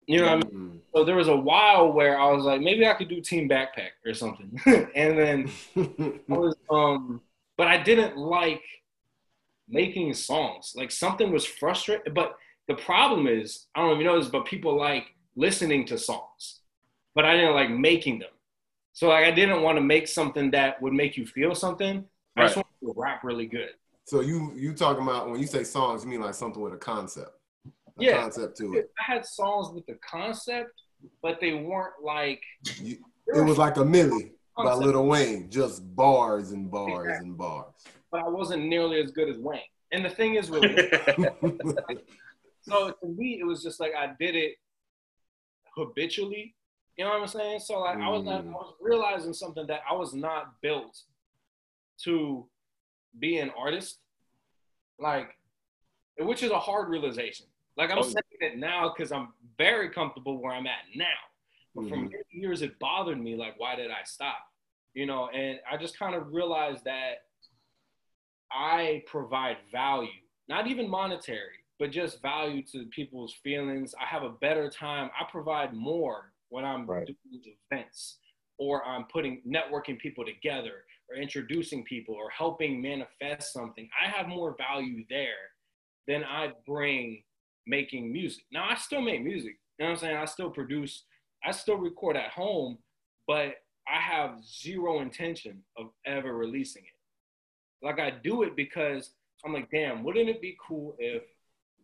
You 0.07 0.21
know 0.21 0.25
what 0.25 0.33
I 0.33 0.37
mean? 0.37 0.71
Mm. 0.71 0.79
So 0.95 1.05
there 1.05 1.17
was 1.17 1.29
a 1.29 1.37
while 1.37 1.93
where 1.93 2.19
I 2.19 2.31
was 2.33 2.45
like, 2.45 2.61
maybe 2.61 2.87
I 2.87 2.95
could 2.95 3.09
do 3.09 3.21
Team 3.21 3.49
Backpack 3.49 3.91
or 4.07 4.15
something. 4.15 4.59
and 4.95 5.19
then 5.19 5.51
I 5.77 6.21
was, 6.29 6.57
um, 6.71 7.21
but 7.57 7.67
I 7.67 7.83
didn't 7.83 8.17
like 8.17 8.63
making 9.69 10.15
songs. 10.15 10.73
Like 10.77 10.91
something 10.91 11.31
was 11.31 11.45
frustrating. 11.45 12.15
But 12.15 12.37
the 12.69 12.75
problem 12.75 13.27
is, 13.27 13.67
I 13.75 13.81
don't 13.81 13.89
know 13.89 13.95
if 13.95 13.99
you 13.99 14.05
know 14.05 14.19
this, 14.19 14.31
but 14.31 14.47
people 14.47 14.79
like 14.79 15.05
listening 15.37 15.85
to 15.87 15.99
songs, 15.99 16.58
but 17.19 17.25
I 17.25 17.35
didn't 17.35 17.55
like 17.55 17.69
making 17.69 18.21
them. 18.21 18.31
So 18.93 19.09
like 19.09 19.25
I 19.25 19.33
didn't 19.33 19.63
want 19.63 19.77
to 19.77 19.83
make 19.83 20.07
something 20.07 20.53
that 20.53 20.81
would 20.81 20.93
make 20.93 21.17
you 21.17 21.27
feel 21.27 21.53
something. 21.53 22.05
I 22.37 22.43
just 22.45 22.57
Right. 22.57 22.65
wanted 22.85 22.95
to 22.95 23.01
rap 23.01 23.25
really 23.25 23.47
good. 23.47 23.71
so 24.05 24.21
you 24.21 24.53
you 24.55 24.73
talking 24.73 25.03
about 25.03 25.29
when 25.29 25.41
you 25.41 25.49
say 25.49 25.65
songs, 25.65 26.05
you 26.05 26.11
mean 26.11 26.21
like 26.21 26.35
something 26.35 26.63
with 26.63 26.75
a 26.75 26.77
concept? 26.77 27.33
A 27.67 27.71
Yeah. 28.05 28.21
concept 28.21 28.57
to 28.59 28.77
it. 28.77 28.93
I 29.01 29.13
had 29.15 29.27
songs 29.27 29.75
with 29.75 29.85
the 29.87 29.97
concept, 29.97 30.71
but 31.21 31.41
they 31.41 31.55
weren't 31.55 31.95
like 32.05 32.41
You, 32.81 32.99
it 33.35 33.41
was 33.41 33.59
like 33.59 33.79
a 33.79 33.85
Millie 33.85 34.35
by 34.57 34.63
Concept. 34.63 34.87
Lil 34.87 35.07
Wayne, 35.09 35.51
just 35.51 35.77
bars 35.97 36.53
and 36.53 36.71
bars 36.71 37.19
and 37.19 37.37
bars. 37.37 37.75
but 38.13 38.21
I 38.25 38.29
wasn't 38.29 38.63
nearly 38.67 39.01
as 39.03 39.11
good 39.11 39.29
as 39.29 39.39
Wayne. 39.39 39.73
And 39.91 40.05
the 40.05 40.11
thing 40.11 40.37
is 40.37 40.51
with 40.53 40.63
so 42.63 42.93
to 43.01 43.07
me, 43.09 43.41
it 43.41 43.45
was 43.45 43.61
just 43.65 43.81
like 43.81 43.95
I 43.97 44.15
did 44.21 44.37
it 44.37 44.55
habitually. 45.77 46.55
You 46.99 47.05
know 47.05 47.13
what 47.13 47.21
I'm 47.23 47.29
saying? 47.29 47.61
So 47.61 47.79
like 47.79 47.99
I 47.99 48.09
was 48.09 48.25
not, 48.25 48.41
I 48.41 48.43
Mm. 48.43 48.53
was 48.53 48.75
realizing 48.81 49.33
something 49.33 49.67
that 49.69 49.83
I 49.89 49.95
was 49.95 50.15
not 50.15 50.61
built 50.61 51.01
to 51.99 52.49
be 53.21 53.39
an 53.39 53.51
artist, 53.51 54.01
like, 54.99 55.39
which 56.19 56.43
is 56.43 56.51
a 56.51 56.59
hard 56.59 56.89
realization. 56.89 57.47
Like 57.77 57.93
I'm 57.93 57.99
Oh. 57.99 58.03
saying 58.03 58.25
it 58.41 58.59
now 58.59 58.89
because 58.93 59.13
I'm 59.13 59.33
very 59.57 59.91
comfortable 59.91 60.39
where 60.43 60.53
I'm 60.53 60.67
at 60.67 60.85
now. 60.97 61.07
But 61.77 61.89
for 61.89 61.97
Mhm. 61.97 62.11
many 62.11 62.25
years, 62.33 62.63
it 62.63 62.77
bothered 62.81 63.21
me. 63.21 63.37
Like, 63.37 63.61
why 63.61 63.77
did 63.77 63.93
I 63.93 64.03
stop? 64.03 64.53
You 64.95 65.07
know, 65.07 65.29
and 65.29 65.61
I 65.71 65.77
just 65.77 65.97
kind 65.97 66.17
of 66.17 66.33
realized 66.35 66.83
that 66.85 67.29
I 68.51 69.05
provide 69.07 69.59
value, 69.71 70.11
not 70.49 70.67
even 70.67 70.89
monetary, 70.89 71.65
but 71.79 71.93
just 71.93 72.21
value 72.23 72.65
to 72.73 72.87
people's 72.87 73.35
feelings. 73.35 73.95
I 73.95 74.07
have 74.07 74.25
a 74.25 74.31
better 74.31 74.69
time. 74.69 75.13
I 75.17 75.25
provide 75.31 75.75
more 75.75 76.33
when 76.51 76.65
I'm 76.65 76.87
Right. 76.87 77.07
doing 77.07 77.57
events 77.71 78.21
or 78.59 78.85
I'm 78.85 79.05
putting 79.07 79.43
networking 79.43 79.99
people 79.99 80.25
together 80.25 80.85
or 81.09 81.17
introducing 81.17 81.85
people 81.85 82.15
or 82.15 82.31
helping 82.31 82.81
manifest 82.83 83.53
something. 83.53 83.89
I 84.01 84.09
have 84.09 84.29
more 84.29 84.57
value 84.57 85.05
there 85.09 85.53
than 86.07 86.25
I 86.25 86.53
bring 86.67 87.25
making 87.67 88.13
music. 88.13 88.45
Now 88.51 88.69
I 88.69 88.75
still 88.75 89.01
make 89.03 89.23
music. 89.23 89.59
You 89.79 89.85
know 89.85 89.87
what 89.87 89.91
I'm 89.93 89.97
saying? 89.99 90.17
I 90.17 90.25
still 90.25 90.51
produce, 90.51 91.05
I 91.45 91.53
still 91.53 91.77
record 91.77 92.17
at 92.17 92.31
home, 92.31 92.79
but 93.27 93.57
I 93.87 94.01
have 94.01 94.45
zero 94.45 95.01
intention 95.01 95.63
of 95.77 95.93
ever 96.05 96.35
releasing 96.35 96.83
it. 96.85 97.85
Like 97.87 98.01
I 98.01 98.11
do 98.11 98.43
it 98.43 98.57
because 98.57 99.15
I'm 99.45 99.53
like, 99.53 99.71
damn, 99.71 100.03
wouldn't 100.03 100.29
it 100.29 100.41
be 100.43 100.57
cool 100.67 100.97
if 100.99 101.23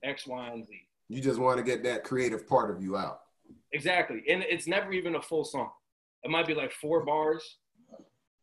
X, 0.03 0.27
Y, 0.27 0.49
and 0.49 0.67
Z? 0.67 0.89
You 1.09 1.21
just 1.21 1.39
want 1.39 1.59
to 1.59 1.63
get 1.63 1.83
that 1.85 2.03
creative 2.03 2.49
part 2.49 2.71
of 2.75 2.83
you 2.83 2.97
out. 2.97 3.24
Exactly. 3.73 4.23
And 4.29 4.43
it's 4.43 4.67
never 4.67 4.93
even 4.93 5.17
a 5.17 5.23
full 5.23 5.45
song. 5.45 5.71
It 6.23 6.31
might 6.31 6.47
be 6.47 6.55
like 6.55 6.73
four 6.73 7.05
bars, 7.05 7.59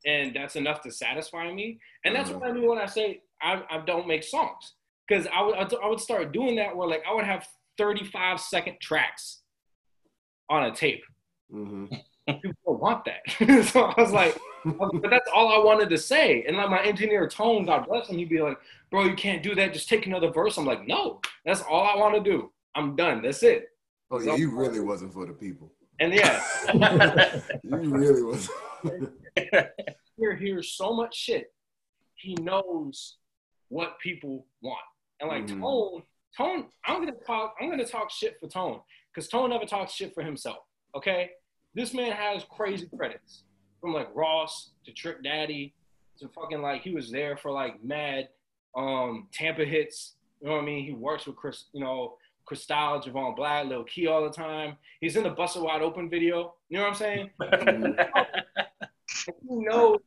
and 0.05 0.35
that's 0.35 0.55
enough 0.55 0.81
to 0.81 0.91
satisfy 0.91 1.51
me. 1.51 1.79
And 2.05 2.15
that's 2.15 2.29
what 2.29 2.47
I 2.47 2.51
mean 2.51 2.67
when 2.67 2.77
I 2.77 2.85
say 2.85 3.21
I, 3.41 3.63
I 3.69 3.79
don't 3.79 4.07
make 4.07 4.23
songs. 4.23 4.73
Because 5.07 5.27
I 5.33 5.41
would, 5.41 5.55
I 5.55 5.87
would 5.87 5.99
start 5.99 6.31
doing 6.31 6.55
that 6.57 6.75
where 6.75 6.87
like 6.87 7.03
I 7.09 7.13
would 7.13 7.25
have 7.25 7.47
35 7.77 8.39
second 8.39 8.77
tracks 8.81 9.41
on 10.49 10.65
a 10.65 10.71
tape. 10.71 11.03
Mm-hmm. 11.53 11.85
People 12.27 12.51
don't 12.65 12.79
want 12.79 13.05
that. 13.05 13.65
so 13.71 13.85
I 13.85 14.01
was 14.01 14.11
like, 14.11 14.37
but 14.65 15.09
that's 15.09 15.29
all 15.33 15.49
I 15.53 15.63
wanted 15.63 15.89
to 15.89 15.97
say. 15.97 16.43
And 16.47 16.57
like 16.57 16.69
my 16.69 16.81
engineer 16.83 17.27
Tone, 17.27 17.65
God 17.65 17.87
bless 17.87 18.09
him, 18.09 18.17
he'd 18.17 18.29
be 18.29 18.41
like, 18.41 18.57
bro, 18.89 19.05
you 19.05 19.15
can't 19.15 19.43
do 19.43 19.55
that. 19.55 19.73
Just 19.73 19.89
take 19.89 20.05
another 20.05 20.31
verse. 20.31 20.57
I'm 20.57 20.65
like, 20.65 20.87
no, 20.87 21.19
that's 21.45 21.61
all 21.61 21.83
I 21.83 21.95
want 21.95 22.15
to 22.15 22.29
do. 22.29 22.51
I'm 22.75 22.95
done. 22.95 23.21
That's 23.21 23.43
it. 23.43 23.70
Oh 24.11 24.19
yeah, 24.19 24.35
you 24.35 24.51
really 24.51 24.79
wasn't 24.81 25.13
for 25.13 25.25
the 25.25 25.33
people. 25.33 25.71
And 25.99 26.13
yeah, 26.13 26.43
You 27.63 27.77
really 27.77 28.21
was. 28.23 28.49
here 30.17 30.35
hears 30.35 30.73
so 30.73 30.93
much 30.93 31.15
shit. 31.15 31.53
He 32.15 32.35
knows 32.41 33.17
what 33.69 33.99
people 33.99 34.45
want. 34.61 34.79
And 35.19 35.29
like 35.29 35.45
Mhm. 35.47 35.61
Tone, 35.61 36.03
Tone, 36.37 36.65
I'm 36.85 36.99
gonna 36.99 37.13
talk, 37.25 37.55
I'm 37.61 37.69
gonna 37.69 37.85
talk 37.85 38.11
shit 38.11 38.37
for 38.39 38.47
Tone. 38.49 38.81
Because 39.13 39.29
Tone 39.29 39.49
never 39.49 39.65
talks 39.65 39.93
shit 39.93 40.13
for 40.13 40.23
himself. 40.23 40.59
Okay? 40.95 41.31
This 41.73 41.93
man 41.93 42.11
has 42.11 42.43
crazy 42.49 42.87
credits. 42.95 43.43
From 43.79 43.93
like 43.93 44.09
Ross 44.13 44.71
to 44.85 44.91
Trick 44.91 45.23
Daddy 45.23 45.73
to 46.19 46.27
fucking 46.29 46.61
like 46.61 46.81
he 46.81 46.93
was 46.93 47.09
there 47.11 47.37
for 47.37 47.51
like 47.51 47.83
mad 47.83 48.29
um 48.75 49.27
Tampa 49.33 49.65
hits. 49.65 50.15
You 50.41 50.47
know 50.47 50.55
what 50.55 50.63
I 50.63 50.65
mean? 50.65 50.83
He 50.85 50.91
works 50.93 51.25
with 51.27 51.35
Chris, 51.35 51.65
you 51.73 51.81
know, 51.81 52.15
Cristal, 52.51 52.99
Javon 52.99 53.33
Black, 53.33 53.65
Lil 53.65 53.85
Key 53.85 54.07
all 54.07 54.23
the 54.23 54.29
time. 54.29 54.75
He's 54.99 55.15
in 55.15 55.23
the 55.23 55.29
Busted 55.29 55.61
Wide 55.61 55.81
Open 55.81 56.09
video. 56.09 56.55
You 56.67 56.79
know 56.79 56.83
what 56.83 56.89
I'm 56.89 56.95
saying? 56.95 57.29
he 59.25 59.31
knows 59.47 59.99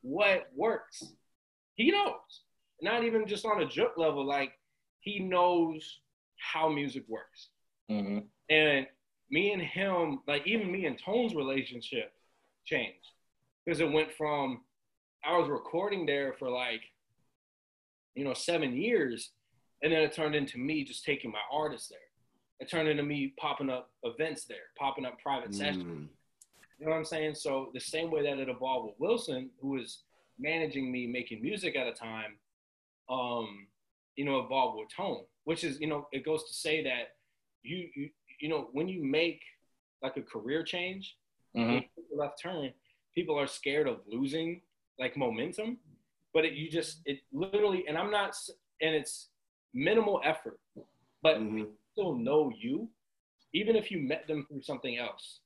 what 0.00 0.48
works. 0.56 1.04
He 1.74 1.90
knows. 1.90 2.14
Not 2.80 3.04
even 3.04 3.26
just 3.26 3.44
on 3.44 3.60
a 3.60 3.66
joke 3.66 3.98
level, 3.98 4.24
like 4.24 4.52
he 5.00 5.18
knows 5.18 6.00
how 6.38 6.70
music 6.70 7.04
works. 7.06 7.48
Mhm. 7.90 8.24
And 8.48 8.86
me 9.30 9.52
and 9.52 9.60
him, 9.60 10.20
like 10.26 10.46
even 10.46 10.72
me 10.72 10.86
and 10.86 10.98
Tone's 10.98 11.34
relationship 11.34 12.14
changed. 12.64 13.06
Because 13.66 13.80
it 13.80 13.92
went 13.92 14.10
from 14.14 14.62
I 15.22 15.36
was 15.36 15.50
recording 15.50 16.06
there 16.06 16.32
for 16.38 16.48
like 16.48 16.80
you 18.14 18.24
know, 18.24 18.32
seven 18.32 18.74
years. 18.74 19.32
And 19.82 19.92
then 19.92 20.02
it 20.02 20.12
turned 20.12 20.34
into 20.34 20.58
me 20.58 20.84
just 20.84 21.04
taking 21.04 21.30
my 21.30 21.38
artists 21.50 21.88
there. 21.88 21.98
It 22.60 22.68
turned 22.68 22.88
into 22.88 23.02
me 23.02 23.32
popping 23.38 23.70
up 23.70 23.90
events 24.02 24.44
there, 24.44 24.68
popping 24.78 25.06
up 25.06 25.18
private 25.20 25.54
sessions. 25.54 25.84
Mm. 25.84 26.08
You 26.78 26.86
know 26.86 26.92
what 26.92 26.98
I'm 26.98 27.04
saying? 27.04 27.34
So 27.34 27.70
the 27.72 27.80
same 27.80 28.10
way 28.10 28.22
that 28.22 28.38
it 28.38 28.48
evolved 28.48 28.86
with 28.88 28.94
Wilson, 28.98 29.50
who 29.60 29.68
was 29.70 30.00
managing 30.38 30.90
me 30.90 31.06
making 31.06 31.42
music 31.42 31.76
at 31.76 31.86
a 31.86 31.92
time, 31.92 32.36
um, 33.08 33.66
you 34.16 34.24
know, 34.24 34.40
evolved 34.40 34.78
with 34.78 34.88
Tone, 34.94 35.24
which 35.44 35.64
is, 35.64 35.80
you 35.80 35.86
know, 35.86 36.08
it 36.12 36.24
goes 36.24 36.46
to 36.48 36.54
say 36.54 36.82
that 36.84 37.16
you, 37.62 37.88
you, 37.94 38.10
you 38.38 38.48
know, 38.48 38.68
when 38.72 38.88
you 38.88 39.02
make 39.02 39.42
like 40.02 40.16
a 40.16 40.22
career 40.22 40.62
change, 40.62 41.16
Mhm. 41.54 41.66
when 41.66 41.74
you 41.74 41.80
take 41.80 42.04
a 42.14 42.16
left 42.16 42.40
turn, 42.40 42.72
people 43.14 43.38
are 43.38 43.46
scared 43.46 43.86
of 43.88 44.00
losing 44.06 44.62
like 44.98 45.16
momentum, 45.16 45.78
but 46.32 46.44
it, 46.44 46.52
you 46.54 46.70
just, 46.70 47.00
it 47.06 47.20
literally, 47.32 47.86
and 47.88 47.98
I'm 47.98 48.10
not, 48.10 48.34
and 48.80 48.94
it's 48.94 49.30
minimal 49.72 50.20
effort, 50.24 50.60
but 51.22 51.38
Mhm. 51.38 51.76
still 51.92 52.14
know 52.14 52.50
you, 52.50 52.90
even 53.52 53.76
if 53.76 53.90
you 53.90 53.98
met 53.98 54.26
them 54.26 54.46
through 54.46 54.62
something 54.62 54.96
else. 54.96 55.40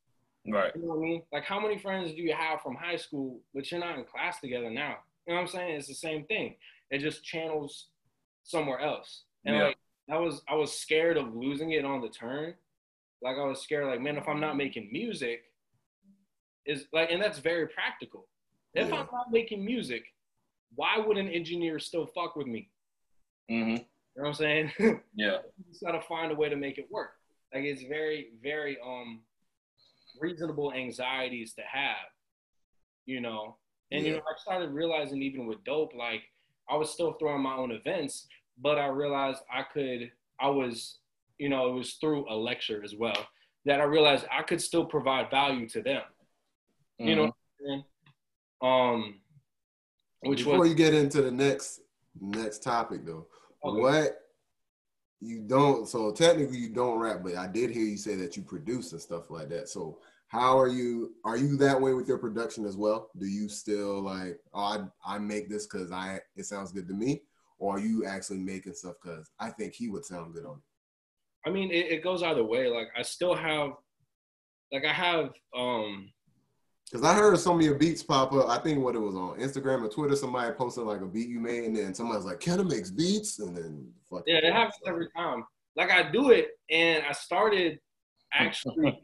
Right. 0.46 0.74
You 0.74 0.82
know 0.82 0.88
what 0.88 0.96
I 0.96 1.00
mean? 1.00 1.26
Like, 1.32 1.44
how 1.44 1.58
many 1.58 1.78
friends 1.78 2.12
do 2.12 2.20
you 2.22 2.34
have 2.34 2.60
from 2.60 2.74
high 2.74 2.96
school, 2.96 3.42
but 3.54 3.70
you're 3.70 3.80
not 3.80 3.98
in 3.98 4.04
class 4.04 4.40
together 4.40 4.70
now? 4.70 4.98
You 5.26 5.32
know 5.32 5.36
what 5.36 5.40
I'm 5.42 5.48
saying? 5.48 5.76
It's 5.76 5.88
the 5.88 5.94
same 5.94 6.26
thing. 6.26 6.58
It 6.90 6.98
just 6.98 7.24
channels 7.24 7.88
somewhere 8.42 8.78
else. 8.80 9.24
And 9.46 9.56
Yeah. 9.56 9.64
like, 9.64 9.78
I 10.10 10.18
was, 10.18 10.42
I 10.46 10.54
was 10.54 10.78
scared 10.78 11.16
of 11.16 11.34
losing 11.34 11.70
it 11.72 11.84
on 11.86 12.02
the 12.02 12.10
turn. 12.10 12.58
Like, 13.22 13.38
I 13.38 13.44
was 13.44 13.62
scared, 13.62 13.86
like, 13.86 14.02
man, 14.02 14.18
if 14.18 14.28
I'm 14.28 14.40
not 14.40 14.56
making 14.56 14.92
music, 14.92 15.50
is 16.66 16.86
like, 16.92 17.10
and 17.10 17.22
that's 17.22 17.38
very 17.38 17.66
practical. 17.68 18.28
If 18.74 18.88
Yeah. 18.88 19.00
I'm 19.00 19.08
not 19.12 19.30
making 19.30 19.64
music, 19.64 20.14
why 20.74 20.98
would 20.98 21.16
an 21.16 21.28
engineer 21.28 21.78
still 21.78 22.06
fuck 22.06 22.36
with 22.36 22.46
me? 22.46 22.70
hmm 23.48 23.76
You 24.16 24.22
know 24.22 24.28
what 24.28 24.28
I'm 24.28 24.34
saying? 24.34 24.72
Yeah. 25.16 25.38
you 25.58 25.64
just 25.70 25.82
gotta 25.84 26.00
find 26.08 26.30
a 26.32 26.34
way 26.34 26.48
to 26.48 26.56
make 26.56 26.78
it 26.78 26.86
work. 26.90 27.12
Like 27.52 27.64
it's 27.64 27.82
very, 27.82 28.28
very 28.42 28.78
um 28.84 29.20
reasonable 30.20 30.72
anxieties 30.72 31.54
to 31.54 31.62
have, 31.62 32.08
you 33.06 33.20
know. 33.20 33.56
And 33.90 34.04
you 34.04 34.12
know, 34.12 34.18
I 34.18 34.40
started 34.40 34.70
realizing 34.70 35.22
even 35.22 35.46
with 35.46 35.62
dope, 35.64 35.94
like 35.94 36.22
I 36.68 36.76
was 36.76 36.90
still 36.90 37.12
throwing 37.14 37.42
my 37.42 37.54
own 37.54 37.70
events, 37.72 38.26
but 38.60 38.78
I 38.78 38.86
realized 38.86 39.42
I 39.52 39.62
could 39.62 40.10
I 40.40 40.48
was, 40.48 40.98
you 41.38 41.48
know, 41.48 41.68
it 41.68 41.72
was 41.74 41.94
through 41.94 42.30
a 42.32 42.34
lecture 42.34 42.82
as 42.84 42.94
well 42.94 43.26
that 43.66 43.80
I 43.80 43.84
realized 43.84 44.26
I 44.30 44.42
could 44.42 44.60
still 44.60 44.84
provide 44.84 45.30
value 45.30 45.68
to 45.70 45.82
them. 45.82 46.02
You 46.98 47.16
know 47.16 47.22
what 47.22 47.34
I'm 47.60 47.66
saying? 47.66 47.84
Um 48.62 49.20
which 50.20 50.38
Before 50.38 50.60
was 50.60 50.68
you 50.68 50.74
get 50.74 50.94
into 50.94 51.22
the 51.22 51.30
next 51.30 51.80
next 52.20 52.62
topic 52.62 53.04
though, 53.04 53.26
Okay. 53.64 53.80
what 53.80 54.20
you 55.20 55.40
don't 55.40 55.88
so 55.88 56.12
technically 56.12 56.58
you 56.58 56.68
don't 56.68 56.98
rap, 56.98 57.20
but 57.22 57.36
I 57.36 57.46
did 57.46 57.70
hear 57.70 57.84
you 57.84 57.96
say 57.96 58.14
that 58.16 58.36
you 58.36 58.42
produce 58.42 58.92
and 58.92 59.00
stuff 59.00 59.30
like 59.30 59.48
that. 59.48 59.68
So 59.68 59.98
how 60.28 60.58
are 60.58 60.68
you 60.68 61.14
are 61.24 61.36
you 61.36 61.56
that 61.58 61.80
way 61.80 61.94
with 61.94 62.08
your 62.08 62.18
production 62.18 62.66
as 62.66 62.76
well? 62.76 63.10
Do 63.18 63.26
you 63.26 63.48
still 63.48 64.02
like 64.02 64.38
oh 64.52 64.88
I, 65.06 65.14
I 65.14 65.18
make 65.18 65.48
this 65.48 65.66
because 65.66 65.92
I 65.92 66.20
it 66.36 66.44
sounds 66.44 66.72
good 66.72 66.88
to 66.88 66.94
me? 66.94 67.22
Or 67.58 67.76
are 67.76 67.80
you 67.80 68.04
actually 68.04 68.40
making 68.40 68.74
stuff 68.74 68.96
because 69.02 69.30
I 69.38 69.50
think 69.50 69.74
he 69.74 69.88
would 69.88 70.04
sound 70.04 70.34
good 70.34 70.44
on 70.44 70.56
it? 70.56 71.48
I 71.48 71.50
mean, 71.50 71.70
it, 71.70 71.86
it 71.92 72.04
goes 72.04 72.22
either 72.22 72.44
way. 72.44 72.68
Like 72.68 72.88
I 72.96 73.02
still 73.02 73.34
have, 73.34 73.70
like 74.72 74.84
I 74.84 74.92
have, 74.92 75.30
um, 75.56 76.10
Because 76.90 77.04
I 77.04 77.14
heard 77.14 77.38
some 77.38 77.58
of 77.58 77.64
your 77.64 77.74
beats 77.74 78.02
pop 78.02 78.32
up. 78.32 78.48
I 78.48 78.58
think 78.58 78.80
what 78.84 78.94
it 78.94 79.00
was 79.00 79.14
on 79.14 79.38
Instagram 79.38 79.84
or 79.84 79.88
Twitter, 79.88 80.14
somebody 80.16 80.52
posted 80.52 80.84
like 80.84 81.00
a 81.00 81.06
beat 81.06 81.28
you 81.28 81.40
made, 81.40 81.64
and 81.64 81.76
then 81.76 81.94
somebody's 81.94 82.24
like, 82.24 82.40
Kenna 82.40 82.64
makes 82.64 82.90
beats, 82.90 83.38
and 83.38 83.56
then 83.56 83.90
fuck 84.08 84.22
yeah, 84.26 84.36
it 84.36 84.52
happens 84.52 84.74
every 84.86 85.08
time. 85.16 85.44
Like 85.76 85.90
I 85.90 86.10
do 86.10 86.30
it, 86.30 86.50
and 86.70 87.04
I 87.08 87.12
started 87.12 87.80
actually, 88.32 89.00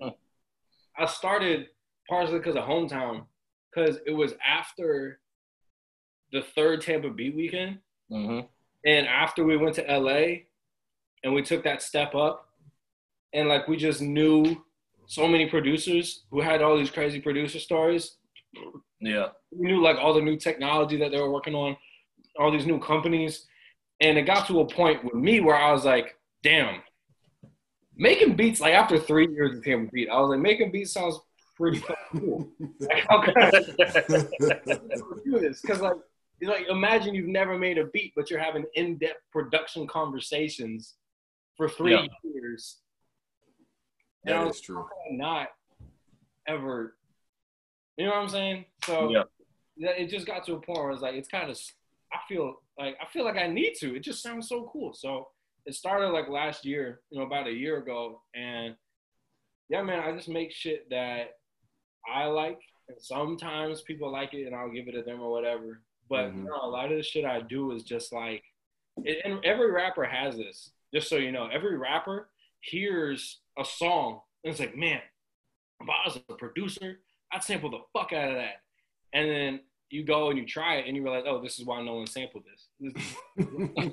I 0.99 1.07
started 1.07 1.69
partially 2.09 2.39
because 2.39 2.57
of 2.57 2.65
hometown, 2.65 3.25
because 3.75 3.99
it 4.07 4.13
was 4.13 4.35
after 4.47 5.21
the 6.33 6.43
third 6.43 6.83
Tampa 6.83 7.11
Beat 7.11 7.35
weekend, 7.35 7.79
hmm 8.11 8.41
and 8.85 9.07
after 9.07 9.45
we 9.45 9.59
went 9.59 9.75
to 9.75 9.83
LA, 9.83 10.45
and 11.23 11.35
we 11.35 11.43
took 11.43 11.65
that 11.65 11.83
step 11.83 12.15
up, 12.15 12.49
and 13.33 13.49
like 13.49 13.69
we 13.69 13.77
just 13.77 14.01
knew 14.01 14.57
so 15.11 15.27
many 15.27 15.47
producers 15.47 16.23
who 16.31 16.41
had 16.41 16.63
all 16.63 16.79
these 16.79 16.89
crazy 16.91 17.21
producer 17.21 17.59
stories, 17.59 18.17
Yeah. 19.01 19.31
we 19.51 19.67
knew 19.67 19.83
like 19.83 19.97
all 19.99 20.15
the 20.15 20.21
new 20.23 20.37
technology 20.37 20.97
that 20.99 21.11
they 21.11 21.21
were 21.21 21.33
working 21.33 21.53
on, 21.57 21.77
all 22.39 22.53
these 22.53 22.65
new 22.65 22.79
companies. 22.79 23.49
And 24.01 24.17
it 24.17 24.23
got 24.23 24.47
to 24.47 24.61
a 24.61 24.67
point 24.67 25.03
with 25.05 25.15
me 25.15 25.41
where 25.41 25.57
I 25.57 25.73
was 25.73 25.85
like, 25.85 26.17
damn, 26.45 26.81
making 27.97 28.37
beats, 28.37 28.61
like 28.61 28.73
after 28.75 29.01
three 29.01 29.27
years 29.29 29.57
of 29.59 29.65
Tampa 29.65 29.91
Beat, 29.91 30.09
I 30.09 30.21
was 30.21 30.31
like, 30.31 30.39
making 30.39 30.71
beats 30.71 30.93
sounds 30.93 31.19
pretty 31.57 31.83
cool. 32.13 32.49
Like, 32.79 33.05
how 33.09 33.21
can 33.21 33.35
I 33.37 33.51
do 35.25 35.41
this? 35.41 35.61
Because 35.61 35.81
like, 35.81 35.97
you 36.41 36.47
know, 36.47 36.55
like, 36.55 36.69
imagine 36.69 37.17
you've 37.17 37.27
never 37.27 37.59
made 37.59 37.79
a 37.79 37.87
beat, 37.87 38.13
but 38.15 38.31
you're 38.31 38.39
having 38.39 38.65
in-depth 38.77 39.23
production 39.33 39.89
conversations 39.89 40.95
for 41.57 41.69
three 41.69 41.95
Yeah. 41.95 42.07
years. 42.23 42.79
And 44.25 44.35
That 44.35 44.47
was 44.47 44.57
is 44.57 44.63
true. 44.63 44.87
not 45.11 45.49
ever, 46.47 46.97
you 47.97 48.05
know 48.05 48.13
what 48.13 48.19
I'm 48.23 48.29
saying? 48.29 48.65
So 48.85 49.11
Yeah. 49.11 49.25
it 49.77 50.09
just 50.09 50.27
got 50.27 50.45
to 50.47 50.55
a 50.55 50.61
point 50.61 50.79
where 50.79 50.91
it's 50.91 51.03
like 51.03 51.15
it's 51.15 51.29
kind 51.29 51.51
of 51.51 51.59
I 52.13 52.19
feel 52.29 52.61
like 52.79 52.97
I 53.01 53.07
feel 53.07 53.25
like 53.25 53.37
I 53.37 53.47
need 53.47 53.75
to. 53.81 53.95
It 53.95 54.01
just 54.01 54.23
sounds 54.23 54.49
so 54.49 54.69
cool. 54.73 54.93
So 54.95 55.29
it 55.65 55.75
started 55.75 56.09
like 56.09 56.29
last 56.29 56.65
year, 56.65 57.03
you 57.11 57.19
know, 57.19 57.25
about 57.25 57.47
a 57.47 57.53
year 57.53 57.79
ago, 57.79 58.23
and 58.35 58.75
yeah, 59.69 59.83
man, 59.83 60.01
I 60.01 60.13
just 60.17 60.29
make 60.29 60.51
shit 60.51 60.91
that 60.91 61.39
I 62.13 62.25
like, 62.25 62.59
and 62.89 63.01
sometimes 63.01 63.83
people 63.83 64.11
like 64.11 64.35
it, 64.35 64.47
and 64.47 64.57
I'll 64.57 64.71
give 64.71 64.89
it 64.89 64.93
to 64.93 65.03
them 65.03 65.21
or 65.21 65.31
whatever. 65.31 65.83
But 66.09 66.33
Mhm. 66.33 66.39
you 66.39 66.45
know, 66.45 66.59
a 66.63 66.67
lot 66.67 66.91
of 66.91 66.97
the 66.97 67.03
shit 67.05 67.25
I 67.25 67.41
do 67.43 67.71
is 67.71 67.85
just 67.85 68.13
like, 68.13 68.43
it, 69.05 69.25
and 69.25 69.45
every 69.45 69.71
rapper 69.71 70.05
has 70.05 70.37
this. 70.37 70.73
Just 70.93 71.09
so 71.09 71.17
you 71.17 71.31
know, 71.31 71.47
every 71.47 71.77
rapper 71.77 72.30
hears 72.61 73.41
a 73.59 73.65
song 73.65 74.21
and 74.45 74.53
it's 74.53 74.61
like, 74.61 74.77
man, 74.77 75.01
if 75.81 75.89
I 75.89 76.09
was 76.09 76.21
a 76.29 76.35
producer, 76.35 77.01
I'd 77.33 77.43
sample 77.43 77.71
the 77.71 77.81
fuck 77.93 78.13
out 78.13 78.31
of 78.31 78.37
that. 78.37 78.63
And 79.13 79.29
then 79.29 79.61
you 79.91 80.05
go 80.05 80.31
and 80.31 80.39
you 80.39 80.47
try 80.47 80.77
it 80.77 80.87
and 80.87 80.97
you 80.97 81.03
realize, 81.03 81.25
oh, 81.27 81.43
this 81.43 81.59
is 81.59 81.67
why 81.67 81.83
no 81.83 81.95
one 81.97 82.07
sampled 82.07 82.45
this. 82.45 82.69
This 83.37 83.91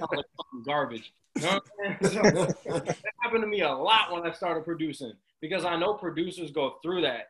like 0.00 0.24
garbage. 0.66 1.12
You 1.36 1.42
know? 1.42 1.60
That 2.64 2.96
happened 3.20 3.42
to 3.42 3.46
me 3.46 3.62
a 3.62 3.72
lot 3.72 4.12
when 4.12 4.26
I 4.26 4.32
started 4.32 4.64
producing 4.64 5.12
because 5.40 5.64
I 5.64 5.76
know 5.76 5.94
producers 5.94 6.50
go 6.50 6.76
through 6.82 7.02
that. 7.02 7.28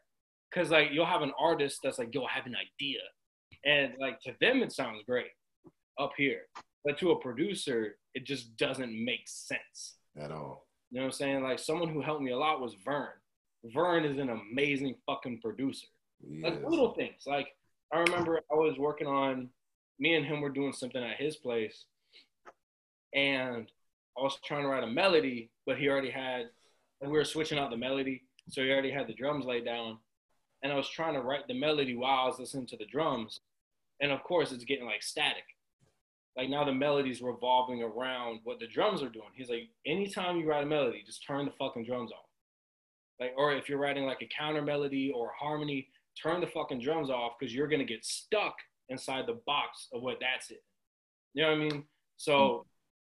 Cause 0.53 0.71
like 0.71 0.89
you'll 0.93 1.07
have 1.07 1.23
an 1.23 1.33
artist 1.39 1.81
that's 1.83 1.99
like, 1.99 2.15
yo, 2.15 2.25
I 2.25 2.33
have 2.33 2.47
an 2.47 2.57
idea. 2.57 2.99
And 3.65 3.95
like 3.99 4.21
to 4.23 4.35
them 4.41 4.63
it 4.63 4.73
sounds 4.73 5.03
great 5.07 5.31
up 5.99 6.13
here. 6.17 6.43
But 6.85 6.99
to 6.99 7.13
a 7.13 7.21
producer, 7.21 7.97
it 8.15 8.27
just 8.27 8.57
doesn't 8.57 8.93
make 8.93 9.23
sense. 9.27 9.95
At 10.17 10.31
all. 10.31 10.67
You 10.91 10.99
know 10.99 11.05
what 11.05 11.07
I'm 11.07 11.13
saying? 11.13 11.43
Like 11.43 11.59
someone 11.59 11.89
who 11.89 12.03
helped 12.03 12.23
me 12.23 12.33
a 12.33 12.39
lot 12.39 12.61
was 12.61 12.75
Vern. 12.85 13.09
Vern 13.65 14.05
is 14.05 14.19
an 14.19 14.31
amazing 14.31 14.97
fucking 15.07 15.41
producer. 15.41 15.87
Like 16.41 16.63
little 16.65 16.93
things. 16.93 17.23
Like 17.27 17.49
I 17.93 18.01
remember 18.01 18.41
I 18.51 18.55
was 18.55 18.79
working 18.79 19.07
on 19.07 19.49
me 19.99 20.15
and 20.15 20.27
him 20.27 20.41
were 20.41 20.51
doing 20.51 20.73
something 20.73 21.03
at 21.03 21.17
his 21.17 21.37
place, 21.37 21.85
and 23.15 23.71
I 24.19 24.23
was 24.23 24.39
trying 24.45 24.63
to 24.63 24.69
write 24.69 24.85
a 24.85 24.89
melody, 24.89 25.51
but 25.67 25.79
he 25.79 25.89
already 25.89 26.11
had, 26.11 26.47
and 27.01 27.11
we 27.11 27.19
were 27.19 27.25
switching 27.25 27.59
out 27.59 27.71
the 27.71 27.77
melody, 27.77 28.23
so 28.51 28.63
he 28.63 28.71
already 28.71 28.91
had 28.91 29.07
the 29.07 29.15
drums 29.15 29.45
laid 29.45 29.65
down, 29.65 29.99
and 30.63 30.73
I 30.73 30.77
was 30.77 30.89
trying 30.89 31.15
to 31.15 31.21
write 31.21 31.47
the 31.49 31.55
melody 31.55 31.95
while 31.95 32.25
I 32.25 32.27
was 32.27 32.39
listening 32.39 32.67
to 32.69 32.77
the 32.77 32.87
drums, 32.87 33.41
and 34.01 34.11
of 34.11 34.23
course 34.25 34.53
it's 34.53 34.65
getting 34.65 34.87
like 34.87 35.03
static. 35.03 35.45
Like 36.37 36.49
now 36.49 36.65
the 36.65 36.73
melody's 36.73 37.21
revolving 37.21 37.83
around 37.83 38.41
what 38.45 38.59
the 38.59 38.67
drums 38.67 39.03
are 39.03 39.09
doing. 39.09 39.29
He's 39.35 39.51
like, 39.51 39.69
anytime 39.87 40.37
you 40.39 40.49
write 40.49 40.65
a 40.65 40.67
melody, 40.67 41.03
just 41.05 41.27
turn 41.27 41.45
the 41.45 41.53
fucking 41.59 41.85
drums 41.85 42.11
off. 42.11 42.25
Like, 43.21 43.33
or 43.37 43.53
if 43.53 43.69
you're 43.69 43.79
writing 43.79 44.05
like 44.05 44.23
a 44.23 44.29
counter 44.37 44.63
melody 44.63 45.13
or 45.15 45.29
a 45.29 45.45
harmony, 45.45 45.89
turn 46.21 46.41
the 46.41 46.47
fucking 46.47 46.81
drums 46.81 47.11
off 47.11 47.33
because 47.39 47.55
you're 47.55 47.69
gonna 47.69 47.85
get 47.85 48.05
stuck 48.05 48.55
inside 48.89 49.27
the 49.27 49.41
box 49.47 49.89
of 49.93 50.03
what 50.03 50.19
that's 50.21 50.51
it. 50.51 50.63
You 51.35 51.43
know 51.43 51.51
what 51.51 51.57
I 51.57 51.61
mean? 51.61 51.85
So, 52.17 52.67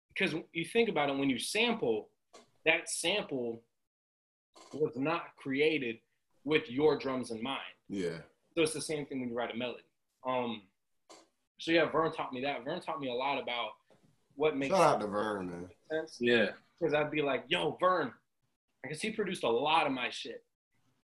because 0.09 0.35
you 0.53 0.65
think 0.65 0.89
about 0.89 1.09
it, 1.09 1.17
when 1.17 1.31
you 1.31 1.39
sample, 1.39 2.09
that 2.65 2.89
sample 2.89 3.63
was 4.73 4.93
not 4.97 5.37
created 5.37 5.97
with 6.45 6.69
your 6.71 6.99
drums 6.99 7.31
in 7.31 7.43
mind. 7.43 7.61
Yeah. 7.89 8.19
So 8.55 8.63
it's 8.63 8.73
the 8.73 8.81
same 8.81 9.07
thing 9.07 9.21
when 9.21 9.31
you 9.31 9.35
write 9.37 9.53
a 9.53 9.57
melody. 9.57 9.83
Um, 10.27 10.63
so 11.65 11.73
yeah, 11.73 11.87
Vern 11.91 12.13
taught 12.13 12.31
me 12.31 12.43
that. 12.43 12.63
Vern 12.63 12.79
taught 12.83 13.01
me 13.01 13.09
a 13.09 13.15
lot 13.15 13.43
about 13.43 13.71
what 14.37 14.55
makes 14.55 14.75
Shout 14.75 14.97
out 14.97 15.01
to 15.01 15.07
Vern, 15.07 15.49
man. 15.49 15.69
sense. 15.91 16.19
Yeah. 16.21 16.49
Because 16.79 16.93
I'd 16.93 17.11
be 17.11 17.23
like, 17.23 17.45
yo, 17.49 17.79
Vern, 17.81 18.13
because 18.83 19.01
he 19.01 19.11
produced 19.11 19.45
a 19.45 19.49
lot 19.49 19.87
of 19.87 19.93
my 19.93 20.11
shit. 20.11 20.45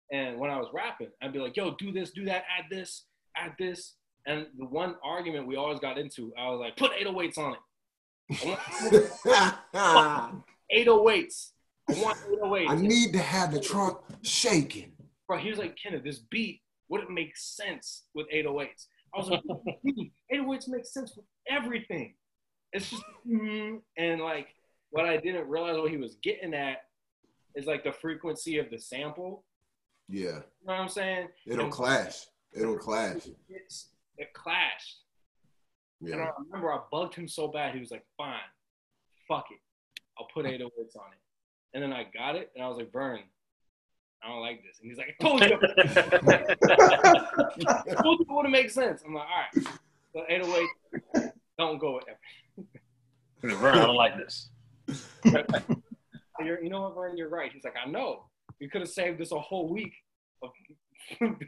And 0.09 0.39
when 0.39 0.49
I 0.49 0.57
was 0.57 0.69
rapping, 0.73 1.09
I'd 1.21 1.33
be 1.33 1.39
like, 1.39 1.57
yo, 1.57 1.75
do 1.75 1.91
this, 1.91 2.11
do 2.11 2.23
that, 2.25 2.45
add 2.57 2.65
this, 2.69 3.03
add 3.35 3.55
this. 3.59 3.95
And 4.25 4.45
the 4.57 4.63
one 4.63 4.95
argument 5.03 5.47
we 5.47 5.57
always 5.57 5.81
got 5.81 5.97
into, 5.97 6.31
I 6.39 6.49
was 6.49 6.61
like, 6.61 6.77
put 6.77 6.91
808s 6.93 7.37
on 7.37 7.55
it. 7.55 7.59
I 8.41 8.45
want 9.75 10.43
808s. 10.73 11.49
I 11.89 11.93
want 12.01 12.17
808s. 12.41 12.69
I 12.69 12.75
need 12.75 13.11
to 13.11 13.19
have 13.19 13.51
the 13.51 13.59
trunk 13.59 13.97
shaking. 14.21 14.93
Bro, 15.27 15.39
he 15.39 15.49
was 15.49 15.59
like, 15.59 15.75
Kenneth, 15.81 16.05
this 16.05 16.19
beat 16.19 16.61
wouldn't 16.87 17.11
make 17.11 17.35
sense 17.35 18.03
with 18.15 18.27
808s. 18.33 18.85
I 19.18 19.20
was 19.20 19.30
like, 19.30 19.43
what 19.45 19.80
do 19.84 19.91
808s 20.34 20.68
make 20.70 20.86
sense 20.86 21.13
for 21.13 21.24
everything. 21.49 22.13
It's 22.72 22.89
just, 22.89 23.03
mm, 23.28 23.80
and 23.97 24.22
like, 24.22 24.49
what 24.91 25.05
I 25.05 25.18
didn't 25.18 25.47
realize 25.47 25.78
what 25.78 25.89
he 25.89 25.97
was 25.97 26.15
getting 26.22 26.53
at 26.53 26.84
is 27.55 27.65
like 27.65 27.84
the 27.84 27.91
frequency 27.91 28.59
of 28.59 28.70
the 28.70 28.78
sample. 28.78 29.43
Yeah, 30.07 30.20
You 30.22 30.28
know 30.32 30.41
what 30.65 30.74
I'm 30.74 30.89
saying? 30.89 31.28
it'll 31.45 31.65
And 31.65 31.74
clash. 31.74 32.26
It'll 32.53 32.78
clash. 32.78 33.28
It's, 33.49 33.89
it 34.18 34.34
clashed. 34.34 34.97
And 36.01 36.22
I 36.22 36.30
remember 36.45 36.72
I 36.72 36.80
bugged 36.91 37.15
him 37.15 37.28
so 37.28 37.47
bad. 37.47 37.74
He 37.74 37.80
was 37.80 37.91
like, 37.91 38.05
fine, 38.18 38.38
fuck 39.28 39.45
it. 39.51 39.59
I'll 40.18 40.28
put 40.34 40.45
808s 40.45 40.95
on 40.95 41.11
it. 41.11 41.20
And 41.74 41.84
then 41.84 41.91
I 41.91 42.05
got 42.15 42.36
it, 42.36 42.51
and 42.55 42.63
I 42.63 42.68
was 42.68 42.78
like, 42.78 42.91
Vern, 42.91 43.22
I 44.24 44.30
don't 44.30 44.41
like 44.41 44.63
this. 44.63 44.80
And 44.82 44.89
he's 44.89 44.97
like, 44.97 45.15
I 45.20 45.24
told 45.24 45.41
you. 45.41 45.57
I 47.88 47.93
told 48.01 48.20
you 48.20 48.26
it 48.30 48.34
wouldn't 48.34 48.51
make 48.51 48.70
sense. 48.70 49.03
I'm 49.05 49.13
like, 49.13 49.28
all 49.28 49.63
right. 49.63 49.68
So 50.13 50.24
808, 50.28 51.32
don't 51.57 51.78
go 51.78 51.95
with 51.95 52.05
that. 52.05 52.20
Vern, 53.57 53.78
I 53.78 53.86
don't 53.86 53.95
like 53.95 54.18
this. 54.18 54.49
You're, 56.43 56.63
you 56.63 56.70
know 56.70 56.82
what, 56.82 56.95
Vern? 56.95 57.18
You're 57.18 57.30
right. 57.30 57.51
He's 57.51 57.63
like, 57.63 57.76
I 57.84 57.89
know. 57.89 58.26
You 58.59 58.70
could 58.70 58.82
have 58.82 58.89
saved 58.89 59.22
us 59.22 59.32
a 59.32 59.39
whole 59.39 59.70
week 59.70 59.93
of 60.41 60.49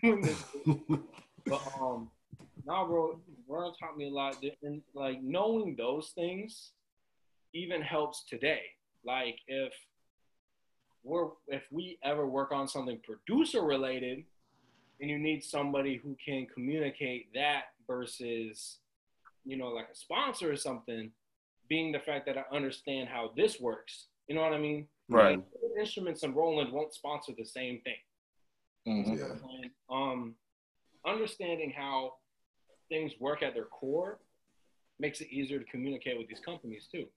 doing 0.01 0.21
this. 0.21 0.43
But 1.45 1.61
um, 1.81 2.09
nah, 2.65 2.85
bro, 2.85 3.19
Vern 3.49 3.71
taught 3.79 3.97
me 3.97 4.07
a 4.07 4.11
lot, 4.11 4.37
and 4.61 4.81
like 4.93 5.21
knowing 5.23 5.75
those 5.75 6.11
things 6.15 6.71
even 7.53 7.81
helps 7.81 8.23
today. 8.25 8.61
Like 9.03 9.37
if 9.47 9.73
we're 11.03 11.29
if 11.47 11.63
we 11.71 11.97
ever 12.03 12.27
work 12.27 12.51
on 12.51 12.67
something 12.67 12.99
producer 13.03 13.61
related, 13.61 14.23
and 14.99 15.09
you 15.09 15.17
need 15.17 15.43
somebody 15.43 15.95
who 15.95 16.15
can 16.23 16.45
communicate 16.53 17.33
that 17.33 17.65
versus, 17.87 18.79
you 19.45 19.57
know, 19.57 19.67
like 19.69 19.87
a 19.91 19.95
sponsor 19.95 20.51
or 20.51 20.57
something, 20.57 21.11
being 21.69 21.91
the 21.91 21.99
fact 21.99 22.25
that 22.25 22.37
I 22.37 22.43
understand 22.55 23.09
how 23.09 23.31
this 23.35 23.59
works. 23.59 24.07
You 24.27 24.35
know 24.35 24.41
what 24.41 24.53
I 24.53 24.59
mean? 24.59 24.87
Right. 25.07 25.37
Like, 25.37 25.45
Instruments 25.79 26.23
and 26.23 26.35
Roland 26.35 26.73
won't 26.73 26.93
sponsor 26.93 27.31
the 27.37 27.45
same 27.45 27.81
thing. 27.81 27.95
Mhm. 28.85 29.17
Yeah. 29.17 29.49
And, 29.49 29.71
um, 29.89 30.35
understanding 31.05 31.71
how 31.71 32.17
things 32.89 33.13
work 33.19 33.41
at 33.41 33.53
their 33.53 33.65
core 33.65 34.19
makes 34.99 35.21
it 35.21 35.29
easier 35.29 35.59
to 35.59 35.65
communicate 35.65 36.17
with 36.17 36.27
these 36.27 36.41
companies 36.41 36.87
too. 36.91 37.07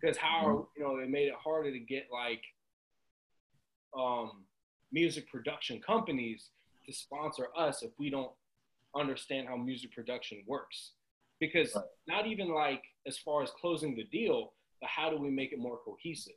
Because 0.00 0.16
how 0.16 0.68
you 0.76 0.82
know 0.82 0.96
it 0.96 1.08
made 1.08 1.28
it 1.28 1.34
harder 1.34 1.72
to 1.72 1.78
get 1.78 2.10
like 2.12 2.42
um, 3.96 4.44
music 4.90 5.30
production 5.30 5.80
companies 5.80 6.50
to 6.86 6.92
sponsor 6.92 7.48
us 7.56 7.82
if 7.82 7.90
we 7.98 8.10
don't 8.10 8.32
understand 8.94 9.48
how 9.48 9.56
music 9.56 9.92
production 9.94 10.42
works. 10.46 10.92
Because 11.40 11.74
Right. 11.74 11.84
not 12.06 12.26
even 12.26 12.48
like 12.52 12.82
as 13.06 13.18
far 13.18 13.42
as 13.42 13.50
closing 13.50 13.96
the 13.96 14.04
deal, 14.04 14.52
but 14.80 14.90
how 14.90 15.10
do 15.10 15.16
we 15.18 15.30
make 15.30 15.52
it 15.52 15.58
more 15.58 15.78
cohesive? 15.84 16.34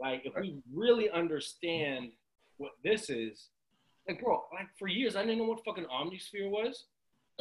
Like 0.00 0.22
if 0.24 0.34
we 0.40 0.56
really 0.72 1.08
understand 1.10 2.10
what 2.56 2.72
this 2.82 3.10
is, 3.10 3.48
like 4.08 4.20
bro, 4.22 4.42
like 4.52 4.68
for 4.78 4.88
years 4.88 5.14
I 5.16 5.22
didn't 5.22 5.38
know 5.38 5.44
what 5.44 5.64
fucking 5.64 5.84
Omnisphere 5.86 6.50
was. 6.50 6.84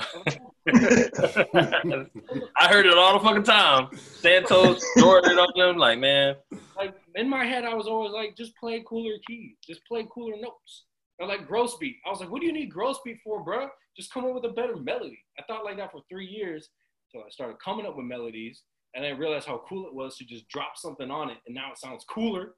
I 2.58 2.68
heard 2.68 2.86
it 2.86 2.98
all 2.98 3.18
the 3.20 3.24
fucking 3.24 3.44
time. 3.44 3.90
Santos, 3.98 4.84
Jordan, 4.98 5.38
on 5.38 5.48
them, 5.56 5.78
like 5.78 6.00
man. 6.00 6.36
like 6.76 6.96
in 7.16 7.30
my 7.30 7.46
head, 7.46 7.64
I 7.66 7.74
was 7.74 7.88
always 7.88 8.12
like, 8.12 8.36
just 8.36 8.56
play 8.58 8.84
cooler 8.88 9.16
keys, 9.28 9.56
just 9.68 9.82
play 9.88 10.06
cooler 10.14 10.36
notes. 10.40 10.86
Or 11.20 11.28
like 11.28 11.48
gross 11.48 11.78
beat. 11.78 11.98
I 12.06 12.10
was 12.10 12.20
like, 12.22 12.32
what 12.32 12.42
do 12.42 12.48
you 12.48 12.54
need 12.54 12.72
gross 12.72 12.98
beat 13.06 13.20
for, 13.24 13.44
bro? 13.44 13.70
Just 13.96 14.12
come 14.12 14.26
up 14.26 14.34
with 14.34 14.46
a 14.46 14.54
better 14.54 14.76
melody. 14.76 15.20
I 15.40 15.44
thought 15.44 15.64
like 15.64 15.78
that 15.78 15.92
for 15.92 16.02
three 16.10 16.26
years 16.26 16.70
until 17.14 17.26
I 17.28 17.30
started 17.30 17.58
coming 17.64 17.86
up 17.86 17.96
with 17.96 18.06
melodies, 18.08 18.64
and 18.96 19.04
then 19.06 19.18
realized 19.20 19.48
how 19.48 19.64
cool 19.70 19.86
it 19.88 19.94
was 19.94 20.18
to 20.18 20.26
just 20.26 20.48
drop 20.50 20.72
something 20.76 21.12
on 21.12 21.30
it, 21.30 21.38
and 21.46 21.54
now 21.54 21.72
it 21.72 21.78
sounds 21.78 22.04
cooler. 22.10 22.56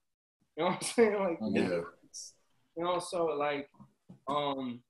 You 0.56 0.64
know 0.64 0.70
what 0.70 0.76
I'm 0.76 0.82
saying? 0.84 1.20
Like, 1.20 1.38
Yeah. 1.54 1.82
you 2.78 2.84
know, 2.84 3.00
so 3.00 3.26
like, 3.26 3.70
um, 4.30 4.82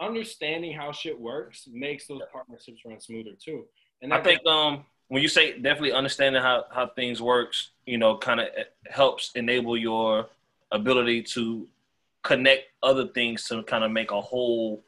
understanding 0.00 0.72
how 0.72 0.92
shit 0.92 1.18
works 1.18 1.68
makes 1.70 2.06
those 2.06 2.20
partnerships 2.32 2.80
run 2.86 3.00
smoother 3.00 3.32
too. 3.42 3.64
And 4.00 4.14
I 4.14 4.22
think 4.22 4.44
um 4.46 4.84
when 5.08 5.22
you 5.22 5.28
say 5.28 5.58
definitely 5.58 5.92
understanding 5.92 6.42
how 6.42 6.66
how 6.70 6.86
things 6.86 7.20
works, 7.20 7.70
you 7.86 7.98
know, 7.98 8.16
kind 8.16 8.40
of 8.40 8.48
helps 8.90 9.32
enable 9.34 9.76
your 9.76 10.28
ability 10.70 11.22
to 11.22 11.66
connect 12.22 12.64
other 12.82 13.06
things 13.08 13.48
to 13.48 13.62
kind 13.62 13.84
of 13.84 13.90
make 13.90 14.10
a 14.10 14.20
whole 14.20 14.82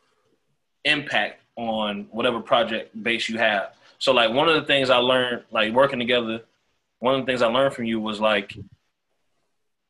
impact 0.84 1.42
on 1.56 2.06
whatever 2.10 2.40
project 2.40 3.02
base 3.02 3.28
you 3.28 3.38
have. 3.38 3.74
So 3.98 4.12
like 4.12 4.32
one 4.32 4.48
of 4.48 4.54
the 4.54 4.66
things 4.66 4.90
I 4.90 4.96
learned 4.96 5.44
like 5.50 5.72
working 5.72 5.98
together, 5.98 6.42
one 6.98 7.14
of 7.14 7.20
the 7.20 7.26
things 7.26 7.42
I 7.42 7.46
learned 7.46 7.74
from 7.74 7.86
you 7.86 8.00
was 8.00 8.20
like 8.20 8.54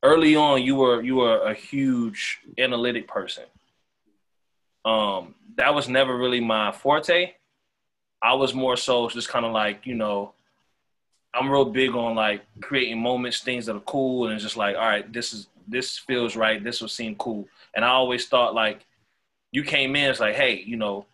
early 0.02 0.36
on 0.36 0.62
you 0.62 0.76
were 0.76 1.02
you 1.02 1.16
were 1.16 1.38
a 1.40 1.54
huge 1.54 2.40
analytic 2.58 3.08
person. 3.08 3.44
Um 4.84 5.34
that 5.56 5.74
was 5.74 5.88
never 5.88 6.16
really 6.16 6.40
my 6.40 6.72
forte. 6.72 7.32
I 8.22 8.34
was 8.34 8.54
more 8.54 8.76
so 8.76 9.08
just 9.08 9.28
kind 9.28 9.46
of 9.46 9.52
like, 9.52 9.86
you 9.86 9.94
know, 9.94 10.32
I'm 11.32 11.50
real 11.50 11.64
big 11.64 11.94
on 11.94 12.14
like 12.14 12.42
creating 12.60 13.00
moments, 13.00 13.40
things 13.40 13.66
that 13.66 13.76
are 13.76 13.80
cool, 13.80 14.28
and 14.28 14.40
just 14.40 14.56
like, 14.56 14.76
all 14.76 14.82
right, 14.82 15.10
this 15.12 15.32
is 15.32 15.46
this 15.68 15.98
feels 15.98 16.34
right, 16.36 16.62
this 16.62 16.80
will 16.80 16.88
seem 16.88 17.14
cool. 17.16 17.46
And 17.74 17.84
I 17.84 17.88
always 17.88 18.26
thought 18.26 18.54
like 18.54 18.84
you 19.52 19.62
came 19.62 19.94
in, 19.96 20.10
it's 20.10 20.20
like, 20.20 20.34
hey, 20.34 20.62
you 20.66 20.76
know, 20.76 21.06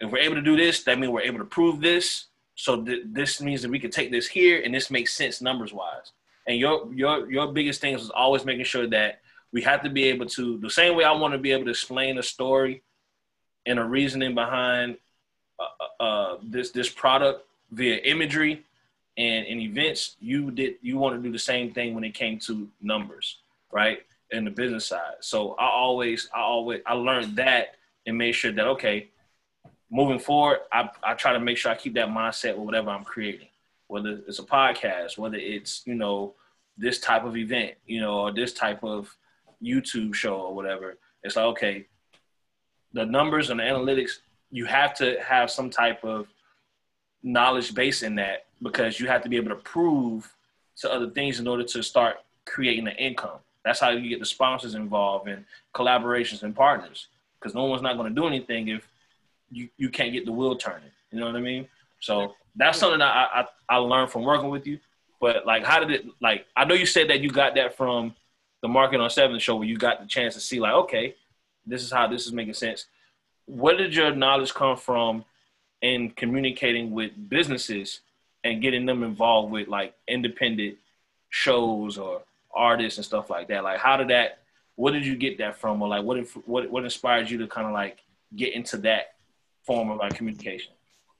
if 0.00 0.10
we're 0.10 0.18
able 0.18 0.36
to 0.36 0.42
do 0.42 0.56
this, 0.56 0.82
that 0.84 0.98
means 0.98 1.12
we're 1.12 1.20
able 1.20 1.38
to 1.38 1.44
prove 1.44 1.80
this. 1.80 2.26
So 2.54 2.82
th- 2.82 3.04
this 3.06 3.40
means 3.40 3.62
that 3.62 3.70
we 3.70 3.78
can 3.78 3.90
take 3.90 4.10
this 4.10 4.26
here, 4.26 4.62
and 4.64 4.74
this 4.74 4.90
makes 4.90 5.14
sense 5.14 5.40
numbers 5.40 5.72
wise. 5.72 6.12
And 6.46 6.58
your 6.58 6.92
your 6.92 7.30
your 7.30 7.52
biggest 7.52 7.80
thing 7.80 7.94
was 7.94 8.10
always 8.10 8.44
making 8.44 8.64
sure 8.64 8.86
that 8.88 9.20
we 9.52 9.62
have 9.62 9.82
to 9.82 9.90
be 9.90 10.04
able 10.04 10.26
to 10.26 10.58
the 10.58 10.70
same 10.70 10.96
way 10.96 11.04
I 11.04 11.12
want 11.12 11.32
to 11.32 11.38
be 11.38 11.52
able 11.52 11.64
to 11.64 11.70
explain 11.70 12.18
a 12.18 12.22
story 12.22 12.82
and 13.66 13.78
a 13.78 13.84
reasoning 13.84 14.34
behind 14.34 14.96
uh, 15.60 16.02
uh, 16.02 16.36
this 16.42 16.70
this 16.70 16.88
product 16.88 17.46
via 17.70 17.96
imagery 17.96 18.64
and, 19.16 19.46
and 19.46 19.60
events. 19.60 20.16
You 20.20 20.50
did 20.50 20.74
you 20.82 20.98
want 20.98 21.16
to 21.16 21.22
do 21.22 21.32
the 21.32 21.38
same 21.38 21.72
thing 21.72 21.94
when 21.94 22.04
it 22.04 22.14
came 22.14 22.38
to 22.40 22.68
numbers, 22.80 23.38
right? 23.72 24.00
In 24.30 24.44
the 24.44 24.50
business 24.50 24.86
side. 24.86 25.14
So 25.20 25.54
I 25.54 25.66
always 25.68 26.28
I 26.34 26.40
always 26.40 26.80
I 26.86 26.94
learned 26.94 27.36
that 27.36 27.76
and 28.06 28.16
made 28.16 28.32
sure 28.32 28.52
that 28.52 28.66
okay, 28.66 29.08
moving 29.90 30.18
forward, 30.18 30.60
I, 30.72 30.88
I 31.02 31.14
try 31.14 31.32
to 31.32 31.40
make 31.40 31.58
sure 31.58 31.72
I 31.72 31.74
keep 31.74 31.94
that 31.94 32.08
mindset 32.08 32.56
with 32.56 32.64
whatever 32.64 32.90
I'm 32.90 33.04
creating, 33.04 33.48
whether 33.88 34.20
it's 34.26 34.38
a 34.38 34.44
podcast, 34.44 35.18
whether 35.18 35.36
it's, 35.36 35.82
you 35.84 35.94
know, 35.94 36.34
this 36.78 37.00
type 37.00 37.24
of 37.24 37.36
event, 37.36 37.74
you 37.86 38.00
know, 38.00 38.20
or 38.20 38.32
this 38.32 38.52
type 38.52 38.82
of 38.84 39.14
YouTube 39.62 40.14
show 40.14 40.36
or 40.36 40.54
whatever. 40.54 40.96
It's 41.22 41.36
like, 41.36 41.46
okay, 41.46 41.86
the 42.92 43.04
numbers 43.04 43.50
and 43.50 43.60
the 43.60 43.64
analytics, 43.64 44.18
you 44.50 44.64
have 44.66 44.94
to 44.94 45.18
have 45.20 45.50
some 45.50 45.70
type 45.70 46.04
of 46.04 46.26
knowledge 47.22 47.74
base 47.74 48.02
in 48.02 48.14
that 48.16 48.46
because 48.62 48.98
you 48.98 49.06
have 49.06 49.22
to 49.22 49.28
be 49.28 49.36
able 49.36 49.50
to 49.50 49.56
prove 49.56 50.32
to 50.76 50.92
other 50.92 51.10
things 51.10 51.40
in 51.40 51.46
order 51.46 51.64
to 51.64 51.82
start 51.82 52.16
creating 52.46 52.88
an 52.88 52.96
income. 52.96 53.38
That's 53.64 53.80
how 53.80 53.90
you 53.90 54.08
get 54.08 54.18
the 54.18 54.26
sponsors 54.26 54.74
involved 54.74 55.28
and 55.28 55.44
collaborations 55.74 56.42
and 56.42 56.56
partners. 56.56 57.08
Because 57.38 57.54
no 57.54 57.64
one's 57.64 57.82
not 57.82 57.96
going 57.96 58.08
to 58.08 58.14
do 58.14 58.26
anything 58.26 58.68
if 58.68 58.86
you, 59.50 59.68
you 59.76 59.88
can't 59.88 60.12
get 60.12 60.24
the 60.24 60.32
wheel 60.32 60.56
turning. 60.56 60.90
You 61.10 61.20
know 61.20 61.26
what 61.26 61.36
I 61.36 61.40
mean? 61.40 61.68
So 62.00 62.34
that's 62.56 62.78
something 62.78 63.00
I, 63.00 63.26
I, 63.32 63.46
I 63.68 63.76
learned 63.76 64.10
from 64.10 64.24
working 64.24 64.50
with 64.50 64.66
you. 64.66 64.78
But 65.20 65.46
like, 65.46 65.64
how 65.64 65.80
did 65.80 65.90
it 65.90 66.06
like? 66.20 66.46
I 66.56 66.64
know 66.64 66.74
you 66.74 66.86
said 66.86 67.10
that 67.10 67.20
you 67.20 67.30
got 67.30 67.54
that 67.56 67.76
from 67.76 68.14
the 68.62 68.68
Market 68.68 69.00
on 69.00 69.10
Seven 69.10 69.38
show 69.38 69.56
where 69.56 69.68
you 69.68 69.76
got 69.76 70.00
the 70.00 70.06
chance 70.06 70.34
to 70.34 70.40
see 70.40 70.60
like, 70.60 70.72
okay, 70.72 71.14
this 71.66 71.82
is 71.82 71.90
how 71.90 72.06
this 72.06 72.26
is 72.26 72.32
making 72.32 72.54
sense. 72.54 72.86
Where 73.46 73.76
did 73.76 73.94
your 73.94 74.14
knowledge 74.14 74.54
come 74.54 74.76
from 74.76 75.24
in 75.82 76.10
communicating 76.10 76.92
with 76.92 77.12
businesses 77.28 78.00
and 78.44 78.62
getting 78.62 78.86
them 78.86 79.02
involved 79.02 79.50
with 79.52 79.68
like 79.68 79.94
independent 80.08 80.78
shows 81.30 81.98
or 81.98 82.22
artists 82.54 82.98
and 82.98 83.04
stuff 83.04 83.30
like 83.30 83.48
that? 83.48 83.64
Like, 83.64 83.78
how 83.78 83.96
did 83.96 84.08
that? 84.08 84.38
What 84.76 84.92
did 84.92 85.04
you 85.04 85.16
get 85.16 85.38
that 85.38 85.56
from, 85.56 85.82
or 85.82 85.88
like, 85.88 86.04
what 86.04 86.16
if, 86.16 86.32
what 86.46 86.70
what 86.70 86.84
inspired 86.84 87.28
you 87.28 87.38
to 87.38 87.46
kind 87.46 87.66
of 87.66 87.72
like 87.72 87.98
get 88.36 88.54
into 88.54 88.78
that 88.78 89.14
form 89.66 89.90
of 89.90 89.98
like 89.98 90.14
communication? 90.14 90.72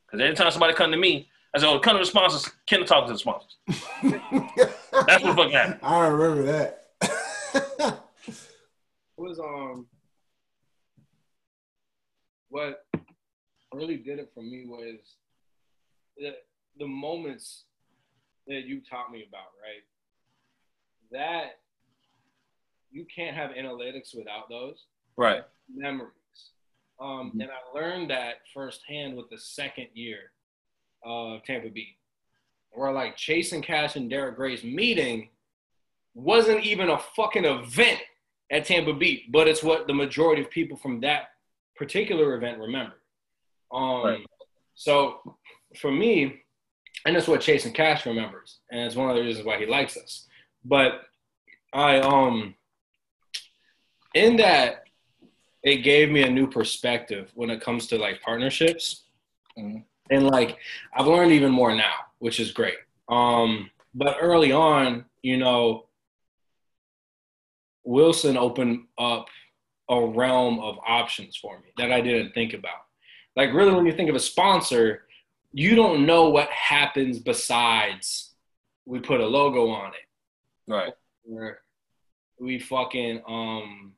Because 0.06 0.24
anytime 0.24 0.50
somebody 0.50 0.74
come 0.74 0.90
to 0.90 0.96
me, 0.96 1.28
I 1.54 1.58
said, 1.58 1.68
"Oh, 1.68 1.78
come 1.78 1.94
to 1.96 2.00
the 2.00 2.06
sponsors. 2.06 2.50
Can 2.66 2.82
I 2.82 2.86
talk 2.86 3.06
to 3.06 3.12
the 3.12 3.18
sponsors?" 3.18 3.56
That's 5.06 5.22
what 5.24 5.36
fucking 5.36 5.50
happened. 5.50 5.80
I 5.82 6.06
remember 6.06 6.42
that. 6.44 6.76
What 9.20 9.28
was 9.28 9.38
um 9.38 9.86
what 12.50 12.84
really 13.72 13.96
did 13.96 14.18
it 14.18 14.30
for 14.34 14.42
me 14.42 14.64
was 14.66 15.16
the 16.16 16.32
the 16.78 16.86
moments 16.86 17.64
that 18.46 18.64
you 18.64 18.80
taught 18.88 19.10
me 19.12 19.24
about, 19.28 19.48
right? 19.62 19.82
That 21.12 21.58
you 22.90 23.06
can't 23.14 23.36
have 23.36 23.50
analytics 23.52 24.14
without 24.16 24.48
those 24.48 24.86
Right. 25.16 25.44
memories. 25.68 26.12
Um, 26.98 27.32
Mhm. 27.32 27.42
And 27.42 27.50
I 27.52 27.62
learned 27.72 28.10
that 28.10 28.46
firsthand 28.52 29.16
with 29.16 29.28
the 29.30 29.38
second 29.38 29.88
year 29.94 30.32
of 31.02 31.42
Tampa 31.44 31.68
Beat, 31.70 31.98
where 32.70 32.92
like 32.92 33.16
Chase 33.16 33.52
N. 33.52 33.62
Cashe 33.62 33.96
and 33.96 34.08
Derek 34.10 34.36
Gray's 34.36 34.64
meeting 34.64 35.30
wasn't 36.14 36.64
even 36.64 36.88
a 36.90 36.98
fucking 36.98 37.44
event 37.44 38.00
at 38.50 38.64
Tampa 38.64 38.92
Beat, 38.92 39.30
but 39.30 39.46
it's 39.48 39.62
what 39.62 39.86
the 39.86 39.94
majority 39.94 40.42
of 40.42 40.50
people 40.50 40.76
from 40.76 41.00
that 41.00 41.29
particular 41.80 42.34
event 42.34 42.58
remember. 42.58 42.96
Um, 43.72 44.04
Right. 44.04 44.26
So 44.74 45.36
for 45.80 45.90
me, 45.90 46.42
and 47.06 47.16
that's 47.16 47.26
what 47.28 47.40
Chase 47.40 47.64
N. 47.66 47.72
Cashe 47.72 48.04
remembers, 48.04 48.58
and 48.70 48.80
it's 48.80 48.96
one 48.96 49.08
of 49.10 49.16
the 49.16 49.22
reasons 49.22 49.46
why 49.46 49.58
he 49.58 49.66
likes 49.66 49.96
us. 49.96 50.26
But 50.64 50.90
I 51.72 51.98
um 52.00 52.54
in 54.14 54.36
that 54.36 54.84
it 55.62 55.78
gave 55.78 56.10
me 56.10 56.22
a 56.22 56.30
new 56.38 56.46
perspective 56.58 57.30
when 57.34 57.48
it 57.50 57.60
comes 57.62 57.86
to 57.88 57.96
like 57.98 58.20
partnerships. 58.22 59.04
Mhm. 59.58 59.84
And 60.10 60.26
like 60.26 60.58
I've 60.94 61.06
learned 61.06 61.32
even 61.32 61.52
more 61.52 61.74
now, 61.74 61.96
which 62.18 62.40
is 62.40 62.52
great. 62.52 62.78
Um 63.08 63.70
but 63.94 64.18
early 64.20 64.52
on, 64.52 65.04
you 65.22 65.36
know, 65.38 65.86
Wilson 67.84 68.36
opened 68.36 68.86
up 68.98 69.26
a 69.90 70.06
realm 70.06 70.58
of 70.60 70.78
options 70.86 71.36
for 71.36 71.58
me 71.60 71.68
that 71.76 71.90
I 71.92 72.00
didn't 72.00 72.32
think 72.32 72.54
about. 72.54 72.80
Like 73.36 73.52
really 73.52 73.74
when 73.74 73.84
you 73.86 73.92
think 73.92 74.08
of 74.08 74.14
a 74.16 74.20
sponsor, 74.20 75.02
you 75.52 75.74
don't 75.74 76.06
know 76.06 76.30
what 76.30 76.48
happens 76.50 77.18
besides 77.18 78.34
we 78.86 79.00
put 79.00 79.20
a 79.20 79.26
logo 79.26 79.68
on 79.68 79.88
it 79.92 80.72
Right. 80.72 80.92
where 81.24 81.60
we 82.38 82.58
fucking 82.60 83.20
um 83.28 83.92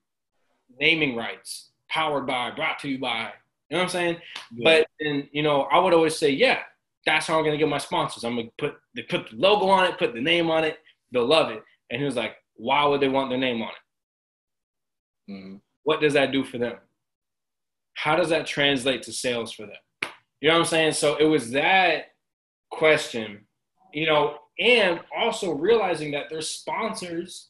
naming 0.80 1.14
rights 1.14 1.70
powered 1.88 2.26
by 2.26 2.51
brought 2.51 2.78
to 2.80 2.88
you 2.88 2.99
by 2.99 3.30
you 3.68 3.76
know 3.76 3.78
what 3.78 3.82
i'm 3.82 3.88
saying 3.90 4.16
but 4.64 4.86
then 4.99 5.28
you 5.32 5.43
know 5.43 5.62
i 5.64 5.78
would 5.78 5.93
always 5.93 6.16
say 6.16 6.30
yeah 6.30 6.61
that's 7.07 7.26
how 7.26 7.38
i'm 7.38 7.45
gonna 7.45 7.57
get 7.59 7.68
my 7.68 7.78
sponsors 7.78 8.24
i'm 8.24 8.36
gonna 8.36 8.49
put 8.59 8.74
they 8.97 9.03
put 9.03 9.28
the 9.30 9.36
logo 9.36 9.66
on 9.68 9.84
it 9.84 9.99
put 9.99 10.14
the 10.14 10.20
name 10.20 10.51
on 10.51 10.64
it 10.64 10.78
they'll 11.12 11.26
love 11.26 11.51
it 11.51 11.62
and 11.90 12.01
he 12.01 12.05
was 12.05 12.16
like 12.16 12.34
why 12.57 12.84
would 12.86 13.01
they 13.01 13.09
want 13.09 13.28
their 13.30 13.38
name 13.38 13.61
on 13.62 13.68
it 13.68 15.32
Mhm. 15.32 15.61
What 15.85 16.01
does 16.01 16.12
that 16.14 16.33
do 16.33 16.45
for 16.45 16.59
them 16.59 16.76
how 17.95 18.16
does 18.16 18.28
that 18.30 18.47
translate 18.47 19.03
to 19.03 19.12
sales 19.12 19.53
for 19.53 19.62
them 19.66 19.76
you 20.41 20.49
know 20.49 20.55
what 20.55 20.61
i'm 20.61 20.66
saying 20.66 20.93
so 20.93 21.16
it 21.16 21.24
was 21.26 21.51
that 21.51 22.12
question 22.70 23.45
you 23.93 24.07
know 24.07 24.37
and 24.59 25.01
also 25.16 25.53
realizing 25.53 26.11
that 26.12 26.26
there's 26.30 26.49
sponsors 26.49 27.49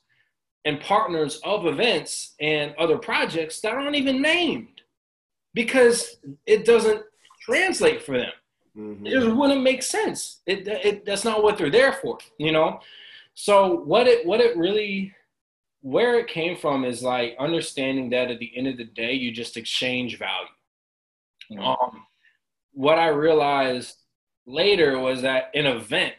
and 0.65 0.81
partners 0.81 1.41
of 1.45 1.67
events 1.67 2.35
and 2.41 2.75
other 2.79 2.97
projects 2.99 3.61
that 3.61 3.75
aren't 3.75 3.97
even 3.97 4.23
named 4.23 4.81
because 5.55 6.17
it 6.47 6.65
doesn't 6.65 7.03
translate 7.45 8.03
for 8.03 8.19
them 8.19 8.33
Mhm. 8.77 9.07
it 9.07 9.11
just 9.11 9.37
wouldn't 9.37 9.63
make 9.63 9.83
sense. 9.83 10.41
It, 10.47 10.67
it 10.67 11.05
that's 11.05 11.25
not 11.27 11.43
what 11.43 11.59
they're 11.59 11.69
there 11.69 11.93
for, 11.93 12.17
you 12.39 12.53
know. 12.53 12.81
So 13.35 13.81
what 13.81 14.07
it 14.07 14.25
what 14.25 14.41
it 14.41 14.57
really 14.57 15.15
where 15.83 16.19
it 16.19 16.29
came 16.29 16.57
from 16.57 16.85
is 16.85 17.03
like 17.03 17.37
understanding 17.39 18.11
that 18.11 18.31
at 18.31 18.39
the 18.39 18.57
end 18.57 18.69
of 18.69 18.77
the 18.77 18.85
day, 18.85 19.13
you 19.13 19.33
just 19.33 19.57
exchange 19.57 20.19
value. 20.19 20.49
Mhm. 21.51 21.77
Um, 21.83 22.07
what 22.73 22.99
I 22.99 23.09
realized 23.09 23.97
later 24.47 24.99
was 24.99 25.23
that 25.23 25.51
an 25.55 25.67
event 25.67 26.15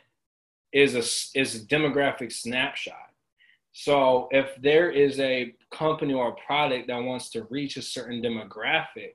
is 0.72 0.96
a 0.96 1.40
is 1.40 1.56
a 1.56 1.66
demographic 1.66 2.32
snapshot. 2.32 3.10
So 3.72 4.28
if 4.32 4.56
there 4.62 4.92
is 4.92 5.20
a 5.20 5.56
company 5.72 6.14
or 6.14 6.30
a 6.30 6.46
product 6.46 6.88
that 6.88 7.04
wants 7.04 7.30
to 7.32 7.44
reach 7.46 7.78
a 7.78 7.82
certain 7.82 8.22
demographic, 8.22 9.14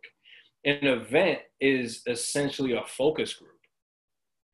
an 0.64 0.86
event 0.86 1.40
is 1.61 2.03
essentially 2.07 2.72
a 2.72 2.84
focus 2.84 3.34
group 3.34 3.61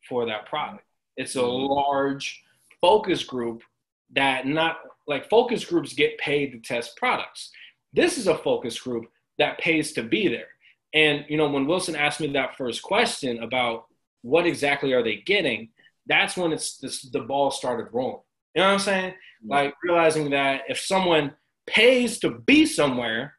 for 0.08 0.26
that 0.26 0.46
product. 0.46 0.84
It's 1.16 1.36
a 1.36 1.40
Mhm. 1.40 1.68
large 1.68 2.44
focus 2.80 3.24
group 3.24 3.62
that 4.10 4.46
not 4.46 4.80
like 5.06 5.28
focus 5.28 5.64
groups 5.64 5.92
get 5.92 6.18
paid 6.18 6.52
to 6.52 6.58
test 6.58 6.96
products. 6.96 7.50
This 7.92 8.18
is 8.18 8.26
a 8.26 8.36
focus 8.36 8.78
group 8.80 9.06
that 9.38 9.58
pays 9.58 9.92
to 9.92 10.02
be 10.02 10.28
there. 10.28 10.48
And 10.94 11.24
you 11.28 11.36
know, 11.36 11.48
when 11.48 11.66
Wilson 11.66 11.96
asked 11.96 12.20
me 12.20 12.28
that 12.28 12.56
first 12.56 12.82
question 12.82 13.42
about 13.42 13.86
what 14.22 14.46
exactly 14.46 14.92
are 14.92 15.02
they 15.02 15.16
getting, 15.16 15.70
that's 16.06 16.36
when 16.36 16.52
it's 16.52 16.78
this, 16.78 17.02
the 17.02 17.20
ball 17.20 17.50
started 17.50 17.88
rolling. 17.92 18.22
You 18.54 18.62
know 18.62 18.68
what 18.68 18.72
I'm 18.74 18.78
saying? 18.80 19.14
Like 19.46 19.74
realizing 19.82 20.30
that 20.30 20.62
if 20.68 20.78
someone 20.78 21.34
pays 21.66 22.18
to 22.20 22.30
be 22.30 22.64
somewhere, 22.66 23.34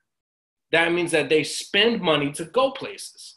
that 0.72 0.91
means 0.91 1.11
that 1.11 1.30
they 1.30 1.43
spend 1.43 2.01
money 2.01 2.32
to 2.34 2.45
go 2.45 2.72
places. 2.72 3.36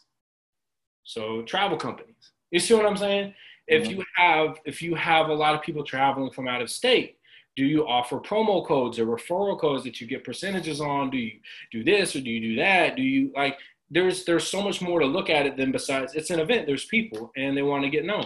So 1.03 1.41
travel 1.43 1.77
companies. 1.77 2.31
You 2.51 2.59
see 2.59 2.73
what 2.73 2.85
I'm 2.85 2.97
saying? 2.97 3.33
If 3.67 3.83
Mhm. 3.85 3.91
you 3.91 4.05
have 4.15 4.59
if 4.65 4.81
you 4.81 4.95
have 4.95 5.29
a 5.29 5.33
lot 5.33 5.55
of 5.55 5.61
people 5.61 5.83
traveling 5.83 6.31
from 6.31 6.47
out 6.47 6.61
of 6.61 6.69
state, 6.69 7.18
do 7.55 7.65
you 7.65 7.87
offer 7.87 8.19
promo 8.19 8.65
codes 8.65 8.99
or 8.99 9.05
referral 9.05 9.59
codes 9.59 9.83
that 9.83 9.99
you 9.99 10.07
get 10.07 10.23
percentages 10.23 10.79
on? 10.79 11.09
Do 11.09 11.17
you 11.17 11.39
do 11.71 11.83
this 11.83 12.15
or 12.15 12.21
do 12.21 12.29
you 12.29 12.39
do 12.39 12.55
that? 12.57 12.95
Do 12.95 13.01
you 13.01 13.31
like 13.35 13.57
there's 13.89 14.25
there's 14.25 14.47
so 14.47 14.61
much 14.61 14.81
more 14.81 14.99
to 14.99 15.05
look 15.05 15.29
at 15.29 15.45
it 15.45 15.57
than 15.57 15.71
besides 15.71 16.13
it's 16.15 16.29
an 16.29 16.39
event. 16.39 16.67
There's 16.67 16.85
people 16.85 17.31
and 17.35 17.57
they 17.57 17.63
want 17.63 17.83
to 17.83 17.89
get 17.89 18.05
known. 18.05 18.25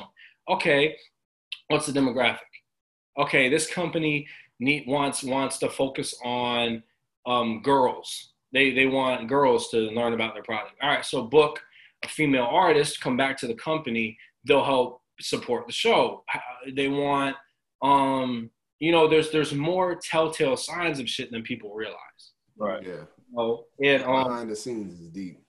Okay, 0.49 0.95
what's 1.67 1.85
the 1.85 1.93
demographic? 1.93 2.39
Okay, 3.17 3.49
this 3.49 3.71
company 3.71 4.27
need 4.59 4.85
wants 4.87 5.23
wants 5.23 5.57
to 5.59 5.69
focus 5.69 6.13
on 6.23 6.83
um, 7.25 7.61
girls. 7.61 8.33
They 8.51 8.71
they 8.71 8.85
want 8.85 9.27
girls 9.27 9.69
to 9.69 9.77
learn 9.77 10.13
about 10.13 10.33
their 10.33 10.43
product. 10.43 10.75
All 10.81 10.89
right, 10.89 11.05
so 11.05 11.23
book 11.23 11.61
a 12.03 12.07
female 12.07 12.47
artist, 12.49 13.01
come 13.01 13.17
back 13.17 13.37
to 13.37 13.47
the 13.47 13.55
company. 13.55 14.17
They'll 14.45 14.65
help 14.65 15.01
support 15.19 15.67
the 15.67 15.73
show. 15.73 16.23
They 16.75 16.87
want, 16.87 17.35
um, 17.81 18.49
you 18.79 18.91
know, 18.91 19.07
there's 19.07 19.31
there's 19.31 19.53
more 19.53 19.95
telltale 19.95 20.57
signs 20.57 20.99
of 20.99 21.09
shit 21.09 21.31
than 21.31 21.43
people 21.43 21.73
realize. 21.73 21.97
Right. 22.57 22.85
Yeah. 22.85 23.05
Oh, 23.37 23.65
and 23.83 24.03
um, 24.03 24.23
Behind 24.25 24.49
the 24.49 24.55
scenes 24.55 24.99
is 24.99 25.09
deep. 25.09 25.39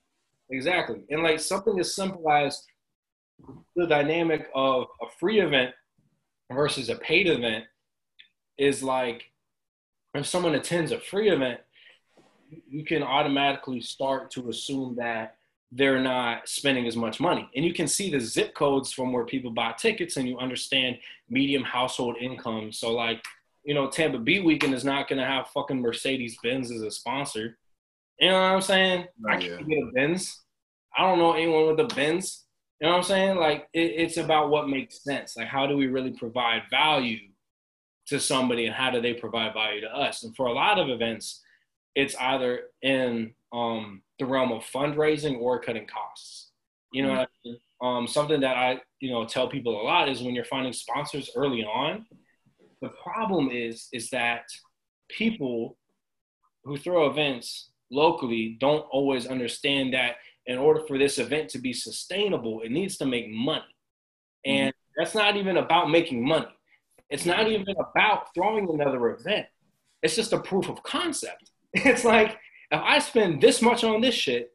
Exactly. 0.49 1.03
And 1.09 1.23
like 1.23 1.39
something 1.39 1.79
as 1.79 1.95
simple 1.95 2.29
as 2.31 2.63
the 3.75 3.87
dynamic 3.87 4.47
of 4.55 4.87
a 5.01 5.07
free 5.19 5.39
event 5.39 5.71
versus 6.51 6.89
a 6.89 6.95
paid 6.95 7.27
event 7.27 7.65
is 8.57 8.81
like 8.81 9.23
if 10.13 10.25
someone 10.25 10.55
attends 10.55 10.91
a 10.91 10.99
free 10.99 11.29
event, 11.29 11.59
you 12.69 12.85
can 12.85 13.03
automatically 13.03 13.81
start 13.81 14.31
to 14.31 14.49
assume 14.49 14.95
that 14.97 15.35
they're 15.71 15.99
not 16.01 16.47
spending 16.47 16.87
as 16.87 16.95
much 16.95 17.19
money. 17.19 17.49
And 17.55 17.65
you 17.65 17.73
can 17.73 17.87
see 17.87 18.09
the 18.09 18.19
zip 18.19 18.53
codes 18.53 18.91
from 18.91 19.11
where 19.11 19.25
people 19.25 19.51
buy 19.51 19.73
tickets 19.73 20.17
and 20.17 20.27
you 20.27 20.37
understand 20.37 20.97
medium 21.29 21.63
household 21.63 22.17
income. 22.21 22.71
So 22.71 22.91
like, 22.93 23.21
you 23.63 23.73
know, 23.73 23.89
Tampa 23.89 24.19
Beat 24.19 24.45
Weekend 24.45 24.73
is 24.73 24.85
not 24.85 25.07
gonna 25.09 25.25
have 25.25 25.47
fucking 25.49 25.81
Mercedes 25.81 26.37
Benz 26.43 26.71
as 26.71 26.81
a 26.81 26.91
sponsor. 26.91 27.57
You 28.19 28.29
know 28.29 28.35
what 28.35 28.51
I'm 28.51 28.61
saying? 28.61 29.07
I 29.27 29.33
Yeah. 29.39 29.55
can't 29.57 29.67
get 29.67 29.83
a 29.83 29.91
Benz. 29.93 30.43
I 30.95 31.01
don't 31.01 31.19
know 31.19 31.33
anyone 31.33 31.67
with 31.67 31.79
a 31.79 31.93
Benz. 31.95 32.45
You 32.79 32.87
know 32.87 32.91
what 32.93 32.97
I'm 32.99 33.03
saying? 33.03 33.37
Like 33.37 33.67
it, 33.73 33.91
it's 33.97 34.17
about 34.17 34.49
what 34.49 34.69
makes 34.69 35.03
sense. 35.03 35.35
Like 35.35 35.47
how 35.47 35.65
do 35.67 35.75
we 35.75 35.87
really 35.87 36.11
provide 36.11 36.63
value 36.69 37.19
to 38.07 38.19
somebody, 38.19 38.67
and 38.67 38.75
how 38.75 38.91
do 38.91 39.01
they 39.01 39.15
provide 39.15 39.53
value 39.53 39.81
to 39.81 39.87
us? 39.87 40.23
And 40.23 40.35
for 40.35 40.45
a 40.45 40.53
lot 40.53 40.77
of 40.77 40.89
events, 40.89 41.41
it's 41.95 42.15
either 42.17 42.65
in 42.83 43.33
um, 43.51 44.03
the 44.19 44.25
realm 44.25 44.51
of 44.51 44.63
fundraising 44.63 45.39
or 45.39 45.59
cutting 45.59 45.87
costs. 45.87 46.51
You 46.91 47.03
know, 47.03 47.09
mm. 47.09 47.17
what 47.17 47.29
I 47.29 47.47
mean? 47.47 47.57
um, 47.81 48.07
something 48.07 48.41
that 48.41 48.57
I 48.57 48.79
you 48.99 49.11
know 49.11 49.25
tell 49.25 49.47
people 49.47 49.81
a 49.81 49.83
lot 49.83 50.09
is 50.09 50.21
when 50.21 50.35
you're 50.35 50.45
finding 50.45 50.73
sponsors 50.73 51.29
early 51.35 51.63
on, 51.63 52.05
the 52.81 52.89
problem 52.89 53.49
is 53.51 53.87
is 53.91 54.09
that 54.11 54.43
people 55.09 55.77
who 56.63 56.77
throw 56.77 57.07
events 57.07 57.69
locally 57.91 58.57
don't 58.59 58.85
always 58.91 59.27
understand 59.27 59.93
that 59.93 60.15
in 60.47 60.57
order 60.57 60.81
for 60.87 60.97
this 60.97 61.17
event 61.17 61.49
to 61.49 61.59
be 61.59 61.73
sustainable, 61.73 62.61
it 62.61 62.71
needs 62.71 62.97
to 62.97 63.05
make 63.05 63.29
money. 63.29 63.63
Mm. 64.47 64.51
And 64.51 64.73
that's 64.97 65.15
not 65.15 65.35
even 65.35 65.57
about 65.57 65.89
making 65.89 66.27
money. 66.27 66.47
It's 67.09 67.25
not 67.25 67.45
mm. 67.45 67.59
even 67.59 67.75
about 67.77 68.33
throwing 68.33 68.69
another 68.69 69.09
event. 69.11 69.47
It's 70.01 70.15
just 70.15 70.33
a 70.33 70.39
proof 70.39 70.69
of 70.69 70.81
concept. 70.83 71.51
It's 71.77 72.05
like 72.05 72.37
if 72.71 72.81
I 72.81 72.99
spend 72.99 73.41
this 73.41 73.61
much 73.61 73.83
on 73.83 74.01
this 74.01 74.15
shit 74.15 74.51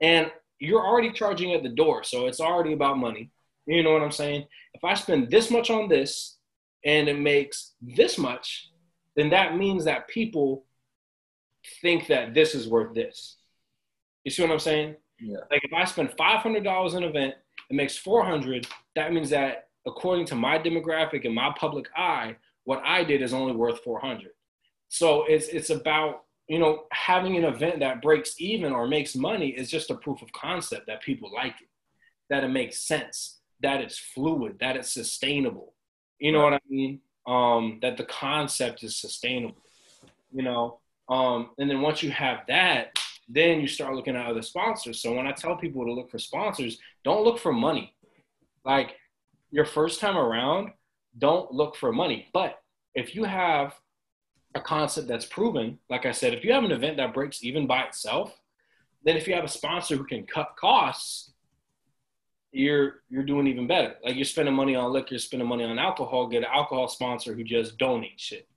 and 0.00 0.30
you're 0.58 0.84
already 0.84 1.12
charging 1.12 1.52
at 1.54 1.62
the 1.62 1.68
door, 1.68 2.02
so 2.04 2.26
it's 2.26 2.40
already 2.40 2.72
about 2.72 2.98
money. 2.98 3.30
You 3.66 3.82
know 3.82 3.92
what 3.92 4.02
I'm 4.02 4.10
saying? 4.10 4.46
If 4.74 4.84
I 4.84 4.94
spend 4.94 5.30
this 5.30 5.50
much 5.50 5.70
on 5.70 5.88
this 5.88 6.36
and 6.84 7.08
it 7.08 7.18
makes 7.18 7.74
this 7.80 8.18
much, 8.18 8.70
then 9.16 9.30
that 9.30 9.56
means 9.56 9.84
that 9.84 10.08
people 10.08 10.64
think 11.82 12.06
that 12.06 12.34
this 12.34 12.54
is 12.54 12.68
worth 12.68 12.94
this. 12.94 13.36
You 14.24 14.30
see 14.30 14.42
what 14.42 14.52
I'm 14.52 14.58
saying? 14.58 14.96
Yeah. 15.20 15.38
Like 15.50 15.64
if 15.64 15.72
I 15.72 15.84
spend 15.84 16.14
five 16.16 16.40
hundred 16.40 16.64
dollars 16.64 16.94
in 16.94 17.02
an 17.02 17.10
event, 17.10 17.34
it 17.70 17.74
makes 17.74 17.96
four 17.96 18.24
hundred. 18.24 18.66
That 18.94 19.12
means 19.12 19.30
that 19.30 19.68
according 19.86 20.26
to 20.26 20.34
my 20.34 20.58
demographic 20.58 21.24
and 21.24 21.34
my 21.34 21.52
public 21.58 21.86
eye, 21.96 22.36
what 22.64 22.82
I 22.84 23.04
did 23.04 23.22
is 23.22 23.32
only 23.32 23.54
worth 23.54 23.82
four 23.82 24.00
hundred. 24.00 24.30
So 24.88 25.24
it's 25.26 25.48
it's 25.48 25.70
about 25.70 26.24
you 26.48 26.58
know 26.58 26.84
having 26.92 27.36
an 27.36 27.44
event 27.44 27.80
that 27.80 28.02
breaks 28.02 28.34
even 28.38 28.72
or 28.72 28.88
makes 28.88 29.14
money 29.14 29.48
is 29.48 29.70
just 29.70 29.90
a 29.90 29.94
proof 29.94 30.22
of 30.22 30.32
concept 30.32 30.86
that 30.86 31.02
people 31.02 31.30
like 31.32 31.54
it, 31.60 31.68
that 32.30 32.44
it 32.44 32.48
makes 32.48 32.78
sense, 32.78 33.38
that 33.60 33.80
it's 33.80 33.98
fluid, 33.98 34.58
that 34.60 34.76
it's 34.76 34.92
sustainable. 34.92 35.74
You 36.18 36.32
know 36.32 36.42
what 36.42 36.54
I 36.54 36.60
mean? 36.68 37.00
Um, 37.26 37.78
that 37.82 37.96
the 37.96 38.04
concept 38.04 38.82
is 38.82 38.96
sustainable. 38.96 39.62
You 40.32 40.42
know, 40.42 40.80
um, 41.08 41.50
and 41.58 41.70
then 41.70 41.80
once 41.80 42.02
you 42.02 42.10
have 42.10 42.40
that, 42.48 42.98
then 43.28 43.60
you 43.60 43.68
start 43.68 43.94
looking 43.94 44.16
at 44.16 44.26
other 44.26 44.42
sponsors. 44.42 45.00
So 45.00 45.14
when 45.14 45.26
I 45.26 45.32
tell 45.32 45.56
people 45.56 45.84
to 45.84 45.92
look 45.92 46.10
for 46.10 46.18
sponsors, 46.18 46.78
don't 47.04 47.24
look 47.24 47.38
for 47.38 47.52
money. 47.52 47.94
Like 48.64 48.96
your 49.50 49.64
first 49.64 50.00
time 50.00 50.16
around, 50.16 50.72
don't 51.18 51.52
look 51.52 51.76
for 51.76 51.92
money. 51.92 52.28
But 52.32 52.58
if 52.94 53.14
you 53.14 53.24
have 53.24 53.74
a 54.54 54.60
concept 54.60 55.08
that's 55.08 55.26
proven, 55.26 55.78
like 55.90 56.06
I 56.06 56.12
said, 56.12 56.34
if 56.34 56.44
you 56.44 56.52
have 56.52 56.64
an 56.64 56.72
event 56.72 56.96
that 56.96 57.14
breaks 57.14 57.44
even 57.44 57.66
by 57.66 57.82
itself, 57.82 58.38
then 59.04 59.16
if 59.16 59.28
you 59.28 59.34
have 59.34 59.44
a 59.44 59.48
sponsor 59.48 59.96
who 59.96 60.04
can 60.04 60.26
cut 60.26 60.54
costs, 60.58 61.32
you're 62.50 63.02
you're 63.10 63.24
doing 63.24 63.46
even 63.46 63.66
better. 63.66 63.96
Like 64.02 64.16
you're 64.16 64.24
spending 64.24 64.54
money 64.54 64.74
on 64.74 64.92
liquor, 64.92 65.08
you're 65.10 65.18
spending 65.18 65.48
money 65.48 65.64
on 65.64 65.78
alcohol, 65.78 66.28
get 66.28 66.38
an 66.38 66.48
alcohol 66.52 66.88
sponsor 66.88 67.34
who 67.34 67.44
just 67.44 67.78
donates 67.78 68.18
shit. 68.18 68.48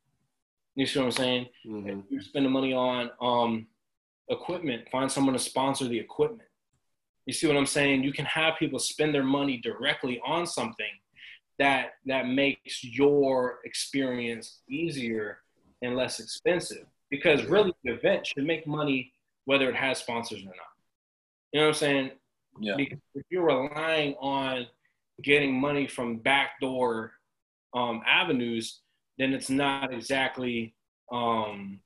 You 0.76 0.86
see 0.86 1.00
what 1.00 1.06
I'm 1.06 1.12
saying? 1.12 1.48
Mm-hmm. 1.68 2.00
You're 2.10 2.22
spending 2.22 2.52
money 2.52 2.74
on 2.74 3.12
um, 3.22 3.68
equipment. 4.30 4.88
Find 4.90 5.12
someone 5.12 5.34
to 5.34 5.40
sponsor 5.40 5.88
the 5.88 6.00
equipment. 6.00 6.48
You 7.26 7.34
see 7.34 7.48
what 7.48 7.58
I'm 7.58 7.66
saying? 7.66 8.04
You 8.04 8.14
can 8.14 8.26
have 8.26 8.56
people 8.58 8.80
spend 8.80 9.14
their 9.14 9.24
money 9.24 9.58
directly 9.58 10.22
on 10.26 10.48
something 10.48 10.88
that 11.60 11.92
that 12.06 12.28
makes 12.28 12.84
your 12.84 13.60
experience 13.66 14.62
easier 14.70 15.41
and 15.82 15.96
less 15.96 16.20
expensive. 16.20 16.86
Because 17.10 17.46
really, 17.46 17.74
the 17.84 17.94
event 17.94 18.26
should 18.26 18.46
make 18.46 18.66
money 18.66 19.14
whether 19.46 19.70
it 19.70 19.76
has 19.76 19.98
sponsors 20.00 20.42
or 20.42 20.46
not. 20.46 20.56
You 21.52 21.60
know 21.60 21.68
what 21.68 21.76
I'm 21.76 21.80
saying? 21.80 22.12
Yeah. 22.60 22.76
Because 22.78 23.00
if 23.16 23.24
you're 23.30 23.46
relying 23.46 24.16
on 24.16 24.68
getting 25.22 25.54
money 25.54 25.88
from 25.88 26.18
backdoor 26.18 27.12
um, 27.74 28.02
avenues, 28.08 28.80
then 29.18 29.34
it's 29.34 29.50
not 29.50 29.94
exactly 29.94 30.74
um, 31.12 31.80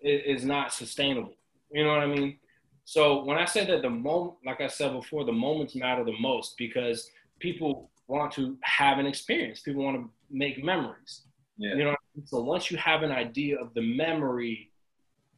it 0.00 0.24
is 0.26 0.44
not 0.44 0.72
sustainable. 0.72 1.34
You 1.70 1.84
know 1.84 1.90
what 1.90 2.00
I 2.00 2.06
mean? 2.06 2.38
So 2.84 3.24
when 3.24 3.36
I 3.36 3.44
said 3.44 3.68
that 3.68 3.82
the 3.82 3.90
moment, 3.90 4.36
like 4.44 4.60
I 4.60 4.68
said 4.68 4.92
before, 4.92 5.24
the 5.24 5.32
moments 5.32 5.74
matter 5.74 6.04
the 6.04 6.18
most 6.20 6.54
because 6.56 7.10
people 7.40 7.90
want 8.06 8.32
to 8.32 8.56
have 8.62 8.98
an 8.98 9.06
experience. 9.06 9.60
People 9.60 9.82
want 9.82 9.96
to 9.96 10.08
make 10.30 10.62
memories. 10.64 11.22
Yeah. 11.58 11.74
You 11.74 11.84
know, 11.84 11.90
what 11.90 11.90
I 11.90 11.90
mean? 11.90 11.95
So 12.24 12.40
once 12.40 12.70
you 12.70 12.76
have 12.78 13.02
an 13.02 13.12
idea 13.12 13.58
of 13.60 13.74
the 13.74 13.82
memory 13.82 14.70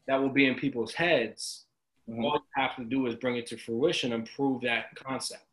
that 0.07 0.17
will 0.17 0.29
be 0.31 0.47
in 0.47 0.55
people's 0.55 0.95
heads, 0.95 1.67
Mhm. 2.09 2.25
all 2.25 2.37
you 2.37 2.63
have 2.63 2.77
to 2.77 2.85
do 2.85 3.07
is 3.07 3.15
bring 3.17 3.37
it 3.37 3.47
to 3.49 3.57
fruition 3.59 4.13
and 4.13 4.29
prove 4.31 4.63
that 4.63 4.95
concept. 4.95 5.45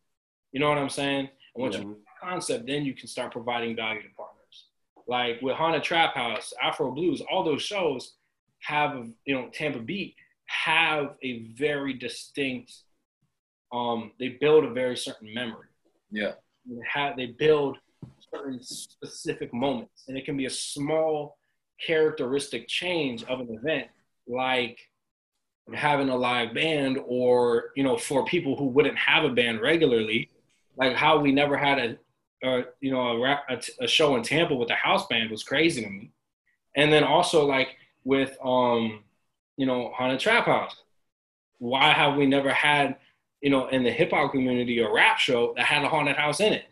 You 0.51 0.59
know 0.59 0.69
what 0.69 0.77
I'm 0.77 0.89
saying? 0.89 1.29
And 1.55 1.61
once 1.61 1.75
Yeah. 1.75 1.81
you 1.81 1.87
prove 1.87 1.99
the 2.05 2.11
concept, 2.27 2.65
then 2.65 2.85
you 2.85 2.93
can 2.93 3.07
start 3.07 3.31
providing 3.31 3.75
value 3.75 4.01
to 4.03 4.09
partners. 4.15 4.67
Like 5.07 5.41
with 5.41 5.55
Haunted 5.55 5.83
Trap 5.83 6.13
House, 6.13 6.53
Afro 6.61 6.91
Blues, 6.91 7.21
all 7.21 7.43
those 7.43 7.61
shows 7.61 8.17
have, 8.59 8.95
a, 8.95 9.11
you 9.25 9.35
know, 9.35 9.49
Tampa 9.49 9.79
Beat 9.79 10.15
have 10.45 11.17
a 11.21 11.39
very 11.53 11.93
distinct, 11.93 12.83
um, 13.71 14.13
they 14.19 14.29
build 14.29 14.63
a 14.63 14.69
very 14.69 14.95
certain 14.95 15.33
memory. 15.33 15.67
Yeah. 16.11 16.35
They 16.65 16.79
have, 16.87 17.17
they 17.17 17.27
build 17.27 17.77
certain 18.35 18.61
specific 18.61 19.53
moments, 19.53 20.03
and 20.07 20.17
it 20.17 20.25
can 20.25 20.37
be 20.37 20.45
a 20.45 20.49
small 20.49 21.37
characteristic 21.85 22.67
change 22.67 23.23
of 23.25 23.39
an 23.39 23.49
event, 23.49 23.87
like 24.27 24.79
having 25.73 26.09
a 26.09 26.15
live 26.15 26.53
band, 26.53 26.99
or 27.05 27.71
you 27.75 27.83
know, 27.83 27.97
for 27.97 28.25
people 28.25 28.55
who 28.55 28.65
wouldn't 28.65 28.97
have 28.97 29.23
a 29.23 29.29
band 29.29 29.61
regularly, 29.61 30.29
like 30.77 30.95
how 30.95 31.19
we 31.19 31.31
never 31.31 31.57
had 31.57 31.79
a, 31.79 32.47
a 32.47 32.63
you 32.81 32.91
know, 32.91 33.01
a, 33.01 33.19
rap, 33.19 33.43
a, 33.49 33.61
a 33.83 33.87
show 33.87 34.15
in 34.15 34.23
Tampa 34.23 34.55
with 34.55 34.69
a 34.69 34.75
house 34.75 35.07
band 35.07 35.31
was 35.31 35.43
crazy 35.43 35.81
to 35.81 35.89
me, 35.89 36.11
and 36.75 36.91
then 36.91 37.03
also 37.03 37.45
like 37.45 37.69
with 38.03 38.37
um, 38.43 39.03
you 39.57 39.65
know, 39.65 39.91
Haunted 39.95 40.19
Trap 40.19 40.45
House, 40.45 40.75
why 41.59 41.91
have 41.91 42.15
we 42.15 42.25
never 42.25 42.53
had 42.53 42.97
you 43.45 43.51
know, 43.51 43.67
in 43.67 43.83
the 43.83 43.91
hip 43.91 44.09
hop 44.09 44.31
community, 44.31 44.79
a 44.79 44.91
rap 44.91 45.19
show 45.19 45.53
that 45.55 45.65
had 45.67 45.83
a 45.83 45.87
haunted 45.87 46.15
house 46.15 46.39
in 46.39 46.51
it. 46.51 46.65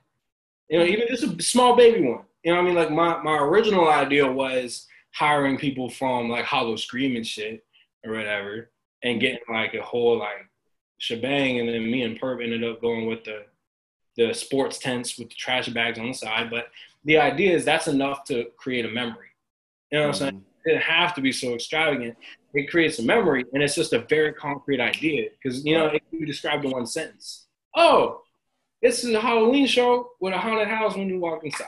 You 0.70 0.80
know, 0.80 0.86
even 0.86 1.08
just 1.08 1.24
a 1.24 1.42
small 1.42 1.76
baby 1.76 2.08
one. 2.08 2.24
You 2.44 2.54
know 2.54 2.62
what 2.62 2.64
I 2.64 2.66
mean? 2.66 2.76
Like 2.76 2.92
my, 2.92 3.22
my 3.22 3.38
original 3.38 3.90
idea 3.90 4.30
was 4.30 4.88
hiring 5.14 5.58
people 5.58 5.90
from 5.90 6.30
like 6.30 6.46
Howl-O-Scream 6.46 7.16
and 7.16 7.26
shit 7.26 7.64
or 8.06 8.14
whatever 8.14 8.72
and 9.04 9.22
getting 9.22 9.40
like 9.50 9.74
a 9.74 9.82
whole 9.82 10.18
like 10.18 10.50
shebang. 10.98 11.60
And 11.60 11.70
then 11.70 11.90
me 11.90 12.04
and 12.04 12.20
Perp 12.20 12.44
ended 12.44 12.64
up 12.64 12.82
going 12.82 13.06
with 13.08 13.24
the 13.24 13.46
the 14.16 14.34
sports 14.34 14.78
tents 14.78 15.18
with 15.18 15.30
the 15.30 15.36
trash 15.36 15.68
bags 15.70 16.00
on 16.00 16.08
the 16.08 16.14
side. 16.14 16.50
But 16.50 16.68
the 17.04 17.18
idea 17.18 17.56
is 17.56 17.66
that's 17.66 17.88
enough 17.88 18.24
to 18.26 18.46
create 18.58 18.86
a 18.86 18.90
memory. 18.90 19.28
You 19.92 20.00
know 20.00 20.08
what 20.08 20.16
I'm 20.16 20.20
saying? 20.20 20.34
Mm-hmm. 20.34 20.70
It 20.70 20.74
didn't 20.74 20.84
have 20.84 21.14
to 21.16 21.22
be 21.22 21.32
so 21.32 21.54
extravagant. 21.54 22.16
It 22.54 22.70
creates 22.70 23.00
a 23.00 23.04
memory, 23.04 23.44
and 23.54 23.62
it's 23.62 23.76
just 23.76 23.94
a 23.94 24.00
very 24.10 24.34
concrete 24.34 24.80
idea. 24.80 25.30
Because 25.32 25.66
you 25.66 25.78
know, 25.78 25.88
it 25.88 26.04
can 26.10 26.20
be 26.20 26.26
described 26.26 26.64
in 26.64 26.72
one 26.72 26.86
sentence. 26.86 27.48
Oh, 27.76 28.22
this 28.84 29.06
is 29.06 29.14
a 29.16 29.22
Halloween 29.22 29.66
show 29.66 30.12
with 30.20 30.34
a 30.34 30.38
haunted 30.38 30.68
house 30.68 30.96
when 30.96 31.08
you 31.08 31.18
walk 31.18 31.44
inside. 31.46 31.68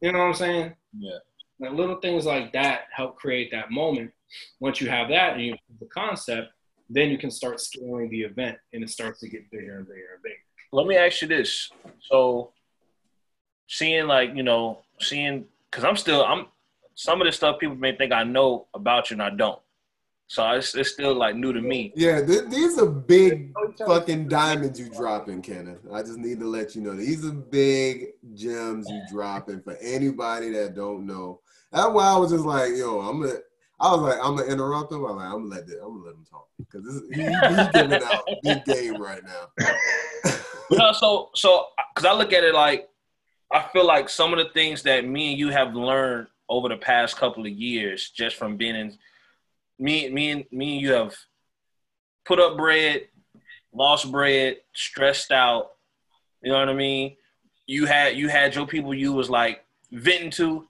You 0.00 0.12
know 0.12 0.18
what 0.18 0.24
I'm 0.24 0.34
saying? 0.34 0.74
Yeah. 0.98 1.18
Like 1.60 1.72
little 1.72 2.00
things 2.00 2.26
like 2.26 2.52
that 2.52 2.82
help 2.92 3.16
create 3.16 3.50
that 3.52 3.70
moment. 3.70 4.10
Once 4.58 4.80
you 4.80 4.90
have 4.90 5.08
that 5.08 5.34
and 5.34 5.42
you 5.42 5.52
have 5.52 5.78
the 5.78 5.86
concept, 5.86 6.50
then 6.90 7.10
you 7.10 7.16
can 7.16 7.30
start 7.30 7.60
scaling 7.60 8.10
the 8.10 8.22
event, 8.22 8.58
and 8.72 8.82
it 8.82 8.90
starts 8.90 9.20
to 9.20 9.28
get 9.28 9.50
bigger 9.50 9.78
and 9.78 9.86
bigger 9.86 10.14
and 10.14 10.22
bigger. 10.22 10.36
Let 10.72 10.86
me 10.86 10.96
ask 10.96 11.22
you 11.22 11.28
this. 11.28 11.70
So, 12.02 12.52
seeing 13.68 14.06
like 14.06 14.34
you 14.34 14.42
know, 14.42 14.82
seeing 15.00 15.44
because 15.70 15.84
I'm 15.84 15.96
still 15.96 16.24
I'm 16.24 16.46
some 16.94 17.20
of 17.20 17.26
the 17.26 17.32
stuff 17.32 17.60
people 17.60 17.76
may 17.76 17.94
think 17.94 18.12
I 18.12 18.24
know 18.24 18.66
about 18.74 19.10
you 19.10 19.14
and 19.14 19.22
I 19.22 19.30
don't. 19.30 19.60
So 20.28 20.46
it's, 20.50 20.74
it's 20.74 20.90
still 20.90 21.14
like 21.14 21.36
new 21.36 21.54
to 21.54 21.60
me. 21.62 21.90
Yeah, 21.96 22.24
th- 22.24 22.50
these 22.50 22.78
are 22.78 22.86
big 22.86 23.54
fucking 23.78 24.28
diamonds 24.28 24.78
you 24.78 24.90
dropping, 24.90 25.40
Kenneth. 25.40 25.80
I 25.90 26.02
just 26.02 26.18
need 26.18 26.38
to 26.40 26.46
let 26.46 26.76
you 26.76 26.82
know 26.82 26.94
these 26.94 27.24
are 27.24 27.32
big 27.32 28.08
gems 28.34 28.88
you 28.90 29.02
dropping 29.10 29.62
for 29.62 29.76
anybody 29.80 30.50
that 30.50 30.74
don't 30.74 31.06
know. 31.06 31.40
That's 31.72 31.88
why 31.88 32.08
I 32.08 32.18
was 32.18 32.30
just 32.30 32.44
like, 32.44 32.76
yo, 32.76 33.00
I'm 33.00 33.22
gonna. 33.22 33.38
I 33.80 33.92
was 33.92 34.00
like, 34.02 34.18
I'm 34.22 34.36
gonna 34.36 34.52
interrupt 34.52 34.92
him. 34.92 35.04
I'm 35.04 35.16
like, 35.16 35.26
I'm 35.26 35.48
gonna 35.48 35.54
let 35.54 35.68
it, 35.68 35.78
I'm 35.82 35.94
gonna 35.94 36.04
let 36.04 36.14
him 36.14 36.26
talk 36.30 36.46
because 36.58 36.84
this 36.84 36.94
is, 36.94 37.02
he, 37.08 37.22
he's 37.22 37.68
giving 37.72 38.02
out 38.02 38.28
big 38.42 38.64
game 38.66 39.00
right 39.00 39.22
now. 39.24 40.34
no, 40.70 40.92
so 40.92 41.30
so 41.34 41.68
because 41.94 42.04
I 42.04 42.12
look 42.12 42.34
at 42.34 42.44
it 42.44 42.54
like 42.54 42.88
I 43.50 43.66
feel 43.72 43.86
like 43.86 44.10
some 44.10 44.32
of 44.34 44.38
the 44.38 44.52
things 44.52 44.82
that 44.82 45.06
me 45.06 45.30
and 45.30 45.38
you 45.38 45.48
have 45.48 45.74
learned 45.74 46.26
over 46.50 46.68
the 46.68 46.76
past 46.76 47.16
couple 47.16 47.46
of 47.46 47.52
years, 47.52 48.10
just 48.10 48.36
from 48.36 48.58
being 48.58 48.76
in 48.76 48.98
me, 49.78 50.08
me 50.10 50.30
and 50.30 50.44
me 50.50 50.74
and 50.74 50.80
you 50.80 50.92
have 50.92 51.14
put 52.24 52.40
up 52.40 52.56
bread, 52.56 53.08
lost 53.72 54.10
bread, 54.10 54.56
stressed 54.74 55.32
out. 55.32 55.70
You 56.42 56.52
know 56.52 56.58
what 56.58 56.68
I 56.68 56.74
mean? 56.74 57.16
You 57.66 57.86
had 57.86 58.16
you 58.16 58.28
had 58.28 58.54
your 58.54 58.66
people 58.66 58.94
you 58.94 59.12
was 59.12 59.30
like 59.30 59.64
venting 59.90 60.30
to. 60.32 60.66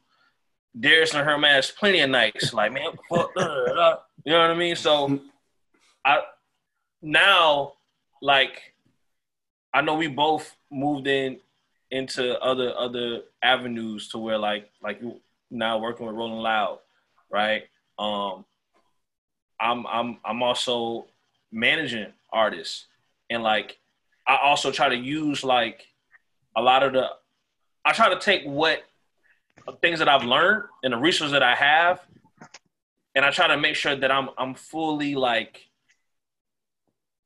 Darius 0.79 1.15
and 1.15 1.29
her 1.29 1.39
man 1.39 1.61
plenty 1.77 2.01
of 2.01 2.11
nights. 2.11 2.53
Like, 2.53 2.73
man, 2.73 2.93
fuck, 3.11 3.31
uh, 3.37 3.41
uh, 3.41 3.97
you 4.25 4.33
know 4.33 4.41
what 4.41 4.51
I 4.51 4.55
mean? 4.55 4.77
So 4.77 5.19
I 6.05 6.21
now 7.03 7.75
like 8.21 8.75
I 9.73 9.81
know 9.81 9.95
we 9.95 10.09
both 10.09 10.57
moved 10.71 11.07
in 11.07 11.39
into 11.91 12.39
other 12.41 12.75
other 12.77 13.23
avenues 13.43 14.09
to 14.09 14.19
where 14.19 14.39
like 14.39 14.71
like 14.83 15.01
you 15.01 15.21
now 15.51 15.79
working 15.79 16.07
with 16.07 16.15
Rolling 16.15 16.43
Loud, 16.43 16.79
right? 17.31 17.65
Um 17.99 18.45
I'm 19.61 19.87
I'm 19.87 20.19
I'm 20.25 20.43
also 20.43 21.07
managing 21.51 22.07
artists 22.33 22.87
and 23.31 23.43
like 23.43 23.79
I 24.27 24.39
also 24.43 24.71
try 24.71 24.89
to 24.89 24.97
use 24.97 25.43
like 25.43 25.87
a 26.57 26.63
lot 26.63 26.83
of 26.83 26.93
the 26.93 27.09
I 27.85 27.93
try 27.93 28.13
to 28.13 28.21
take 28.21 28.45
what 28.45 28.83
things 29.81 29.99
that 29.99 30.09
I've 30.09 30.25
learned 30.25 30.65
and 30.83 30.93
the 30.93 30.99
resources 30.99 31.33
that 31.33 31.43
I 31.43 31.55
have 31.55 32.01
and 33.15 33.25
I 33.25 33.31
try 33.31 33.49
to 33.49 33.57
make 33.57 33.75
sure 33.75 33.97
that 33.97 34.11
I'm 34.11 34.31
I'm 34.39 34.55
fully 34.55 35.15
like 35.15 35.67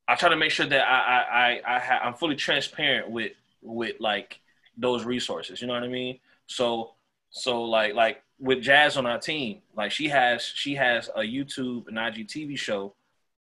I 0.08 0.14
try 0.14 0.28
to 0.28 0.36
make 0.36 0.50
sure 0.50 0.66
that 0.66 0.88
I 0.88 0.98
I 0.98 1.48
I, 1.48 1.76
I 1.76 1.78
ha- 1.78 2.00
I'm 2.02 2.14
fully 2.14 2.36
transparent 2.36 3.10
with 3.10 3.32
with 3.62 4.00
like 4.00 4.40
those 4.76 5.04
resources. 5.04 5.60
You 5.60 5.66
know 5.68 5.74
what 5.74 5.82
I 5.82 5.88
mean? 5.88 6.18
So 6.46 6.94
so 7.32 7.62
like 7.62 7.94
like 7.94 8.22
with 8.38 8.60
Jazz 8.62 8.96
on 8.96 9.06
our 9.06 9.18
team, 9.18 9.62
like 9.74 9.90
she 9.90 10.08
has 10.08 10.44
she 10.44 10.74
has 10.74 11.08
a 11.16 11.20
YouTube 11.20 11.88
and 11.88 11.96
IGTV 11.96 12.58
show 12.58 12.94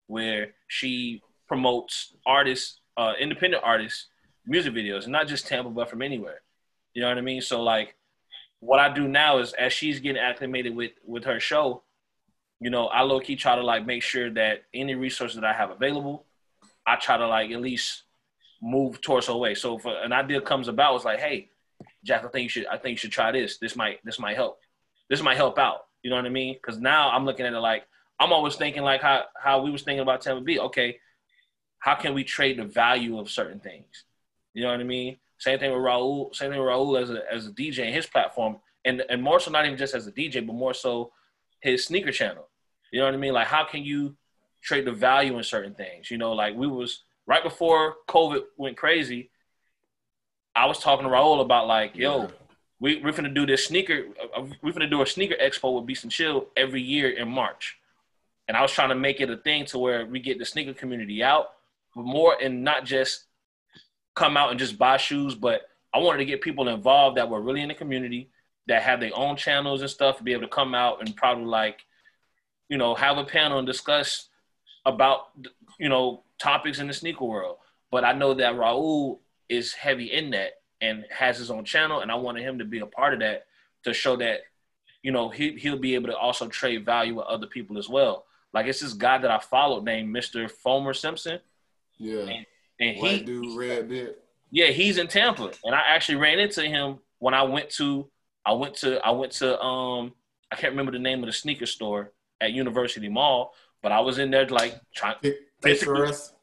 where 0.07 0.53
she 0.68 1.22
promotes 1.47 2.15
artists, 2.26 2.80
uh, 2.97 3.13
independent 3.19 3.63
artists, 3.65 4.07
music 4.45 4.73
videos, 4.73 5.03
and 5.03 5.11
not 5.11 5.27
just 5.27 5.45
Tampa, 5.45 5.69
but 5.69 5.89
from 5.89 6.01
anywhere. 6.01 6.41
You 6.93 7.01
know 7.01 7.09
what 7.09 7.18
I 7.18 7.22
mean? 7.22 7.41
So 7.41 7.61
like, 7.61 7.95
what 8.59 8.80
I 8.80 8.93
do 8.93 9.07
now 9.07 9.39
is 9.39 9.53
as 9.53 9.73
she's 9.73 9.99
getting 9.99 10.22
acclimated 10.22 10.73
with 10.76 10.91
with 11.05 11.26
her 11.26 11.39
show, 11.39 11.84
you 12.61 12.69
know, 12.69 12.88
I 12.88 13.01
low 13.01 13.19
key 13.19 13.35
try 13.35 13.55
to 13.55 13.63
like 13.63 13.85
make 13.85 14.03
sure 14.03 14.30
that 14.31 14.63
any 14.73 14.95
resources 14.95 15.35
that 15.35 15.45
I 15.45 15.53
have 15.53 15.69
available, 15.69 16.26
I 16.88 16.95
try 16.95 17.18
to 17.18 17.27
like 17.27 17.51
at 17.51 17.59
least 17.61 18.03
move 18.61 19.01
towards 19.01 19.27
her 19.27 19.35
way. 19.35 19.53
So 19.53 19.77
if 19.77 19.85
an 19.85 20.13
idea 20.13 20.39
comes 20.39 20.69
about, 20.69 20.95
it's 20.95 21.05
like, 21.05 21.19
hey, 21.19 21.51
Jack, 22.03 22.26
I 22.26 22.28
think 22.30 22.44
you 22.44 22.49
should 22.49 22.65
I 22.68 22.78
think 22.78 22.94
you 22.94 22.98
should 22.98 23.11
try 23.11 23.32
this. 23.32 23.57
This 23.57 23.76
might 23.76 24.03
this 24.03 24.19
might 24.19 24.36
help. 24.36 24.60
This 25.10 25.22
might 25.22 25.38
help 25.38 25.57
out. 25.57 25.86
You 26.03 26.10
know 26.10 26.15
what 26.15 26.26
I 26.26 26.30
mean? 26.30 26.56
Because 26.56 26.80
now 26.80 27.10
I'm 27.11 27.26
looking 27.26 27.45
at 27.45 27.53
it 27.53 27.60
like 27.60 27.86
I'm 28.19 28.34
always 28.34 28.56
thinking 28.56 28.84
like 28.84 29.02
how 29.02 29.23
how 29.36 29.61
we 29.61 29.72
was 29.72 29.84
thinking 29.84 30.02
about 30.02 30.22
Tampa 30.22 30.41
Beat. 30.41 30.60
Okay, 30.60 30.99
how 31.80 31.95
can 31.95 32.14
we 32.14 32.23
trade 32.23 32.60
the 32.60 32.65
value 32.65 33.19
of 33.19 33.30
certain 33.30 33.60
things? 33.60 34.06
You 34.53 34.64
know 34.64 34.72
what 34.72 34.80
I 34.80 34.84
mean? 34.84 35.18
Same 35.40 35.57
thing 35.57 35.72
with 35.72 35.82
Raul. 35.82 36.34
Same 36.36 36.52
thing 36.52 36.60
with 36.60 36.68
Raul 36.68 37.02
as 37.02 37.10
a 37.10 37.22
as 37.32 37.48
a 37.48 37.52
DJ 37.52 37.86
and 37.86 37.95
his 37.95 38.06
platform, 38.06 38.57
and 38.86 39.03
and 39.10 39.22
more 39.22 39.40
so 39.40 39.49
not 39.49 39.65
even 39.65 39.78
just 39.78 39.95
as 39.95 40.06
a 40.06 40.11
DJ, 40.11 40.45
but 40.45 40.53
more 40.53 40.73
so 40.73 41.11
his 41.61 41.84
sneaker 41.84 42.11
channel. 42.11 42.48
You 42.91 42.99
know 42.99 43.06
what 43.06 43.15
I 43.15 43.18
mean? 43.18 43.34
Like 43.34 43.48
how 43.48 43.64
can 43.64 43.84
you 43.84 44.15
trade 44.61 44.86
the 44.86 44.91
value 44.91 45.36
in 45.38 45.44
certain 45.44 45.73
things? 45.73 46.11
You 46.11 46.19
know, 46.19 46.34
like 46.34 46.56
we 46.56 46.68
was 46.68 47.03
right 47.26 47.44
before 47.44 47.95
COVID 48.07 48.41
went 48.57 48.78
crazy. 48.78 49.30
I 50.56 50.65
was 50.65 50.80
talking 50.80 51.06
to 51.06 51.11
Raul 51.11 51.41
about 51.41 51.68
like, 51.68 51.95
yo, 51.95 52.30
we 52.80 53.02
we're 53.02 53.14
gonna 53.14 53.30
do 53.30 53.45
this 53.45 53.65
sneaker. 53.65 54.06
Uh, 54.36 54.45
we're 54.61 54.73
gonna 54.73 54.90
do 54.90 55.02
a 55.02 55.06
sneaker 55.06 55.36
expo 55.41 55.76
with 55.76 55.86
Beast 55.86 56.03
and 56.03 56.11
Chill 56.11 56.48
every 56.57 56.82
year 56.82 57.10
in 57.11 57.30
March, 57.30 57.78
and 58.48 58.57
I 58.57 58.61
was 58.61 58.72
trying 58.72 58.90
to 58.90 58.95
make 58.95 59.22
it 59.22 59.30
a 59.30 59.38
thing 59.38 59.65
to 59.68 59.78
where 59.78 60.06
we 60.06 60.19
get 60.19 60.40
the 60.40 60.45
sneaker 60.45 60.73
community 60.73 61.23
out, 61.23 61.53
but 61.95 62.03
more 62.03 62.36
and 62.41 62.64
not 62.64 62.86
just 62.86 63.26
come 64.15 64.36
out 64.36 64.49
and 64.49 64.60
just 64.60 64.78
buy 64.78 64.98
shoes, 64.98 65.36
but 65.36 65.61
I 65.94 65.99
wanted 65.99 66.19
to 66.19 66.26
get 66.26 66.41
people 66.41 66.68
involved 66.68 67.18
that 67.18 67.30
were 67.30 67.41
really 67.41 67.61
in 67.61 67.69
the 67.69 67.73
community 67.73 68.30
that 68.68 68.82
have 68.82 68.99
their 68.99 69.11
own 69.15 69.36
channels 69.36 69.82
and 69.82 69.90
stuff 69.90 70.18
to 70.18 70.23
be 70.23 70.34
able 70.34 70.44
to 70.44 70.48
come 70.48 70.76
out 70.76 70.99
and 70.99 71.15
probably 71.15 71.45
like, 71.45 71.80
you 72.69 72.78
know, 72.78 72.94
have 72.95 73.18
a 73.18 73.23
panel 73.23 73.57
and 73.57 73.68
discuss 73.68 74.30
about 74.86 75.30
you 75.80 75.90
know 75.90 76.23
topics 76.40 76.80
in 76.80 76.88
the 76.88 76.94
sneaker 76.94 77.26
world. 77.26 77.57
But 77.91 78.03
I 78.03 78.14
know 78.14 78.34
that 78.34 78.56
Raul 78.56 79.19
is 79.52 79.73
heavy 79.73 80.11
in 80.11 80.32
that 80.32 80.53
and 80.80 81.06
has 81.11 81.38
his 81.38 81.52
own 81.52 81.64
channel, 81.65 81.99
and 82.02 82.11
I 82.11 82.15
wanted 82.15 82.44
him 82.44 82.57
to 82.60 82.65
be 82.65 82.80
a 82.80 82.86
part 82.86 83.14
of 83.14 83.19
that 83.19 83.45
to 83.84 83.94
show 83.94 84.15
that 84.18 84.41
you 85.03 85.11
know 85.11 85.30
he 85.30 85.52
he'll 85.57 85.78
be 85.78 85.95
able 85.95 86.07
to 86.07 86.18
also 86.18 86.48
trade 86.48 86.86
value 86.86 87.15
with 87.15 87.26
other 87.28 87.48
people 87.48 87.78
as 87.78 87.88
well. 87.90 88.26
Like 88.53 88.65
it's 88.68 88.80
this 88.80 88.94
guy 88.94 89.18
that 89.18 89.32
I 89.32 89.40
followed 89.40 89.84
named 89.86 90.14
Mr. 90.15 90.52
Fomer 90.65 90.95
Simpson. 90.95 91.40
Yeah. 91.98 92.22
And, 92.22 92.45
and 92.80 92.98
White 92.99 93.11
he 93.11 93.19
dude, 93.22 93.57
red 93.57 93.88
beard. 93.90 94.15
yeah, 94.49 94.68
he's 94.68 94.98
in 94.98 95.07
Tampa, 95.07 95.52
and 95.64 95.76
I 95.76 95.82
actually 95.88 96.15
ran 96.18 96.40
into 96.40 96.64
him 96.64 96.99
when 97.19 97.34
I 97.34 97.44
went 97.44 97.69
to 97.72 98.10
I 98.45 98.53
went 98.53 98.76
to 98.78 98.99
I 99.06 99.11
went 99.11 99.34
to 99.34 99.60
um 99.61 100.14
I 100.52 100.56
can't 100.56 100.72
remember 100.73 100.91
the 100.91 100.99
name 100.99 101.19
of 101.23 101.28
the 101.28 101.34
sneaker 101.34 101.65
store 101.68 102.11
at 102.41 102.52
University 102.53 103.07
Mall, 103.07 103.53
but 103.84 103.91
I 103.91 103.99
was 103.99 104.18
in 104.18 104.32
there 104.32 104.48
like 104.48 104.80
trying. 104.95 105.15
Kick, 105.22 105.38
Basically- 105.61 105.94
picture 105.94 106.06
us. 106.07 106.34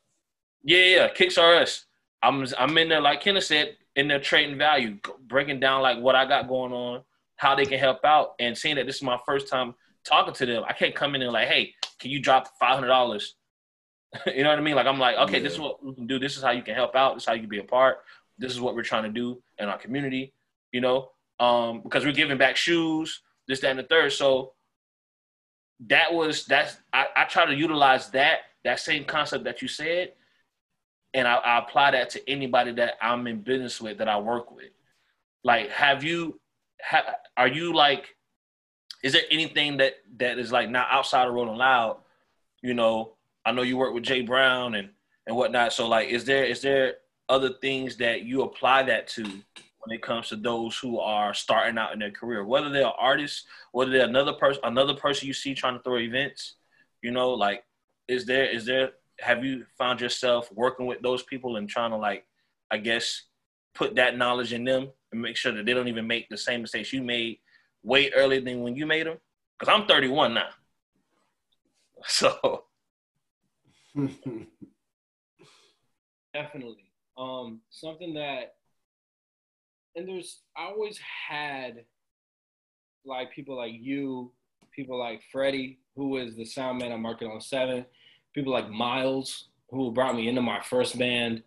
Yeah, 0.63 0.85
yeah, 0.85 1.09
Kicks 1.09 1.39
R 1.39 1.55
Us. 1.57 1.87
I'm 2.23 2.47
I'm 2.59 2.77
in 2.79 2.89
there 2.89 3.01
like 3.01 3.21
Kenneth 3.21 3.45
said 3.45 3.77
in 3.97 4.09
there 4.09 4.21
trading 4.21 4.59
value, 4.59 4.99
breaking 5.27 5.61
down 5.61 5.83
like 5.83 5.99
what 5.99 6.15
I 6.15 6.27
got 6.27 6.49
going 6.49 6.73
on, 6.73 7.03
how 7.37 7.55
they 7.55 7.67
can 7.67 7.79
help 7.79 8.05
out, 8.05 8.35
and 8.39 8.57
seeing 8.57 8.77
that 8.77 8.87
this 8.87 8.97
is 8.97 9.03
my 9.03 9.19
first 9.27 9.49
time 9.49 9.75
talking 10.05 10.35
to 10.35 10.47
them. 10.47 10.65
I 10.67 10.73
can't 10.73 10.95
come 10.95 11.15
in 11.15 11.23
and 11.23 11.33
like, 11.33 11.49
hey, 11.49 11.75
can 11.99 12.11
you 12.11 12.21
drop 12.21 12.49
five 12.59 12.75
hundred 12.75 12.89
dollars? 12.89 13.35
you 14.27 14.43
know 14.43 14.51
what 14.51 14.59
I 14.59 14.63
mean? 14.63 14.75
Like 14.75 14.87
I'm 14.87 14.99
like, 14.99 15.17
okay, 15.17 15.41
this 15.41 15.55
is 15.55 15.61
what 15.61 15.85
we 15.85 15.95
can 15.95 16.07
do. 16.07 16.19
This 16.19 16.37
is 16.37 16.43
how 16.43 16.51
you 16.51 16.63
can 16.63 16.75
help 16.75 16.97
out. 16.97 17.15
This 17.15 17.25
is 17.25 17.27
how 17.29 17.35
you 17.35 17.41
can 17.41 17.49
be 17.49 17.59
a 17.59 17.65
part. 17.65 17.99
This 18.39 18.53
is 18.53 18.61
what 18.61 18.75
we're 18.75 18.83
trying 18.83 19.05
to 19.05 19.11
do 19.11 19.43
in 19.59 19.69
our 19.69 19.79
community. 19.79 20.33
You 20.73 20.81
know, 20.81 21.11
um, 21.41 21.83
because 21.83 22.05
we're 22.05 22.13
giving 22.13 22.39
back 22.39 22.57
shoes, 22.57 23.23
this, 23.47 23.61
that, 23.61 23.71
and 23.71 23.79
the 23.79 23.85
third. 23.85 24.13
So 24.13 24.53
that 25.87 26.13
was 26.13 26.45
that's 26.47 26.77
I, 26.93 27.07
I 27.17 27.25
try 27.25 27.47
to 27.47 27.55
utilize 27.55 28.11
that 28.11 28.41
that 28.65 28.81
same 28.81 29.05
concept 29.05 29.45
that 29.45 29.63
you 29.63 29.69
said, 29.69 30.13
and 31.15 31.27
I, 31.27 31.37
I 31.37 31.59
apply 31.59 31.93
that 31.93 32.11
to 32.11 32.31
anybody 32.31 32.73
that 32.73 32.95
I'm 33.01 33.27
in 33.27 33.41
business 33.41 33.81
with 33.81 33.99
that 33.99 34.09
I 34.09 34.19
work 34.19 34.51
with. 34.51 34.71
Like, 35.45 35.71
have 35.71 36.05
you 36.05 36.41
are 37.37 37.49
you 37.49 37.75
like 37.75 38.15
is 39.03 39.13
there 39.13 39.23
anything 39.31 39.77
that 39.79 39.95
that 40.19 40.39
is 40.39 40.51
like 40.53 40.71
not 40.71 40.89
outside 40.91 41.29
of 41.29 41.35
Rolling 41.35 41.57
Loud? 41.57 41.99
You 42.63 42.75
know, 42.75 43.15
I 43.45 43.53
know 43.53 43.63
you 43.63 43.77
work 43.77 43.95
with 43.95 44.05
Jay 44.05 44.23
Brown 44.23 44.75
and 44.75 44.91
and 45.27 45.37
whatnot. 45.37 45.73
So 45.73 45.87
like, 45.87 46.09
is 46.09 46.25
there 46.25 46.45
is 46.45 46.61
there 46.63 46.95
other 47.29 47.51
things 47.61 47.97
that 47.99 48.23
you 48.23 48.43
apply 48.43 48.85
that 48.85 49.07
to 49.09 49.23
when 49.23 49.95
it 49.95 50.03
comes 50.03 50.29
to 50.29 50.37
those 50.37 50.77
who 50.77 50.99
are 50.99 51.33
starting 51.33 51.79
out 51.79 51.93
in 51.93 51.99
their 51.99 52.11
career, 52.11 52.45
whether 52.45 52.71
they're 52.71 52.87
artists, 52.87 53.45
whether 53.73 53.91
they're 53.91 54.09
another 54.09 54.33
person, 54.33 54.61
another 54.65 54.95
person 54.95 55.29
you 55.29 55.35
see 55.35 55.55
trying 55.55 55.77
to 55.77 55.83
throw 55.83 55.99
events? 55.99 56.55
You 57.03 57.13
know, 57.13 57.31
like, 57.31 57.65
is 58.09 58.27
there 58.27 58.47
is 58.47 58.67
there 58.67 58.91
have 59.21 59.45
you 59.45 59.65
found 59.77 60.01
yourself 60.01 60.49
working 60.53 60.87
with 60.87 61.01
those 61.03 61.23
people 61.23 61.57
and 61.57 61.69
trying 61.69 61.91
to 61.91 61.97
like, 61.97 62.25
I 62.71 62.79
guess, 62.79 63.25
put 63.75 63.97
that 63.97 64.17
knowledge 64.17 64.53
in 64.53 64.65
them 64.65 64.91
and 65.13 65.21
make 65.21 65.37
sure 65.37 65.53
that 65.53 65.65
they 65.65 65.75
don't 65.75 65.89
even 65.89 66.07
make 66.07 66.29
the 66.29 66.37
same 66.37 66.63
mistakes 66.63 66.93
you 66.93 67.03
made 67.03 67.39
way 67.83 68.11
earlier 68.13 68.41
than 68.41 68.63
when 68.63 68.77
you 68.77 68.87
made 68.87 69.07
them? 69.07 69.19
Because 69.59 69.75
I'm 69.75 69.87
31 69.87 70.35
now, 70.35 70.49
so 72.07 72.65
Definitely. 76.35 76.85
Um, 77.17 77.61
something 77.71 78.15
that, 78.15 78.55
and 79.97 80.09
there's, 80.09 80.41
I 80.57 80.67
always 80.67 80.99
had 81.29 81.85
like 83.05 83.33
people 83.33 83.57
like 83.57 83.73
you, 83.75 84.33
people 84.71 84.99
like 84.99 85.23
Freddie, 85.33 85.81
who 85.97 86.19
is 86.19 86.37
the 86.37 86.45
sound 86.45 86.79
man 86.79 86.93
I'm 86.93 87.03
working 87.03 87.29
on 87.29 87.41
Seven, 87.41 87.85
people 88.39 88.53
like 88.53 88.71
Miles, 88.71 89.49
who 89.71 89.91
brought 89.91 90.15
me 90.15 90.29
into 90.29 90.41
my 90.41 90.61
first 90.63 90.97
band, 90.97 91.43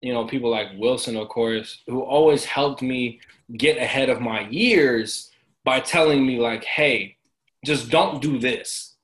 you 0.00 0.12
know, 0.12 0.26
people 0.26 0.50
like 0.50 0.66
Wilson, 0.76 1.16
of 1.16 1.28
course, 1.28 1.82
who 1.86 2.02
always 2.02 2.44
helped 2.44 2.82
me 2.82 3.20
get 3.56 3.76
ahead 3.78 4.10
of 4.10 4.20
my 4.20 4.48
years 4.48 5.30
by 5.64 5.78
telling 5.78 6.26
me, 6.26 6.40
like, 6.40 6.64
hey, 6.64 7.16
just 7.64 7.90
don't 7.90 8.20
do 8.20 8.40
this. 8.40 8.96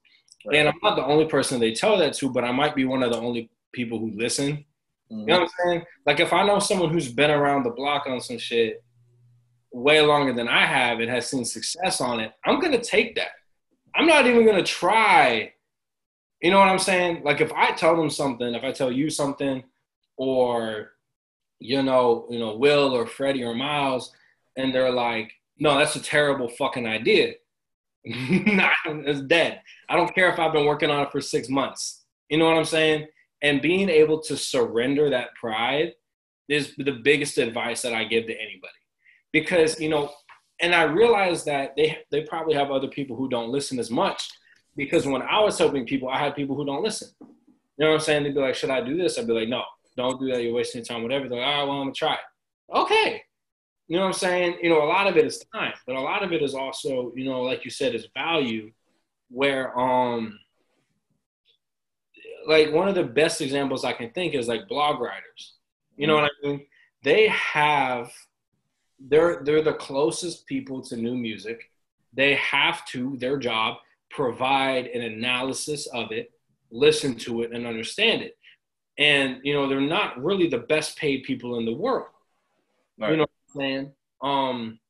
And 0.52 0.68
I'm 0.68 0.78
not 0.82 0.96
the 0.96 1.04
only 1.04 1.26
person 1.26 1.60
they 1.60 1.72
tell 1.72 1.96
that 1.98 2.14
to, 2.14 2.28
but 2.28 2.42
I 2.42 2.50
might 2.50 2.74
be 2.74 2.84
one 2.84 3.04
of 3.04 3.12
the 3.12 3.18
only 3.18 3.50
people 3.72 4.00
who 4.00 4.10
listen. 4.16 4.64
You 5.08 5.16
know 5.16 5.22
mm-hmm. 5.22 5.30
what 5.30 5.42
I'm 5.42 5.48
saying? 5.64 5.82
Like 6.06 6.20
if 6.20 6.32
I 6.32 6.44
know 6.44 6.58
someone 6.58 6.90
who's 6.90 7.12
been 7.12 7.30
around 7.30 7.62
the 7.62 7.70
block 7.70 8.06
on 8.08 8.20
some 8.20 8.38
shit 8.38 8.82
way 9.70 10.00
longer 10.00 10.32
than 10.32 10.48
I 10.48 10.66
have 10.66 10.98
and 10.98 11.08
has 11.10 11.28
seen 11.28 11.44
success 11.44 12.00
on 12.00 12.18
it, 12.20 12.32
I'm 12.44 12.60
gonna 12.60 12.82
take 12.82 13.14
that. 13.14 13.30
I'm 13.94 14.06
not 14.06 14.26
even 14.26 14.44
gonna 14.44 14.64
try. 14.64 15.52
You 16.40 16.50
know 16.50 16.58
what 16.58 16.68
I'm 16.68 16.78
saying? 16.78 17.22
Like 17.24 17.40
if 17.40 17.52
I 17.52 17.72
tell 17.72 17.96
them 17.96 18.10
something, 18.10 18.54
if 18.54 18.62
I 18.62 18.72
tell 18.72 18.92
you 18.92 19.10
something, 19.10 19.64
or 20.16 20.92
you 21.58 21.82
know, 21.82 22.26
you 22.30 22.38
know, 22.38 22.56
Will 22.56 22.94
or 22.94 23.06
Freddie 23.06 23.44
or 23.44 23.54
Miles, 23.54 24.12
and 24.56 24.74
they're 24.74 24.92
like, 24.92 25.32
"No, 25.58 25.76
that's 25.78 25.96
a 25.96 26.02
terrible 26.02 26.48
fucking 26.48 26.86
idea." 26.86 27.34
it's 28.04 29.20
dead. 29.22 29.60
I 29.88 29.96
don't 29.96 30.14
care 30.14 30.30
if 30.30 30.38
I've 30.38 30.52
been 30.52 30.66
working 30.66 30.90
on 30.90 31.04
it 31.04 31.12
for 31.12 31.20
six 31.20 31.48
months. 31.48 32.04
You 32.28 32.38
know 32.38 32.46
what 32.46 32.56
I'm 32.56 32.64
saying? 32.64 33.06
And 33.42 33.62
being 33.62 33.88
able 33.88 34.20
to 34.22 34.36
surrender 34.36 35.10
that 35.10 35.34
pride 35.34 35.92
is 36.48 36.74
the 36.76 37.00
biggest 37.04 37.38
advice 37.38 37.82
that 37.82 37.92
I 37.92 38.04
give 38.04 38.26
to 38.26 38.34
anybody. 38.34 38.72
Because, 39.32 39.78
you 39.80 39.88
know, 39.88 40.10
and 40.60 40.74
I 40.74 40.84
realize 40.84 41.44
that 41.44 41.76
they 41.76 41.98
they 42.10 42.22
probably 42.22 42.54
have 42.54 42.70
other 42.70 42.88
people 42.88 43.16
who 43.16 43.28
don't 43.28 43.50
listen 43.50 43.78
as 43.78 43.90
much. 43.90 44.28
Because 44.78 45.06
when 45.06 45.22
I 45.22 45.40
was 45.40 45.58
helping 45.58 45.84
people, 45.84 46.08
I 46.08 46.20
had 46.20 46.36
people 46.36 46.54
who 46.54 46.64
don't 46.64 46.84
listen. 46.84 47.08
You 47.20 47.26
know 47.78 47.88
what 47.88 47.94
I'm 47.94 48.00
saying? 48.00 48.22
They'd 48.22 48.34
be 48.34 48.40
like, 48.40 48.54
should 48.54 48.70
I 48.70 48.80
do 48.80 48.96
this? 48.96 49.18
I'd 49.18 49.26
be 49.26 49.32
like, 49.32 49.48
no, 49.48 49.64
don't 49.96 50.20
do 50.20 50.30
that. 50.30 50.40
You're 50.40 50.54
wasting 50.54 50.78
your 50.78 50.86
time, 50.86 51.02
whatever. 51.02 51.28
They're 51.28 51.40
like, 51.40 51.48
all 51.48 51.58
right, 51.58 51.68
well, 51.68 51.78
I'm 51.78 51.86
gonna 51.86 51.94
try 51.94 52.14
it. 52.14 52.76
Okay. 52.76 53.22
You 53.88 53.96
know 53.96 54.02
what 54.02 54.08
I'm 54.08 54.12
saying? 54.12 54.58
You 54.62 54.70
know, 54.70 54.84
a 54.84 54.86
lot 54.86 55.08
of 55.08 55.16
it 55.16 55.26
is 55.26 55.44
time, 55.52 55.72
but 55.84 55.96
a 55.96 56.00
lot 56.00 56.22
of 56.22 56.32
it 56.32 56.42
is 56.42 56.54
also, 56.54 57.12
you 57.16 57.24
know, 57.24 57.42
like 57.42 57.64
you 57.64 57.72
said, 57.72 57.92
is 57.96 58.06
value 58.14 58.70
where 59.30 59.76
um 59.76 60.38
like 62.46 62.72
one 62.72 62.88
of 62.88 62.94
the 62.94 63.02
best 63.02 63.40
examples 63.40 63.84
I 63.84 63.92
can 63.92 64.10
think 64.12 64.34
is 64.34 64.46
like 64.46 64.68
blog 64.68 65.00
writers. 65.00 65.54
You 65.96 66.06
know 66.06 66.14
what 66.14 66.30
I 66.44 66.46
mean? 66.46 66.66
They 67.02 67.26
have 67.28 68.12
they're 69.00 69.42
they're 69.44 69.62
the 69.62 69.74
closest 69.74 70.46
people 70.46 70.80
to 70.82 70.96
new 70.96 71.16
music. 71.16 71.68
They 72.12 72.36
have 72.36 72.86
to 72.86 73.16
their 73.16 73.38
job 73.38 73.78
provide 74.10 74.86
an 74.86 75.02
analysis 75.02 75.86
of 75.88 76.12
it, 76.12 76.32
listen 76.70 77.14
to 77.16 77.42
it, 77.42 77.52
and 77.52 77.66
understand 77.66 78.22
it. 78.22 78.36
And 78.98 79.38
you 79.44 79.54
know 79.54 79.68
they're 79.68 79.80
not 79.80 80.22
really 80.22 80.48
the 80.48 80.58
best 80.58 80.96
paid 80.96 81.22
people 81.22 81.58
in 81.58 81.64
the 81.64 81.74
world. 81.74 82.08
Right. 82.98 83.10
You 83.10 83.16
know 83.18 83.22
what 83.22 83.30
I'm 83.54 83.60
saying? 83.60 83.92
Um, 84.22 84.80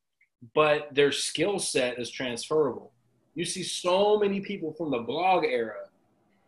but 0.54 0.94
their 0.94 1.12
skill 1.12 1.58
set 1.58 1.98
is 1.98 2.10
transferable. 2.10 2.92
You 3.34 3.44
see 3.44 3.62
so 3.62 4.18
many 4.18 4.40
people 4.40 4.72
from 4.72 4.90
the 4.90 4.98
blog 4.98 5.44
era 5.44 5.88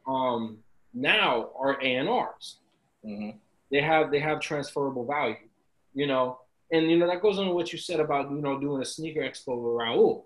um, 0.06 0.58
now 0.94 1.50
are 1.58 1.78
A&Rs. 1.82 2.56
Mhm. 3.04 3.38
They 3.70 3.80
have 3.80 4.10
they 4.10 4.18
have 4.18 4.40
transferable 4.40 5.06
value, 5.06 5.48
you 5.94 6.06
know. 6.06 6.40
And 6.72 6.90
you 6.90 6.98
know 6.98 7.06
that 7.06 7.22
goes 7.22 7.38
on 7.38 7.46
to 7.46 7.52
what 7.52 7.72
you 7.72 7.78
said 7.78 8.00
about 8.00 8.30
you 8.30 8.38
know 8.38 8.58
doing 8.58 8.82
a 8.82 8.84
sneaker 8.84 9.20
expo 9.20 9.56
with 9.56 9.80
Raul. 9.80 10.24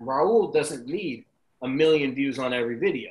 Raul 0.00 0.52
doesn't 0.52 0.86
need 0.86 1.26
a 1.62 1.68
million 1.68 2.14
views 2.14 2.38
on 2.38 2.52
every 2.52 2.76
video. 2.76 3.10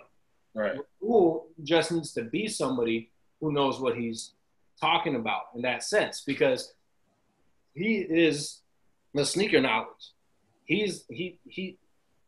Right. 0.54 0.78
Raul 1.04 1.44
just 1.64 1.92
needs 1.92 2.14
to 2.14 2.24
be 2.24 2.48
somebody 2.48 3.12
who 3.40 3.52
knows 3.52 3.80
what 3.80 3.96
he's 3.96 4.34
talking 4.80 5.16
about 5.16 5.44
in 5.56 5.62
that 5.62 5.84
sense 5.84 6.22
because 6.26 6.74
he 7.74 7.98
is 7.98 8.62
the 9.14 9.26
sneaker 9.26 9.62
knowledge. 9.62 10.14
He's 10.66 11.06
he 11.10 11.40
he 11.48 11.78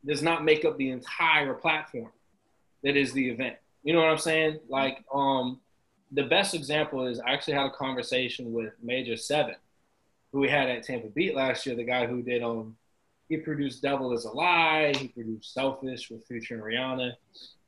does 0.05 0.21
not 0.21 0.43
make 0.43 0.65
up 0.65 0.77
the 0.77 0.89
entire 0.89 1.53
platform 1.53 2.11
that 2.83 2.95
is 2.95 3.13
the 3.13 3.29
event. 3.29 3.57
You 3.83 3.93
know 3.93 3.99
what 3.99 4.09
I'm 4.09 4.17
saying? 4.17 4.59
Like 4.69 5.03
um 5.13 5.59
the 6.11 6.23
best 6.23 6.53
example 6.53 7.07
is 7.07 7.19
I 7.19 7.31
actually 7.31 7.53
had 7.53 7.67
a 7.67 7.71
conversation 7.71 8.51
with 8.51 8.73
Major 8.81 9.15
Seven, 9.15 9.55
who 10.31 10.39
we 10.39 10.49
had 10.49 10.69
at 10.69 10.83
Tampa 10.83 11.07
Beat 11.07 11.35
last 11.35 11.65
year, 11.65 11.75
the 11.75 11.83
guy 11.83 12.05
who 12.07 12.21
did 12.21 12.43
um 12.43 12.75
he 13.31 13.37
produced 13.37 13.81
Devil 13.81 14.11
is 14.11 14.25
a 14.25 14.29
Lie, 14.29 14.91
he 14.97 15.07
produced 15.07 15.53
Selfish 15.53 16.11
with 16.11 16.27
Future 16.27 16.55
and 16.55 16.63
Rihanna, 16.63 17.13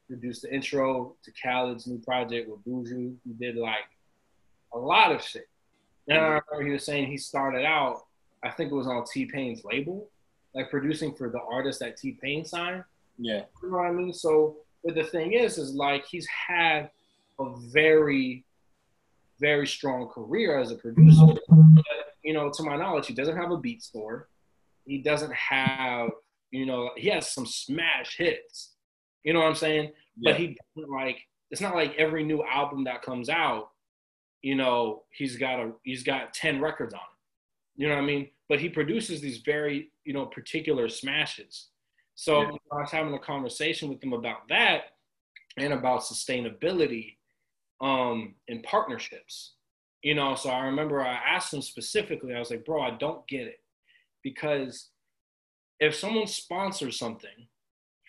He 0.09 0.15
produced 0.15 0.41
the 0.41 0.53
intro 0.53 1.15
to 1.23 1.31
Khaled's 1.31 1.87
new 1.87 1.99
project 1.99 2.49
with 2.49 2.65
Buju. 2.65 3.15
He 3.23 3.33
did 3.39 3.55
like 3.55 3.87
a 4.73 4.77
lot 4.77 5.13
of 5.13 5.23
shit. 5.23 5.47
And 6.09 6.17
I 6.17 6.21
remember 6.21 6.65
he 6.65 6.71
was 6.71 6.83
saying 6.83 7.07
he 7.07 7.15
started 7.15 7.63
out, 7.63 8.07
I 8.43 8.49
think 8.49 8.73
it 8.73 8.75
was 8.75 8.87
on 8.87 9.05
T 9.05 9.25
Pain's 9.25 9.63
label, 9.63 10.09
like 10.53 10.69
producing 10.69 11.15
for 11.15 11.29
the 11.29 11.39
artist 11.39 11.79
that 11.79 11.95
T 11.95 12.17
Pain 12.21 12.43
signed. 12.43 12.83
Yeah. 13.17 13.43
You 13.61 13.71
know 13.71 13.77
what 13.77 13.85
I 13.85 13.91
mean? 13.91 14.13
So, 14.13 14.57
but 14.83 14.95
the 14.95 15.05
thing 15.05 15.31
is, 15.31 15.57
is 15.57 15.73
like 15.73 16.05
he's 16.05 16.27
had 16.27 16.89
a 17.39 17.55
very, 17.71 18.43
very 19.39 19.65
strong 19.65 20.09
career 20.09 20.59
as 20.59 20.71
a 20.71 20.75
producer. 20.75 21.25
But, 21.25 21.85
you 22.21 22.33
know, 22.33 22.51
to 22.53 22.63
my 22.63 22.75
knowledge, 22.75 23.07
he 23.07 23.13
doesn't 23.13 23.37
have 23.37 23.51
a 23.51 23.57
beat 23.57 23.81
store. 23.81 24.27
He 24.85 25.01
doesn't 25.01 25.33
have, 25.33 26.09
you 26.51 26.65
know, 26.65 26.91
he 26.95 27.09
has 27.09 27.31
some 27.31 27.45
smash 27.45 28.17
hits. 28.17 28.73
You 29.23 29.33
know 29.33 29.39
what 29.39 29.47
I'm 29.47 29.55
saying? 29.55 29.91
Yeah. 30.17 30.31
But 30.31 30.39
he 30.39 30.57
doesn't 30.75 30.91
like. 30.91 31.19
It's 31.51 31.61
not 31.61 31.75
like 31.75 31.95
every 31.97 32.23
new 32.23 32.43
album 32.43 32.83
that 32.85 33.01
comes 33.03 33.29
out, 33.29 33.69
you 34.41 34.55
know, 34.55 35.03
he's 35.11 35.37
got 35.37 35.59
a 35.59 35.71
he's 35.83 36.03
got 36.03 36.33
ten 36.33 36.59
records 36.59 36.93
on 36.93 36.99
it. 36.99 37.81
You 37.81 37.87
know 37.87 37.95
what 37.95 38.03
I 38.03 38.05
mean? 38.05 38.29
But 38.49 38.59
he 38.59 38.69
produces 38.69 39.21
these 39.21 39.37
very, 39.37 39.89
you 40.03 40.13
know, 40.13 40.25
particular 40.25 40.89
smashes. 40.89 41.69
So 42.15 42.41
Yeah. 42.41 42.51
I 42.71 42.81
was 42.81 42.91
having 42.91 43.13
a 43.13 43.19
conversation 43.19 43.89
with 43.89 44.03
him 44.03 44.13
about 44.13 44.47
that 44.49 44.95
and 45.57 45.73
about 45.73 46.01
sustainability 46.01 47.17
um 47.81 48.35
and 48.47 48.61
partnerships. 48.63 49.53
You 50.03 50.15
know, 50.15 50.35
so 50.35 50.49
I 50.49 50.65
remember 50.65 51.01
I 51.01 51.13
asked 51.13 51.53
him 51.53 51.61
specifically, 51.61 52.35
I 52.35 52.39
was 52.39 52.51
like, 52.51 52.65
bro, 52.65 52.81
I 52.81 52.91
don't 52.91 53.25
get 53.27 53.47
it. 53.47 53.59
Because 54.23 54.89
if 55.79 55.95
someone 55.95 56.27
sponsors 56.27 56.97
something, 56.97 57.47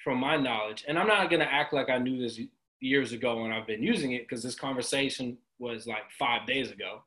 from 0.05 0.19
my 0.19 0.36
knowledge, 0.36 0.85
and 0.86 0.99
I'm 0.99 1.07
not 1.07 1.31
gonna 1.31 1.45
act 1.45 1.73
like 1.73 1.89
I 1.89 1.97
knew 1.97 2.20
this 2.20 2.39
years 2.81 3.12
ago 3.12 3.41
when 3.41 3.51
I've 3.51 3.66
been 3.66 3.82
using 3.82 4.12
it, 4.12 4.28
because 4.28 4.43
this 4.43 4.55
conversation 4.55 5.39
was 5.59 5.86
like 5.86 6.11
five 6.19 6.47
days 6.47 6.70
ago, 6.70 7.03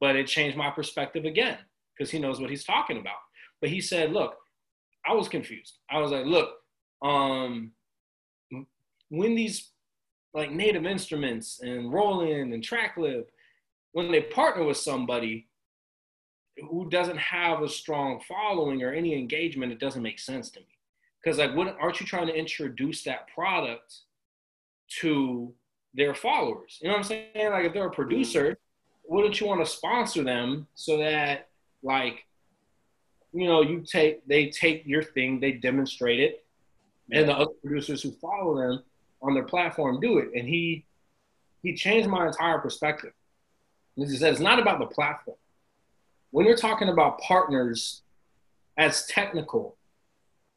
but 0.00 0.16
it 0.16 0.26
changed 0.26 0.56
my 0.56 0.68
perspective 0.68 1.24
again, 1.24 1.58
because 1.96 2.10
he 2.10 2.18
knows 2.18 2.40
what 2.40 2.50
he's 2.50 2.64
talking 2.64 2.98
about. 2.98 3.18
But 3.60 3.70
he 3.70 3.80
said, 3.80 4.12
look, 4.12 4.34
I 5.06 5.14
was 5.14 5.28
confused. 5.28 5.78
I 5.88 6.00
was 6.00 6.10
like, 6.10 6.26
look, 6.26 6.50
um, 7.02 7.70
when 9.10 9.36
these 9.36 9.70
like 10.34 10.50
native 10.50 10.86
instruments 10.86 11.60
and 11.62 11.92
Roland 11.92 12.52
and 12.52 12.62
Tracklib, 12.62 13.24
when 13.92 14.10
they 14.10 14.22
partner 14.22 14.64
with 14.64 14.76
somebody 14.76 15.46
who 16.58 16.88
doesn't 16.88 17.18
have 17.18 17.62
a 17.62 17.68
strong 17.68 18.20
following 18.26 18.82
or 18.82 18.92
any 18.92 19.18
engagement, 19.18 19.72
it 19.72 19.80
doesn't 19.80 20.02
make 20.02 20.18
sense 20.18 20.50
to 20.50 20.60
me. 20.60 20.66
Because 21.22 21.38
like, 21.38 21.54
what 21.54 21.76
aren't 21.80 22.00
you 22.00 22.06
trying 22.06 22.26
to 22.26 22.34
introduce 22.34 23.02
that 23.04 23.28
product 23.34 24.00
to 25.00 25.52
their 25.94 26.14
followers? 26.14 26.78
You 26.80 26.88
know 26.88 26.94
what 26.94 26.98
I'm 26.98 27.04
saying? 27.04 27.50
Like, 27.50 27.64
if 27.64 27.72
they're 27.72 27.84
a 27.84 27.86
mm-hmm. 27.86 27.94
producer, 27.94 28.58
wouldn't 29.06 29.40
you 29.40 29.46
want 29.46 29.64
to 29.64 29.70
sponsor 29.70 30.22
them 30.22 30.66
so 30.74 30.98
that 30.98 31.48
like, 31.82 32.24
you 33.32 33.46
know, 33.46 33.62
you 33.62 33.80
take 33.80 34.26
they 34.26 34.48
take 34.50 34.84
your 34.86 35.02
thing, 35.02 35.40
they 35.40 35.52
demonstrate 35.52 36.20
it, 36.20 36.44
and 37.10 37.28
the 37.28 37.36
other 37.36 37.52
producers 37.62 38.02
who 38.02 38.12
follow 38.12 38.56
them 38.56 38.82
on 39.20 39.34
their 39.34 39.44
platform 39.44 40.00
do 40.00 40.18
it. 40.18 40.28
And 40.34 40.48
he 40.48 40.84
he 41.62 41.74
changed 41.74 42.08
my 42.08 42.26
entire 42.26 42.58
perspective. 42.58 43.12
He 43.96 44.06
said, 44.16 44.32
it's 44.32 44.40
not 44.40 44.58
about 44.58 44.78
the 44.78 44.86
platform. 44.86 45.36
When 46.34 46.46
you're 46.46 46.56
talking 46.56 46.88
about 46.88 47.20
partners 47.20 48.02
as 48.76 49.06
technical 49.06 49.76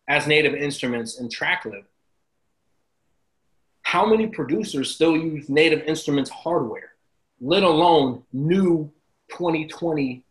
as 0.09 0.25
Native 0.25 0.55
Instruments 0.55 1.19
and 1.19 1.29
Tracklib, 1.29 1.83
how 3.83 4.03
many 4.03 4.25
producers 4.25 4.95
still 4.95 5.15
use 5.15 5.49
Native 5.49 5.83
Instruments 5.83 6.31
hardware, 6.31 6.93
let 7.39 7.61
alone 7.61 8.23
new 8.33 8.91
2020 9.29 10.23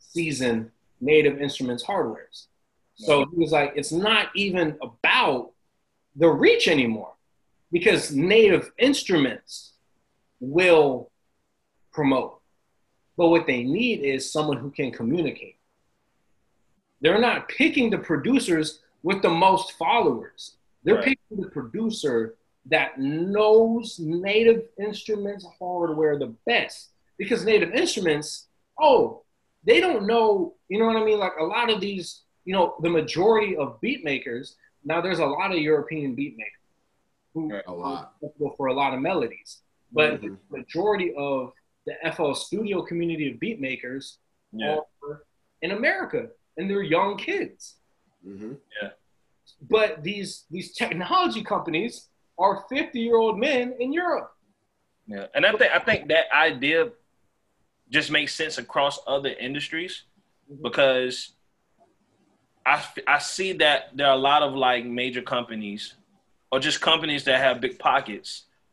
season 0.00 0.72
Native 1.00 1.40
Instruments 1.40 1.84
hardwares? 1.84 2.46
So 2.96 3.24
he 3.30 3.36
was 3.36 3.52
like, 3.52 3.74
it's 3.76 3.92
not 3.92 4.30
even 4.34 4.76
about 4.82 5.52
the 6.16 6.28
reach 6.28 6.66
anymore 6.66 7.12
because 7.70 8.10
Native 8.10 8.72
Instruments 8.80 9.74
will 10.40 11.12
promote. 11.92 12.37
But 13.18 13.28
what 13.28 13.48
they 13.48 13.64
need 13.64 14.00
is 14.04 14.32
someone 14.32 14.58
who 14.58 14.70
can 14.70 14.92
communicate. 14.92 15.56
They're 17.00 17.20
not 17.20 17.48
picking 17.48 17.90
the 17.90 17.98
producers 17.98 18.80
with 19.02 19.22
the 19.22 19.28
most 19.28 19.72
followers. 19.72 20.56
They're 20.84 20.94
Right. 20.94 21.04
picking 21.18 21.42
the 21.44 21.50
producer 21.50 22.36
that 22.66 22.98
knows 23.00 23.98
Native 23.98 24.68
Instruments 24.78 25.44
hardware 25.58 26.16
the 26.16 26.32
best. 26.46 26.90
Because 27.18 27.44
Native 27.44 27.72
Instruments, 27.74 28.46
oh, 28.80 29.24
they 29.64 29.80
don't 29.80 30.06
know, 30.06 30.54
you 30.68 30.78
know 30.78 30.86
what 30.86 30.96
I 30.96 31.04
mean? 31.04 31.18
Like 31.18 31.32
a 31.40 31.44
lot 31.44 31.70
of 31.70 31.80
these, 31.80 32.22
you 32.44 32.52
know, 32.54 32.76
the 32.82 32.90
majority 32.90 33.56
of 33.56 33.80
beat 33.80 34.04
makers, 34.04 34.56
now 34.84 35.00
there's 35.00 35.18
a 35.18 35.26
lot 35.26 35.50
of 35.50 35.58
European 35.58 36.14
beat 36.14 36.36
makers 36.36 36.52
who 37.34 37.50
Right. 37.50 37.64
A 37.66 37.72
lot. 37.72 37.84
are 38.04 38.10
responsible 38.22 38.54
for 38.56 38.66
a 38.68 38.74
lot 38.74 38.94
of 38.94 39.00
melodies. 39.00 39.62
But 39.90 40.20
Mhm. 40.20 40.38
the 40.50 40.56
majority 40.58 41.12
of 41.14 41.52
the 41.88 42.12
FL 42.12 42.32
studio 42.34 42.82
community 42.82 43.30
of 43.32 43.40
beat 43.40 43.60
makers 43.60 44.18
Yeah. 44.52 44.78
are 45.02 45.22
in 45.62 45.70
America 45.72 46.28
and 46.56 46.68
they're 46.68 46.82
young 46.82 47.16
kids. 47.16 47.60
hmm 48.22 48.54
But 49.74 49.90
these 50.08 50.30
these 50.54 50.68
technology 50.82 51.42
companies 51.54 51.94
are 52.38 52.54
50 52.68 53.00
year 53.00 53.16
old 53.16 53.36
men 53.38 53.64
in 53.80 53.92
Europe. 53.92 54.30
Yeah, 55.06 55.26
and 55.34 55.42
I 55.46 55.52
think 55.58 55.72
I 55.78 55.80
think 55.88 56.00
that 56.08 56.26
idea 56.32 56.80
just 57.96 58.10
makes 58.10 58.32
sense 58.34 58.58
across 58.58 59.00
other 59.06 59.32
industries 59.48 59.94
because 60.66 61.14
I 62.66 62.76
I 63.06 63.18
see 63.18 63.50
that 63.64 63.96
there 63.96 64.06
are 64.10 64.18
a 64.20 64.24
lot 64.32 64.42
of 64.42 64.52
like 64.54 64.84
major 64.84 65.22
companies 65.22 65.94
or 66.52 66.58
just 66.60 66.80
companies 66.80 67.24
that 67.24 67.38
have 67.40 67.60
big 67.66 67.78
pockets, 67.78 68.30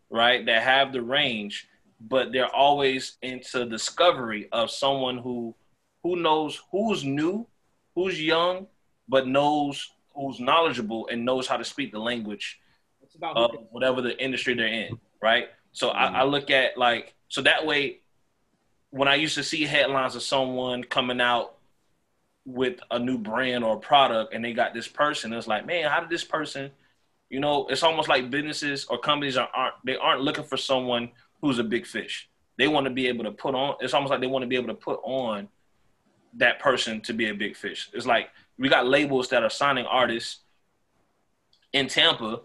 right? 0.09 0.45
That 0.45 0.61
have 0.63 0.91
the 0.91 1.01
range, 1.01 1.67
but 1.99 2.31
they're 2.31 2.53
always 2.53 3.17
into 3.21 3.65
discovery 3.65 4.47
of 4.51 4.69
someone 4.69 5.17
who 5.17 5.55
who 6.03 6.15
knows 6.15 6.61
who's 6.71 7.03
new, 7.03 7.47
who's 7.95 8.21
young, 8.21 8.67
but 9.07 9.27
knows 9.27 9.91
who's 10.13 10.39
knowledgeable 10.39 11.07
and 11.07 11.25
knows 11.25 11.47
how 11.47 11.57
to 11.57 11.63
speak 11.63 11.91
the 11.91 11.99
language 11.99 12.59
about 13.15 13.37
of 13.37 13.51
whatever 13.71 14.01
the 14.01 14.17
industry 14.23 14.53
they're 14.53 14.67
in, 14.67 14.99
right? 15.21 15.47
So 15.71 15.91
I, 15.91 16.05
mm-hmm. 16.05 16.15
I 16.15 16.23
look 16.23 16.51
at 16.51 16.77
like 16.77 17.13
so 17.27 17.41
that 17.41 17.65
way 17.65 18.01
when 18.91 19.07
I 19.07 19.15
used 19.15 19.35
to 19.35 19.43
see 19.43 19.63
headlines 19.63 20.15
of 20.15 20.23
someone 20.23 20.83
coming 20.83 21.19
out 21.19 21.55
with 22.45 22.79
a 22.91 22.99
new 22.99 23.17
brand 23.17 23.63
or 23.63 23.77
product 23.77 24.33
and 24.33 24.45
they 24.45 24.53
got 24.53 24.73
this 24.73 24.87
person, 24.87 25.33
it's 25.33 25.47
like, 25.47 25.65
man, 25.65 25.89
how 25.89 25.99
did 25.99 26.09
this 26.09 26.23
person, 26.23 26.71
you 27.29 27.39
know, 27.39 27.67
it's 27.67 27.83
almost 27.83 28.07
like 28.07 28.29
businesses 28.29 28.85
or 28.85 28.97
companies 28.99 29.35
are, 29.35 29.49
aren't 29.53 29.75
they 29.83 29.97
aren't 29.97 30.21
looking 30.21 30.43
for 30.43 30.57
someone 30.57 31.11
who's 31.41 31.59
a 31.59 31.63
big 31.63 31.85
fish. 31.85 32.29
They 32.57 32.67
want 32.67 32.85
to 32.85 32.89
be 32.89 33.07
able 33.07 33.25
to 33.25 33.31
put 33.31 33.55
on. 33.55 33.75
It's 33.81 33.93
almost 33.93 34.11
like 34.11 34.21
they 34.21 34.27
want 34.27 34.43
to 34.43 34.47
be 34.47 34.55
able 34.55 34.67
to 34.67 34.73
put 34.73 34.99
on 35.03 35.49
that 36.35 36.59
person 36.59 37.01
to 37.01 37.13
be 37.13 37.29
a 37.29 37.33
big 37.33 37.55
fish. 37.55 37.89
It's 37.93 38.05
like 38.05 38.29
we 38.57 38.69
got 38.69 38.87
labels 38.87 39.29
that 39.29 39.43
are 39.43 39.49
signing 39.49 39.85
artists 39.85 40.39
in 41.73 41.87
Tampa 41.87 42.41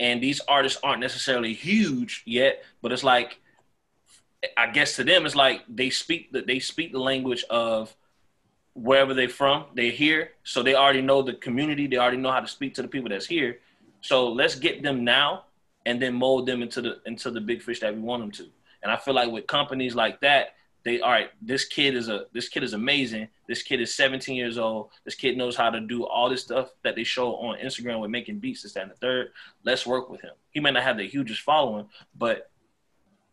and 0.00 0.22
these 0.22 0.40
artists 0.48 0.78
aren't 0.82 1.00
necessarily 1.00 1.52
huge 1.52 2.22
yet, 2.26 2.64
but 2.82 2.92
it's 2.92 3.04
like 3.04 3.40
I 4.56 4.70
guess 4.70 4.96
to 4.96 5.04
them 5.04 5.24
it's 5.26 5.34
like 5.36 5.62
they 5.68 5.90
speak 5.90 6.32
the 6.32 6.42
they 6.42 6.58
speak 6.58 6.92
the 6.92 6.98
language 6.98 7.44
of 7.48 7.94
wherever 8.74 9.14
they're 9.14 9.28
from. 9.28 9.66
They're 9.74 9.90
here, 9.90 10.32
so 10.42 10.62
they 10.62 10.74
already 10.74 11.00
know 11.00 11.22
the 11.22 11.34
community. 11.34 11.86
They 11.86 11.96
already 11.96 12.16
know 12.16 12.32
how 12.32 12.40
to 12.40 12.48
speak 12.48 12.74
to 12.74 12.82
the 12.82 12.88
people 12.88 13.08
that's 13.08 13.26
here. 13.26 13.60
So 14.00 14.30
let's 14.30 14.56
get 14.56 14.82
them 14.82 15.04
now, 15.04 15.44
and 15.86 16.00
then 16.00 16.14
mold 16.14 16.46
them 16.46 16.62
into 16.62 16.80
the 16.80 17.00
into 17.06 17.30
the 17.30 17.40
big 17.40 17.62
fish 17.62 17.80
that 17.80 17.94
we 17.94 18.00
want 18.00 18.22
them 18.22 18.30
to. 18.32 18.50
And 18.82 18.92
I 18.92 18.96
feel 18.96 19.14
like 19.14 19.30
with 19.30 19.46
companies 19.46 19.94
like 19.94 20.20
that, 20.20 20.54
they 20.84 21.00
all 21.00 21.10
right, 21.10 21.30
this 21.40 21.64
kid 21.64 21.94
is 21.94 22.08
a 22.08 22.26
this 22.32 22.48
kid 22.48 22.62
is 22.62 22.74
amazing. 22.74 23.28
This 23.48 23.62
kid 23.62 23.80
is 23.80 23.94
17 23.94 24.36
years 24.36 24.58
old. 24.58 24.90
This 25.04 25.14
kid 25.14 25.36
knows 25.36 25.56
how 25.56 25.70
to 25.70 25.80
do 25.80 26.04
all 26.04 26.28
this 26.28 26.42
stuff 26.42 26.70
that 26.82 26.94
they 26.94 27.04
show 27.04 27.36
on 27.36 27.58
Instagram 27.58 28.00
with 28.00 28.10
making 28.10 28.38
beats, 28.38 28.62
this, 28.62 28.76
and 28.76 28.90
the 28.90 28.94
third. 28.94 29.32
Let's 29.64 29.86
work 29.86 30.10
with 30.10 30.20
him. 30.20 30.32
He 30.50 30.60
may 30.60 30.70
not 30.70 30.82
have 30.82 30.98
the 30.98 31.08
hugest 31.08 31.40
following, 31.40 31.88
but 32.16 32.50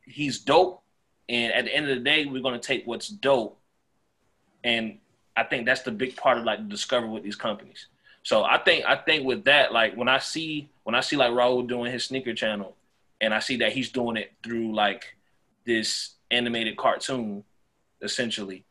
he's 0.05 0.39
dope. 0.39 0.81
And 1.27 1.53
at 1.53 1.65
the 1.65 1.75
end 1.75 1.89
of 1.89 1.95
the 1.95 2.03
day, 2.03 2.25
we're 2.25 2.41
gonna 2.41 2.59
take 2.59 2.87
what's 2.87 3.09
dope. 3.09 3.59
And 4.63 4.99
I 5.35 5.43
think 5.43 5.65
that's 5.65 5.81
the 5.81 5.91
big 5.91 6.15
part 6.15 6.37
of 6.37 6.45
like 6.45 6.59
the 6.59 6.69
discovery 6.69 7.09
with 7.09 7.23
these 7.23 7.35
companies. 7.35 7.87
So 8.23 8.43
I 8.43 8.57
think 8.59 8.85
I 8.85 8.95
think 8.95 9.25
with 9.25 9.45
that, 9.45 9.73
like 9.73 9.95
when 9.95 10.07
I 10.07 10.19
see 10.19 10.69
when 10.83 10.95
I 10.95 11.01
see 11.01 11.15
like 11.15 11.31
Raul 11.31 11.67
doing 11.67 11.91
his 11.91 12.03
sneaker 12.03 12.33
channel, 12.33 12.75
and 13.19 13.33
I 13.33 13.39
see 13.39 13.57
that 13.57 13.71
he's 13.71 13.89
doing 13.89 14.17
it 14.17 14.33
through 14.43 14.75
like 14.75 15.15
this 15.65 16.15
animated 16.29 16.77
cartoon, 16.77 17.43
essentially, 18.01 18.65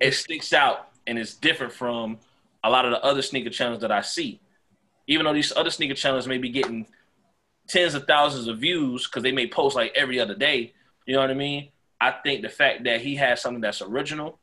it 0.00 0.12
sticks 0.12 0.52
out 0.52 0.88
and 1.06 1.18
it's 1.18 1.34
different 1.34 1.72
from 1.72 2.18
a 2.64 2.70
lot 2.70 2.84
of 2.84 2.90
the 2.90 3.02
other 3.04 3.22
sneaker 3.22 3.50
channels 3.50 3.80
that 3.80 3.92
I 3.92 4.00
see. 4.00 4.40
Even 5.06 5.24
though 5.24 5.34
these 5.34 5.52
other 5.54 5.70
sneaker 5.70 5.94
channels 5.94 6.26
may 6.26 6.38
be 6.38 6.48
getting 6.48 6.86
tens 7.68 7.94
of 7.94 8.06
thousands 8.06 8.48
of 8.48 8.58
views 8.58 9.06
because 9.06 9.22
they 9.22 9.32
may 9.32 9.46
post 9.46 9.76
like 9.76 9.92
every 9.94 10.20
other 10.20 10.34
day. 10.34 10.72
You 11.06 11.14
know 11.14 11.20
what 11.20 11.30
I 11.30 11.34
mean? 11.34 11.68
I 12.00 12.10
think 12.10 12.42
the 12.42 12.48
fact 12.48 12.84
that 12.84 13.00
he 13.00 13.16
has 13.16 13.40
something 13.40 13.60
that's 13.60 13.82
original, 13.82 14.38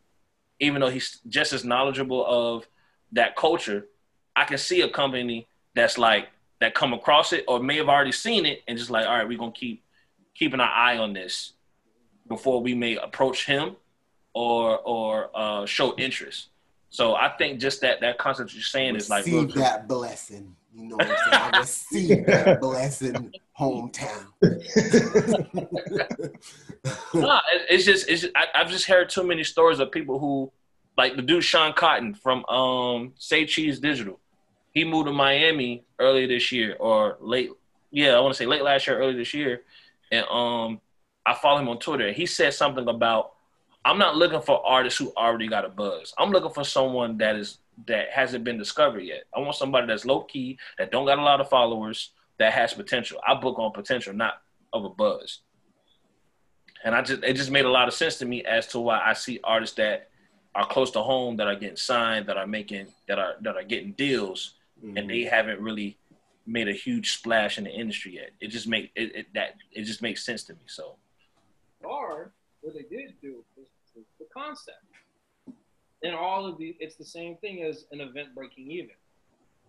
even 0.59 0.81
though 0.81 0.89
he's 0.89 1.19
just 1.27 1.53
as 1.53 1.63
knowledgeable 1.63 2.25
of 2.25 2.67
that 3.13 3.35
culture, 3.35 3.87
I 4.35 4.45
can 4.45 4.57
see 4.57 4.81
a 4.81 4.89
company 4.89 5.47
that's 5.75 5.97
like 5.97 6.29
that 6.59 6.75
come 6.75 6.93
across 6.93 7.33
it 7.33 7.45
or 7.47 7.59
may 7.59 7.77
have 7.77 7.89
already 7.89 8.11
seen 8.11 8.45
it 8.45 8.61
and 8.67 8.77
just 8.77 8.89
like, 8.89 9.05
all 9.05 9.13
right, 9.13 9.27
we're 9.27 9.37
gonna 9.37 9.51
keep 9.51 9.83
keeping 10.35 10.59
our 10.59 10.69
eye 10.69 10.97
on 10.97 11.13
this 11.13 11.53
before 12.27 12.61
we 12.61 12.73
may 12.73 12.97
approach 12.97 13.45
him 13.45 13.75
or 14.33 14.79
or 14.79 15.29
uh, 15.35 15.65
show 15.65 15.95
interest. 15.97 16.49
So 16.89 17.15
I 17.15 17.29
think 17.29 17.59
just 17.59 17.81
that 17.81 18.01
that 18.01 18.17
concept 18.17 18.53
you're 18.53 18.61
saying 18.61 18.95
is 18.95 19.09
like 19.09 19.25
receive 19.25 19.53
that 19.55 19.87
blessing. 19.87 20.55
You 20.75 20.89
know 20.89 20.95
what 20.95 21.07
I'm 21.07 21.17
saying? 21.17 21.51
I 21.53 21.59
receive 21.59 22.25
that 22.27 22.61
blessing, 22.61 23.33
hometown. 23.59 24.25
nah, 27.13 27.41
it's 27.69 27.85
just 27.85 28.09
it's 28.09 28.21
just, 28.21 28.33
I, 28.35 28.47
have 28.53 28.69
just 28.69 28.85
heard 28.85 29.09
too 29.09 29.23
many 29.23 29.43
stories 29.43 29.79
of 29.79 29.91
people 29.91 30.19
who 30.19 30.51
like 30.97 31.15
the 31.15 31.21
dude 31.21 31.43
Sean 31.43 31.73
Cotton 31.73 32.13
from 32.13 32.45
um 32.45 33.13
Say 33.17 33.45
Cheese 33.45 33.79
Digital. 33.79 34.19
He 34.71 34.83
moved 34.83 35.07
to 35.07 35.13
Miami 35.13 35.83
earlier 35.99 36.27
this 36.27 36.51
year 36.51 36.75
or 36.79 37.17
late 37.19 37.51
yeah, 37.91 38.13
I 38.13 38.19
want 38.21 38.33
to 38.33 38.37
say 38.37 38.47
late 38.47 38.63
last 38.63 38.87
year, 38.87 38.97
early 38.97 39.15
this 39.15 39.33
year. 39.33 39.61
And 40.11 40.25
um 40.29 40.81
I 41.25 41.33
follow 41.33 41.61
him 41.61 41.69
on 41.69 41.79
Twitter. 41.79 42.11
He 42.11 42.25
said 42.25 42.53
something 42.53 42.87
about 42.87 43.33
I'm 43.85 43.97
not 43.97 44.15
looking 44.15 44.41
for 44.41 44.65
artists 44.65 44.97
who 44.97 45.11
already 45.17 45.47
got 45.47 45.65
a 45.65 45.69
buzz. 45.69 46.13
I'm 46.17 46.31
looking 46.31 46.51
for 46.51 46.63
someone 46.63 47.17
that 47.17 47.35
is 47.35 47.59
that 47.87 48.09
hasn't 48.11 48.43
been 48.43 48.57
discovered 48.57 49.01
yet. 49.01 49.23
I 49.35 49.39
want 49.39 49.55
somebody 49.55 49.87
that's 49.87 50.05
low 50.05 50.21
key, 50.21 50.57
that 50.77 50.91
don't 50.91 51.05
got 51.05 51.17
a 51.17 51.23
lot 51.23 51.41
of 51.41 51.49
followers, 51.49 52.11
that 52.37 52.53
has 52.53 52.73
potential. 52.73 53.19
I 53.27 53.33
book 53.35 53.57
on 53.57 53.71
potential, 53.71 54.13
not 54.13 54.41
of 54.71 54.85
a 54.85 54.89
buzz. 54.89 55.39
And 56.83 56.93
I 56.93 57.01
just 57.01 57.23
it 57.23 57.33
just 57.33 57.51
made 57.51 57.65
a 57.65 57.69
lot 57.69 57.87
of 57.87 57.93
sense 57.93 58.17
to 58.17 58.25
me 58.25 58.43
as 58.43 58.67
to 58.67 58.79
why 58.79 59.01
I 59.03 59.13
see 59.13 59.39
artists 59.43 59.75
that 59.77 60.09
are 60.55 60.67
close 60.67 60.91
to 60.91 61.01
home 61.01 61.37
that 61.37 61.47
are 61.47 61.55
getting 61.55 61.77
signed, 61.77 62.27
that 62.27 62.37
are 62.37 62.47
making 62.47 62.87
that 63.07 63.19
are 63.19 63.35
that 63.41 63.55
are 63.55 63.63
getting 63.63 63.93
deals, 63.93 64.55
mm-hmm. 64.83 64.97
and 64.97 65.09
they 65.09 65.23
haven't 65.23 65.59
really 65.59 65.97
made 66.45 66.67
a 66.67 66.73
huge 66.73 67.13
splash 67.13 67.57
in 67.57 67.63
the 67.63 67.71
industry 67.71 68.15
yet. 68.15 68.31
It 68.39 68.47
just 68.49 68.67
make 68.67 68.91
it, 68.95 69.15
it 69.15 69.27
that 69.33 69.55
it 69.71 69.83
just 69.83 70.01
makes 70.01 70.23
sense 70.23 70.43
to 70.43 70.53
me. 70.53 70.59
So, 70.67 70.95
or 71.83 72.31
what 72.61 72.73
they 72.73 72.83
did 72.83 73.13
do 73.21 73.43
was 73.55 73.65
the 74.19 74.25
concept. 74.33 74.77
In 76.01 76.13
all 76.13 76.45
of 76.45 76.57
these, 76.57 76.75
it's 76.79 76.95
the 76.95 77.05
same 77.05 77.37
thing 77.37 77.63
as 77.63 77.85
an 77.91 78.01
event 78.01 78.35
breaking 78.35 78.69
even. 78.69 78.91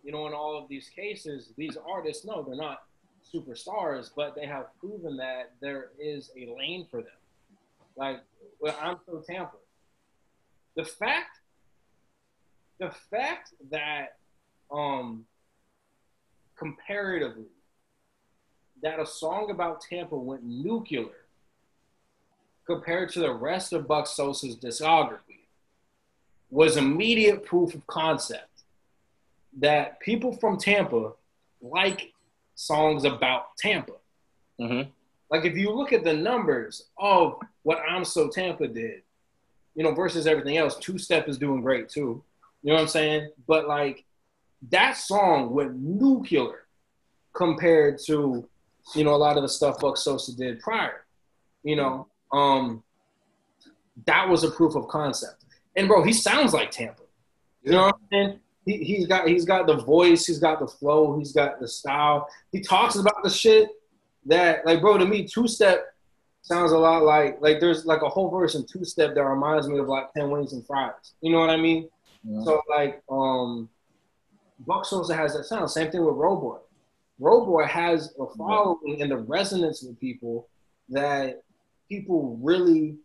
You 0.02 0.12
know, 0.12 0.27
in 0.27 0.35
all 0.35 0.59
of 0.61 0.69
these 0.69 0.89
cases, 0.89 1.52
these 1.56 1.78
artists, 1.89 2.24
no, 2.24 2.43
they're 2.43 2.56
not 2.56 2.82
superstars, 3.32 4.11
but 4.15 4.35
they 4.35 4.47
have 4.47 4.66
proven 4.81 5.16
that 5.16 5.52
there 5.61 5.90
is 5.98 6.31
a 6.36 6.52
lane 6.59 6.86
for 6.90 7.02
them. 7.02 7.12
Like, 7.97 8.20
well, 8.61 8.77
I'm 8.82 8.97
so 9.06 9.23
Tampa 9.27 9.56
the 10.77 10.85
fact 10.85 11.41
the 12.79 12.91
fact 13.11 13.55
that 13.71 14.17
um 14.71 15.25
comparatively 16.57 17.45
that 18.83 19.01
a 19.01 19.07
song 19.07 19.51
about 19.51 19.81
Tampa 19.81 20.17
went 20.17 20.45
nuclear 20.45 21.07
compared 22.67 23.11
to 23.13 23.21
the 23.21 23.33
rest 23.33 23.73
of 23.73 23.87
Buck 23.87 24.07
Sosa's 24.07 24.57
discography 24.57 25.45
was 26.51 26.77
immediate 26.77 27.45
proof 27.45 27.75
of 27.75 27.87
concept 27.87 28.63
that 29.59 30.01
people 30.01 30.33
from 30.33 30.59
Tampa 30.59 31.13
like 31.63 32.13
songs 32.55 33.05
about 33.05 33.57
Tampa. 33.57 33.93
Mm-hmm. 34.61 34.91
Like 35.31 35.45
if 35.45 35.57
you 35.57 35.71
look 35.71 35.93
at 35.93 36.05
the 36.05 36.13
numbers 36.13 36.85
of 36.99 37.39
what 37.63 37.79
I'm 37.89 38.05
So 38.05 38.29
Tampa 38.29 38.69
did, 38.69 39.03
you 39.75 39.83
know, 39.83 39.93
versus 39.95 40.27
everything 40.27 40.57
else. 40.57 40.77
Two 40.77 40.99
Step 40.99 41.29
is 41.29 41.39
doing 41.39 41.61
great 41.61 41.89
too. 41.89 42.23
You 42.63 42.71
know 42.71 42.75
what 42.75 42.83
I'm 42.83 42.89
saying? 42.89 43.31
But 43.47 43.69
like 43.69 44.05
that 44.71 44.97
song 44.97 45.51
went 45.51 45.77
nuclear 45.77 46.67
compared 47.35 47.99
to, 48.07 48.49
you 48.95 49.05
know, 49.05 49.15
a 49.15 49.17
lot 49.17 49.37
of 49.37 49.43
the 49.43 49.49
stuff 49.49 49.81
Buck 49.81 49.97
Sosa 49.97 50.37
did 50.37 50.61
prior. 50.61 51.05
You 51.63 51.77
know, 51.77 52.09
um, 52.33 52.83
that 54.07 54.29
was 54.29 54.45
a 54.45 54.51
proof 54.51 54.77
of 54.77 54.89
concept. 54.89 55.45
And 55.77 55.89
bro, 55.89 56.03
he 56.03 56.13
sounds 56.13 56.53
like 56.53 56.71
Tampa. 56.71 57.03
You 57.63 57.73
know 57.73 57.85
what 57.85 57.95
I'm 57.95 58.09
saying? 58.13 58.41
He, 58.67 58.79
he's 58.79 59.07
got 59.07 59.29
he's 59.29 59.45
got 59.45 59.67
the 59.67 59.77
voice, 59.77 60.27
he's 60.27 60.39
got 60.39 60.61
the 60.61 60.67
flow, 60.67 61.19
he's 61.19 61.33
got 61.33 61.61
the 61.61 61.69
style. 61.69 62.29
He 62.53 62.61
talks 62.61 62.97
about 62.97 63.23
the 63.23 63.31
shit 63.31 63.69
that 64.27 64.65
like 64.65 64.81
bro 64.81 64.99
to 64.99 65.05
me, 65.05 65.27
two 65.27 65.49
step 65.49 65.94
sounds 66.45 66.73
a 66.73 66.79
lot 66.79 67.03
like 67.03 67.41
like 67.41 67.59
there's 67.59 67.87
like 67.87 68.03
a 68.03 68.09
whole 68.09 68.29
verse 68.31 68.55
in 68.55 68.65
two 68.66 68.85
step 68.85 69.15
that 69.15 69.25
reminds 69.25 69.66
me 69.66 69.79
of 69.79 69.89
like 69.89 70.12
ten 70.12 70.31
wings 70.31 70.53
and 70.53 70.65
fries. 70.66 71.15
You 71.23 71.33
know 71.33 71.41
what 71.41 71.51
I 71.51 71.57
mean? 71.57 71.89
Yeah. 72.23 72.45
So 72.45 72.62
like 72.69 73.03
um 73.11 73.69
Buck 74.66 74.85
Sosa 74.85 75.15
has 75.16 75.35
that 75.35 75.45
sound. 75.45 75.71
Same 75.71 75.91
thing 75.91 76.05
with 76.05 76.15
Roboy. 76.15 76.59
Roboy 77.21 77.66
has 77.66 78.15
a 78.21 78.27
following 78.37 79.01
and 79.01 79.11
the 79.11 79.16
resonance 79.16 79.83
with 79.83 79.99
people 79.99 80.49
that 80.91 81.43
people 81.89 82.39
really 82.43 82.97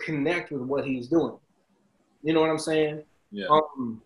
connect 0.00 0.50
with 0.50 0.62
what 0.62 0.86
he's 0.86 1.08
doing. 1.08 1.36
You 2.22 2.32
know 2.32 2.40
what 2.40 2.50
I'm 2.50 2.58
saying? 2.58 3.02
Yeah. 3.30 3.46
Um, 3.50 4.00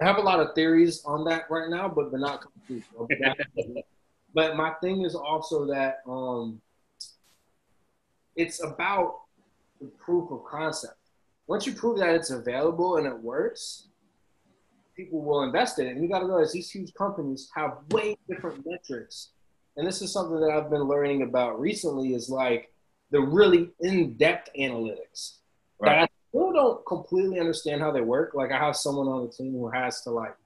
I 0.00 0.06
have 0.06 0.16
a 0.16 0.22
lot 0.22 0.40
of 0.40 0.54
theories 0.54 1.02
on 1.04 1.24
that 1.24 1.50
right 1.50 1.68
now, 1.68 1.88
but 1.88 2.10
they're 2.10 2.20
not 2.20 2.40
complete. 2.40 2.84
but 4.34 4.56
my 4.56 4.70
thing 4.80 5.04
is 5.04 5.14
also 5.14 5.66
that 5.66 5.98
um, 6.06 6.60
it's 8.38 8.62
about 8.62 9.16
the 9.80 9.88
proof 9.88 10.30
of 10.30 10.44
concept. 10.44 10.94
Once 11.48 11.66
you 11.66 11.72
prove 11.72 11.98
that 11.98 12.14
it's 12.14 12.30
available 12.30 12.96
and 12.96 13.06
it 13.06 13.18
works, 13.18 13.88
people 14.96 15.22
will 15.22 15.42
invest 15.42 15.78
in 15.78 15.86
it. 15.86 15.90
And 15.90 16.02
you 16.02 16.08
got 16.08 16.20
to 16.20 16.26
realize 16.26 16.52
these 16.52 16.70
huge 16.70 16.94
companies 16.94 17.50
have 17.54 17.78
way 17.90 18.16
different 18.28 18.64
metrics. 18.64 19.30
And 19.76 19.86
this 19.86 20.02
is 20.02 20.12
something 20.12 20.40
that 20.40 20.50
I've 20.50 20.70
been 20.70 20.84
learning 20.84 21.22
about 21.22 21.60
recently 21.60 22.14
is 22.14 22.30
like 22.30 22.72
the 23.10 23.20
really 23.20 23.70
in-depth 23.80 24.50
analytics 24.58 25.38
right. 25.80 25.90
that 25.90 25.98
I 26.02 26.08
still 26.28 26.52
don't 26.52 26.86
completely 26.86 27.40
understand 27.40 27.80
how 27.80 27.90
they 27.90 28.02
work. 28.02 28.34
Like 28.34 28.52
I 28.52 28.58
have 28.58 28.76
someone 28.76 29.08
on 29.08 29.26
the 29.26 29.32
team 29.32 29.52
who 29.52 29.68
has 29.68 30.02
to 30.02 30.10
like, 30.10 30.36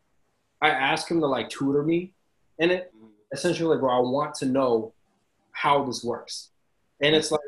I 0.62 0.70
ask 0.70 1.10
him 1.10 1.20
to 1.20 1.26
like 1.26 1.50
tutor 1.50 1.82
me 1.82 2.14
in 2.58 2.70
it. 2.70 2.90
Mm-hmm. 2.96 3.06
Essentially, 3.32 3.68
like, 3.68 3.80
bro, 3.80 3.96
I 3.96 4.00
want 4.00 4.34
to 4.36 4.46
know 4.46 4.92
how 5.52 5.84
this 5.84 6.04
works. 6.04 6.51
And 7.02 7.14
it's 7.14 7.30
like 7.30 7.40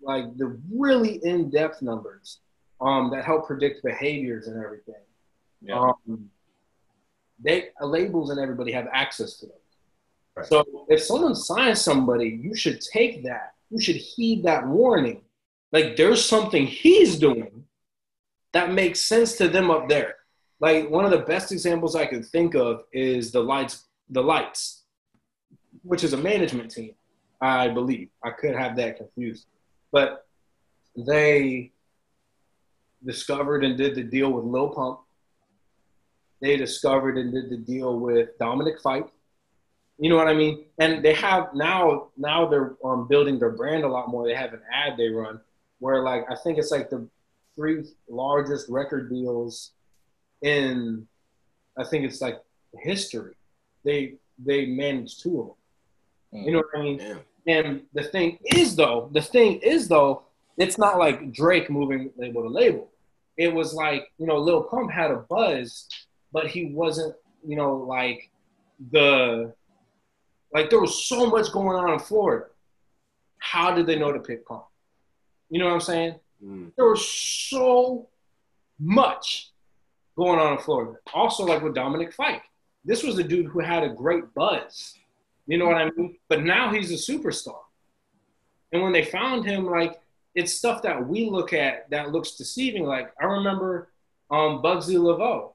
like 0.00 0.36
the 0.36 0.58
really 0.72 1.20
in-depth 1.24 1.82
numbers 1.82 2.40
um, 2.80 3.10
that 3.10 3.24
help 3.24 3.46
predict 3.46 3.84
behaviors 3.84 4.48
and 4.48 4.62
everything. 4.62 4.94
Yeah. 5.60 5.78
Um, 5.78 6.30
they 7.42 7.68
uh, 7.80 7.86
labels 7.86 8.30
and 8.30 8.40
everybody 8.40 8.72
have 8.72 8.88
access 8.92 9.38
to 9.38 9.46
them. 9.46 9.56
Right. 10.36 10.46
So 10.46 10.86
if 10.88 11.02
someone 11.02 11.34
signs 11.34 11.80
somebody, 11.80 12.28
you 12.28 12.54
should 12.54 12.80
take 12.80 13.24
that. 13.24 13.54
You 13.70 13.80
should 13.80 13.96
heed 13.96 14.44
that 14.44 14.66
warning. 14.66 15.22
Like 15.72 15.96
there's 15.96 16.24
something 16.24 16.66
he's 16.66 17.18
doing 17.18 17.64
that 18.52 18.72
makes 18.72 19.00
sense 19.00 19.36
to 19.38 19.48
them 19.48 19.70
up 19.70 19.88
there. 19.88 20.16
Like 20.60 20.90
one 20.90 21.04
of 21.04 21.10
the 21.10 21.18
best 21.18 21.50
examples 21.50 21.96
I 21.96 22.06
can 22.06 22.22
think 22.22 22.54
of 22.54 22.84
is 22.92 23.32
the 23.32 23.40
lights, 23.40 23.84
the 24.10 24.22
lights, 24.22 24.84
which 25.82 26.04
is 26.04 26.12
a 26.12 26.16
management 26.16 26.70
team, 26.70 26.94
I 27.42 27.68
believe. 27.68 28.08
I 28.24 28.30
could 28.30 28.54
have 28.54 28.76
that 28.76 28.96
confused. 28.96 29.46
But 29.90 30.26
they 30.96 31.72
discovered 33.04 33.64
and 33.64 33.76
did 33.76 33.96
the 33.96 34.04
deal 34.04 34.30
with 34.32 34.44
Lil 34.44 34.70
Pump. 34.70 35.00
They 36.40 36.56
discovered 36.56 37.18
and 37.18 37.32
did 37.32 37.50
the 37.50 37.56
deal 37.56 37.98
with 37.98 38.38
Dominic 38.38 38.80
Fike. 38.80 39.08
You 39.98 40.08
know 40.08 40.16
what 40.16 40.28
I 40.28 40.34
mean? 40.34 40.64
And 40.78 41.04
they 41.04 41.14
have 41.14 41.54
now 41.54 42.08
now 42.16 42.48
they're 42.48 42.76
um, 42.84 43.06
building 43.08 43.38
their 43.38 43.50
brand 43.50 43.84
a 43.84 43.88
lot 43.88 44.08
more. 44.08 44.26
They 44.26 44.34
have 44.34 44.52
an 44.52 44.62
ad 44.72 44.96
they 44.96 45.08
run 45.08 45.40
where 45.80 46.02
like 46.02 46.24
I 46.30 46.36
think 46.36 46.58
it's 46.58 46.70
like 46.70 46.90
the 46.90 47.08
three 47.56 47.84
largest 48.08 48.68
record 48.68 49.10
deals 49.10 49.72
in 50.42 51.06
I 51.76 51.84
think 51.84 52.04
it's 52.04 52.20
like 52.20 52.40
history. 52.80 53.34
They 53.84 54.14
they 54.38 54.66
manage 54.66 55.18
two 55.18 55.40
of 55.40 55.46
them. 55.46 55.56
You 56.44 56.52
know 56.52 56.58
what 56.58 56.80
I 56.80 56.82
mean? 56.82 57.00
And 57.46 57.82
the 57.92 58.04
thing 58.04 58.38
is 58.54 58.76
though, 58.76 59.10
the 59.12 59.20
thing 59.20 59.58
is 59.58 59.88
though, 59.88 60.24
it's 60.56 60.78
not 60.78 60.98
like 60.98 61.32
Drake 61.32 61.70
moving 61.70 62.10
label 62.16 62.42
to 62.42 62.48
label. 62.48 62.90
It 63.36 63.52
was 63.52 63.74
like, 63.74 64.12
you 64.18 64.26
know, 64.26 64.36
Lil 64.36 64.64
Pump 64.64 64.90
had 64.90 65.10
a 65.10 65.16
buzz, 65.16 65.88
but 66.32 66.46
he 66.46 66.66
wasn't, 66.66 67.14
you 67.46 67.56
know, 67.56 67.76
like 67.76 68.30
the 68.90 69.52
like 70.52 70.70
there 70.70 70.80
was 70.80 71.04
so 71.04 71.26
much 71.26 71.50
going 71.52 71.76
on 71.76 71.92
in 71.92 71.98
Florida. 71.98 72.46
How 73.38 73.74
did 73.74 73.86
they 73.86 73.98
know 73.98 74.12
to 74.12 74.20
pick 74.20 74.46
Pump? 74.46 74.64
You 75.50 75.58
know 75.58 75.66
what 75.66 75.74
I'm 75.74 75.80
saying? 75.80 76.14
Mm. 76.44 76.72
There 76.76 76.86
was 76.86 77.06
so 77.06 78.08
much 78.78 79.50
going 80.16 80.38
on 80.38 80.54
in 80.54 80.58
Florida. 80.58 80.98
Also, 81.14 81.44
like 81.44 81.62
with 81.62 81.74
Dominic 81.74 82.12
Fike, 82.12 82.42
this 82.84 83.02
was 83.02 83.18
a 83.18 83.24
dude 83.24 83.46
who 83.46 83.60
had 83.60 83.82
a 83.82 83.88
great 83.88 84.32
buzz. 84.34 84.98
You 85.52 85.58
know 85.58 85.66
what 85.66 85.76
I 85.76 85.90
mean? 85.90 86.16
But 86.30 86.44
now 86.44 86.72
he's 86.72 86.90
a 86.90 87.12
superstar. 87.12 87.58
And 88.72 88.82
when 88.82 88.90
they 88.90 89.04
found 89.04 89.44
him, 89.44 89.66
like 89.66 90.00
it's 90.34 90.54
stuff 90.54 90.80
that 90.80 91.06
we 91.06 91.28
look 91.28 91.52
at 91.52 91.90
that 91.90 92.10
looks 92.10 92.36
deceiving. 92.36 92.84
Like 92.84 93.12
I 93.20 93.26
remember 93.26 93.92
um, 94.30 94.62
Bugsy 94.62 94.96
Laveau. 94.96 95.52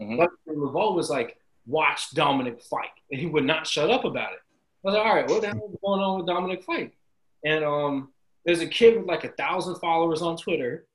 Mhm. 0.00 0.18
Bugsy 0.18 0.56
Laveau 0.56 0.96
was 0.96 1.10
like, 1.10 1.38
watch 1.64 2.10
Dominic 2.10 2.60
Fike, 2.60 2.90
and 3.12 3.20
he 3.20 3.26
would 3.26 3.44
not 3.44 3.68
shut 3.68 3.88
up 3.88 4.04
about 4.04 4.32
it. 4.32 4.40
I 4.42 4.88
was 4.88 4.94
like, 4.96 5.06
all 5.06 5.14
right, 5.14 5.30
what 5.30 5.42
the 5.42 5.46
hell 5.46 5.70
is 5.72 5.78
going 5.80 6.00
on 6.00 6.16
with 6.18 6.26
Dominic 6.26 6.64
Fike? 6.64 6.96
And 7.44 7.64
um, 7.64 8.08
there's 8.44 8.62
a 8.62 8.66
kid 8.66 8.96
with 8.98 9.06
like 9.06 9.22
a 9.22 9.28
thousand 9.28 9.76
followers 9.76 10.22
on 10.22 10.38
Twitter 10.38 10.86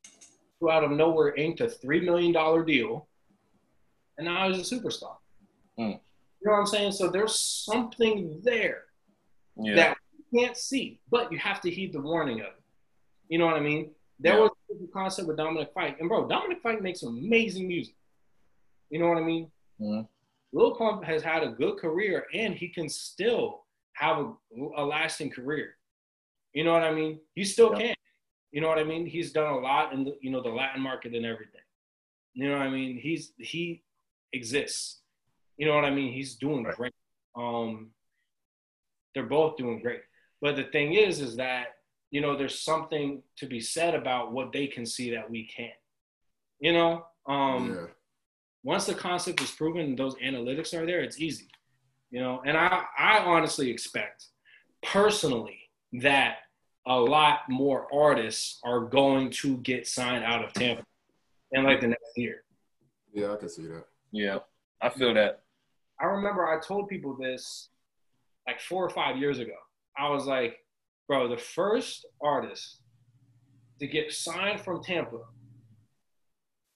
who 0.59 0.69
out 0.69 0.83
of 0.83 0.91
nowhere 0.91 1.33
inked 1.35 1.61
a 1.61 1.69
three 1.69 2.01
million 2.01 2.33
dollar 2.33 2.65
deal, 2.65 3.07
and 4.17 4.25
now 4.25 4.51
he's 4.51 4.69
a 4.69 4.75
superstar. 4.75 5.15
Mm. 5.79 6.01
You 6.45 6.51
know 6.51 6.57
what 6.57 6.61
I'm 6.61 6.67
saying? 6.67 6.91
So 6.91 7.09
there's 7.09 7.39
something 7.39 8.39
there 8.43 8.83
Yeah. 9.57 9.75
that 9.77 9.97
you 10.15 10.39
can't 10.39 10.55
see, 10.55 11.01
but 11.09 11.31
you 11.31 11.39
have 11.39 11.59
to 11.61 11.71
heed 11.71 11.91
the 11.91 11.99
warning 11.99 12.41
of 12.41 12.47
it. 12.53 12.63
You 13.29 13.39
know 13.39 13.47
what 13.47 13.55
I 13.55 13.61
mean? 13.61 13.95
There 14.19 14.35
Yeah. 14.35 14.41
was 14.41 14.51
a 14.83 14.87
concept 14.93 15.27
with 15.27 15.37
Dominic 15.37 15.73
Fike, 15.73 15.99
and 15.99 16.07
bro, 16.07 16.27
Dominic 16.27 16.61
Fike 16.61 16.83
makes 16.83 17.01
amazing 17.01 17.67
music. 17.67 17.95
You 18.91 18.99
know 18.99 19.07
what 19.09 19.17
I 19.17 19.21
mean? 19.23 19.51
Mhm. 19.81 20.07
Lil 20.51 20.75
Pump 20.75 21.03
has 21.03 21.23
had 21.23 21.41
a 21.41 21.49
good 21.49 21.77
career, 21.79 22.27
and 22.31 22.53
he 22.53 22.69
can 22.69 22.89
still 22.89 23.65
have 23.93 24.19
a, 24.19 24.35
a 24.75 24.85
lasting 24.85 25.31
career. 25.31 25.79
You 26.53 26.63
know 26.63 26.73
what 26.73 26.83
I 26.83 26.93
mean? 26.93 27.19
He 27.33 27.43
still 27.43 27.71
Yeah. 27.71 27.87
can. 27.87 27.95
You 28.51 28.61
know 28.61 28.67
what 28.67 28.77
I 28.77 28.83
mean? 28.83 29.07
He's 29.07 29.31
done 29.33 29.51
a 29.51 29.57
lot 29.57 29.93
in 29.93 30.03
the 30.03 30.15
you 30.21 30.29
know 30.29 30.41
the 30.43 30.49
Latin 30.49 30.81
market 30.83 31.15
and 31.15 31.25
everything. 31.25 31.63
You 32.33 32.49
know 32.49 32.57
what 32.59 32.67
I 32.67 32.69
mean? 32.69 32.99
He's 32.99 33.33
he 33.39 33.83
exists. 34.31 35.01
You 35.57 35.67
know 35.67 35.75
what 35.75 35.85
I 35.85 35.89
mean? 35.91 36.13
He's 36.13 36.35
doing 36.35 36.63
Right. 36.63 36.75
great. 36.75 36.93
Um, 37.35 37.91
they're 39.13 39.23
both 39.23 39.57
doing 39.57 39.81
great. 39.81 40.01
But 40.41 40.55
the 40.55 40.65
thing 40.65 40.93
is, 40.93 41.21
is 41.21 41.37
that 41.37 41.75
you 42.11 42.21
know 42.21 42.37
there's 42.37 42.59
something 42.59 43.23
to 43.37 43.45
be 43.45 43.59
said 43.59 43.95
about 43.95 44.31
what 44.31 44.51
they 44.51 44.67
can 44.67 44.85
see 44.85 45.11
that 45.11 45.29
we 45.29 45.47
can't. 45.47 45.73
You 46.59 46.73
know, 46.73 47.05
um, 47.27 47.73
yeah. 47.75 47.87
once 48.63 48.85
the 48.85 48.93
concept 48.95 49.41
is 49.41 49.51
proven 49.51 49.81
and 49.81 49.97
those 49.97 50.15
analytics 50.15 50.73
are 50.73 50.85
there, 50.85 51.01
it's 51.01 51.19
easy. 51.19 51.49
You 52.11 52.21
know, 52.21 52.41
and 52.45 52.55
I, 52.57 52.83
I 52.97 53.19
honestly 53.19 53.69
expect 53.69 54.27
personally 54.83 55.59
that 55.93 56.37
a 56.87 56.97
lot 56.97 57.39
more 57.49 57.87
artists 57.93 58.59
are 58.63 58.81
going 58.81 59.31
to 59.31 59.57
get 59.57 59.87
signed 59.87 60.23
out 60.23 60.43
of 60.45 60.53
Tampa 60.53 60.83
in 61.51 61.63
like 61.63 61.81
the 61.81 61.87
next 61.87 62.11
year. 62.15 62.43
Yeah, 63.13 63.33
I 63.33 63.37
can 63.37 63.49
see 63.49 63.65
that. 63.67 63.85
Yeah. 64.11 64.39
I 64.81 64.89
feel 64.89 65.13
that. 65.15 65.44
I 66.01 66.05
remember 66.05 66.45
I 66.47 66.59
told 66.59 66.87
people 66.89 67.15
this 67.19 67.69
like 68.47 68.59
four 68.61 68.85
or 68.85 68.89
five 68.89 69.17
years 69.17 69.39
ago. 69.39 69.55
I 69.97 70.09
was 70.09 70.25
like, 70.25 70.57
bro, 71.07 71.27
the 71.27 71.37
first 71.37 72.05
artist 72.21 72.81
to 73.79 73.87
get 73.87 74.11
signed 74.11 74.61
from 74.61 74.83
Tampa 74.83 75.19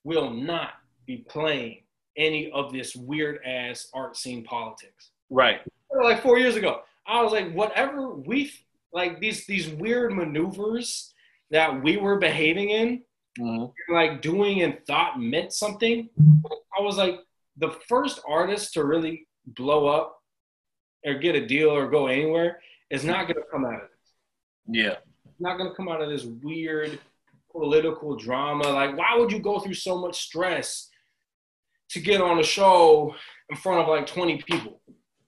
will 0.04 0.30
not 0.32 0.72
be 1.06 1.18
playing 1.30 1.84
any 2.18 2.52
of 2.52 2.72
this 2.72 2.96
weird 2.96 3.40
ass 3.46 3.90
art 3.94 4.16
scene 4.18 4.44
politics. 4.44 5.12
Right. 5.30 5.62
Like 6.04 6.22
four 6.22 6.38
years 6.40 6.56
ago, 6.56 6.82
I 7.06 7.22
was 7.22 7.32
like, 7.32 7.52
whatever 7.54 8.16
we 8.16 8.52
like 8.94 9.20
these 9.20 9.46
these 9.46 9.70
weird 9.70 10.14
maneuvers 10.14 11.14
that 11.52 11.82
we 11.84 11.98
were 11.98 12.18
behaving 12.18 12.70
in, 12.70 13.04
Mhm. 13.40 13.74
like 13.90 14.22
doing 14.22 14.62
and 14.62 14.84
thought 14.86 15.20
meant 15.20 15.54
something. 15.54 16.10
I 16.78 16.82
was 16.82 16.98
like, 16.98 17.20
the 17.60 17.72
first 17.88 18.22
artist 18.28 18.74
to 18.74 18.84
really 18.84 19.28
blow 19.46 19.88
up 19.88 20.18
or 21.06 21.14
get 21.16 21.36
a 21.36 21.46
deal 21.46 21.70
or 21.70 21.90
go 21.90 22.08
anywhere 22.08 22.60
is 22.90 23.04
not 23.04 23.24
going 23.28 23.36
to 23.36 23.44
come 23.52 23.66
out 23.66 23.76
of 23.76 23.90
this. 23.90 24.12
Yeah. 24.68 24.96
It's 25.26 25.40
not 25.40 25.58
going 25.58 25.70
to 25.70 25.76
come 25.76 25.88
out 25.90 26.02
of 26.02 26.10
this 26.10 26.24
weird 26.26 27.00
political 27.52 28.16
drama. 28.16 28.68
Like, 28.70 28.98
why 28.98 29.16
would 29.18 29.32
you 29.32 29.40
go 29.40 29.60
through 29.60 29.74
so 29.76 29.98
much 29.98 30.22
stress 30.22 30.90
to 31.92 32.00
get 32.00 32.22
on 32.22 32.40
a 32.40 32.44
show 32.44 33.14
in 33.50 33.58
front 33.58 33.82
of 33.82 33.88
like 33.88 34.06
20 34.08 34.42
people? 34.44 34.82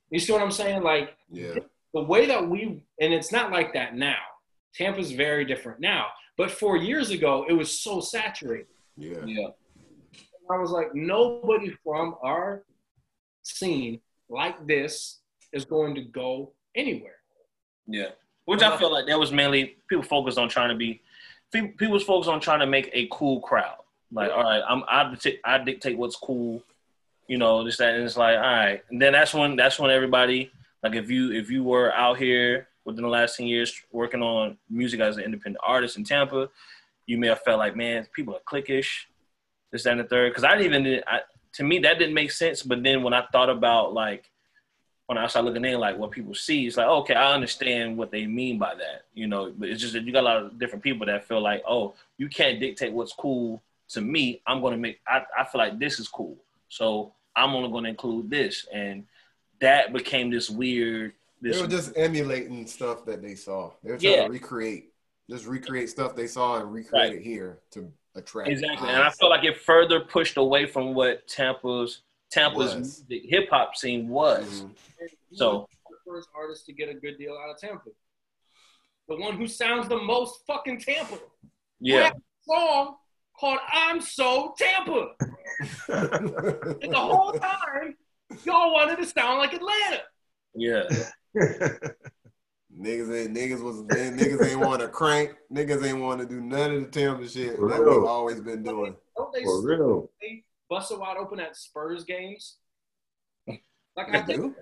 You 0.09 0.19
see 0.19 0.33
what 0.33 0.41
I'm 0.41 0.51
saying? 0.51 0.83
Like, 0.83 1.15
Yeah. 1.31 1.55
the 1.93 2.01
way 2.03 2.25
that 2.27 2.47
we 2.49 2.81
and 2.99 3.13
it's 3.13 3.31
not 3.31 3.51
like 3.51 3.73
that 3.73 3.95
now 3.95 4.17
tampa's 4.73 5.11
very 5.11 5.43
different 5.43 5.79
now 5.81 6.05
but 6.37 6.49
four 6.49 6.77
years 6.77 7.09
ago 7.09 7.45
it 7.49 7.53
was 7.53 7.79
so 7.81 7.99
saturated 7.99 8.67
Yeah. 8.97 9.25
Yeah. 9.25 9.47
I 10.51 10.57
was 10.57 10.71
like 10.71 10.93
nobody 10.93 11.71
from 11.83 12.15
our 12.23 12.63
scene 13.43 13.99
like 14.29 14.65
this 14.67 15.19
is 15.51 15.65
going 15.65 15.95
to 15.95 16.01
go 16.01 16.53
anywhere 16.75 17.17
Yeah. 17.87 18.09
Which 18.45 18.63
I 18.63 18.75
feel 18.77 18.91
like 18.91 19.07
that 19.07 19.19
was 19.19 19.31
mainly 19.31 19.77
people 19.87 20.03
focused 20.03 20.37
on 20.37 20.49
trying 20.49 20.69
to 20.69 20.75
be 20.75 21.01
people 21.51 21.89
was 21.89 22.03
focused 22.03 22.29
on 22.29 22.39
trying 22.39 22.59
to 22.59 22.65
make 22.65 22.89
a 22.93 23.07
cool 23.11 23.39
crowd. 23.41 23.77
Like, 24.11 24.31
all 24.31 24.43
right, 24.43 24.61
I'm 24.67 24.83
I 24.89 25.09
dictate, 25.09 25.39
I 25.45 25.57
dictate 25.59 25.97
what's 25.97 26.15
cool, 26.15 26.63
you 27.27 27.37
know, 27.37 27.63
this 27.63 27.77
that 27.77 27.95
and 27.95 28.03
it's 28.03 28.17
like, 28.17 28.35
all 28.35 28.41
right. 28.41 28.83
And 28.89 29.01
then 29.01 29.13
that's 29.13 29.33
when 29.33 29.55
that's 29.55 29.79
when 29.79 29.91
everybody 29.91 30.51
like 30.83 30.95
if 30.95 31.09
you 31.09 31.31
if 31.31 31.49
you 31.49 31.63
were 31.63 31.93
out 31.93 32.17
here 32.17 32.67
within 32.83 33.03
the 33.03 33.09
last 33.09 33.37
10 33.37 33.47
years 33.47 33.79
working 33.91 34.21
on 34.21 34.57
music 34.69 34.99
as 34.99 35.17
an 35.17 35.23
independent 35.23 35.63
artist 35.63 35.97
in 35.97 36.03
Tampa, 36.03 36.49
you 37.05 37.17
may 37.17 37.27
have 37.27 37.41
felt 37.41 37.59
like, 37.59 37.75
man, 37.75 38.07
people 38.11 38.35
are 38.35 38.39
cliquish, 38.51 39.05
this, 39.71 39.83
that, 39.83 39.91
and 39.91 39.99
the 40.01 40.05
third. 40.05 40.31
Because 40.31 40.43
I 40.43 40.55
didn't 40.57 40.85
even, 40.85 41.03
I, 41.07 41.21
to 41.53 41.63
me, 41.63 41.79
that 41.79 41.99
didn't 41.99 42.13
make 42.13 42.31
sense. 42.31 42.63
But 42.63 42.83
then 42.83 43.03
when 43.03 43.13
I 43.13 43.25
thought 43.31 43.49
about 43.49 43.93
like, 43.93 44.29
when 45.07 45.17
I 45.17 45.27
started 45.27 45.49
looking 45.49 45.65
in, 45.65 45.79
like 45.79 45.97
what 45.97 46.11
people 46.11 46.33
see, 46.33 46.67
it's 46.67 46.77
like, 46.77 46.87
okay, 46.87 47.15
I 47.15 47.33
understand 47.33 47.97
what 47.97 48.11
they 48.11 48.25
mean 48.25 48.57
by 48.57 48.75
that, 48.75 49.03
you 49.13 49.27
know. 49.27 49.51
But 49.57 49.67
it's 49.69 49.81
just 49.81 49.93
that 49.93 50.03
you 50.03 50.13
got 50.13 50.21
a 50.21 50.29
lot 50.29 50.37
of 50.37 50.57
different 50.59 50.83
people 50.83 51.05
that 51.07 51.27
feel 51.27 51.41
like, 51.41 51.63
oh, 51.67 51.95
you 52.17 52.29
can't 52.29 52.59
dictate 52.61 52.93
what's 52.93 53.11
cool 53.11 53.61
to 53.89 53.99
me. 53.99 54.41
I'm 54.47 54.61
gonna 54.61 54.77
make. 54.77 55.01
I, 55.05 55.23
I 55.37 55.43
feel 55.43 55.59
like 55.59 55.79
this 55.79 55.99
is 55.99 56.07
cool, 56.07 56.37
so 56.69 57.11
I'm 57.35 57.53
only 57.53 57.69
gonna 57.69 57.89
include 57.89 58.29
this, 58.29 58.67
and 58.71 59.05
that 59.59 59.91
became 59.91 60.31
this 60.31 60.49
weird. 60.49 61.11
This 61.41 61.57
They 61.57 61.61
were 61.61 61.67
just 61.67 61.91
emulating 61.97 62.65
stuff 62.65 63.03
that 63.05 63.21
they 63.21 63.35
saw. 63.35 63.71
They 63.83 63.91
were 63.91 63.97
trying 63.97 64.13
Yeah. 64.13 64.23
to 64.25 64.29
recreate, 64.29 64.93
just 65.29 65.45
recreate 65.45 65.89
stuff 65.89 66.15
they 66.15 66.27
saw 66.27 66.61
and 66.61 66.71
recreate 66.71 67.09
Right. 67.09 67.19
it 67.19 67.21
here 67.21 67.59
to 67.71 67.91
attract. 68.15 68.49
exactly, 68.49 68.89
and 68.89 68.97
I 68.97 69.07
eyes. 69.07 69.15
feel 69.15 69.29
like 69.29 69.43
it 69.43 69.57
further 69.57 69.99
pushed 69.99 70.37
away 70.37 70.65
from 70.65 70.93
what 70.93 71.27
Tampa's 71.27 72.01
Tampa's 72.31 73.03
hip 73.09 73.49
hop 73.49 73.75
scene 73.75 74.07
was. 74.07 74.61
Mhm. 74.61 74.71
So 75.33 75.67
the 75.89 75.97
first 76.11 76.29
artist 76.35 76.65
to 76.65 76.73
get 76.73 76.89
a 76.89 76.93
good 76.93 77.17
deal 77.17 77.37
out 77.37 77.49
of 77.49 77.59
tampa 77.59 77.89
the 79.07 79.15
one 79.15 79.35
who 79.35 79.47
sounds 79.47 79.87
the 79.87 79.97
most 79.97 80.45
fucking 80.47 80.79
tampa 80.79 81.17
yeah, 81.79 82.11
song 82.47 82.95
called 83.39 83.59
i'm 83.71 83.99
so 83.99 84.53
tampa 84.57 85.09
and 85.89 86.93
the 86.93 86.97
whole 86.97 87.33
time 87.33 87.95
y'all 88.45 88.73
wanted 88.73 88.97
to 88.97 89.05
sound 89.05 89.39
like 89.39 89.53
atlanta 89.53 90.01
yeah, 90.53 90.83
Niggas 92.79 93.25
ain't 93.25 93.35
niggas 93.35 93.61
was 93.61 93.77
niggas 93.83 94.49
ain't 94.49 94.59
want 94.59 94.81
to 94.81 94.87
crank. 94.87 95.31
Niggas 95.53 95.85
ain't 95.85 95.99
want 95.99 96.21
to 96.21 96.27
do 96.27 96.39
none 96.41 96.71
of 96.73 96.81
the 96.83 96.87
Tampa 96.87 97.27
shit 97.27 97.55
For 97.57 97.69
that 97.69 97.81
real. 97.81 97.99
we've 98.01 98.09
always 98.09 98.39
been 98.41 98.63
doing. 98.63 98.95
don't 99.17 99.33
they 99.33 99.43
For 99.43 99.61
real. 99.61 100.09
they 100.21 100.43
bust 100.69 100.91
it 100.91 100.99
wide 100.99 101.17
open 101.17 101.39
at 101.39 101.55
Spurs 101.55 102.03
games. 102.05 102.57
Like 103.47 104.11
They 104.11 104.17
I 104.19 104.21
think 104.23 104.41
do? 104.41 104.55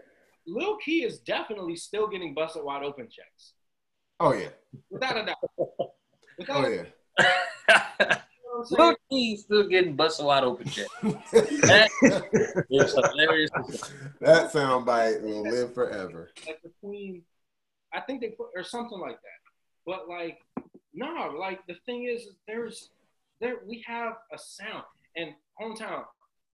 Lil 0.48 0.78
Key 0.78 1.04
is 1.04 1.20
definitely 1.20 1.76
still 1.76 2.08
getting 2.08 2.34
busted 2.34 2.64
wide 2.64 2.84
open 2.84 3.06
checks. 3.10 3.54
Oh 4.20 4.34
yeah. 4.34 4.50
Without 4.90 5.18
a 5.18 5.26
doubt. 5.26 5.36
Oh, 5.60 5.94
Without 6.38 6.66
Oh 6.66 6.68
a 6.68 6.76
yeah. 6.76 6.84
you 7.20 7.26
know 7.26 8.08
what 8.08 8.20
what 8.50 8.60
I'm 8.60 8.66
saying? 8.66 8.80
Lil 8.80 8.96
T 9.12 9.38
still 9.38 9.68
getting 9.70 9.96
busted 9.96 10.26
wide 10.26 10.44
open 10.44 10.68
shit. 10.68 10.88
That 11.04 11.90
is 12.72 12.94
hilarious. 12.96 13.52
that 14.22 14.52
soundbite 14.52 15.22
will 15.22 15.44
live 15.44 15.74
forever. 15.76 16.32
like 16.48 16.60
the 16.64 16.72
queen. 16.82 17.22
I 17.94 18.02
think 18.02 18.22
they 18.22 18.30
put 18.30 18.50
or 18.56 18.64
something 18.64 19.00
like 19.00 19.20
that. 19.22 19.40
But 19.86 20.08
like, 20.08 20.40
no, 20.94 21.36
like 21.38 21.66
the 21.68 21.76
thing 21.86 22.06
is, 22.06 22.22
is 22.22 22.36
there's 22.48 22.90
there 23.40 23.58
we 23.66 23.84
have 23.88 24.14
a 24.34 24.38
sound 24.38 24.84
and 25.16 25.34
hometown. 25.60 26.04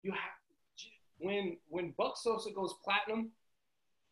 You 0.03 0.11
have 0.11 0.19
when 1.19 1.57
when 1.69 1.93
Buck 1.97 2.17
Sosa 2.17 2.51
goes 2.51 2.75
platinum, 2.83 3.31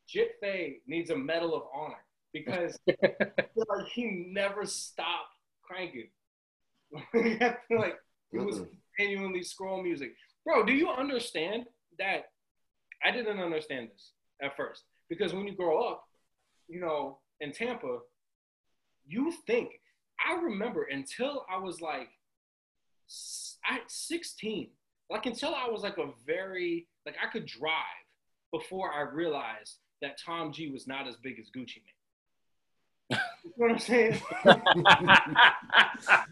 Jit 0.08 0.36
Fay 0.42 0.78
needs 0.88 1.10
a 1.10 1.16
medal 1.16 1.56
of 1.56 1.64
honor 1.74 2.04
because 2.34 2.78
like 2.88 3.88
he 3.94 4.28
never 4.32 4.66
stopped 4.66 5.36
cranking. 5.62 6.10
Like 7.70 7.96
he 8.32 8.38
was 8.38 8.62
genuinely 9.00 9.44
scroll 9.44 9.82
music. 9.82 10.14
Bro, 10.46 10.66
do 10.66 10.74
you 10.74 10.90
understand 10.90 11.66
that? 11.98 12.26
I 13.06 13.12
didn't 13.12 13.40
understand 13.40 13.90
this 13.92 14.12
at 14.42 14.56
first 14.56 14.84
because 15.10 15.34
when 15.34 15.48
you 15.48 15.56
grow 15.56 15.84
up, 15.84 16.06
you 16.68 16.80
know, 16.80 17.20
in 17.40 17.52
Tampa, 17.52 18.00
you 19.06 19.32
think. 19.46 19.70
I 20.26 20.36
remember 20.36 20.84
until 20.84 21.46
I 21.52 21.58
was 21.58 21.82
like, 21.82 22.08
I 23.66 23.80
16, 23.88 24.70
like 25.10 25.26
until 25.26 25.54
I 25.54 25.68
was 25.70 25.82
like 25.82 25.98
a 25.98 26.12
very 26.26 26.88
like 27.06 27.16
I 27.22 27.30
could 27.32 27.46
drive 27.46 27.74
before 28.52 28.94
I 28.94 29.02
realized 29.02 29.80
that 30.02 30.18
Tom 30.24 30.54
G 30.54 30.70
was 30.70 30.88
not 30.88 31.08
as 31.08 31.16
big 31.18 31.40
as 31.40 31.48
Gucci 31.48 31.82
Mane. 33.10 33.20
you 33.44 33.52
know 33.58 33.66
what 33.68 33.72
I'm 33.72 33.80
saying? 33.80 34.22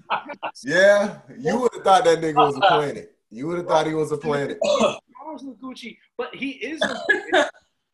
Yeah, 0.64 1.18
you 1.40 1.60
would 1.60 1.74
have 1.74 1.84
thought 1.84 2.04
that 2.06 2.22
nigga 2.22 2.36
was 2.36 2.56
a 2.58 2.60
planet. 2.60 3.16
You 3.30 3.48
would 3.48 3.58
have 3.58 3.68
thought 3.68 3.88
he 3.88 3.94
was 3.94 4.12
a 4.12 4.18
planet. 4.18 4.58
I 4.64 4.98
was 5.26 5.44
with 5.44 5.60
Gucci, 5.60 5.98
but 6.18 6.34
he 6.36 6.52
is. 6.52 6.82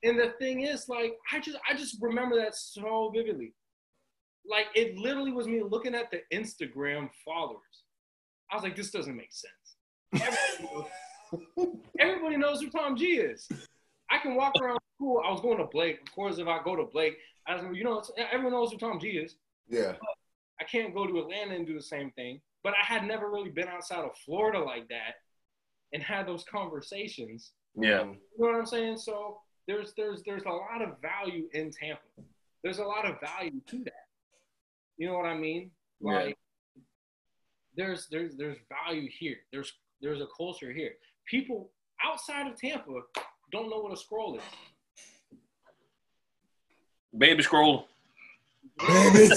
And 0.03 0.19
the 0.19 0.33
thing 0.39 0.61
is, 0.61 0.87
like, 0.87 1.17
I 1.31 1.39
just, 1.39 1.57
I 1.69 1.75
just 1.75 1.97
remember 2.01 2.35
that 2.37 2.55
so 2.55 3.11
vividly. 3.15 3.53
Like, 4.49 4.67
it 4.75 4.97
literally 4.97 5.31
was 5.31 5.47
me 5.47 5.61
looking 5.61 5.95
at 5.95 6.11
the 6.11 6.21
Instagram 6.33 7.09
followers. 7.25 7.83
I 8.51 8.55
was 8.55 8.63
like, 8.63 8.75
this 8.75 8.91
doesn't 8.91 9.15
make 9.15 9.31
sense. 9.31 9.53
Everybody 10.13 10.87
knows, 11.57 11.77
everybody 11.99 12.37
knows 12.37 12.61
who 12.61 12.69
Tom 12.69 12.95
G 12.95 13.05
is. 13.17 13.47
I 14.09 14.19
can 14.19 14.35
walk 14.35 14.53
around 14.61 14.79
school. 14.95 15.21
I 15.25 15.31
was 15.31 15.41
going 15.41 15.57
to 15.57 15.65
Blake. 15.65 15.99
Of 16.01 16.15
course, 16.15 16.37
if 16.37 16.47
I 16.47 16.63
go 16.63 16.75
to 16.75 16.85
Blake, 16.85 17.17
I 17.45 17.55
was, 17.55 17.65
you 17.77 17.83
know, 17.83 18.01
everyone 18.31 18.53
knows 18.53 18.71
who 18.71 18.77
Tom 18.77 18.99
G 18.99 19.09
is. 19.09 19.35
Yeah, 19.67 19.95
I 20.61 20.63
can't 20.63 20.93
go 20.93 21.05
to 21.05 21.19
Atlanta 21.19 21.55
and 21.55 21.67
do 21.67 21.73
the 21.73 21.81
same 21.81 22.11
thing. 22.11 22.39
But 22.63 22.73
I 22.81 22.85
had 22.85 23.05
never 23.05 23.29
really 23.29 23.49
been 23.49 23.67
outside 23.67 24.05
of 24.05 24.17
Florida 24.25 24.59
like 24.59 24.87
that 24.87 25.15
and 25.93 26.01
had 26.01 26.27
those 26.27 26.45
conversations. 26.49 27.51
yeah. 27.75 28.03
You 28.03 28.05
know 28.05 28.15
what 28.37 28.55
I'm 28.55 28.65
saying? 28.65 28.97
So 28.97 29.39
there's 29.67 29.93
there's 29.97 30.23
there's 30.25 30.43
a 30.43 30.49
lot 30.49 30.81
of 30.81 30.95
value 31.01 31.45
in 31.53 31.71
Tampa. 31.71 32.01
There's 32.63 32.79
a 32.79 32.83
lot 32.85 33.05
of 33.05 33.19
value 33.19 33.61
to 33.67 33.83
that. 33.83 34.05
You 34.97 35.07
know 35.07 35.13
what 35.15 35.25
I 35.25 35.37
mean? 35.37 35.71
Yeah. 36.01 36.11
Like 36.13 36.37
there's 37.75 38.07
there's 38.09 38.35
there's 38.35 38.57
value 38.85 39.09
here. 39.19 39.37
There's 39.51 39.71
there's 40.01 40.21
a 40.21 40.27
culture 40.35 40.71
here. 40.71 40.91
People 41.25 41.69
outside 42.03 42.47
of 42.51 42.59
Tampa 42.59 42.91
don't 43.51 43.69
know 43.69 43.79
what 43.79 43.93
a 43.93 43.97
scroll 43.97 44.35
is. 44.37 44.43
Baby 47.17 47.43
scroll. 47.43 47.87
Baby. 48.79 49.27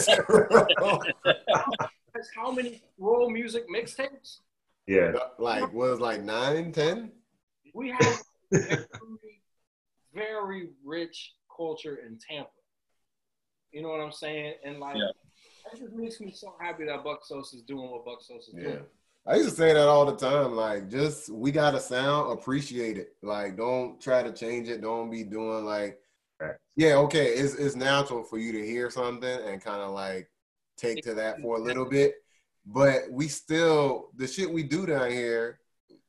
That's 2.14 2.28
how 2.34 2.50
many 2.50 2.82
scroll 2.96 3.30
music 3.30 3.64
mixtapes 3.74 4.38
Yeah. 4.86 5.12
like 5.38 5.72
was 5.72 6.00
like 6.00 6.20
nine, 6.22 6.72
ten. 6.72 7.12
we 7.72 7.90
have. 7.90 8.22
Very, 8.52 9.39
very 10.14 10.70
rich 10.84 11.34
culture 11.54 11.96
in 12.06 12.18
Tampa. 12.18 12.50
You 13.72 13.82
know 13.82 13.88
what 13.88 14.00
I'm 14.00 14.12
saying? 14.12 14.54
And 14.64 14.80
like, 14.80 14.96
Yeah. 14.96 15.10
that 15.64 15.78
just 15.78 15.92
makes 15.92 16.20
me 16.20 16.32
so 16.32 16.54
happy 16.60 16.84
that 16.86 17.04
Buck 17.04 17.24
Sosa 17.24 17.56
is 17.56 17.62
doing 17.62 17.90
what 17.90 18.04
Buck 18.04 18.22
Sosa 18.22 18.50
is 18.50 18.56
Yeah. 18.56 18.62
doing. 18.62 18.86
I 19.26 19.36
used 19.36 19.50
to 19.50 19.54
say 19.54 19.72
that 19.74 19.86
all 19.86 20.06
the 20.06 20.16
time. 20.16 20.56
Like, 20.56 20.88
just 20.88 21.28
we 21.28 21.52
got 21.52 21.74
a 21.74 21.80
sound, 21.80 22.32
appreciate 22.32 22.96
it. 22.96 23.16
Like, 23.22 23.56
don't 23.56 24.00
try 24.00 24.22
to 24.22 24.32
change 24.32 24.68
it. 24.68 24.80
Don't 24.80 25.10
be 25.10 25.24
doing 25.24 25.64
like, 25.64 26.00
Right. 26.40 26.56
yeah, 26.74 26.96
okay. 26.96 27.34
It's 27.34 27.54
it's 27.54 27.76
natural 27.76 28.24
for 28.24 28.38
you 28.38 28.50
to 28.52 28.66
hear 28.66 28.88
something 28.90 29.28
and 29.28 29.62
kind 29.62 29.82
of 29.82 29.90
like 29.92 30.30
take 30.78 31.04
to 31.04 31.12
that 31.14 31.38
for 31.42 31.56
a 31.56 31.60
little 31.60 31.84
bit, 31.84 32.14
but 32.64 33.10
we 33.10 33.28
still 33.28 34.10
the 34.16 34.26
shit 34.26 34.50
we 34.50 34.62
do 34.62 34.86
down 34.86 35.10
here. 35.10 35.60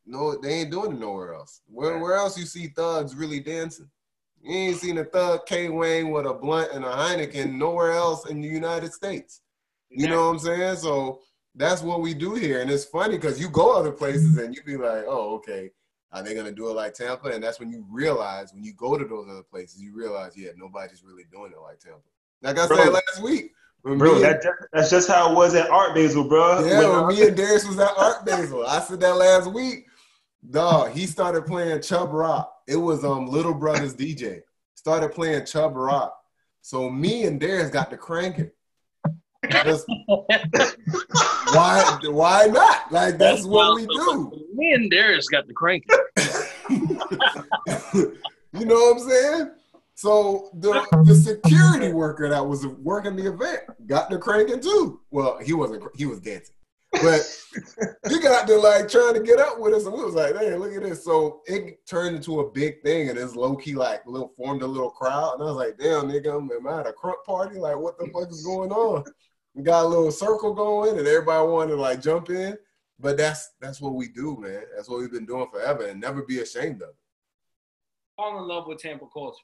No, 0.05 0.35
they 0.35 0.61
ain't 0.61 0.71
doing 0.71 0.93
it 0.93 0.99
nowhere 0.99 1.33
else. 1.33 1.61
Where 1.67 1.93
Right. 1.93 2.01
where 2.01 2.15
else 2.15 2.37
you 2.37 2.45
see 2.45 2.67
thugs 2.67 3.15
really 3.15 3.39
dancing? 3.39 3.89
You 4.41 4.55
ain't 4.55 4.77
seen 4.77 4.97
a 4.97 5.05
thug 5.05 5.45
K 5.45 5.69
Wayne 5.69 6.09
with 6.09 6.25
a 6.25 6.33
blunt 6.33 6.71
and 6.73 6.83
a 6.83 6.89
Heineken 6.89 7.53
nowhere 7.53 7.91
else 7.91 8.25
in 8.27 8.41
the 8.41 8.47
United 8.47 8.91
States. 8.93 9.41
You 9.89 10.07
know 10.07 10.25
what 10.27 10.33
I'm 10.33 10.39
saying? 10.39 10.77
So 10.77 11.21
that's 11.53 11.81
what 11.81 12.01
we 12.01 12.13
do 12.13 12.33
here. 12.33 12.61
And 12.61 12.71
it's 12.71 12.85
funny 12.85 13.17
because 13.17 13.39
you 13.39 13.49
go 13.49 13.75
other 13.77 13.91
places 13.91 14.37
and 14.37 14.55
you 14.55 14.63
be 14.63 14.77
like, 14.77 15.03
oh, 15.07 15.35
okay, 15.35 15.69
are 16.11 16.23
they 16.23 16.33
gonna 16.33 16.51
do 16.51 16.69
it 16.69 16.73
like 16.73 16.93
Tampa? 16.93 17.27
And 17.29 17.43
that's 17.43 17.59
when 17.59 17.69
you 17.69 17.85
realize 17.89 18.53
when 18.53 18.63
you 18.63 18.73
go 18.73 18.97
to 18.97 19.05
those 19.05 19.27
other 19.29 19.43
places, 19.43 19.81
you 19.81 19.93
realize, 19.95 20.35
yeah, 20.35 20.51
nobody's 20.55 21.03
really 21.03 21.25
doing 21.31 21.51
it 21.51 21.59
like 21.59 21.79
Tampa. 21.79 21.99
Like 22.41 22.57
I 22.57 22.67
Bro. 22.67 22.77
said 22.77 22.93
last 22.93 23.21
week. 23.21 23.51
Bro, 23.83 24.19
that, 24.19 24.43
that's 24.71 24.91
just 24.91 25.09
how 25.09 25.31
it 25.31 25.35
was 25.35 25.55
at 25.55 25.69
Art 25.71 25.95
Basel, 25.95 26.23
bro. 26.23 26.63
yeah, 26.63 26.77
When, 26.87 27.07
when 27.07 27.15
me 27.15 27.27
and 27.27 27.35
Darius 27.35 27.67
was 27.67 27.79
at 27.79 27.97
Art 27.97 28.23
Basel, 28.25 28.65
I 28.65 28.79
said 28.79 28.99
that 28.99 29.17
last 29.17 29.51
week. 29.51 29.87
Dog, 30.49 30.91
he 30.91 31.05
started 31.05 31.45
playing 31.45 31.81
Chubb 31.81 32.11
Rock. 32.13 32.51
It 32.67 32.77
was 32.77 33.03
um 33.03 33.27
Little 33.27 33.53
Brothers 33.53 33.93
DJ. 33.95 34.41
Started 34.73 35.11
playing 35.11 35.45
Chubb 35.45 35.75
Rock. 35.75 36.17
So 36.61 36.89
me 36.89 37.23
and 37.25 37.39
Darius 37.39 37.69
got 37.69 37.89
to 37.91 37.97
cranking. 37.97 38.51
Just- 39.49 39.85
why 40.07 41.99
why 42.03 42.45
not? 42.47 42.91
Like 42.91 43.17
that's 43.17 43.45
what 43.45 43.75
we 43.75 43.85
do. 43.85 44.31
Me 44.53 44.73
and 44.73 44.89
Darius 44.89 45.27
got 45.27 45.47
the 45.47 45.53
crank. 45.53 45.85
you 48.53 48.65
know 48.65 48.75
what 48.75 48.97
I'm 48.97 49.09
saying? 49.09 49.51
So 49.95 50.49
the 50.53 50.83
the 51.05 51.13
security 51.13 51.91
worker 51.91 52.27
that 52.29 52.43
was 52.45 52.65
working 52.65 53.15
the 53.15 53.31
event 53.31 53.61
got 53.85 54.09
to 54.09 54.17
cranking 54.17 54.59
too. 54.59 55.01
Well, 55.11 55.37
he 55.37 55.53
wasn't. 55.53 55.83
He 55.95 56.07
was 56.07 56.19
dancing, 56.19 56.55
but 56.91 57.21
he 58.09 58.19
got 58.19 58.47
to 58.47 58.57
like 58.57 58.89
trying 58.89 59.13
to 59.13 59.21
get 59.21 59.39
up 59.39 59.59
with 59.59 59.73
us, 59.73 59.85
and 59.85 59.93
we 59.93 60.03
was 60.03 60.13
like, 60.13 60.35
"Hey, 60.37 60.55
look 60.55 60.73
at 60.73 60.83
this!" 60.83 61.03
So 61.03 61.41
it 61.45 61.85
turned 61.85 62.17
into 62.17 62.41
a 62.41 62.51
big 62.51 62.81
thing, 62.81 63.09
and 63.09 63.17
it's 63.17 63.35
low 63.35 63.55
key 63.55 63.75
like 63.75 64.05
little 64.05 64.33
formed 64.35 64.61
a 64.61 64.67
little 64.67 64.89
crowd, 64.89 65.35
and 65.35 65.43
I 65.43 65.45
was 65.45 65.55
like, 65.55 65.77
"Damn, 65.77 66.09
nigga, 66.09 66.35
am 66.35 66.49
am 66.51 66.67
I 66.67 66.81
at 66.81 66.87
a 66.87 66.93
crunk 66.93 67.23
party? 67.25 67.59
Like, 67.59 67.77
what 67.77 67.97
the 67.97 68.07
fuck 68.07 68.29
is 68.29 68.43
going 68.43 68.71
on?" 68.71 69.05
We 69.53 69.63
got 69.63 69.85
a 69.85 69.87
little 69.87 70.11
circle 70.11 70.53
going, 70.53 70.97
and 70.97 71.07
everybody 71.07 71.47
wanted 71.47 71.71
to 71.71 71.81
like 71.81 72.01
jump 72.01 72.29
in. 72.29 72.57
But 72.99 73.17
that's 73.17 73.51
that's 73.59 73.81
what 73.81 73.95
we 73.95 74.09
do, 74.09 74.37
man. 74.37 74.63
That's 74.75 74.89
what 74.89 74.99
we've 74.99 75.11
been 75.11 75.25
doing 75.25 75.47
forever, 75.49 75.87
and 75.87 75.99
never 75.99 76.23
be 76.23 76.39
ashamed 76.39 76.81
of 76.81 76.89
it. 76.89 76.95
Fall 78.15 78.37
in 78.39 78.47
love 78.47 78.67
with 78.67 78.79
Tampa 78.79 79.05
culture. 79.11 79.43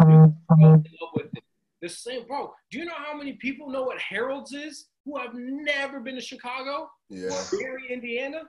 Mm-hmm. 0.00 0.60
Fall 0.60 0.74
in 0.74 0.84
love 1.00 1.10
with 1.14 1.26
it. 1.32 1.44
The 1.80 1.88
same, 1.88 2.26
bro. 2.26 2.52
Do 2.70 2.78
you 2.78 2.84
know 2.84 2.94
how 2.96 3.16
many 3.16 3.34
people 3.34 3.70
know 3.70 3.84
what 3.84 3.98
Harold's 3.98 4.52
is 4.52 4.86
who 5.04 5.18
have 5.18 5.32
never 5.34 6.00
been 6.00 6.14
to 6.14 6.20
Chicago 6.20 6.90
Yeah, 7.08 7.28
or 7.28 7.58
Gary, 7.58 7.92
Indiana? 7.92 8.42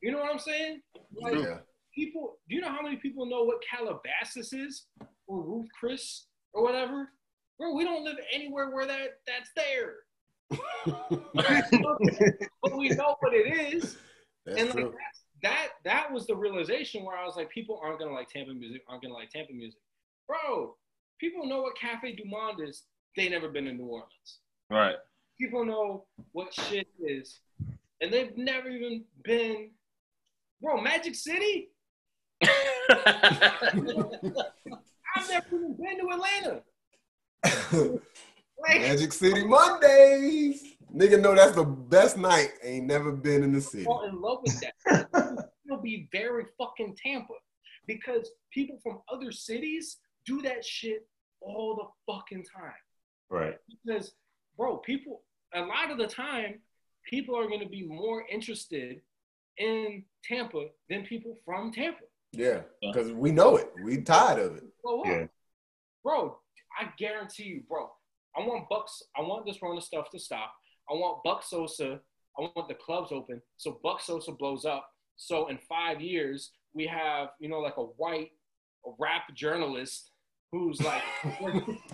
You 0.00 0.12
know 0.12 0.18
what 0.18 0.32
I'm 0.32 0.38
saying? 0.38 0.80
Like, 1.20 1.34
yeah. 1.34 1.58
people, 1.94 2.38
do 2.48 2.54
you 2.54 2.60
know 2.60 2.70
how 2.70 2.82
many 2.82 2.96
people 2.96 3.26
know 3.26 3.44
what 3.44 3.58
Calabasas 3.68 4.52
is 4.52 4.86
or 5.26 5.42
Ruth 5.42 5.68
Chris 5.78 6.26
or 6.52 6.62
whatever? 6.62 7.10
Bro, 7.58 7.74
we 7.74 7.84
don't 7.84 8.04
live 8.04 8.16
anywhere 8.32 8.70
where 8.70 8.86
that 8.86 9.18
that's 9.26 9.50
there. 9.56 9.94
but 12.62 12.76
we 12.76 12.88
know 12.90 13.16
what 13.20 13.34
it 13.34 13.74
is. 13.74 13.96
That's 14.46 14.60
and 14.60 14.74
like 14.74 14.84
that's, 14.84 15.22
that 15.42 15.68
that 15.84 16.12
was 16.12 16.26
the 16.26 16.36
realization 16.36 17.04
where 17.04 17.16
I 17.16 17.26
was 17.26 17.36
like, 17.36 17.50
people 17.50 17.80
aren't 17.82 17.98
gonna 17.98 18.12
like 18.12 18.28
Tampa 18.28 18.54
music, 18.54 18.82
aren't 18.88 19.02
gonna 19.02 19.14
like 19.14 19.30
Tampa 19.30 19.52
music. 19.52 19.80
Bro, 20.26 20.76
people 21.18 21.46
know 21.46 21.62
what 21.62 21.76
Cafe 21.76 22.14
Du 22.14 22.24
Monde 22.24 22.60
is. 22.68 22.84
They 23.16 23.28
never 23.28 23.48
been 23.48 23.64
to 23.64 23.72
New 23.72 23.86
Orleans. 23.86 24.38
Right. 24.70 24.96
People 25.40 25.64
know 25.64 26.04
what 26.32 26.52
shit 26.52 26.88
is, 26.98 27.40
and 28.00 28.12
they've 28.12 28.36
never 28.36 28.68
even 28.68 29.04
been. 29.22 29.70
Bro, 30.60 30.80
Magic 30.80 31.14
City. 31.14 31.68
I've 32.42 33.74
never 35.28 35.46
even 35.52 35.76
been 35.76 35.98
to 36.00 36.08
Atlanta. 36.12 36.62
Like, 38.60 38.80
Magic 38.80 39.12
City 39.12 39.44
Mondays. 39.44 40.74
Nigga 40.94 41.20
know 41.20 41.34
that's 41.34 41.54
the 41.54 41.64
best 41.64 42.16
night. 42.16 42.50
Ain't 42.62 42.86
never 42.86 43.12
been 43.12 43.44
in 43.44 43.52
the 43.52 43.60
city. 43.60 43.84
fall 43.84 44.04
in 44.04 44.20
love 44.20 44.38
with 44.42 44.60
that. 44.60 45.48
It'll 45.66 45.80
be 45.82 46.08
very 46.10 46.44
fucking 46.58 46.96
Tampa 47.00 47.34
because 47.86 48.30
people 48.52 48.78
from 48.82 49.00
other 49.12 49.30
cities 49.30 49.98
do 50.26 50.42
that 50.42 50.64
shit 50.64 51.06
all 51.40 51.76
the 51.76 52.12
fucking 52.12 52.44
time. 52.44 52.72
right. 53.30 53.56
Because, 53.84 54.12
bro, 54.56 54.78
people 54.78 55.22
a 55.54 55.60
lot 55.60 55.90
of 55.90 55.98
the 55.98 56.06
time, 56.06 56.60
people 57.08 57.36
are 57.36 57.48
going 57.48 57.60
to 57.60 57.68
be 57.68 57.86
more 57.86 58.24
interested 58.30 59.00
in 59.56 60.04
Tampa 60.24 60.66
than 60.88 61.04
people 61.04 61.34
from 61.44 61.72
Tampa. 61.72 62.04
Yeah, 62.32 62.60
because 62.82 63.12
we 63.12 63.32
know 63.32 63.56
it. 63.56 63.70
We 63.82 64.02
tired 64.02 64.38
of 64.38 64.56
it. 64.56 64.64
Blow 64.82 65.00
up. 65.00 65.06
Yeah. 65.06 65.26
Bro, 66.04 66.38
I 66.78 66.90
guarantee 66.98 67.44
you, 67.44 67.62
bro. 67.68 67.90
I 68.36 68.40
want 68.40 68.68
Bucks. 68.68 69.02
I 69.16 69.22
want 69.22 69.46
this 69.46 69.60
run 69.62 69.76
of 69.76 69.82
stuff 69.82 70.10
to 70.10 70.18
stop. 70.18 70.52
I 70.90 70.94
want 70.94 71.22
Buck 71.24 71.42
Sosa. 71.42 72.00
I 72.38 72.42
want 72.42 72.68
the 72.68 72.74
clubs 72.74 73.10
open 73.10 73.42
so 73.56 73.80
Buck 73.82 74.00
Sosa 74.00 74.32
blows 74.32 74.64
up. 74.64 74.88
So 75.16 75.48
in 75.48 75.58
five 75.68 76.00
years 76.00 76.52
we 76.72 76.86
have 76.86 77.30
you 77.40 77.48
know 77.48 77.58
like 77.58 77.76
a 77.76 77.82
white 77.82 78.30
a 78.86 78.90
rap 78.98 79.34
journalist 79.34 80.12
who's 80.52 80.80
like, 80.82 81.02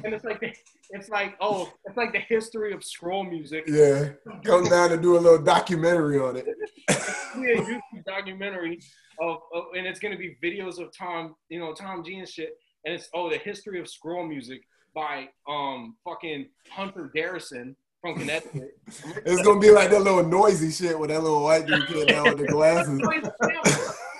and 0.05 0.15
it's 0.15 0.25
like 0.25 0.41
the, 0.41 0.53
it's 0.91 1.09
like 1.09 1.35
oh 1.41 1.73
it's 1.85 1.97
like 1.97 2.13
the 2.13 2.21
history 2.21 2.73
of 2.73 2.85
scroll 2.85 3.25
music. 3.25 3.65
Yeah, 3.67 4.11
come 4.45 4.65
down 4.65 4.93
and 4.93 5.03
do 5.03 5.17
a 5.17 5.21
little 5.21 5.43
documentary 5.43 6.19
on 6.19 6.37
it. 6.37 6.47
be 6.47 7.53
a 7.53 7.57
YouTube 7.57 8.05
documentary 8.07 8.81
of, 9.21 9.39
of, 9.55 9.65
and 9.77 9.87
it's 9.87 10.01
gonna 10.01 10.19
be 10.19 10.37
videos 10.43 10.79
of 10.79 10.97
Tom, 10.97 11.35
you 11.49 11.59
know, 11.59 11.75
Tom 11.75 12.05
G 12.05 12.19
and 12.19 12.29
shit, 12.29 12.55
and 12.85 12.95
it's 12.95 13.09
oh 13.15 13.31
the 13.31 13.39
history 13.39 13.81
of 13.81 13.89
scroll 13.89 14.27
music 14.27 14.61
by 14.95 15.29
um 15.49 15.97
fucking 16.05 16.47
Hunter 16.71 17.11
Garrison 17.15 17.77
from 18.01 18.17
Connecticut. 18.17 18.77
It's 19.27 19.43
gonna 19.43 19.61
be 19.61 19.71
like 19.71 19.91
that 19.91 20.03
little 20.03 20.25
noisy 20.25 20.71
shit 20.71 20.99
with 20.99 21.11
that 21.11 21.23
little 21.23 21.43
white 21.43 21.67
dude 21.67 21.87
kid 21.87 22.09
down 22.09 22.25
with 22.25 22.39
the 22.39 22.47
glasses. 22.47 23.01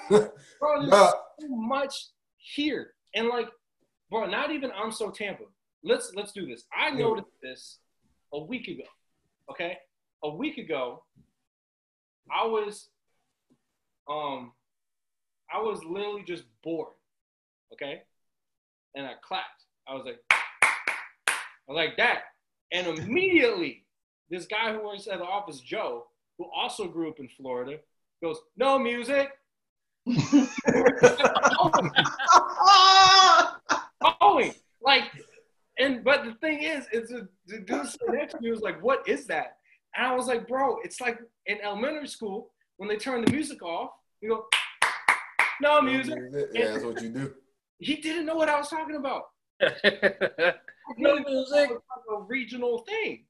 Bro, 0.09 0.87
there's 0.87 0.91
so 1.41 1.49
much 1.49 1.95
here, 2.39 2.93
and 3.15 3.29
like, 3.29 3.49
bro, 4.11 4.27
not 4.27 4.51
even 4.51 4.71
I'm 4.73 4.93
so 4.93 5.11
Tampa. 5.11 5.45
Let's 5.83 6.13
let's 6.15 6.33
do 6.33 6.47
this. 6.47 6.65
I 6.77 6.91
noticed 6.91 7.29
this 7.43 7.79
a 8.33 8.43
week 8.43 8.69
ago. 8.69 8.85
Okay, 9.51 9.77
a 10.23 10.31
week 10.31 10.59
ago, 10.59 11.03
I 12.33 12.47
was, 12.47 12.89
um, 14.11 14.53
I 15.53 15.61
was 15.61 15.85
literally 15.85 16.25
just 16.27 16.45
bored. 16.63 16.95
Okay, 17.73 18.03
and 18.95 19.07
I 19.07 19.13
clapped. 19.23 19.65
I 19.87 19.95
was 19.95 20.05
like, 20.07 20.21
I 20.33 20.39
was 21.69 21.77
like 21.77 21.97
that, 21.99 22.23
and 22.73 22.99
immediately, 22.99 23.85
this 24.31 24.47
guy 24.47 24.73
who 24.73 24.85
works 24.85 25.07
at 25.07 25.19
the 25.19 25.25
office, 25.25 25.61
Joe, 25.61 26.07
who 26.39 26.47
also 26.57 26.89
grew 26.89 27.11
up 27.11 27.21
in 27.21 27.29
Florida, 27.29 27.79
goes, 28.23 28.39
"No 28.57 28.79
music." 28.79 29.29
going. 34.21 34.53
Like, 34.83 35.05
and 35.79 36.05
but 36.05 36.25
the 36.25 36.35
thing 36.35 36.63
is, 36.63 36.87
it's 36.93 37.11
a 37.11 37.27
the 37.47 37.59
dude 37.61 37.87
sitting 37.87 38.15
next 38.15 38.35
to 38.35 38.41
me 38.41 38.51
was 38.51 38.61
like, 38.61 38.83
"What 38.83 39.07
is 39.09 39.27
that?" 39.27 39.57
And 39.97 40.07
I 40.07 40.15
was 40.15 40.27
like, 40.27 40.47
"Bro, 40.47 40.79
it's 40.85 41.01
like 41.01 41.19
in 41.47 41.59
elementary 41.63 42.09
school 42.09 42.51
when 42.77 42.89
they 42.89 42.97
turn 42.97 43.25
the 43.25 43.31
music 43.31 43.63
off, 43.63 43.91
you 44.21 44.29
go, 44.29 44.45
no 45.61 45.81
music." 45.81 46.19
Yeah, 46.53 46.73
that's 46.73 46.85
what 46.85 47.03
you 47.03 47.11
do. 47.11 47.35
He 47.79 47.97
didn't 47.97 48.27
know 48.27 48.37
what 48.37 48.49
I 48.49 48.59
was 48.59 48.69
talking 48.69 48.97
about. 48.97 49.25
no 50.99 51.15
music. 51.15 51.27
was 51.29 51.51
like 51.53 51.71
a 51.71 52.23
regional 52.23 52.79
thing. 52.87 53.25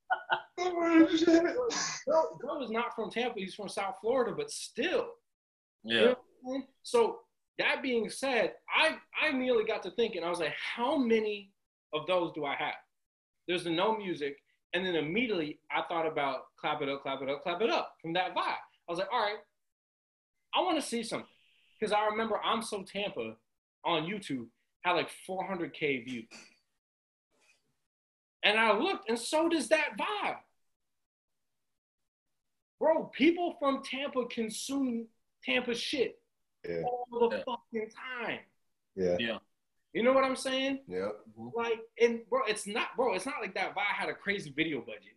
Joe, 0.59 2.39
Joe 2.43 2.63
is 2.63 2.71
not 2.71 2.95
from 2.95 3.11
Tampa; 3.11 3.39
he's 3.39 3.55
from 3.55 3.69
South 3.69 3.97
Florida, 4.01 4.35
but 4.37 4.51
still. 4.51 5.09
Yeah. 5.83 6.15
So 6.83 7.21
that 7.59 7.83
being 7.83 8.09
said, 8.11 8.53
I 8.69 8.97
I 9.23 9.33
nearly 9.33 9.65
got 9.65 9.83
to 9.85 9.91
thinking. 9.93 10.25
I 10.25 10.29
was 10.29 10.41
like, 10.41 10.55
how 10.77 10.97
many 10.97 11.51
of 11.93 12.07
those 12.07 12.33
do 12.33 12.45
I 12.45 12.55
have? 12.57 12.75
There's 13.47 13.65
the 13.65 13.71
no 13.71 13.97
music, 13.97 14.37
and 14.73 14.85
then 14.85 14.97
immediately 14.97 15.61
I 15.71 15.83
thought 15.89 16.07
about 16.07 16.45
clap 16.61 16.83
it 16.83 16.89
up, 16.89 17.03
clap 17.03 17.23
it 17.23 17.29
up, 17.29 17.43
clap 17.43 17.61
it 17.61 17.71
up 17.71 17.95
from 18.03 18.13
that 18.15 18.35
vibe. 18.35 18.57
I 18.89 18.93
was 18.93 18.99
like, 18.99 19.09
all 19.13 19.21
right, 19.21 19.37
I 20.55 20.61
want 20.63 20.81
to 20.81 20.87
see 20.87 21.03
something 21.03 21.29
because 21.79 21.93
I 21.93 22.07
remember 22.07 22.39
I'm 22.43 22.63
so 22.63 22.83
Tampa 22.83 23.35
on 23.85 24.05
YouTube 24.05 24.47
had 24.83 24.93
like 24.93 25.11
400k 25.29 26.05
views, 26.05 26.29
and 28.43 28.59
I 28.59 28.77
looked, 28.77 29.09
and 29.09 29.19
so 29.19 29.49
does 29.49 29.69
that 29.69 29.97
vibe. 29.99 30.37
Bro, 32.81 33.13
people 33.17 33.55
from 33.61 33.83
Tampa 33.85 34.27
consume 34.27 35.07
Tampa 35.45 35.75
shit 35.75 36.19
Yeah. 36.69 36.83
all 36.85 37.29
the 37.29 37.37
Yeah. 37.37 37.43
fucking 37.45 37.91
time. 37.91 38.41
Yeah. 38.97 39.17
Yeah. 39.19 39.39
You 39.93 40.03
know 40.03 40.13
what 40.13 40.25
I'm 40.25 40.37
saying? 40.37 40.81
Yeah. 40.89 41.11
Mm-hmm. 41.39 41.49
Like, 41.55 41.81
and 42.01 42.21
bro, 42.29 42.41
it's 42.49 42.67
not, 42.67 42.97
bro, 42.97 43.15
it's 43.15 43.27
not 43.27 43.37
like 43.41 43.55
that. 43.55 43.75
Vi 43.75 43.81
had 43.97 44.09
a 44.09 44.15
crazy 44.15 44.53
video 44.55 44.81
budget. 44.81 45.17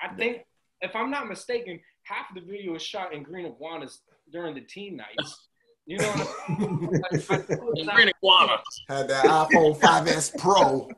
I 0.00 0.08
think, 0.14 0.44
if 0.80 0.94
I'm 0.94 1.10
not 1.10 1.28
mistaken, 1.28 1.80
half 2.02 2.26
of 2.30 2.34
the 2.36 2.40
video 2.50 2.72
was 2.72 2.82
shot 2.82 3.12
in 3.12 3.22
Green 3.22 3.46
Iguanas 3.46 4.02
during 4.30 4.54
the 4.54 4.60
team 4.60 4.96
nights. 4.96 5.48
You 5.86 5.96
know 5.98 6.08
what 6.10 6.36
I 6.48 6.58
mean? 6.58 6.90
Like, 7.10 7.30
I 7.30 7.82
not- 7.84 7.94
Green 7.96 8.08
iguana. 8.10 8.58
Had 8.88 9.08
that 9.08 9.24
iPhone 9.24 9.78
5S 9.80 10.38
Pro. 10.38 10.88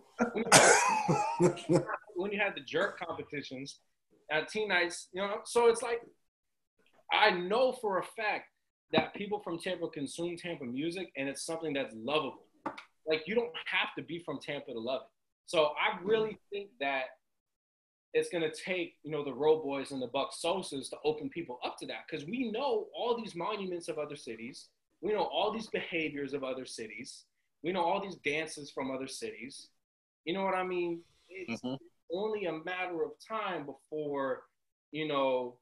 when 2.17 2.33
you 2.33 2.39
had 2.41 2.55
the 2.57 2.61
jerk 2.67 2.99
competitions 2.99 3.79
at 4.31 4.49
team 4.49 4.69
nights, 4.69 5.09
you 5.13 5.23
know, 5.23 5.37
so 5.45 5.69
it's 5.69 5.83
like 5.83 6.01
I 7.13 7.31
know 7.31 7.73
for 7.73 7.99
a 7.99 8.03
fact 8.03 8.50
that 8.93 9.15
people 9.15 9.41
from 9.41 9.59
Tampa 9.59 9.89
consume 9.89 10.37
Tampa 10.37 10.65
music 10.65 11.13
and 11.17 11.29
it's 11.29 11.43
something 11.43 11.73
that's 11.73 11.95
lovable. 11.97 12.47
Like 13.07 13.23
you 13.27 13.35
don't 13.35 13.53
have 13.67 13.95
to 13.97 14.03
be 14.03 14.23
from 14.25 14.39
Tampa 14.41 14.73
to 14.73 14.79
love 14.79 15.03
it. 15.03 15.09
So 15.47 15.73
I 15.77 15.99
really 16.03 16.39
think 16.53 16.71
that 16.81 17.05
it's 18.13 18.29
gonna 18.29 18.51
take, 18.53 18.97
you 19.05 19.11
know, 19.11 19.25
the 19.25 19.33
Road 19.33 19.63
Boys 19.63 19.93
and 19.93 20.03
the 20.03 20.09
Buck 20.09 20.33
Sosas 20.33 20.91
to 20.91 20.97
open 21.05 21.29
people 21.29 21.61
up 21.65 21.77
to 21.79 21.87
that. 21.87 22.07
Because 22.09 22.27
we 22.27 22.51
know 22.51 22.89
all 22.95 23.17
these 23.17 23.37
monuments 23.37 23.89
of 23.89 23.99
other 23.99 24.17
cities. 24.17 24.69
We 25.01 25.13
know 25.13 25.25
all 25.25 25.53
these 25.53 25.69
behaviors 25.69 26.35
of 26.35 26.43
other 26.45 26.67
cities. 26.67 27.25
We 27.63 27.73
know 27.73 27.83
all 27.83 28.01
these 28.01 28.17
dances 28.17 28.71
from 28.71 28.91
other 28.91 29.07
cities. 29.07 29.69
You 30.25 30.35
know 30.35 30.45
what 30.45 30.55
I 30.55 30.65
mean? 30.65 31.05
It's 31.29 31.63
Mhm. 31.63 31.79
only 32.13 32.47
a 32.47 32.53
matter 32.53 33.03
of 33.03 33.13
time 33.21 33.65
before, 33.65 34.49
you 34.91 35.07
know, 35.07 35.57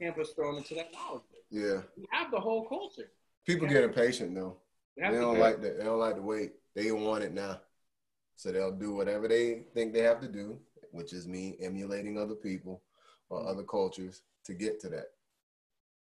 Tampa's 0.00 0.32
thrown 0.32 0.56
into 0.56 0.74
that 0.74 0.92
knowledge. 0.92 1.22
Base. 1.50 1.60
yeah. 1.62 1.80
We 1.96 2.06
have 2.10 2.30
the 2.30 2.40
whole 2.40 2.68
culture. 2.68 3.10
People 3.46 3.66
get 3.68 3.84
impatient 3.84 4.34
though. 4.34 4.56
We 4.96 5.02
They 5.04 5.18
don't 5.18 5.34
the, 5.34 5.40
like 5.40 5.60
that. 5.62 5.78
They 5.78 5.84
don't 5.84 5.98
like 5.98 6.16
to 6.16 6.22
wait. 6.22 6.52
They 6.74 6.90
want 6.92 7.24
it 7.24 7.32
now. 7.32 7.60
So 8.36 8.52
they'll 8.52 8.72
do 8.72 8.94
whatever 8.94 9.26
they 9.26 9.64
think 9.74 9.92
they 9.92 10.02
have 10.02 10.20
to 10.20 10.28
do, 10.28 10.58
which 10.92 11.12
is 11.12 11.26
me 11.26 11.56
emulating 11.60 12.18
other 12.18 12.34
people 12.34 12.82
or 13.30 13.46
other 13.48 13.62
cultures 13.64 14.22
to 14.44 14.54
get 14.54 14.80
to 14.80 14.88
that. 14.90 15.06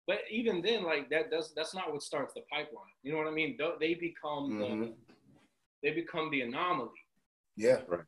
but 0.06 0.18
even 0.30 0.60
then, 0.62 0.82
like 0.84 1.08
that 1.10 1.30
does 1.30 1.52
that's 1.54 1.74
not 1.74 1.92
what 1.92 2.02
starts 2.02 2.34
the 2.34 2.40
pipeline. 2.50 2.94
You 3.02 3.12
know 3.12 3.18
what 3.18 3.28
I 3.28 3.30
mean? 3.30 3.56
They 3.80 3.94
become 3.94 4.58
the 4.58 4.64
Mhm. 4.66 4.94
they 5.82 5.90
become 5.92 6.30
the 6.30 6.40
anomaly. 6.42 6.90
Yeah. 7.56 7.82
Right. 7.86 8.04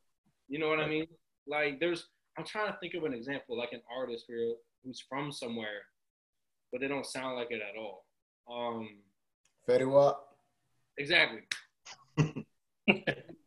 You 0.48 0.58
know 0.58 0.68
what 0.68 0.80
I 0.80 0.88
mean? 0.88 1.06
Like 1.46 1.78
there's 1.80 2.08
I'm 2.36 2.44
trying 2.44 2.72
to 2.72 2.78
think 2.80 2.94
of 2.94 3.04
an 3.04 3.14
example, 3.14 3.56
like 3.56 3.72
an 3.72 3.82
artist 3.88 4.24
who, 4.26 4.56
who's 4.82 5.00
from 5.08 5.30
somewhere, 5.30 5.82
but 6.74 6.80
they 6.80 6.88
don't 6.88 7.06
sound 7.06 7.36
like 7.36 7.52
it 7.52 7.62
at 7.62 7.78
all. 7.78 8.04
Um, 8.52 8.88
Fetty 9.68 9.88
Wap. 9.88 10.20
exactly. 10.98 11.42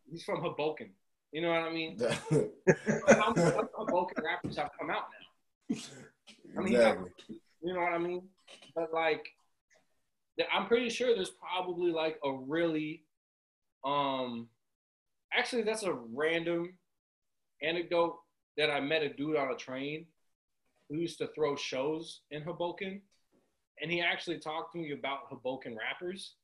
He's 0.10 0.24
from 0.24 0.42
Hoboken. 0.42 0.92
You 1.34 1.42
know 1.42 1.50
what 1.50 1.64
I 1.64 1.74
mean? 1.74 2.00
How 2.00 3.34
many 3.36 3.52
Hoboken 3.74 4.24
rappers 4.24 4.56
have 4.58 4.70
come 4.80 4.90
out 4.90 5.08
now? 5.70 5.78
I 6.58 6.64
mean, 6.64 6.76
exactly. 6.76 7.12
You 7.62 7.74
know 7.74 7.82
what 7.82 7.92
I 7.92 7.98
mean? 7.98 8.30
But 8.74 8.94
like, 8.94 9.28
I'm 10.54 10.68
pretty 10.68 10.90
sure 10.90 11.14
there's 11.14 11.32
probably 11.32 11.92
like 11.92 12.18
a 12.24 12.32
really, 12.32 13.04
um, 13.84 14.48
actually 15.38 15.64
that's 15.64 15.84
a 15.84 15.94
random 15.94 16.78
anecdote 17.62 18.16
that 18.56 18.72
I 18.72 18.80
met 18.80 19.04
a 19.04 19.14
dude 19.14 19.36
on 19.36 19.52
a 19.52 19.58
train 19.58 20.06
who 20.90 20.96
used 20.96 21.18
to 21.18 21.28
throw 21.36 21.58
shows 21.58 22.22
in 22.32 22.42
Hoboken, 22.42 23.02
and 23.82 23.92
he 23.92 24.02
actually 24.02 24.40
talked 24.40 24.74
to 24.74 24.80
me 24.80 24.92
about 24.92 25.20
Hoboken 25.30 25.78
rappers, 25.78 26.36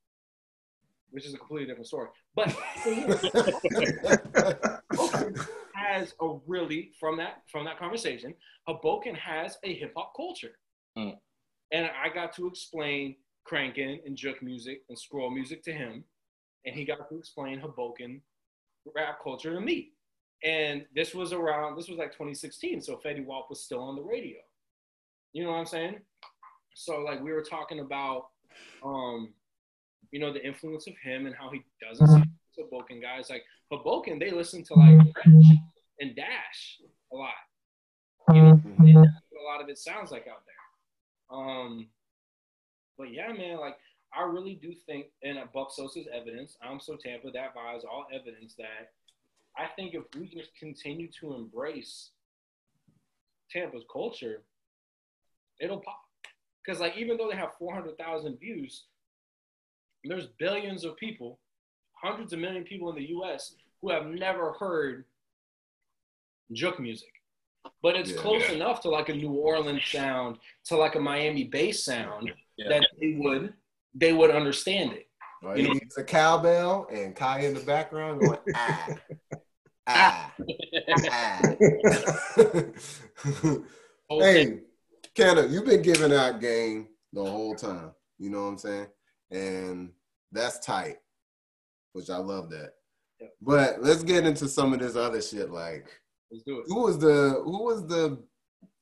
which 1.11 1.25
is 1.25 1.33
a 1.33 1.37
completely 1.37 1.67
different 1.67 1.87
story. 1.87 2.09
But 2.35 2.49
Hoboken 4.91 5.35
has 5.75 6.13
a 6.21 6.37
really 6.47 6.91
from 6.99 7.17
that 7.17 7.43
from 7.51 7.65
that 7.65 7.77
conversation, 7.79 8.33
Hoboken 8.67 9.15
has 9.15 9.57
a 9.63 9.73
hip 9.73 9.93
hop 9.95 10.13
culture, 10.15 10.57
Mm. 10.97 11.17
and 11.71 11.87
I 11.87 12.09
got 12.09 12.33
to 12.35 12.47
explain 12.47 13.15
cranking 13.45 13.99
and 14.05 14.15
juke 14.15 14.41
music 14.43 14.83
and 14.89 14.97
scroll 14.97 15.29
music 15.31 15.63
to 15.63 15.73
him, 15.73 16.03
and 16.65 16.75
he 16.75 16.85
got 16.85 17.09
to 17.09 17.17
explain 17.17 17.59
Hoboken 17.59 18.21
rap 18.95 19.19
culture 19.23 19.53
to 19.53 19.59
me. 19.61 19.93
And 20.43 20.85
this 20.93 21.15
was 21.15 21.33
around 21.33 21.77
this 21.77 21.87
was 21.89 21.97
like 21.97 22.11
2016, 22.11 22.81
so 22.81 22.97
Fetty 22.97 23.25
Wap 23.25 23.49
was 23.49 23.63
still 23.63 23.79
on 23.81 23.95
the 23.95 24.03
radio. 24.03 24.39
You 25.31 25.43
know 25.43 25.51
what 25.51 25.57
I'm 25.57 25.65
saying? 25.65 25.99
So 26.73 26.99
like 26.99 27.21
we 27.21 27.31
were 27.31 27.41
talking 27.41 27.79
about, 27.79 28.27
um, 28.83 29.33
you 30.11 30.19
know, 30.19 30.31
the 30.31 30.45
influence 30.45 30.87
of 30.87 30.93
him 31.03 31.25
and 31.25 31.35
how 31.35 31.49
he 31.49 31.63
doesn't 31.81 32.07
sound 32.07 32.19
like 32.19 32.67
Hoboken 32.69 33.01
guys. 33.01 33.29
Like 33.29 33.43
Hoboken, 33.71 34.19
they 34.19 34.31
listen 34.31 34.63
to 34.65 34.73
like 34.75 34.99
French 35.13 35.45
and 35.99 36.15
Dash 36.15 36.79
a 37.11 37.15
lot. 37.15 37.31
You 38.33 38.41
know, 38.41 38.61
a 38.79 38.83
a 38.83 39.45
lot 39.45 39.61
of 39.61 39.69
it 39.69 39.77
sounds 39.77 40.11
like 40.11 40.27
out 40.27 40.43
there. 40.45 41.37
Um, 41.37 41.87
but 42.97 43.11
yeah, 43.11 43.31
man, 43.33 43.57
like 43.57 43.77
I 44.15 44.23
really 44.23 44.55
do 44.55 44.73
think, 44.85 45.07
and 45.23 45.39
Buck 45.53 45.71
Sosa's 45.71 46.07
evidence, 46.13 46.57
I'm 46.61 46.79
so 46.79 46.95
Tampa, 46.95 47.31
that 47.31 47.55
buys 47.55 47.81
all 47.83 48.05
evidence 48.13 48.55
that 48.55 48.91
I 49.57 49.67
think 49.75 49.93
if 49.93 50.03
we 50.17 50.27
just 50.27 50.55
continue 50.57 51.09
to 51.19 51.33
embrace 51.33 52.11
Tampa's 53.51 53.83
culture, 53.91 54.43
it'll 55.59 55.79
pop. 55.79 56.02
Because 56.65 56.79
like 56.79 56.97
even 56.97 57.17
though 57.17 57.29
they 57.29 57.35
have 57.35 57.53
400,000 57.59 58.39
views, 58.39 58.85
there's 60.03 60.27
billions 60.39 60.83
of 60.85 60.95
people, 60.97 61.39
hundreds 61.93 62.33
of 62.33 62.39
million 62.39 62.63
people 62.63 62.89
in 62.89 62.95
the 62.95 63.09
U.S. 63.09 63.55
who 63.81 63.91
have 63.91 64.05
never 64.05 64.53
heard 64.53 65.05
juke 66.51 66.79
music. 66.79 67.09
But 67.81 67.95
it's 67.95 68.11
Yeah. 68.11 68.17
close 68.17 68.49
enough 68.49 68.81
to 68.81 68.89
like 68.89 69.07
a 69.09 69.13
New 69.13 69.31
Orleans 69.31 69.85
sound, 69.85 70.37
to 70.65 70.75
like 70.77 70.95
a 70.95 70.99
Miami 70.99 71.45
bass 71.45 71.83
sound 71.85 72.31
Yeah. 72.57 72.69
that 72.69 72.87
they 72.99 73.13
would 73.17 73.53
they 73.95 74.11
would 74.11 74.31
understand 74.31 74.91
it. 74.93 75.07
All 75.43 75.55
You 75.57 75.67
know- 75.67 75.79
is 75.81 75.97
a 75.97 76.03
cowbell 76.03 76.87
and 76.91 77.15
Kai 77.15 77.41
in 77.41 77.53
the 77.53 77.59
background 77.61 78.21
going 78.21 78.39
ah 78.55 78.89
ah 79.87 80.33
ah. 81.09 81.55
hey, 84.09 84.59
Kenna, 85.15 85.45
you've 85.47 85.65
been 85.65 85.81
giving 85.81 86.11
out 86.13 86.41
game 86.41 86.87
the 87.11 87.23
whole 87.23 87.55
time. 87.55 87.91
You 88.17 88.29
know 88.29 88.43
what 88.43 88.49
I'm 88.49 88.57
saying? 88.57 88.87
And 89.31 89.91
that's 90.31 90.59
tight, 90.59 90.97
which 91.93 92.09
I 92.09 92.17
love 92.17 92.49
that. 92.49 92.71
Yeah. 93.19 93.27
But 93.41 93.81
let's 93.81 94.03
get 94.03 94.25
into 94.25 94.47
some 94.47 94.73
of 94.73 94.79
this 94.79 94.95
other 94.95 95.21
shit. 95.21 95.51
Like, 95.51 95.87
Let's 96.31 96.43
do 96.43 96.59
it. 96.59 96.65
who 96.67 96.81
was 96.83 96.97
the 96.97 97.41
who 97.43 97.63
was 97.63 97.85
the 97.87 98.19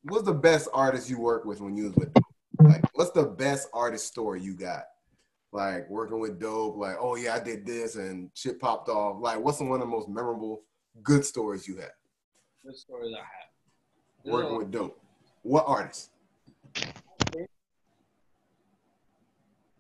who 0.07 0.15
was 0.15 0.23
the 0.23 0.33
best 0.33 0.69
artist 0.73 1.09
you 1.09 1.19
worked 1.19 1.45
with 1.45 1.59
when 1.59 1.75
you 1.75 1.85
was 1.85 1.95
with? 1.95 2.13
Like, 2.61 2.83
what's 2.95 3.11
the 3.11 3.25
best 3.25 3.67
artist 3.73 4.07
story 4.07 4.41
you 4.41 4.53
got? 4.53 4.83
Like 5.51 5.89
working 5.89 6.19
with 6.21 6.39
Dope, 6.39 6.77
like, 6.77 6.95
oh 6.97 7.15
yeah, 7.17 7.35
I 7.35 7.39
did 7.41 7.65
this 7.65 7.95
and 7.95 8.29
shit 8.35 8.57
popped 8.59 8.87
off. 8.87 9.17
Like, 9.21 9.39
what's 9.39 9.59
one 9.59 9.73
of 9.73 9.79
the 9.81 9.85
most 9.85 10.07
memorable 10.07 10.63
good 11.03 11.25
stories 11.25 11.67
you 11.67 11.75
had 11.77 11.91
Good 12.65 12.75
stories 12.77 13.13
I 13.13 13.19
have. 13.19 14.33
Working 14.33 14.57
with 14.57 14.71
Dope? 14.71 14.97
What 15.41 15.65
artist? 15.67 16.10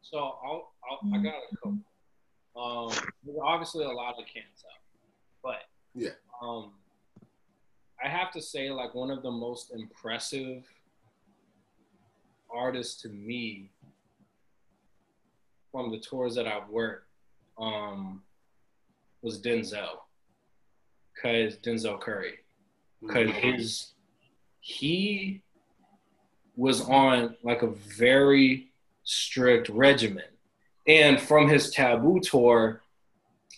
So 0.01 0.17
I'll, 0.17 0.73
I'll, 0.89 1.13
I 1.13 1.17
got 1.23 1.35
a 1.35 1.55
couple. 1.55 1.77
Um, 2.53 2.89
there's 3.23 3.37
obviously 3.41 3.85
a 3.85 3.89
lot 3.89 4.19
of 4.19 4.25
cans 4.25 4.65
out, 4.65 4.81
but 5.41 5.61
Yeah. 5.95 6.09
Um, 6.41 6.73
I 8.03 8.09
have 8.09 8.31
to 8.31 8.41
say, 8.41 8.69
like 8.71 8.93
one 8.93 9.09
of 9.09 9.23
the 9.23 9.31
most 9.31 9.71
impressive 9.71 10.65
artists 12.53 13.01
to 13.03 13.09
me 13.09 13.69
from 15.71 15.91
the 15.91 15.99
tours 15.99 16.35
that 16.35 16.45
I've 16.47 16.67
worked, 16.67 17.07
um, 17.57 18.21
was 19.21 19.41
Denzel, 19.41 19.99
cause 21.21 21.57
Denzel 21.57 22.01
Curry, 22.01 22.39
cause 23.07 23.29
his 23.29 23.93
he 24.59 25.41
was 26.55 26.81
on 26.81 27.35
like 27.43 27.61
a 27.61 27.67
very 27.67 28.67
strict 29.03 29.69
regimen. 29.69 30.23
And 30.87 31.19
from 31.19 31.47
his 31.47 31.71
Taboo 31.71 32.19
tour, 32.19 32.81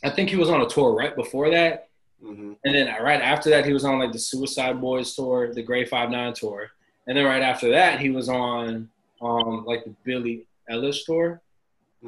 I 0.03 0.09
think 0.09 0.29
he 0.29 0.35
was 0.35 0.49
on 0.49 0.61
a 0.61 0.67
tour 0.67 0.93
right 0.93 1.15
before 1.15 1.49
that. 1.49 1.89
Mhm. 2.23 2.55
And 2.63 2.75
then 2.75 2.87
right 3.01 3.21
after 3.21 3.49
that, 3.49 3.65
he 3.65 3.73
was 3.73 3.83
on 3.85 3.99
like 3.99 4.11
the 4.11 4.19
Suicide 4.19 4.79
Boys 4.79 5.15
tour, 5.15 5.53
the 5.53 5.61
Grey 5.63 5.85
Five 5.85 6.09
Nine 6.09 6.33
tour. 6.33 6.69
And 7.07 7.17
then 7.17 7.25
right 7.25 7.41
after 7.41 7.69
that, 7.71 7.99
he 7.99 8.09
was 8.09 8.29
on 8.29 8.89
um 9.21 9.63
like 9.65 9.83
the 9.85 9.93
Billie 10.03 10.45
Eilish 10.69 11.05
tour. 11.05 11.41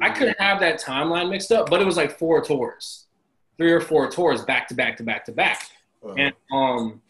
I 0.00 0.08
Mm-hmm. 0.10 0.18
could 0.18 0.34
have 0.38 0.60
that 0.60 0.80
timeline 0.80 1.30
mixed 1.30 1.50
up, 1.52 1.70
but 1.70 1.80
it 1.80 1.86
was 1.86 1.96
like 1.96 2.18
four 2.18 2.42
tours, 2.42 3.06
three 3.56 3.72
or 3.72 3.80
four 3.80 4.10
tours 4.10 4.42
back 4.44 4.68
to 4.68 4.74
back 4.74 4.96
to 4.98 5.02
back 5.02 5.24
to 5.24 5.32
back. 5.32 5.70
Uh-huh. 6.04 6.14
And 6.18 6.34
um, 6.52 7.00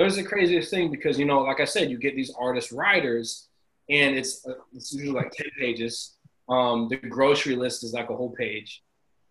it 0.00 0.04
was 0.04 0.16
the 0.16 0.22
craziest 0.22 0.70
thing 0.70 0.90
because 0.90 1.18
you 1.18 1.26
know, 1.26 1.40
like 1.40 1.60
I 1.60 1.66
said, 1.66 1.90
you 1.90 1.98
get 1.98 2.16
these 2.16 2.32
artist 2.38 2.72
riders, 2.72 3.48
and 3.90 4.16
it's 4.16 4.46
uh, 4.46 4.54
it's 4.74 4.94
usually 4.94 5.12
like 5.12 5.30
ten 5.32 5.48
pages. 5.58 6.16
Um, 6.48 6.88
the 6.88 6.96
grocery 6.96 7.54
list 7.54 7.84
is 7.84 7.92
like 7.92 8.08
a 8.08 8.16
whole 8.16 8.30
page, 8.30 8.82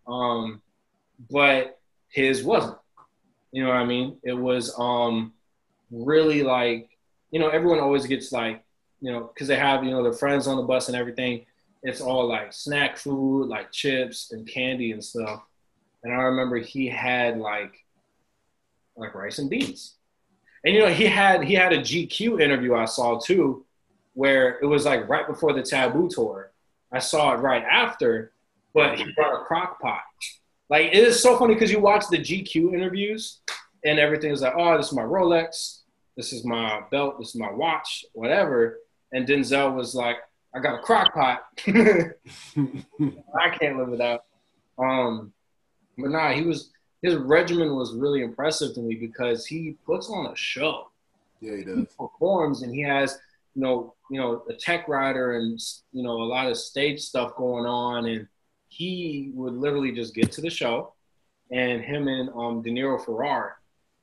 um, 0.06 0.62
but 1.28 1.80
his 2.08 2.44
wasn't. 2.44 2.78
You 3.50 3.64
know 3.64 3.70
what 3.70 3.78
I 3.78 3.84
mean? 3.84 4.18
It 4.22 4.32
was 4.32 4.72
um, 4.78 5.32
really 5.90 6.44
like 6.44 6.88
you 7.32 7.40
know 7.40 7.48
everyone 7.48 7.80
always 7.80 8.06
gets 8.06 8.30
like 8.30 8.62
you 9.00 9.10
know 9.10 9.30
because 9.34 9.48
they 9.48 9.56
have 9.56 9.82
you 9.82 9.90
know 9.90 10.04
their 10.04 10.12
friends 10.12 10.46
on 10.46 10.56
the 10.56 10.62
bus 10.62 10.88
and 10.88 10.96
everything. 10.96 11.46
It's 11.82 12.00
all 12.00 12.28
like 12.28 12.52
snack 12.52 12.96
food, 12.96 13.48
like 13.48 13.72
chips 13.72 14.30
and 14.30 14.46
candy 14.46 14.92
and 14.92 15.02
stuff. 15.02 15.42
And 16.04 16.12
I 16.12 16.16
remember 16.16 16.58
he 16.58 16.86
had 16.86 17.38
like 17.38 17.74
like 18.96 19.16
rice 19.16 19.40
and 19.40 19.50
beans. 19.50 19.96
And 20.64 20.74
you 20.74 20.80
know, 20.80 20.92
he 20.92 21.06
had 21.06 21.44
he 21.44 21.54
had 21.54 21.72
a 21.72 21.78
GQ 21.78 22.40
interview 22.40 22.74
I 22.74 22.84
saw 22.84 23.18
too, 23.18 23.64
where 24.14 24.58
it 24.60 24.66
was 24.66 24.84
like 24.84 25.08
right 25.08 25.26
before 25.26 25.52
the 25.52 25.62
Taboo 25.62 26.08
tour. 26.08 26.52
I 26.92 26.98
saw 26.98 27.32
it 27.32 27.38
right 27.38 27.64
after, 27.64 28.32
but 28.74 28.98
he 28.98 29.10
brought 29.12 29.40
a 29.40 29.44
crock 29.44 29.80
pot. 29.80 30.02
Like 30.68 30.86
it 30.86 30.94
is 30.94 31.22
so 31.22 31.38
funny 31.38 31.54
because 31.54 31.70
you 31.70 31.80
watch 31.80 32.04
the 32.10 32.18
GQ 32.18 32.74
interviews 32.74 33.40
and 33.84 33.98
everything 33.98 34.30
is 34.30 34.42
like, 34.42 34.54
oh, 34.56 34.76
this 34.76 34.88
is 34.88 34.92
my 34.92 35.02
Rolex, 35.02 35.80
this 36.16 36.32
is 36.32 36.44
my 36.44 36.82
belt, 36.90 37.18
this 37.18 37.30
is 37.30 37.36
my 37.36 37.50
watch, 37.50 38.04
whatever. 38.12 38.78
And 39.12 39.26
Denzel 39.26 39.74
was 39.74 39.94
like, 39.94 40.18
I 40.54 40.60
got 40.60 40.80
a 40.80 40.82
crock 40.82 41.14
pot. 41.14 41.44
I 41.66 43.50
can't 43.58 43.78
live 43.78 43.88
without. 43.88 44.24
Um, 44.78 45.32
but 45.96 46.10
nah, 46.10 46.32
he 46.32 46.42
was 46.42 46.70
his 47.02 47.14
regimen 47.16 47.76
was 47.76 47.94
really 47.94 48.22
impressive 48.22 48.74
to 48.74 48.80
me 48.80 48.94
because 48.94 49.46
he 49.46 49.76
puts 49.86 50.08
on 50.10 50.26
a 50.32 50.36
show. 50.36 50.90
yeah, 51.40 51.52
he 51.52 51.58
He 51.58 51.64
does. 51.64 51.86
performs 51.98 52.62
and 52.62 52.74
he 52.74 52.82
has, 52.82 53.18
you 53.54 53.62
know, 53.62 53.94
you 54.10 54.20
know, 54.20 54.44
a 54.48 54.54
tech 54.54 54.88
rider 54.88 55.36
and 55.38 55.58
you 55.92 56.02
know 56.02 56.22
a 56.22 56.24
lot 56.24 56.48
of 56.50 56.56
stage 56.56 57.00
stuff 57.00 57.34
going 57.36 57.66
on, 57.66 58.06
and 58.06 58.26
he 58.68 59.30
would 59.34 59.54
literally 59.54 59.92
just 59.92 60.14
get 60.14 60.30
to 60.32 60.40
the 60.40 60.50
show, 60.50 60.92
and 61.50 61.82
him 61.82 62.08
and 62.08 62.28
um 62.30 62.62
De 62.62 62.70
Niro 62.70 63.02
Ferrar, 63.04 63.56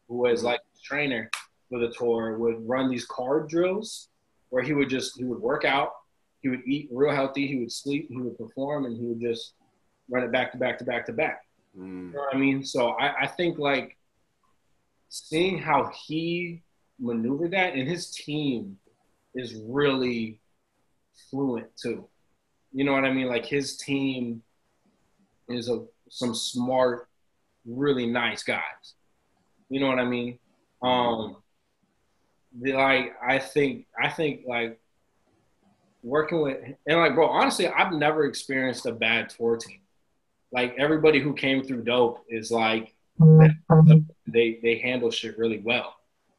who 0.08 0.16
was 0.18 0.44
like 0.44 0.62
his 0.72 0.82
trainer 0.82 1.30
for 1.70 1.80
the 1.80 1.90
tour, 1.90 2.38
would 2.38 2.68
run 2.68 2.90
these 2.90 3.06
card 3.06 3.48
drills 3.50 4.10
where 4.50 4.64
he 4.64 4.74
would 4.74 4.90
just 4.90 5.18
he 5.18 5.26
would 5.26 5.40
work 5.42 5.66
out, 5.66 5.92
he 6.42 6.50
would 6.50 6.62
eat 6.66 6.88
real 6.92 7.14
healthy, 7.14 7.46
he 7.48 7.58
would 7.58 7.72
sleep, 7.72 8.08
he 8.10 8.18
would 8.18 8.38
perform, 8.38 8.86
and 8.86 8.96
he 8.98 9.04
would 9.06 9.20
just 9.22 9.54
run 10.10 10.24
it 10.24 10.32
back 10.32 10.52
to 10.54 10.58
back 10.58 10.78
to 10.80 10.86
back 10.86 11.06
to 11.06 11.12
back. 11.14 11.42
Mm. 11.78 12.08
You 12.08 12.14
know 12.14 12.20
what 12.20 12.36
I 12.36 12.38
mean? 12.38 12.64
So 12.64 12.90
I, 12.90 13.24
I 13.24 13.28
think 13.28 13.60
like 13.60 13.98
seeing 15.10 15.60
how 15.60 15.92
he 16.06 16.62
maneuvered 17.00 17.52
that 17.52 17.74
and 17.74 17.88
his 17.88 18.12
team 18.12 18.78
is 19.36 19.56
really 19.68 20.40
fluent 21.30 21.68
too. 21.78 22.08
You 22.74 22.84
know 22.84 22.94
what 22.94 23.06
I 23.06 23.14
mean? 23.14 23.28
Like 23.28 23.46
his 23.46 23.78
team 23.78 24.42
is 25.48 25.70
a 25.70 25.86
some 26.10 26.34
smart, 26.34 27.08
really 27.66 28.08
nice 28.08 28.44
guys. 28.44 28.96
You 29.70 29.80
know 29.80 29.88
what 29.88 30.00
I 30.00 30.06
mean? 30.06 30.40
Um 30.82 31.38
the, 32.60 32.74
like 32.74 33.14
I 33.26 33.40
think 33.40 33.86
I 34.02 34.10
think 34.10 34.42
like 34.48 34.80
working 36.02 36.42
with 36.42 36.58
and 36.88 37.00
like 37.00 37.14
bro, 37.14 37.28
honestly, 37.28 37.68
I've 37.68 37.94
never 37.94 38.26
experienced 38.26 38.86
a 38.86 38.92
bad 38.92 39.30
tour 39.30 39.58
team 39.58 39.80
like 40.58 40.74
everybody 40.80 41.20
who 41.20 41.34
came 41.36 41.64
through 41.64 41.84
dope 41.84 42.26
is 42.30 42.50
like 42.50 42.96
they 44.26 44.60
they 44.64 44.82
handle 44.84 45.12
shit 45.12 45.38
really 45.38 45.60
well. 45.60 45.94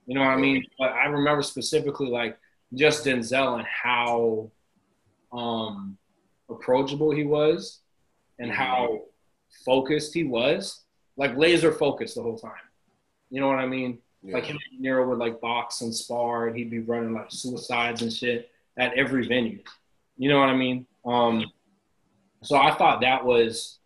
You 0.07 0.17
know 0.17 0.23
what 0.23 0.31
I 0.31 0.37
mean? 0.37 0.65
But 0.77 0.91
I 0.91 1.07
remember 1.07 1.41
specifically 1.41 2.09
like 2.09 2.37
just 2.75 3.07
Denzel 3.07 3.59
and 3.59 3.67
how 3.69 4.51
um 5.31 5.97
approachable 6.51 7.13
he 7.13 7.23
was 7.23 7.79
and 8.41 8.51
how 8.51 9.03
focused 9.65 10.15
he 10.15 10.25
was. 10.25 10.81
Like 11.17 11.37
laser 11.37 11.71
focused 11.71 12.17
the 12.17 12.23
whole 12.23 12.39
time. 12.39 12.67
You 13.31 13.41
know 13.41 13.47
what 13.47 13.61
I 13.61 13.67
mean? 13.67 13.99
Yeah. 14.25 14.35
Like 14.35 14.47
him 14.47 14.59
and 14.73 14.81
Nero 14.81 15.09
would 15.09 15.19
like 15.19 15.41
box 15.41 15.83
and 15.83 15.95
spar 15.95 16.49
and 16.49 16.57
he'd 16.57 16.71
be 16.71 16.81
running 16.81 17.13
like 17.13 17.31
suicides 17.31 18.03
and 18.03 18.13
shit 18.13 18.51
at 18.77 18.95
every 18.95 19.29
venue. 19.29 19.61
You 20.17 20.29
know 20.29 20.41
what 20.41 20.49
I 20.49 20.57
mean? 20.57 20.87
Um 21.05 21.53
so 22.43 22.57
I 22.57 22.75
thought 22.75 23.03
that 23.03 23.25
was 23.25 23.78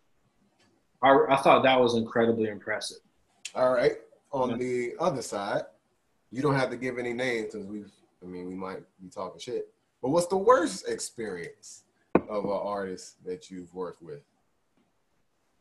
I, 1.03 1.25
I 1.29 1.35
thought 1.37 1.63
that 1.63 1.79
was 1.79 1.95
incredibly 1.95 2.47
impressive. 2.49 2.97
All 3.53 3.73
right. 3.73 3.97
On 4.31 4.57
the 4.57 4.93
other 4.99 5.21
side, 5.21 5.63
you 6.31 6.41
don't 6.41 6.55
have 6.55 6.71
to 6.71 6.77
give 6.77 6.97
any 6.97 7.13
names 7.13 7.53
because 7.53 7.67
we've. 7.67 7.91
I 8.23 8.25
mean, 8.25 8.47
we 8.47 8.55
might 8.55 8.79
be 9.01 9.09
talking 9.09 9.39
shit. 9.39 9.67
But 10.01 10.09
what's 10.09 10.27
the 10.27 10.37
worst 10.37 10.87
experience 10.87 11.83
of 12.29 12.45
an 12.45 12.51
artist 12.51 13.23
that 13.25 13.51
you've 13.51 13.73
worked 13.75 14.01
with? 14.01 14.21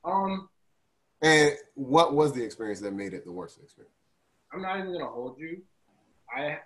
Um, 0.04 0.48
And 1.22 1.56
what 1.74 2.14
was 2.14 2.32
the 2.32 2.42
experience 2.42 2.80
that 2.80 2.92
made 2.92 3.14
it 3.14 3.24
the 3.24 3.32
worst 3.32 3.58
experience? 3.60 3.94
I'm 4.52 4.62
not 4.62 4.78
even 4.78 4.92
gonna 4.92 5.06
hold 5.06 5.38
you. 5.38 5.60
I 6.34 6.58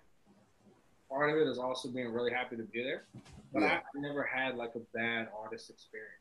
part 1.08 1.30
of 1.30 1.36
it 1.36 1.48
is 1.48 1.58
also 1.58 1.88
being 1.88 2.12
really 2.12 2.32
happy 2.32 2.56
to 2.56 2.62
be 2.62 2.82
there. 2.82 3.04
But 3.52 3.62
Yeah. 3.62 3.78
I 3.78 4.00
never 4.00 4.22
had 4.22 4.56
like 4.56 4.74
a 4.74 4.80
bad 4.92 5.28
artist 5.38 5.70
experience. 5.70 6.12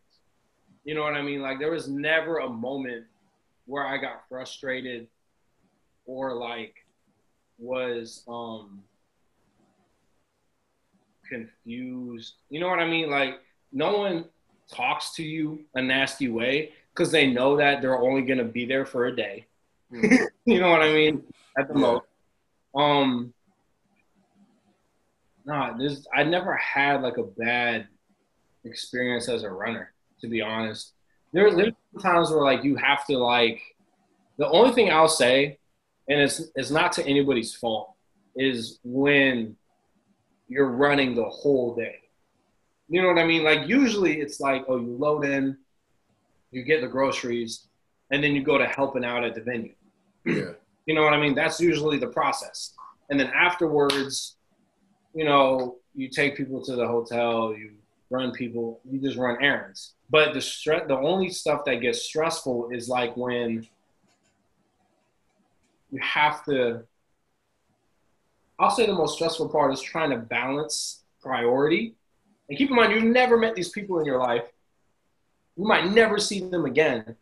You 0.86 0.94
know 0.94 1.02
what 1.02 1.16
I 1.16 1.22
mean? 1.24 1.42
Like 1.42 1.60
there 1.60 1.72
was 1.72 1.88
never 1.88 2.38
a 2.38 2.50
moment 2.50 3.06
where 3.66 3.86
I 3.86 3.98
got 3.98 4.28
frustrated 4.30 5.08
or 6.06 6.36
like 6.36 6.76
was 7.58 8.24
um 8.28 8.84
confused. 11.28 12.36
You 12.50 12.60
know 12.60 12.68
what 12.68 12.80
I 12.80 12.88
mean? 12.88 13.10
Like 13.10 13.42
no 13.74 13.98
one 13.98 14.26
talks 14.72 15.14
to 15.16 15.24
you 15.24 15.66
a 15.74 15.82
nasty 15.82 16.30
way 16.30 16.74
because 16.94 17.12
they 17.12 17.28
know 17.32 17.58
that 17.58 17.82
they're 17.82 18.00
only 18.00 18.22
gonna 18.22 18.44
be 18.44 18.66
there 18.66 18.86
for 18.86 19.08
a 19.08 19.16
day. 19.16 19.48
Mhm. 19.92 20.28
you 20.46 20.60
know 20.60 20.70
what 20.70 20.84
I 20.84 20.94
mean? 20.94 21.24
At 21.58 21.68
the 21.68 21.74
Yeah. 21.74 21.80
most. 21.80 22.06
Um 22.76 23.34
Nah, 25.48 25.78
this 25.78 26.08
I 26.14 26.24
never 26.24 26.56
had 26.56 27.02
like 27.02 27.18
a 27.18 27.24
bad 27.24 27.88
experience 28.64 29.30
as 29.30 29.44
a 29.44 29.50
runner, 29.50 29.94
to 30.22 30.28
be 30.28 30.42
honest. 30.42 30.94
There, 31.34 31.54
there's 31.54 31.74
times 32.02 32.30
where 32.32 32.44
like 32.44 32.64
you 32.64 32.76
have 32.76 33.06
to 33.08 33.18
like 33.18 33.62
the 34.38 34.48
only 34.48 34.74
thing 34.74 34.92
I'll 34.92 35.08
say, 35.08 35.60
and 36.10 36.20
it's 36.20 36.42
it's 36.56 36.72
not 36.72 36.92
to 36.94 37.06
anybody's 37.06 37.54
fault, 37.54 37.94
is 38.36 38.80
when 38.84 39.56
you're 40.48 40.70
running 40.70 41.16
the 41.16 41.26
whole 41.26 41.76
day. 41.76 42.00
You 42.88 43.02
know 43.02 43.08
what 43.08 43.18
I 43.18 43.26
mean? 43.26 43.44
Like 43.44 43.68
usually 43.68 44.20
it's 44.22 44.40
like, 44.40 44.66
oh, 44.68 44.78
you 44.78 44.96
load 44.96 45.26
in, 45.26 45.58
you 46.52 46.64
get 46.64 46.82
the 46.82 46.88
groceries, 46.88 47.68
and 48.12 48.24
then 48.24 48.36
you 48.36 48.44
go 48.44 48.58
to 48.58 48.66
helping 48.68 49.04
out 49.04 49.24
at 49.24 49.36
the 49.36 49.42
venue. 49.42 49.74
yeah. 50.26 50.52
You 50.86 50.94
know 50.94 51.02
what 51.02 51.14
I 51.14 51.20
mean? 51.20 51.34
That's 51.34 51.60
usually 51.60 51.98
the 51.98 52.08
process. 52.08 52.74
And 53.10 53.20
then 53.20 53.32
afterwards, 53.36 54.38
you 55.16 55.26
know, 55.26 55.78
you 55.96 56.10
take 56.10 56.38
people 56.38 56.64
to 56.64 56.76
the 56.76 56.88
hotel, 56.88 57.56
you 57.58 57.72
run 58.10 58.32
people, 58.32 58.80
you 58.90 59.00
just 59.00 59.18
run 59.18 59.38
errands. 59.42 59.94
But 60.10 60.34
the 60.34 60.42
stress, 60.42 60.88
the 60.88 60.98
only 60.98 61.30
stuff 61.30 61.66
that 61.66 61.76
gets 61.76 62.04
stressful 62.04 62.70
is 62.72 62.88
like 62.88 63.16
when 63.18 63.68
you 65.92 66.00
have 66.02 66.44
to. 66.46 66.84
I'll 68.58 68.72
say 68.72 68.86
the 68.86 68.94
most 68.94 69.16
stressful 69.16 69.50
part 69.50 69.74
is 69.74 69.82
trying 69.82 70.12
to 70.12 70.18
balance 70.18 71.04
priority. 71.22 71.96
And 72.48 72.58
keep 72.58 72.70
in 72.70 72.76
mind, 72.76 72.94
you've 72.94 73.04
never 73.04 73.38
met 73.38 73.56
these 73.56 73.70
people 73.70 74.00
in 74.00 74.06
your 74.06 74.20
life. 74.20 74.46
You 75.58 75.66
might 75.66 75.92
never 75.92 76.20
see 76.20 76.40
them 76.42 76.66
again, 76.66 77.16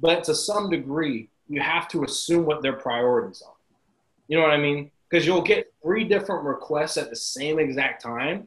but 0.00 0.24
to 0.24 0.34
some 0.34 0.70
degree, 0.70 1.28
you 1.48 1.60
have 1.60 1.88
to 1.88 2.04
assume 2.04 2.44
what 2.44 2.62
their 2.62 2.74
priorities 2.74 3.42
are. 3.46 3.54
You 4.28 4.36
know 4.36 4.42
what 4.42 4.52
I 4.52 4.58
mean? 4.58 4.90
Because 5.08 5.26
you'll 5.26 5.42
get 5.42 5.72
three 5.82 6.04
different 6.04 6.44
requests 6.44 6.98
at 6.98 7.08
the 7.08 7.16
same 7.16 7.58
exact 7.58 8.02
time, 8.02 8.46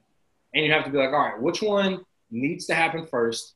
and 0.53 0.65
you 0.65 0.71
have 0.71 0.83
to 0.85 0.91
be 0.91 0.97
like, 0.97 1.09
all 1.09 1.19
right, 1.19 1.41
which 1.41 1.61
one 1.61 2.05
needs 2.29 2.65
to 2.67 2.75
happen 2.75 3.05
first, 3.05 3.55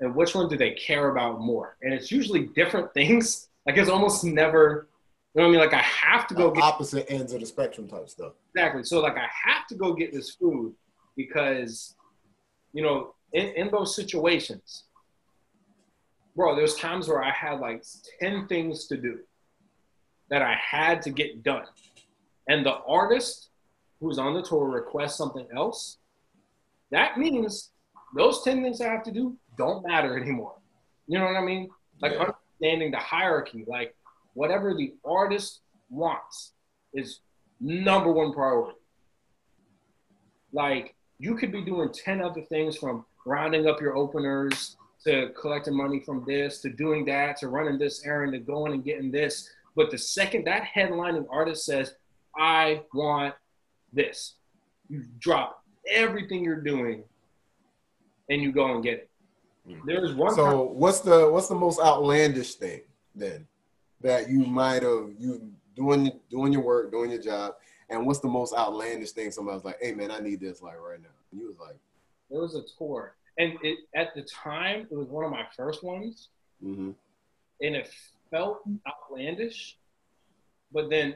and 0.00 0.14
which 0.14 0.34
one 0.34 0.48
do 0.48 0.56
they 0.56 0.72
care 0.72 1.10
about 1.10 1.40
more? 1.40 1.76
And 1.82 1.92
it's 1.92 2.10
usually 2.10 2.46
different 2.46 2.92
things. 2.94 3.48
Like 3.66 3.76
it's 3.76 3.90
almost 3.90 4.24
never, 4.24 4.88
you 5.34 5.40
know 5.40 5.48
what 5.48 5.56
I 5.56 5.58
mean? 5.58 5.60
Like 5.60 5.74
I 5.74 5.82
have 5.82 6.26
to 6.28 6.34
go 6.34 6.48
The 6.48 6.56
get 6.56 6.64
opposite 6.64 7.06
ends 7.08 7.32
of 7.32 7.40
the 7.40 7.46
spectrum 7.46 7.88
type 7.88 8.08
stuff. 8.08 8.32
Exactly. 8.54 8.84
So 8.84 9.00
like 9.00 9.16
I 9.16 9.28
have 9.44 9.66
to 9.68 9.76
go 9.76 9.94
get 9.94 10.12
this 10.12 10.30
food 10.30 10.74
because, 11.16 11.94
you 12.72 12.82
know, 12.82 13.14
in, 13.32 13.48
in 13.50 13.70
those 13.70 13.94
situations, 13.94 14.84
bro, 16.34 16.56
there's 16.56 16.74
times 16.74 17.08
where 17.08 17.22
I 17.22 17.30
had 17.30 17.60
like 17.60 17.84
10 18.20 18.46
things 18.48 18.86
to 18.88 18.96
do 18.96 19.20
that 20.30 20.42
I 20.42 20.54
had 20.54 21.02
to 21.02 21.10
get 21.10 21.42
done. 21.42 21.66
And 22.48 22.66
the 22.66 22.78
artist 22.86 23.50
who's 24.00 24.18
on 24.18 24.34
the 24.34 24.42
tour 24.42 24.66
requests 24.68 25.16
something 25.16 25.46
else, 25.54 25.98
that 26.92 27.18
means 27.18 27.70
those 28.14 28.42
10 28.44 28.62
things 28.62 28.80
I 28.80 28.88
have 28.88 29.02
to 29.04 29.10
do 29.12 29.36
don't 29.58 29.84
matter 29.86 30.16
anymore. 30.18 30.54
You 31.08 31.18
know 31.18 31.24
what 31.24 31.36
I 31.36 31.42
mean? 31.42 31.68
Like 32.00 32.12
Yeah. 32.12 32.32
understanding 32.60 32.90
the 32.92 32.98
hierarchy, 32.98 33.64
like 33.66 33.96
whatever 34.34 34.74
the 34.74 34.94
artist 35.04 35.62
wants 35.90 36.52
is 36.94 37.20
number 37.60 38.12
one 38.12 38.32
priority. 38.32 38.78
Like 40.52 40.94
you 41.18 41.34
could 41.34 41.52
be 41.52 41.62
doing 41.64 41.90
10 41.92 42.20
other 42.22 42.42
things 42.42 42.76
from 42.76 43.04
rounding 43.24 43.66
up 43.66 43.80
your 43.80 43.96
openers 43.96 44.76
to 45.04 45.30
collecting 45.40 45.76
money 45.76 46.00
from 46.00 46.24
this 46.26 46.60
to 46.60 46.70
doing 46.70 47.04
that 47.06 47.36
to 47.38 47.48
running 47.48 47.78
this 47.78 48.04
errand 48.04 48.32
to 48.32 48.38
going 48.38 48.72
and 48.72 48.84
getting 48.84 49.10
this. 49.10 49.48
But 49.74 49.90
the 49.90 49.98
second 49.98 50.44
that 50.46 50.64
headlining 50.64 51.26
artist 51.30 51.64
says, 51.64 51.94
I 52.36 52.82
want 52.92 53.34
this, 53.92 54.34
you 54.88 55.04
drop 55.18 55.61
everything 55.88 56.44
you're 56.44 56.60
doing 56.60 57.04
and 58.28 58.42
you 58.42 58.52
go 58.52 58.74
and 58.74 58.82
get 58.82 58.94
it. 58.94 59.10
Mm. 59.68 59.80
There's 59.84 60.14
one 60.14 60.34
So 60.34 60.62
what's 60.62 61.00
the 61.00 61.30
what's 61.30 61.48
the 61.48 61.54
most 61.54 61.80
outlandish 61.80 62.54
thing 62.54 62.80
then 63.14 63.46
that 64.00 64.28
you 64.28 64.40
might 64.40 64.82
have 64.82 65.10
you 65.18 65.52
doing 65.76 66.12
doing 66.30 66.52
your 66.52 66.62
work, 66.62 66.90
doing 66.90 67.10
your 67.10 67.22
job, 67.22 67.54
and 67.88 68.06
what's 68.06 68.20
the 68.20 68.28
most 68.28 68.54
outlandish 68.54 69.12
thing 69.12 69.30
somebody 69.30 69.56
was 69.56 69.64
like, 69.64 69.78
hey 69.80 69.92
man, 69.92 70.10
I 70.10 70.18
need 70.18 70.40
this 70.40 70.62
like 70.62 70.80
right 70.80 71.00
now. 71.00 71.08
And 71.30 71.40
you 71.40 71.48
was 71.48 71.58
like, 71.58 71.76
It 72.30 72.36
was 72.36 72.54
a 72.54 72.62
tour, 72.78 73.14
and 73.38 73.54
it 73.62 73.78
at 73.94 74.14
the 74.14 74.22
time 74.22 74.88
it 74.90 74.96
was 74.96 75.08
one 75.08 75.24
of 75.24 75.30
my 75.30 75.44
first 75.56 75.84
ones, 75.84 76.28
mm-hmm. 76.64 76.90
and 77.60 77.76
it 77.76 77.90
felt 78.30 78.62
outlandish. 78.88 79.76
But 80.72 80.90
then, 80.90 81.14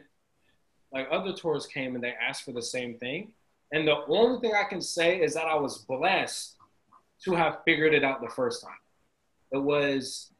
like 0.93 1.09
other 1.11 1.33
tours 1.33 1.67
came 1.67 1.95
and 1.95 2.05
they 2.05 2.13
asked 2.13 2.45
for 2.45 2.53
the 2.53 2.63
same 2.63 2.99
thing, 2.99 3.33
and 3.73 3.87
the 3.87 4.05
only 4.09 4.41
thing 4.41 4.53
I 4.55 4.69
can 4.69 4.81
say 4.81 5.21
is 5.21 5.35
that 5.35 5.47
I 5.47 5.57
was 5.57 5.79
blessed 5.79 6.57
to 7.25 7.35
have 7.35 7.59
figured 7.65 7.95
it 7.95 8.05
out 8.05 8.21
the 8.21 8.29
first 8.29 8.63
time. 8.63 8.79
It 9.53 9.59
was, 9.59 10.31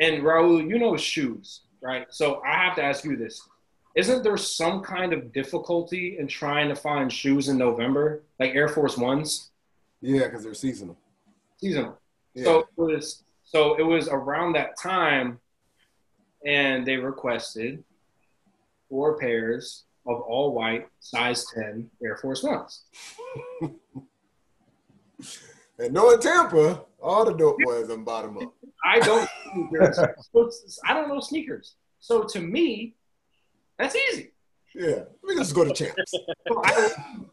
and 0.00 0.22
Raul, 0.22 0.68
you 0.68 0.78
know 0.78 0.96
shoes, 0.96 1.62
right? 1.82 2.06
So 2.10 2.42
I 2.44 2.56
have 2.56 2.76
to 2.76 2.82
ask 2.82 3.04
you 3.04 3.16
this: 3.16 3.48
Isn't 3.94 4.22
there 4.22 4.36
some 4.36 4.82
kind 4.82 5.12
of 5.12 5.32
difficulty 5.32 6.18
in 6.18 6.26
trying 6.26 6.68
to 6.68 6.76
find 6.76 7.12
shoes 7.12 7.48
in 7.48 7.58
November, 7.58 8.22
like 8.40 8.54
Air 8.54 8.68
Force 8.68 8.96
Ones? 8.96 9.50
Yeah, 10.00 10.24
because 10.24 10.44
they're 10.44 10.54
seasonal. 10.54 10.96
seasonal. 11.60 11.98
Yeah. 12.34 12.44
So 12.44 12.58
it 12.60 12.66
was 12.76 13.22
so 13.44 13.74
it 13.76 13.82
was 13.82 14.08
around 14.08 14.54
that 14.54 14.76
time, 14.78 15.40
and 16.44 16.84
they 16.86 16.96
requested 16.96 17.84
four 18.88 19.18
pairs 19.18 19.84
of 20.06 20.20
all 20.20 20.52
white 20.54 20.88
size 21.00 21.46
ten 21.54 21.90
Air 22.02 22.16
Force 22.16 22.42
Ones. 22.42 22.84
and 25.78 25.92
knowing 25.92 26.20
Tampa, 26.20 26.84
all 27.02 27.24
the 27.24 27.34
dope 27.34 27.58
boys 27.64 27.88
and 27.88 28.04
bottom 28.04 28.38
up. 28.38 28.54
I 28.84 28.98
don't 29.00 29.28
I 30.84 30.94
don't 30.94 31.08
know 31.08 31.20
sneakers. 31.20 31.76
So 32.00 32.24
to 32.24 32.40
me, 32.40 32.94
that's 33.78 33.96
easy. 33.96 34.32
Yeah, 34.74 35.04
we 35.22 35.36
just 35.36 35.54
go 35.54 35.64
to 35.64 35.72
champs. 35.72 36.12
So 36.48 36.62
I, 36.64 36.90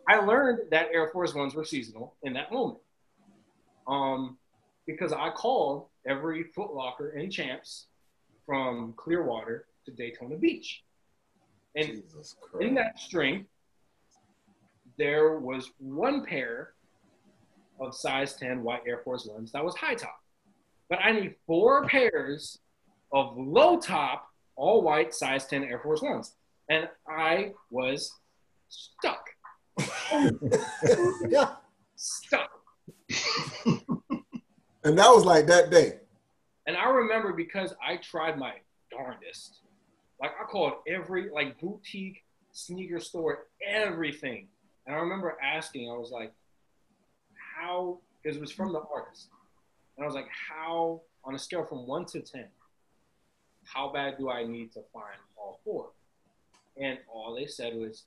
I 0.08 0.20
learned 0.20 0.70
that 0.72 0.88
Air 0.94 1.10
Force 1.10 1.34
Ones 1.34 1.56
were 1.56 1.66
seasonal 1.66 2.16
in 2.24 2.34
that 2.34 2.52
moment. 2.52 2.80
Um, 3.88 4.38
because 4.86 5.12
I 5.12 5.32
called 5.32 5.88
every 6.08 6.44
Foot 6.44 6.74
Locker 6.74 7.12
in 7.12 7.30
Champs 7.30 7.88
from 8.46 8.94
Clearwater 8.96 9.66
to 9.86 9.92
Daytona 9.92 10.38
Beach. 10.38 10.84
And 11.76 12.04
in 12.60 12.76
that 12.76 13.00
string, 13.00 13.46
there 14.98 15.40
was 15.40 15.72
one 15.80 16.26
pair 16.26 16.74
of 17.80 17.96
size 17.96 18.34
10 18.36 18.62
white 18.64 18.82
Air 18.88 19.00
Force 19.04 19.26
Ones 19.26 19.52
that 19.54 19.64
was 19.64 19.76
high 19.76 19.96
top. 19.96 20.20
But 20.90 21.00
I 21.04 21.12
need 21.12 21.36
four 21.48 21.88
pairs 21.88 22.60
of 23.14 23.38
low 23.38 23.80
top, 23.80 24.28
all 24.56 24.82
white 24.82 25.14
size 25.14 25.48
10 25.48 25.64
Air 25.64 25.80
Force 25.80 26.02
Ones. 26.02 26.36
And 26.70 26.88
I 27.08 27.54
was 27.70 28.12
stuck. 28.70 29.30
yeah. 31.30 31.56
Stuck. 31.96 32.50
And 34.84 34.98
that 34.98 35.10
was 35.10 35.26
like 35.26 35.48
that 35.48 35.70
day. 35.70 36.00
And 36.68 36.76
I 36.76 36.90
remember 36.90 37.34
because 37.34 37.74
I 37.86 37.98
tried 37.98 38.38
my 38.38 38.54
darndest. 38.92 39.61
Like 40.22 40.32
I 40.40 40.44
called 40.46 40.74
every 40.88 41.30
like 41.30 41.60
boutique 41.60 42.24
sneaker 42.52 43.00
store, 43.00 43.48
everything. 43.66 44.48
And 44.86 44.96
I 44.96 45.00
remember 45.00 45.38
asking, 45.42 45.90
I 45.90 45.94
was 45.94 46.12
like, 46.12 46.32
how 47.56 48.00
because 48.22 48.38
it 48.38 48.42
was 48.42 48.52
from 48.52 48.72
the 48.72 48.82
artist. 48.94 49.30
And 49.98 50.04
I 50.04 50.08
was 50.08 50.16
like, 50.16 50.28
how 50.30 51.02
on 51.24 51.36
a 51.36 51.40
scale 51.40 51.64
from 51.66 51.88
one 51.88 52.06
to 52.06 52.22
ten, 52.22 52.46
how 53.64 53.92
bad 53.92 54.18
do 54.18 54.30
I 54.30 54.46
need 54.46 54.72
to 54.74 54.82
find 54.94 55.18
all 55.36 55.60
four? 55.64 55.90
And 56.78 57.00
all 57.12 57.36
they 57.36 57.48
said 57.48 57.76
was, 57.76 58.04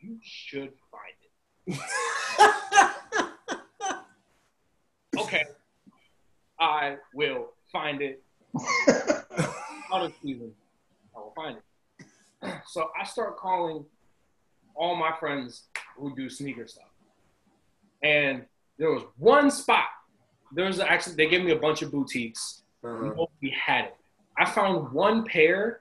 You 0.00 0.18
should 0.22 0.72
find 0.90 1.14
it. 1.66 1.80
Okay. 5.18 5.44
I 6.60 6.96
will 7.14 7.48
find 7.72 8.00
it 8.00 8.22
out 9.92 10.02
of 10.02 10.12
season. 10.22 10.52
Find 11.36 11.58
it. 11.58 11.62
So 12.66 12.90
I 13.00 13.04
start 13.04 13.36
calling 13.36 13.84
all 14.74 14.96
my 14.96 15.12
friends 15.18 15.64
who 15.96 16.14
do 16.14 16.28
sneaker 16.28 16.66
stuff. 16.66 16.88
And 18.02 18.44
there 18.78 18.90
was 18.90 19.04
one 19.16 19.50
spot. 19.50 19.86
There 20.52 20.66
was 20.66 20.80
actually 20.80 21.16
they 21.16 21.28
gave 21.28 21.44
me 21.44 21.52
a 21.52 21.58
bunch 21.58 21.82
of 21.82 21.90
boutiques. 21.90 22.62
Uh-huh. 22.84 23.06
Nobody 23.16 23.50
had 23.50 23.86
it. 23.86 23.96
I 24.38 24.44
found 24.44 24.92
one 24.92 25.24
pair 25.24 25.80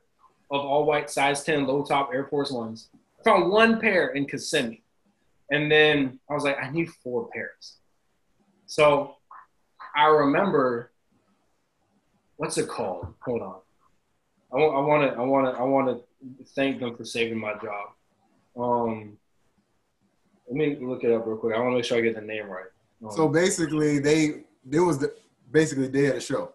of 0.50 0.62
all 0.62 0.86
white 0.86 1.10
size 1.10 1.44
10 1.44 1.68
low 1.68 1.84
top 1.84 2.12
Air 2.14 2.26
Force 2.26 2.52
Ones. 2.52 2.90
I 3.20 3.24
found 3.24 3.52
one 3.52 3.80
pair 3.80 4.10
in 4.10 4.26
Kissimmee. 4.26 4.82
And 5.52 5.72
then 5.72 6.20
I 6.30 6.34
was 6.34 6.44
like, 6.44 6.58
I 6.58 6.72
need 6.72 6.90
four 7.04 7.30
pairs. 7.30 7.78
So 8.66 9.16
I 9.96 10.08
remember, 10.08 10.92
what's 12.38 12.58
it 12.58 12.68
called? 12.68 13.14
Hold 13.22 13.42
on. 13.42 13.56
I 14.56 14.80
want 14.80 15.12
to, 15.12 15.18
I 15.18 15.22
want 15.22 15.54
to, 15.54 15.62
I 15.62 15.64
want 15.64 15.88
to 15.88 16.44
thank 16.56 16.80
them 16.80 16.96
for 16.96 17.04
saving 17.04 17.40
my 17.40 17.54
job. 17.54 17.90
Um, 18.58 19.18
let 20.48 20.56
me 20.56 20.78
look 20.80 21.04
it 21.04 21.12
up 21.12 21.26
real 21.26 21.38
quick. 21.38 21.56
I 21.56 21.60
want 21.60 21.72
to 21.72 21.76
make 21.76 21.86
sure 21.86 21.98
I 21.98 22.02
get 22.02 22.16
the 22.16 22.22
name 22.22 22.48
right. 22.48 22.66
Um, 23.04 23.12
So 23.12 23.28
basically, 23.28 24.00
they 24.00 24.44
there 24.64 24.84
was 24.84 24.98
the 24.98 25.14
basically 25.52 25.88
they 25.88 26.04
had 26.04 26.16
a 26.16 26.22
show, 26.22 26.54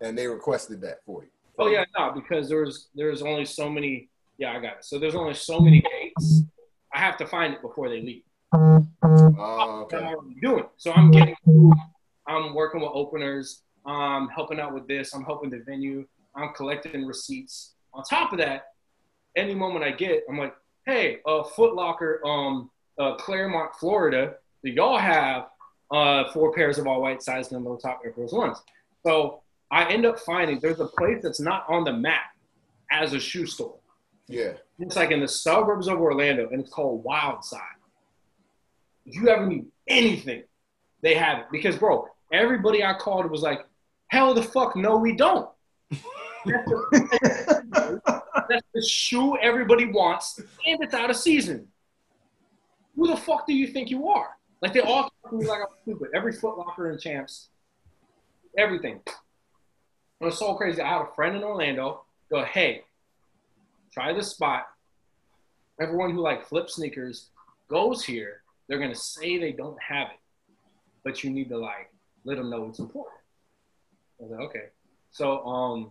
and 0.00 0.16
they 0.16 0.26
requested 0.26 0.80
that 0.82 1.04
for 1.04 1.22
you. 1.22 1.30
Oh 1.58 1.68
yeah, 1.68 1.84
no, 1.98 2.12
because 2.12 2.48
there's 2.48 2.88
there's 2.94 3.22
only 3.22 3.44
so 3.44 3.68
many. 3.68 4.08
Yeah, 4.38 4.52
I 4.52 4.60
got 4.60 4.78
it. 4.78 4.84
So 4.84 4.98
there's 4.98 5.14
only 5.14 5.34
so 5.34 5.60
many 5.60 5.80
dates. 5.80 6.42
I 6.92 6.98
have 6.98 7.16
to 7.18 7.26
find 7.26 7.54
it 7.54 7.62
before 7.62 7.88
they 7.88 8.00
leave. 8.00 8.22
Oh, 8.52 8.86
I'm 9.02 9.82
okay. 9.84 9.96
already 9.96 10.36
doing. 10.40 10.64
So 10.76 10.92
I'm 10.92 11.10
getting. 11.10 11.36
I'm 12.26 12.54
working 12.54 12.80
with 12.80 12.90
openers. 12.92 13.62
I'm 13.86 14.28
helping 14.28 14.60
out 14.60 14.72
with 14.72 14.88
this. 14.88 15.14
I'm 15.14 15.24
helping 15.24 15.50
the 15.50 15.58
venue. 15.58 16.06
I'm 16.36 16.52
collecting 16.54 17.06
receipts. 17.06 17.74
On 17.92 18.02
top 18.02 18.32
of 18.32 18.38
that, 18.38 18.68
any 19.36 19.54
moment 19.54 19.84
I 19.84 19.92
get, 19.92 20.24
I'm 20.28 20.38
like, 20.38 20.54
hey, 20.86 21.18
uh, 21.26 21.44
Foot 21.44 21.74
Locker, 21.74 22.20
um, 22.26 22.70
uh, 22.98 23.14
Clermont, 23.16 23.72
Florida. 23.78 24.34
Do 24.64 24.70
y'all 24.70 24.98
have 24.98 25.46
uh, 25.90 26.32
four 26.32 26.52
pairs 26.52 26.78
of 26.78 26.86
all 26.86 27.00
white 27.00 27.22
size 27.22 27.52
and 27.52 27.64
low 27.64 27.76
top 27.76 28.00
Air 28.04 28.12
Force 28.12 28.32
Ones? 28.32 28.58
So 29.04 29.42
I 29.70 29.90
end 29.90 30.06
up 30.06 30.18
finding 30.18 30.60
there's 30.60 30.80
a 30.80 30.86
place 30.86 31.18
that's 31.22 31.40
not 31.40 31.64
on 31.68 31.84
the 31.84 31.92
map 31.92 32.30
as 32.90 33.12
a 33.12 33.20
shoe 33.20 33.46
store. 33.46 33.76
Yeah. 34.26 34.52
It's 34.78 34.96
like 34.96 35.10
in 35.10 35.20
the 35.20 35.28
suburbs 35.28 35.88
of 35.88 36.00
Orlando, 36.00 36.48
and 36.50 36.60
it's 36.60 36.70
called 36.70 37.04
Wildside. 37.04 37.60
If 39.06 39.16
you 39.16 39.28
ever 39.28 39.46
need 39.46 39.66
anything, 39.86 40.44
they 41.02 41.14
have 41.14 41.40
it. 41.40 41.46
Because, 41.52 41.76
bro, 41.76 42.06
everybody 42.32 42.82
I 42.82 42.94
called 42.94 43.30
was 43.30 43.42
like, 43.42 43.66
hell 44.08 44.34
the 44.34 44.42
fuck 44.42 44.76
no, 44.76 44.96
we 44.96 45.14
don't. 45.14 45.48
That's 48.48 48.62
the, 48.74 48.82
shoe 48.86 49.36
everybody 49.38 49.86
wants, 49.86 50.38
and 50.66 50.82
it's 50.82 50.94
out 50.94 51.10
of 51.10 51.16
season. 51.16 51.68
Who 52.96 53.06
the 53.08 53.16
fuck 53.16 53.46
do 53.46 53.54
you 53.54 53.66
think 53.66 53.90
you 53.90 54.08
are? 54.08 54.28
Like, 54.60 54.72
they 54.72 54.80
all 54.80 55.02
talk 55.02 55.30
to 55.30 55.36
me 55.36 55.46
like 55.46 55.60
I'm 55.60 55.66
stupid. 55.82 56.08
Every 56.14 56.32
Foot 56.32 56.58
Locker 56.58 56.90
and 56.90 57.00
Champs, 57.00 57.48
everything. 58.56 59.00
It 60.20 60.24
was 60.24 60.38
so 60.38 60.54
crazy. 60.54 60.80
I 60.80 60.88
had 60.88 61.02
a 61.02 61.14
friend 61.14 61.36
in 61.36 61.42
Orlando 61.42 62.04
go, 62.30 62.44
hey, 62.44 62.84
try 63.92 64.12
this 64.12 64.30
spot. 64.30 64.66
Everyone 65.80 66.12
who 66.12 66.20
like 66.20 66.46
flip 66.46 66.70
sneakers 66.70 67.30
goes 67.68 68.04
here. 68.04 68.42
They're 68.68 68.78
gonna 68.78 68.94
say 68.94 69.38
they 69.38 69.52
don't 69.52 69.80
have 69.82 70.08
it, 70.08 70.20
but 71.02 71.22
you 71.24 71.30
need 71.30 71.48
to 71.48 71.58
like 71.58 71.90
let 72.24 72.36
them 72.36 72.48
know 72.48 72.66
it's 72.68 72.78
important. 72.78 73.20
I 74.18 74.22
was 74.22 74.32
like, 74.32 74.40
okay. 74.48 74.64
So 75.10 75.44
um, 75.44 75.90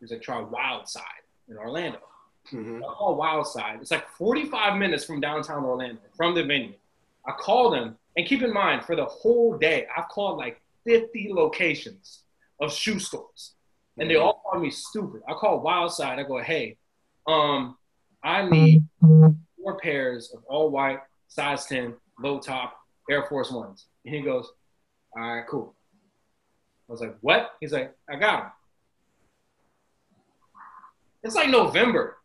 he's 0.00 0.10
like, 0.10 0.22
try 0.22 0.40
Wild 0.40 0.88
Side 0.88 1.02
in 1.48 1.56
Orlando. 1.56 2.00
Mhm. 2.52 2.78
I 2.78 2.94
call 2.94 3.14
Wild 3.16 3.46
Side. 3.46 3.78
It's 3.80 3.90
like 3.90 4.08
45 4.10 4.76
minutes 4.78 5.04
from 5.04 5.20
downtown 5.20 5.64
Orlando, 5.64 6.00
from 6.16 6.34
the 6.34 6.44
venue. 6.44 6.74
I 7.26 7.32
call 7.32 7.70
them, 7.70 7.96
and 8.16 8.26
keep 8.26 8.42
in 8.42 8.52
mind, 8.52 8.84
for 8.84 8.96
the 8.96 9.04
whole 9.06 9.56
day, 9.56 9.86
I've 9.96 10.08
called 10.08 10.38
like 10.38 10.60
50 10.84 11.32
locations 11.32 12.24
of 12.60 12.72
shoe 12.72 12.98
stores, 12.98 13.54
and 13.98 14.10
they 14.10 14.16
all 14.16 14.42
call 14.44 14.60
me 14.60 14.70
stupid. 14.70 15.22
I 15.26 15.32
call 15.32 15.60
Wild 15.60 15.92
Side. 15.92 16.18
I 16.18 16.22
go, 16.24 16.38
hey, 16.42 16.76
um, 17.26 17.78
I 18.22 18.46
need 18.48 18.86
four 19.56 19.78
pairs 19.78 20.32
of 20.34 20.44
all 20.44 20.70
white, 20.70 21.00
size 21.28 21.64
10, 21.66 21.94
low 22.20 22.38
top 22.38 22.78
Air 23.10 23.24
Force 23.26 23.50
Ones. 23.50 23.86
And 24.04 24.14
he 24.14 24.20
goes, 24.20 24.52
all 25.16 25.22
right, 25.22 25.46
cool. 25.48 25.74
I 26.88 26.92
was 26.92 27.00
like, 27.00 27.16
what? 27.22 27.52
He's 27.60 27.72
like, 27.72 27.94
I 28.08 28.16
got 28.16 28.42
them. 28.42 28.52
It's 31.24 31.34
like 31.34 31.48
November. 31.48 32.18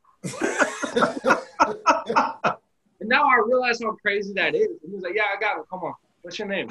And 3.00 3.08
now 3.08 3.24
I 3.24 3.42
realize 3.46 3.82
how 3.82 3.92
crazy 3.94 4.34
that 4.34 4.56
is. 4.56 4.68
And 4.68 4.90
he 4.90 4.96
was 4.96 5.04
like, 5.04 5.16
Yeah, 5.16 5.24
I 5.36 5.40
got 5.40 5.58
him. 5.58 5.64
Come 5.70 5.80
on. 5.80 5.94
What's 6.22 6.38
your 6.38 6.50
name? 6.50 6.68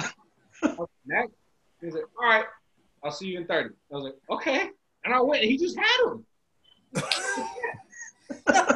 Mac. 1.05 1.29
He 1.79 1.87
was 1.87 1.95
like, 1.95 2.03
All 2.21 2.29
right, 2.29 2.45
I'll 3.03 3.11
see 3.11 3.29
you 3.29 3.39
in 3.39 3.47
30. 3.47 3.69
I 3.69 3.95
was 3.95 4.03
like, 4.03 4.13
Okay. 4.29 4.69
And 5.03 5.13
I 5.13 5.21
went 5.21 5.41
and 5.41 5.51
he 5.51 5.57
just 5.57 5.77
had 5.77 6.05
him. 6.05 6.25
I 8.47 8.71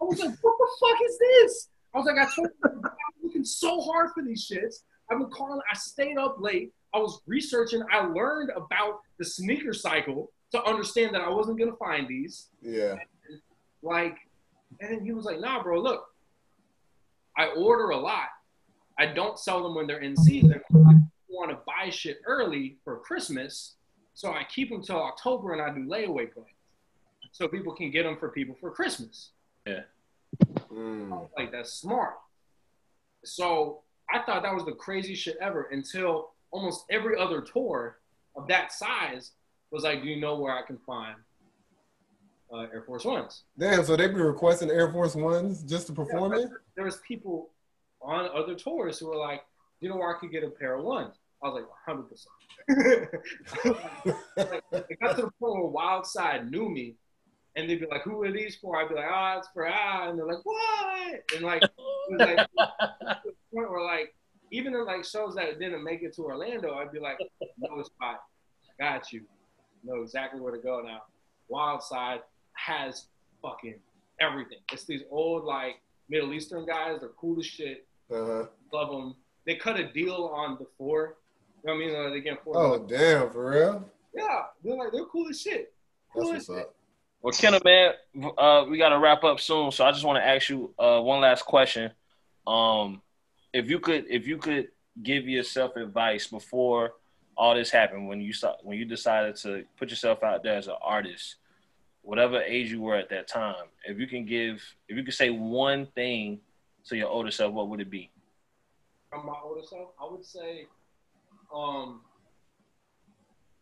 was 0.00 0.20
like, 0.20 0.34
What 0.42 0.56
the 0.58 0.68
fuck 0.80 0.98
is 1.06 1.18
this? 1.18 1.68
I 1.94 1.98
was 1.98 2.06
like, 2.06 2.18
I 2.18 2.24
told 2.34 2.48
you, 2.62 2.70
I'm 2.84 2.92
looking 3.22 3.44
so 3.44 3.80
hard 3.80 4.10
for 4.14 4.22
these 4.22 4.46
shits. 4.46 4.82
I've 5.10 5.18
been 5.18 5.30
calling, 5.30 5.60
I 5.72 5.76
stayed 5.76 6.18
up 6.18 6.36
late. 6.38 6.72
I 6.94 6.98
was 6.98 7.20
researching. 7.26 7.82
I 7.90 8.04
learned 8.04 8.50
about 8.50 9.00
the 9.18 9.24
sneaker 9.24 9.72
cycle 9.72 10.30
to 10.52 10.62
understand 10.64 11.14
that 11.14 11.20
I 11.22 11.28
wasn't 11.28 11.58
going 11.58 11.70
to 11.70 11.76
find 11.76 12.08
these 12.08 12.48
Yeah. 12.60 12.96
like, 13.82 14.16
and 14.80 14.90
then 14.90 15.04
he 15.04 15.12
was 15.12 15.24
like, 15.24 15.40
nah, 15.40 15.62
bro, 15.62 15.80
look, 15.80 16.06
I 17.36 17.48
order 17.56 17.90
a 17.90 17.96
lot. 17.96 18.28
I 18.98 19.06
don't 19.06 19.38
sell 19.38 19.62
them 19.62 19.74
when 19.74 19.86
they're 19.86 20.00
in 20.00 20.16
season. 20.16 20.60
I 20.74 20.94
want 21.28 21.50
to 21.50 21.58
buy 21.66 21.90
shit 21.90 22.20
early 22.26 22.76
for 22.84 22.98
Christmas, 22.98 23.76
so 24.14 24.32
I 24.32 24.44
keep 24.44 24.68
them 24.70 24.82
till 24.82 25.00
October 25.02 25.52
and 25.52 25.62
I 25.62 25.72
do 25.72 25.86
layaway 25.86 26.32
plans, 26.32 26.48
so 27.32 27.48
people 27.48 27.74
can 27.74 27.90
get 27.90 28.02
them 28.02 28.16
for 28.18 28.28
people 28.30 28.56
for 28.60 28.70
Christmas. 28.70 29.30
Yeah. 29.66 29.82
Mm. 30.70 31.28
Like 31.36 31.50
that's 31.50 31.72
smart. 31.72 32.14
So 33.24 33.80
I 34.12 34.20
thought 34.20 34.42
that 34.42 34.54
was 34.54 34.64
the 34.64 34.72
craziest 34.72 35.22
shit 35.22 35.36
ever 35.40 35.68
until 35.72 36.30
almost 36.50 36.84
every 36.90 37.16
other 37.16 37.40
tour 37.40 38.00
of 38.36 38.46
that 38.48 38.72
size 38.72 39.32
was 39.70 39.84
like, 39.84 40.02
do 40.02 40.08
you 40.08 40.20
know 40.20 40.38
where 40.38 40.52
I 40.52 40.62
can 40.66 40.78
find 40.78 41.16
uh, 42.52 42.66
Air 42.72 42.82
Force 42.86 43.04
Ones? 43.04 43.44
Damn. 43.58 43.84
So 43.84 43.96
they'd 43.96 44.08
be 44.14 44.20
requesting 44.20 44.70
Air 44.70 44.90
Force 44.90 45.14
Ones 45.14 45.62
just 45.62 45.86
to 45.88 45.92
perform 45.92 46.32
Yeah, 46.32 46.40
it. 46.40 46.50
There 46.76 46.84
was 46.84 46.98
people 47.06 47.50
on 48.02 48.28
other 48.34 48.54
tours 48.54 48.98
who 48.98 49.06
were 49.08 49.16
like, 49.16 49.40
"Do 49.80 49.86
you 49.86 49.90
know 49.90 49.96
where 49.98 50.14
I 50.14 50.18
could 50.18 50.30
get 50.30 50.42
a 50.42 50.50
pair 50.50 50.74
of 50.74 50.84
ones? 50.84 51.16
I 51.42 51.48
was 51.48 51.62
like, 51.62 51.96
100%. 51.96 52.26
it 54.68 55.00
got 55.00 55.16
to 55.16 55.22
the 55.22 55.30
point 55.40 55.54
where 55.54 55.62
Wild 55.64 56.06
Side 56.06 56.50
knew 56.50 56.68
me, 56.68 56.96
and 57.56 57.68
they'd 57.68 57.80
be 57.80 57.86
like, 57.86 58.02
who 58.02 58.22
are 58.22 58.30
these 58.30 58.56
for? 58.56 58.76
I'd 58.76 58.88
be 58.90 58.94
like, 58.94 59.08
ah, 59.08 59.38
it's 59.38 59.48
for 59.54 59.66
ah, 59.66 60.08
and 60.08 60.18
they're 60.18 60.26
like, 60.26 60.44
what? 60.44 61.20
And 61.34 61.44
like, 61.44 61.62
it 61.62 61.70
was 62.10 62.18
like 62.20 62.36
to 62.36 63.16
the 63.24 63.32
point 63.54 63.70
where 63.70 63.84
like, 63.84 64.14
even 64.50 64.74
in 64.74 64.84
like 64.84 65.04
shows 65.04 65.34
that 65.36 65.58
didn't 65.58 65.82
make 65.82 66.02
it 66.02 66.14
to 66.16 66.22
Orlando, 66.22 66.74
I'd 66.74 66.92
be 66.92 67.00
like, 67.00 67.18
no 67.58 67.82
spot, 67.82 68.20
I 68.78 68.92
got 68.98 69.12
you, 69.12 69.22
know 69.84 70.02
exactly 70.02 70.40
where 70.40 70.52
to 70.52 70.58
go 70.58 70.80
now. 70.80 71.02
Wild 71.48 71.82
Side 71.82 72.20
has 72.52 73.06
fucking 73.42 73.76
everything. 74.20 74.58
It's 74.72 74.84
these 74.84 75.02
old 75.10 75.44
like 75.44 75.80
Middle 76.08 76.32
Eastern 76.32 76.66
guys. 76.66 76.98
They're 77.00 77.10
cool 77.10 77.38
as 77.38 77.46
shit. 77.46 77.86
Uh-huh. 78.10 78.46
Love 78.72 78.90
them. 78.90 79.14
They 79.46 79.56
cut 79.56 79.78
a 79.78 79.92
deal 79.92 80.30
on 80.34 80.56
the 80.58 80.66
four. 80.76 81.16
You 81.64 81.70
know 81.70 81.74
what 81.74 82.02
I 82.02 82.04
mean? 82.04 82.12
They 82.12 82.20
get 82.20 82.42
four. 82.44 82.56
Oh 82.56 82.86
damn, 82.86 83.30
for 83.30 83.50
real? 83.50 83.90
Yeah, 84.14 84.42
they're 84.62 84.76
like 84.76 84.92
they're 84.92 85.04
cool 85.04 85.28
as 85.28 85.40
shit. 85.40 85.72
Cool 86.12 86.32
That's 86.32 86.44
as 86.44 86.48
what's 86.48 86.58
shit. 86.60 86.66
up. 86.66 86.74
Well, 87.22 87.32
Kenna, 87.32 87.60
man, 87.64 87.92
uh, 88.38 88.64
we 88.68 88.78
got 88.78 88.88
to 88.90 88.98
wrap 88.98 89.24
up 89.24 89.40
soon, 89.40 89.70
so 89.72 89.84
I 89.84 89.92
just 89.92 90.04
want 90.04 90.16
to 90.16 90.26
ask 90.26 90.48
you 90.48 90.72
uh, 90.78 91.00
one 91.00 91.20
last 91.20 91.44
question. 91.44 91.92
Um, 92.46 93.02
if 93.52 93.68
you 93.68 93.78
could, 93.78 94.06
if 94.08 94.26
you 94.26 94.38
could 94.38 94.68
give 95.02 95.28
yourself 95.28 95.76
advice 95.76 96.26
before 96.28 96.94
all 97.40 97.54
this 97.54 97.70
happened, 97.70 98.06
when 98.06 98.20
you 98.20 98.34
start, 98.34 98.58
when 98.62 98.76
you 98.76 98.84
decided 98.84 99.34
to 99.34 99.64
put 99.78 99.88
yourself 99.88 100.22
out 100.22 100.42
there 100.42 100.58
as 100.58 100.68
an 100.68 100.74
artist, 100.82 101.36
whatever 102.02 102.42
age 102.42 102.70
you 102.70 102.82
were 102.82 102.96
at 102.96 103.08
that 103.08 103.28
time, 103.28 103.64
if 103.86 103.98
you 103.98 104.06
can 104.06 104.26
give, 104.26 104.62
if 104.88 104.96
you 104.98 105.02
could 105.02 105.14
say 105.14 105.30
one 105.30 105.86
thing 105.94 106.38
to 106.84 106.98
your 106.98 107.08
older 107.08 107.30
self, 107.30 107.54
what 107.54 107.70
would 107.70 107.80
it 107.80 107.88
be? 107.88 108.10
From 109.08 109.24
my 109.24 109.32
older 109.42 109.62
self, 109.66 109.88
I 109.98 110.06
would 110.10 110.22
say, 110.22 110.66
um, 111.52 112.02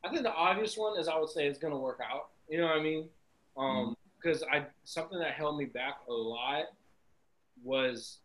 I 0.05 0.09
think 0.09 0.25
the 0.25 0.35
obvious 0.35 0.77
one 0.77 0.99
is 0.99 1.07
I 1.07 1.17
would 1.17 1.31
say 1.31 1.47
it's 1.47 1.61
gonna 1.61 1.79
work 1.79 2.01
out. 2.03 2.31
You 2.49 2.59
know 2.59 2.67
what 2.67 2.79
I 2.79 2.83
mean? 2.83 3.09
Um, 3.57 3.97
because 4.21 4.43
I 4.43 4.67
something 4.83 5.21
that 5.21 5.35
held 5.35 5.57
me 5.57 5.67
back 5.67 5.99
a 6.09 6.13
lot 6.13 6.65
was 7.63 8.19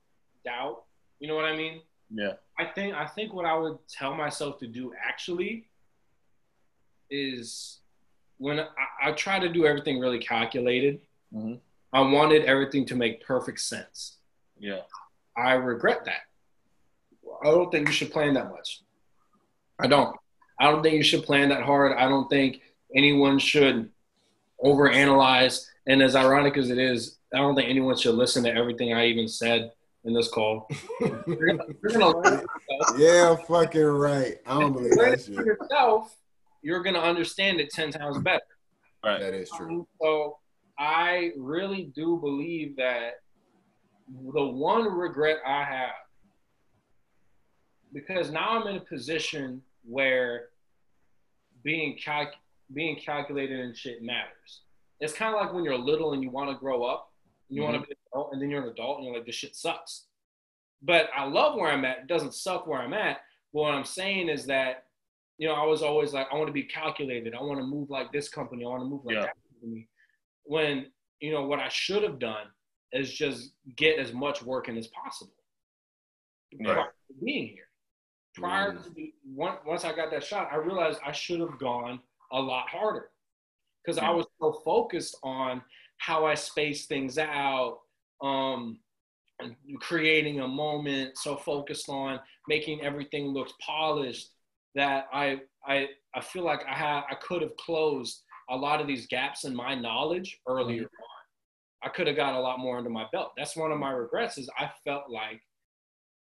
doubt. 0.43 0.85
You 1.19 1.27
know 1.27 1.35
what 1.35 1.45
I 1.45 1.55
mean? 1.55 1.81
Yeah. 2.13 2.33
I 2.59 2.65
think 2.65 2.93
I 2.93 3.07
think 3.07 3.33
what 3.33 3.45
I 3.45 3.55
would 3.57 3.77
tell 3.89 4.13
myself 4.13 4.59
to 4.59 4.67
do 4.67 4.93
actually 5.03 5.67
is 7.09 7.79
when 8.37 8.59
I, 8.59 8.67
I 9.01 9.11
try 9.13 9.39
to 9.39 9.49
do 9.49 9.65
everything 9.65 9.99
really 9.99 10.19
calculated. 10.19 11.01
Mhm. 11.33 11.59
I 11.91 12.01
wanted 12.01 12.45
everything 12.45 12.85
to 12.87 12.95
make 12.95 13.25
perfect 13.25 13.59
sense. 13.59 14.17
Yeah. 14.57 14.81
I 15.37 15.53
regret 15.53 16.05
that. 16.05 16.21
I 17.41 17.45
don't 17.45 17.71
think 17.71 17.87
you 17.87 17.93
should 17.93 18.11
plan 18.11 18.33
that 18.35 18.49
much. 18.51 18.81
I 19.79 19.87
don't. 19.87 20.15
I 20.59 20.69
don't 20.71 20.81
think 20.83 20.95
you 20.95 21.03
should 21.03 21.23
plan 21.23 21.49
that 21.49 21.63
hard. 21.63 21.97
I 21.97 22.07
don't 22.07 22.29
think 22.29 22.61
anyone 22.95 23.39
should 23.39 23.91
overanalyze. 24.63 25.67
And 25.87 26.01
as 26.01 26.15
ironic 26.15 26.57
as 26.57 26.69
it 26.69 26.77
is, 26.77 27.17
I 27.33 27.37
don't 27.39 27.55
think 27.55 27.69
anyone 27.69 27.97
should 27.97 28.15
listen 28.15 28.43
to 28.43 28.53
everything 28.53 28.93
I 28.93 29.07
even 29.07 29.27
said 29.27 29.71
in 30.05 30.13
this 30.13 30.29
call. 30.29 30.67
you're, 31.01 31.47
gonna, 31.47 31.63
you're 31.81 31.91
gonna 31.91 32.17
learn 32.17 32.45
yeah, 32.97 33.35
fucking 33.47 33.81
right. 33.81 34.37
I 34.45 34.59
don't 34.59 34.73
believe 34.73 34.95
that 34.97 35.21
shit. 35.21 35.35
for 35.35 35.45
yourself, 35.45 36.15
you're 36.61 36.83
gonna 36.83 36.99
understand 36.99 37.59
it 37.59 37.69
ten 37.71 37.91
times 37.91 38.17
better. 38.19 38.41
Right. 39.03 39.19
That 39.19 39.33
is 39.33 39.49
true. 39.49 39.81
Um, 39.81 39.87
so 40.01 40.37
I 40.79 41.31
really 41.37 41.91
do 41.95 42.17
believe 42.17 42.75
that 42.77 43.21
the 44.33 44.45
one 44.45 44.85
regret 44.85 45.37
I 45.45 45.63
have, 45.63 45.89
because 47.93 48.31
now 48.31 48.59
I'm 48.59 48.67
in 48.67 48.77
a 48.77 48.81
position 48.81 49.61
where 49.85 50.49
being 51.63 51.97
calc- 52.03 52.35
being 52.73 52.97
calculated 52.97 53.59
and 53.59 53.75
shit 53.75 54.01
matters. 54.01 54.61
It's 54.99 55.13
kind 55.13 55.35
of 55.35 55.41
like 55.41 55.53
when 55.53 55.63
you're 55.63 55.77
little 55.77 56.13
and 56.13 56.23
you 56.23 56.29
want 56.29 56.49
to 56.49 56.55
grow 56.55 56.83
up, 56.83 57.12
you 57.49 57.61
want 57.61 57.75
to 57.75 57.81
be 57.81 57.91
an 57.91 57.97
adult, 58.11 58.33
and 58.33 58.41
then 58.41 58.49
you're 58.49 58.63
an 58.63 58.69
adult 58.69 58.97
and 58.97 59.05
you're 59.05 59.15
like, 59.15 59.25
this 59.25 59.35
shit 59.35 59.55
sucks. 59.55 60.05
But 60.81 61.09
I 61.15 61.25
love 61.25 61.55
where 61.55 61.71
I'm 61.71 61.85
at. 61.85 61.99
It 61.99 62.07
doesn't 62.07 62.33
suck 62.33 62.67
where 62.67 62.81
I'm 62.81 62.93
at. 62.93 63.21
But 63.53 63.61
what 63.61 63.73
I'm 63.73 63.85
saying 63.85 64.29
is 64.29 64.45
that, 64.47 64.85
you 65.37 65.47
know, 65.47 65.53
I 65.55 65.65
was 65.65 65.81
always 65.81 66.13
like, 66.13 66.27
I 66.31 66.35
want 66.35 66.47
to 66.47 66.53
be 66.53 66.63
calculated. 66.63 67.33
I 67.33 67.41
want 67.41 67.59
to 67.59 67.65
move 67.65 67.89
like 67.89 68.11
this 68.11 68.27
company. 68.29 68.65
I 68.65 68.69
want 68.69 68.81
to 68.81 68.87
move 68.87 69.05
like 69.05 69.15
Yeah. 69.15 69.21
that 69.21 69.35
company. 69.61 69.87
When, 70.43 70.91
you 71.19 71.31
know, 71.31 71.45
what 71.45 71.59
I 71.59 71.69
should 71.69 72.03
have 72.03 72.19
done 72.19 72.47
is 72.91 73.11
just 73.13 73.53
get 73.75 73.97
as 73.97 74.13
much 74.13 74.43
work 74.43 74.67
in 74.69 74.77
as 74.77 74.87
possible 74.87 75.33
Right. 76.59 76.73
prior 76.75 76.93
to 77.07 77.13
being 77.23 77.47
here. 77.47 77.69
Prior 78.35 78.73
Mm. 78.73 78.83
to 78.83 78.89
the, 78.91 79.13
once, 79.25 79.59
once 79.65 79.85
I 79.85 79.93
got 79.95 80.11
that 80.11 80.23
shot, 80.23 80.49
I 80.51 80.55
realized 80.57 80.99
I 81.05 81.11
should 81.11 81.39
have 81.39 81.57
gone 81.59 82.01
a 82.31 82.39
lot 82.41 82.67
harder 82.67 83.11
because 83.83 83.97
I 83.97 84.09
was 84.09 84.25
so 84.39 84.53
focused 84.65 85.15
on 85.23 85.63
how 86.05 86.25
I 86.25 86.35
space 86.35 86.85
things 86.85 87.17
out, 87.17 87.79
um, 88.21 88.79
creating 89.79 90.41
a 90.41 90.47
moment, 90.47 91.17
so 91.17 91.35
focused 91.35 91.89
on 91.89 92.19
making 92.47 92.81
everything 92.81 93.27
look 93.27 93.49
polished 93.59 94.29
that 94.75 95.05
I 95.13 95.41
I 95.65 95.87
I 96.15 96.21
feel 96.21 96.43
like 96.43 96.61
I 96.69 96.73
had 96.73 97.01
I 97.09 97.15
could 97.21 97.41
have 97.41 97.55
closed 97.57 98.21
a 98.49 98.55
lot 98.55 98.81
of 98.81 98.87
these 98.87 99.07
gaps 99.07 99.45
in 99.45 99.55
my 99.55 99.75
knowledge 99.75 100.39
earlier 100.47 100.83
Mm-hmm. 100.83 101.03
on. 101.03 101.09
I 101.85 101.89
could 101.89 102.07
have 102.07 102.15
got 102.15 102.33
a 102.35 102.39
lot 102.39 102.59
more 102.59 102.77
under 102.77 102.89
my 102.89 103.05
belt. 103.11 103.31
That's 103.37 103.55
one 103.57 103.71
of 103.71 103.79
my 103.79 103.91
regrets 103.91 104.37
is 104.37 104.49
I 104.57 104.69
felt 104.85 105.09
like 105.09 105.41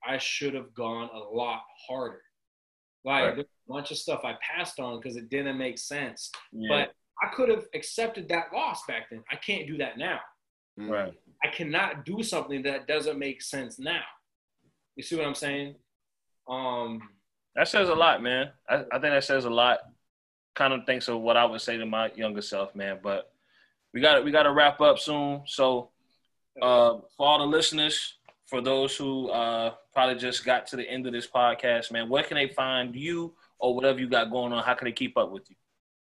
I 0.04 0.18
should 0.18 0.54
have 0.54 0.74
gone 0.74 1.08
a 1.14 1.18
lot 1.18 1.62
harder. 1.88 2.22
Like 3.04 3.24
Right. 3.24 3.34
there's 3.36 3.46
a 3.68 3.72
bunch 3.72 3.90
of 3.92 3.98
stuff 3.98 4.20
I 4.24 4.34
passed 4.40 4.78
on 4.80 4.98
because 5.00 5.16
it 5.16 5.28
didn't 5.28 5.58
make 5.58 5.78
sense. 5.78 6.30
Yeah. 6.52 6.68
But 6.68 6.94
I 7.20 7.28
could 7.34 7.48
have 7.48 7.66
accepted 7.74 8.28
that 8.28 8.52
loss 8.52 8.84
back 8.86 9.10
then. 9.10 9.22
I 9.30 9.36
can't 9.36 9.66
do 9.66 9.78
that 9.78 9.98
now. 9.98 10.20
Mm. 10.78 10.90
right. 10.90 11.14
I 11.44 11.48
cannot 11.48 12.04
do 12.04 12.22
something 12.22 12.62
that 12.62 12.86
doesn't 12.86 13.18
make 13.18 13.42
sense 13.42 13.78
now. 13.78 14.00
You 14.96 15.02
see 15.02 15.16
what 15.16 15.26
I'm 15.26 15.34
saying? 15.34 15.74
Um, 16.48 17.00
That 17.56 17.68
says 17.68 17.88
a 17.88 17.94
lot, 17.94 18.22
man. 18.22 18.50
I, 18.68 18.76
I 18.92 18.98
think 18.98 19.12
that 19.12 19.24
says 19.24 19.44
a 19.44 19.50
lot. 19.50 19.80
Kind 20.54 20.72
of 20.72 20.84
thinks 20.86 21.08
of 21.08 21.20
what 21.20 21.36
I 21.36 21.44
would 21.44 21.60
say 21.60 21.76
to 21.76 21.86
my 21.86 22.10
younger 22.14 22.42
self, 22.42 22.74
man. 22.74 23.00
But 23.02 23.32
we 23.92 24.00
got 24.00 24.24
we 24.24 24.30
got 24.30 24.44
to 24.44 24.52
wrap 24.52 24.80
up 24.80 24.98
soon. 24.98 25.42
So 25.46 25.90
uh, 26.60 26.98
for 27.16 27.26
all 27.26 27.38
the 27.38 27.46
listeners, 27.46 28.14
for 28.46 28.60
those 28.60 28.96
who 28.96 29.30
uh, 29.30 29.74
probably 29.94 30.16
just 30.16 30.44
got 30.44 30.66
to 30.68 30.76
the 30.76 30.88
end 30.88 31.06
of 31.06 31.12
this 31.12 31.26
podcast, 31.26 31.90
man, 31.90 32.08
where 32.08 32.22
can 32.22 32.36
they 32.36 32.48
find 32.48 32.94
you 32.94 33.34
or 33.58 33.74
whatever 33.74 33.98
you 33.98 34.08
got 34.08 34.30
going 34.30 34.52
on? 34.52 34.62
How 34.62 34.74
can 34.74 34.84
they 34.84 34.92
keep 34.92 35.16
up 35.16 35.30
with 35.30 35.48
you? 35.48 35.56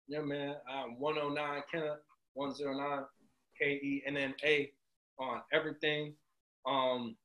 Yeah, 0.07 0.21
man. 0.21 0.55
I'm 0.69 0.99
109 0.99 1.63
Kenna, 1.71 1.97
109 2.33 3.05
K 3.59 3.65
E 3.65 4.03
N 4.05 4.17
N 4.17 4.33
A 4.43 4.71
on 5.19 5.41
everything. 5.53 6.13
Um, 6.65 7.15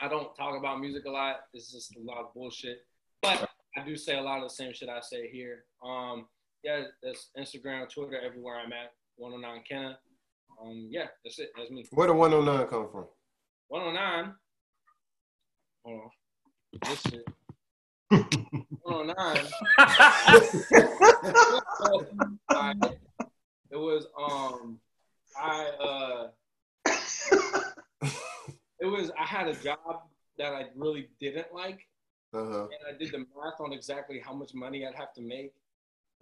I 0.00 0.08
don't 0.08 0.34
talk 0.36 0.58
about 0.58 0.80
music 0.80 1.04
a 1.06 1.10
lot. 1.10 1.36
It's 1.52 1.72
just 1.72 1.96
a 1.96 2.00
lot 2.00 2.18
of 2.18 2.34
bullshit. 2.34 2.78
But 3.22 3.48
I 3.76 3.84
do 3.84 3.96
say 3.96 4.18
a 4.18 4.22
lot 4.22 4.38
of 4.38 4.44
the 4.44 4.54
same 4.54 4.72
shit 4.72 4.88
I 4.88 5.00
say 5.00 5.28
here. 5.30 5.64
Um, 5.84 6.26
yeah, 6.62 6.84
that's 7.02 7.30
Instagram, 7.38 7.88
Twitter, 7.92 8.20
everywhere 8.20 8.58
I'm 8.58 8.72
at. 8.72 8.92
109 9.16 9.62
Kenna. 9.68 9.98
Um, 10.62 10.88
yeah, 10.90 11.06
that's 11.24 11.38
it. 11.38 11.50
That's 11.56 11.70
me. 11.70 11.84
Where 11.90 12.08
the 12.08 12.14
109 12.14 12.66
come 12.68 12.88
from? 12.90 13.06
109. 13.68 14.34
Hold 15.84 16.00
on. 16.00 16.10
This 16.88 17.00
shit. 17.02 17.28
109. 18.82 19.46
I, 22.50 22.74
it 23.70 23.76
was 23.76 24.06
um 24.18 24.78
I 25.36 25.66
uh 25.80 26.28
it 28.80 28.86
was 28.86 29.10
I 29.18 29.24
had 29.24 29.48
a 29.48 29.54
job 29.54 29.78
that 30.38 30.52
I 30.52 30.66
really 30.76 31.08
didn't 31.20 31.52
like 31.54 31.86
Uh-huh. 32.32 32.64
and 32.64 32.94
I 32.94 32.98
did 32.98 33.12
the 33.12 33.18
math 33.18 33.60
on 33.60 33.72
exactly 33.72 34.20
how 34.24 34.32
much 34.34 34.54
money 34.54 34.86
I'd 34.86 34.94
have 34.94 35.12
to 35.14 35.22
make 35.22 35.52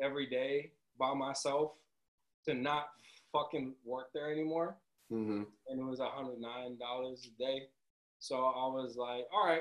every 0.01 0.27
day 0.27 0.73
by 0.99 1.15
myself 1.15 1.73
to 2.47 2.55
not 2.55 2.89
fucking 3.33 3.75
work 3.85 4.13
there 4.15 4.31
anymore 4.33 4.77
Mm-hmm. 5.13 5.43
and 5.69 5.79
it 5.81 5.85
was 5.85 6.01
$109 6.01 6.41
a 6.41 7.39
day. 7.39 7.69
So 8.19 8.37
I 8.37 8.67
was 8.69 8.97
like, 8.97 9.27
all 9.31 9.47
right, 9.47 9.61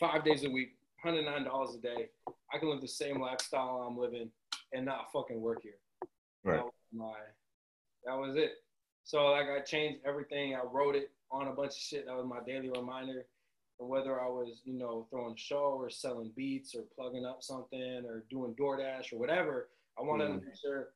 five 0.00 0.24
days 0.24 0.42
a 0.44 0.50
week, 0.50 0.70
$109 1.04 1.74
a 1.74 1.78
day. 1.80 2.08
I 2.52 2.58
can 2.58 2.70
live 2.70 2.80
the 2.80 2.88
same 2.88 3.20
lifestyle 3.20 3.86
I'm 3.88 3.98
living 3.98 4.30
and 4.72 4.84
not 4.84 5.10
fucking 5.12 5.40
work 5.40 5.62
here. 5.62 5.78
Right. 6.44 6.56
That 6.56 6.64
was 6.64 6.72
my, 6.92 7.14
that 8.04 8.18
was 8.18 8.36
it. 8.36 8.52
So 9.04 9.26
like 9.28 9.46
I 9.48 9.60
changed 9.60 10.00
everything. 10.06 10.54
I 10.54 10.62
wrote 10.64 10.94
it 10.96 11.10
on 11.30 11.48
a 11.48 11.52
bunch 11.52 11.72
of 11.72 11.78
shit. 11.78 12.06
That 12.06 12.16
was 12.16 12.26
my 12.26 12.40
daily 12.46 12.70
reminder. 12.70 13.26
And 13.80 13.88
whether 13.88 14.20
I 14.20 14.26
was, 14.26 14.60
you 14.64 14.74
know, 14.74 15.06
throwing 15.10 15.34
a 15.34 15.38
show 15.38 15.76
or 15.78 15.88
selling 15.88 16.32
beats 16.36 16.74
or 16.74 16.82
plugging 16.94 17.24
up 17.24 17.42
something 17.42 18.02
or 18.06 18.24
doing 18.28 18.54
DoorDash 18.54 19.12
or 19.12 19.18
whatever, 19.18 19.70
I 19.98 20.02
wanted 20.02 20.28
Mhm. 20.30 20.40
to 20.40 20.46
make 20.46 20.56
sure 20.56 20.94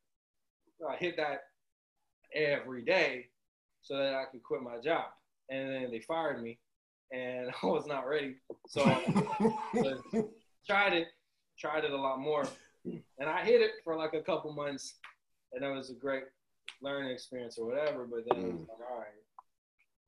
I 0.88 0.96
hit 0.96 1.16
that 1.16 1.44
every 2.34 2.82
day 2.82 3.28
so 3.82 3.96
that 3.96 4.14
I 4.14 4.24
could 4.26 4.42
quit 4.42 4.62
my 4.62 4.78
job. 4.78 5.12
And 5.48 5.68
then 5.70 5.90
they 5.90 6.00
fired 6.00 6.42
me, 6.42 6.58
and 7.12 7.50
I 7.62 7.66
was 7.66 7.86
not 7.86 8.06
ready. 8.08 8.36
So 8.68 8.82
I 8.84 9.96
tried 10.66 10.92
it, 10.94 11.08
tried 11.58 11.84
it 11.84 11.92
a 11.92 11.96
lot 11.96 12.18
more, 12.18 12.46
and 12.84 13.28
I 13.28 13.44
hit 13.44 13.60
it 13.60 13.72
for 13.84 13.96
like 13.96 14.14
a 14.14 14.22
couple 14.22 14.52
months, 14.52 14.94
and 15.52 15.64
it 15.64 15.68
was 15.68 15.90
a 15.90 15.94
great 15.94 16.24
learning 16.80 17.10
experience 17.10 17.58
or 17.58 17.66
whatever. 17.66 18.06
But 18.06 18.24
then 18.28 18.44
it 18.44 18.46
was 18.46 18.54
mm. 18.54 18.68
like, 18.68 18.90
all 18.90 18.98
right, 18.98 19.08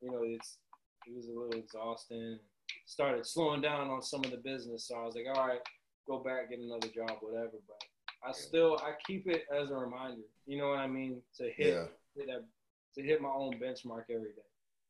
you 0.00 0.10
know, 0.10 0.22
it's 0.22 0.58
it 1.06 1.14
was 1.14 1.26
a 1.26 1.32
little 1.32 1.52
exhausting. 1.58 2.38
Started 2.86 3.26
slowing 3.26 3.60
down 3.60 3.88
on 3.88 4.02
some 4.02 4.24
of 4.24 4.30
the 4.30 4.36
business, 4.38 4.88
so 4.88 4.96
I 4.96 5.04
was 5.04 5.14
like, 5.14 5.26
all 5.34 5.46
right, 5.46 5.60
go 6.06 6.18
back, 6.18 6.50
get 6.50 6.58
another 6.58 6.88
job, 6.88 7.18
whatever. 7.20 7.58
But 7.66 7.82
I 8.26 8.32
still 8.32 8.78
I 8.82 8.92
keep 9.06 9.26
it 9.26 9.44
as 9.54 9.70
a 9.70 9.74
reminder. 9.74 10.22
You 10.46 10.58
know 10.58 10.68
what 10.68 10.78
I 10.78 10.86
mean? 10.86 11.20
To 11.38 11.44
hit, 11.44 11.74
Yeah. 11.74 11.86
hit 12.16 12.26
that, 12.26 12.44
to 12.94 13.02
hit 13.02 13.20
my 13.20 13.30
own 13.30 13.54
benchmark 13.54 14.04
every 14.10 14.32
day. 14.32 14.42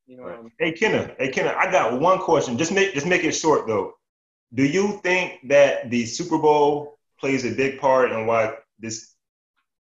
You 0.06 0.18
know 0.18 0.24
what 0.24 0.32
I 0.32 0.42
mean? 0.42 0.52
Hey 0.58 0.72
Kenna, 0.72 1.14
hey 1.18 1.30
Kenna, 1.30 1.54
I 1.58 1.70
got 1.70 1.98
one 1.98 2.18
question. 2.18 2.58
Just 2.58 2.72
make 2.72 2.92
just 2.92 3.06
make 3.06 3.24
it 3.24 3.32
short 3.32 3.66
though. 3.66 3.94
Do 4.52 4.64
you 4.64 5.00
think 5.02 5.48
that 5.48 5.90
the 5.90 6.04
Super 6.04 6.38
Bowl 6.38 6.98
plays 7.18 7.44
a 7.44 7.50
big 7.50 7.80
part 7.80 8.12
in 8.12 8.26
why 8.26 8.54
this 8.78 9.14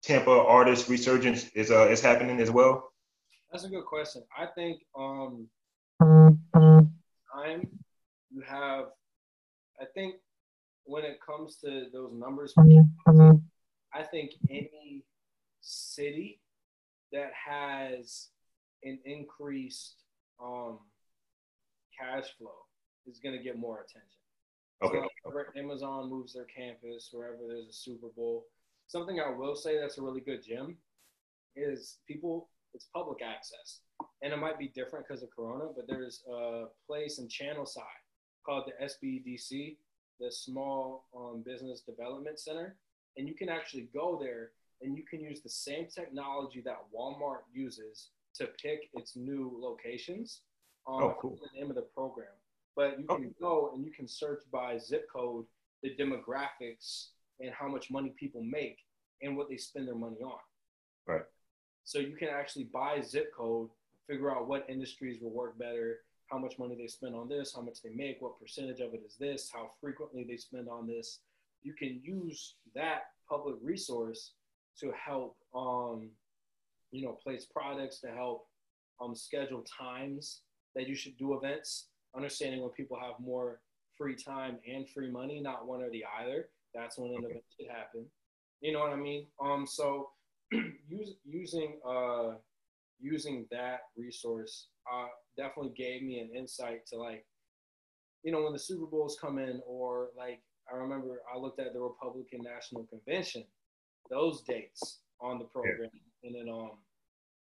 Tampa 0.03 0.31
artist 0.31 0.89
resurgence 0.89 1.49
is 1.51 1.71
uh 1.71 1.89
is 1.89 2.01
happening 2.01 2.41
as 2.41 2.51
well? 2.51 2.93
That's 3.53 3.65
a 3.65 3.69
good 3.69 3.85
question. 3.85 4.23
I 4.37 4.47
think 4.47 4.83
um 4.99 5.49
time 6.01 7.69
you 8.31 8.41
have 8.41 8.87
I 9.81 9.85
think 9.95 10.15
when 10.85 11.05
it 11.05 11.21
comes 11.21 11.57
to 11.57 11.87
those 11.93 12.13
numbers 12.15 12.55
I 13.93 14.03
think 14.03 14.33
any 14.49 15.05
city 15.61 16.41
that 17.13 17.33
has 17.35 18.29
an 18.83 18.99
increased 19.05 20.05
um 20.43 20.79
cash 21.99 22.27
flow 22.39 22.67
is 23.07 23.19
gonna 23.19 23.43
get 23.43 23.59
more 23.59 23.81
attention. 23.81 24.21
Okay. 24.83 25.01
So 25.25 25.31
like, 25.31 25.47
Amazon 25.57 26.11
moves 26.11 26.35
their 26.35 26.45
campus, 26.45 27.09
wherever 27.13 27.39
there's 27.49 27.69
a 27.69 27.73
Super 27.73 28.09
Bowl. 28.15 28.47
Something 28.89 29.21
I 29.21 29.31
will 29.31 29.57
say 29.57 29.79
that's 29.81 29.99
a 29.99 30.03
really 30.03 30.21
good 30.21 30.45
gym 30.45 30.77
is 31.57 31.99
people, 32.07 32.49
it's 32.75 32.87
public 32.95 33.23
access. 33.23 33.81
And 34.23 34.33
it 34.33 34.37
might 34.37 34.59
be 34.59 34.69
different 34.69 35.07
because 35.09 35.23
of 35.23 35.31
Corona, 35.35 35.71
but 35.75 35.87
there's 35.89 36.23
a 36.31 36.67
place 36.87 37.19
in 37.19 37.29
Channelside 37.29 37.83
called 38.45 38.65
the 38.67 38.85
SBDC, 38.85 39.77
the 40.21 40.31
Small 40.31 41.07
um, 41.17 41.43
Business 41.45 41.81
Development 41.81 42.39
Center. 42.39 42.77
And 43.17 43.27
you 43.27 43.35
can 43.35 43.49
actually 43.49 43.89
go 43.95 44.19
there 44.21 44.51
and 44.83 44.97
you 44.97 45.05
can 45.05 45.21
use 45.21 45.41
the 45.41 45.49
same 45.49 45.87
technology 45.87 46.61
that 46.65 46.79
Walmart 46.95 47.41
uses 47.53 48.11
to 48.37 48.47
pick 48.63 48.89
its 48.95 49.17
new 49.17 49.57
locations. 49.59 50.43
Um, 50.87 51.03
Oh, 51.03 51.17
cool. 51.21 51.37
The 51.37 51.59
name 51.59 51.71
of 51.71 51.77
the 51.77 51.83
program, 51.83 52.33
but 52.75 52.99
you 53.01 53.07
can 53.07 53.17
Okay. 53.17 53.35
go 53.41 53.73
and 53.73 53.85
you 53.85 53.91
can 53.91 54.07
search 54.07 54.43
by 54.51 54.79
zip 54.79 55.09
code 55.13 55.47
the 55.83 55.95
demographics 55.97 57.11
and 57.41 57.51
how 57.53 57.69
much 57.69 57.91
money 57.91 58.11
people 58.11 58.43
make 58.43 58.79
and 59.23 59.37
what 59.37 59.49
they 59.49 59.57
spend 59.57 59.87
their 59.89 59.95
money 59.95 60.21
on. 60.23 60.41
Right. 61.07 61.25
So 61.85 61.99
you 61.99 62.17
can 62.17 62.29
actually 62.29 62.65
buy 62.65 63.01
zip 63.01 63.33
code, 63.35 63.71
figure 64.07 64.31
out 64.31 64.49
what 64.49 64.69
industries 64.69 65.21
will 65.21 65.31
work 65.31 65.59
better, 65.59 66.01
how 66.31 66.39
much 66.39 66.59
money 66.59 66.75
they 66.75 66.87
spend 66.89 67.15
on 67.15 67.29
this, 67.29 67.55
how 67.55 67.63
much 67.63 67.83
they 67.83 67.91
make, 67.91 68.21
what 68.21 68.39
percentage 68.41 68.81
of 68.81 68.95
it 68.95 69.03
is 69.07 69.17
this, 69.17 69.51
how 69.51 69.71
frequently 69.81 70.25
they 70.25 70.37
spend 70.37 70.69
on 70.69 70.87
this. 70.87 71.21
You 71.63 71.75
can 71.75 72.01
use 72.03 72.55
that 72.75 73.11
public 73.29 73.57
resource 73.63 74.33
to 74.81 74.93
help, 74.93 75.37
um, 75.55 76.11
you 76.97 77.05
know, 77.05 77.13
place 77.13 77.45
products 77.45 78.01
to 78.01 78.09
help 78.09 78.47
um, 79.03 79.15
schedule 79.15 79.63
times 79.63 80.41
that 80.75 80.89
you 80.89 80.95
should 80.95 81.17
do 81.19 81.35
events. 81.35 81.89
Understanding 82.17 82.63
when 82.63 82.71
people 82.71 82.99
have 82.99 83.21
more 83.21 83.61
free 83.99 84.17
time 84.17 84.59
and 84.67 84.89
free 84.89 85.11
money, 85.11 85.41
not 85.41 85.67
one 85.67 85.83
or 85.83 85.91
the 85.91 86.05
either. 86.21 86.49
That's 86.75 86.99
when 86.99 87.11
an 87.11 87.19
Okay. 87.19 87.27
event 87.27 87.45
should 87.59 87.69
happen. 87.69 88.07
You 88.63 88.73
know 88.73 88.81
what 88.81 88.93
I 88.93 88.97
mean? 88.97 89.27
Um, 89.41 89.67
so 89.67 90.11
use, 90.89 91.17
using 91.25 91.79
uh, 91.87 92.37
using 92.99 93.47
that 93.51 93.81
resource 93.97 94.69
uh, 94.91 95.09
definitely 95.37 95.75
gave 95.77 96.03
me 96.03 96.21
an 96.21 96.31
insight 96.35 96.87
to 96.87 96.97
like, 96.97 97.27
you 98.23 98.33
know, 98.33 98.43
when 98.43 98.55
the 98.55 98.59
Super 98.59 98.87
Bowls 98.87 99.19
come 99.21 99.39
in, 99.39 99.61
or 99.67 100.09
like 100.17 100.41
I 100.73 100.77
remember 100.77 101.21
I 101.33 101.37
looked 101.37 101.61
at 101.61 101.75
the 101.75 101.81
Republican 101.81 102.41
National 102.43 102.85
Convention, 102.85 103.45
those 104.09 104.41
dates 104.43 105.01
on 105.21 105.39
the 105.39 105.45
program, 105.45 105.91
and 106.25 106.35
then 106.35 106.49
um, 106.49 106.79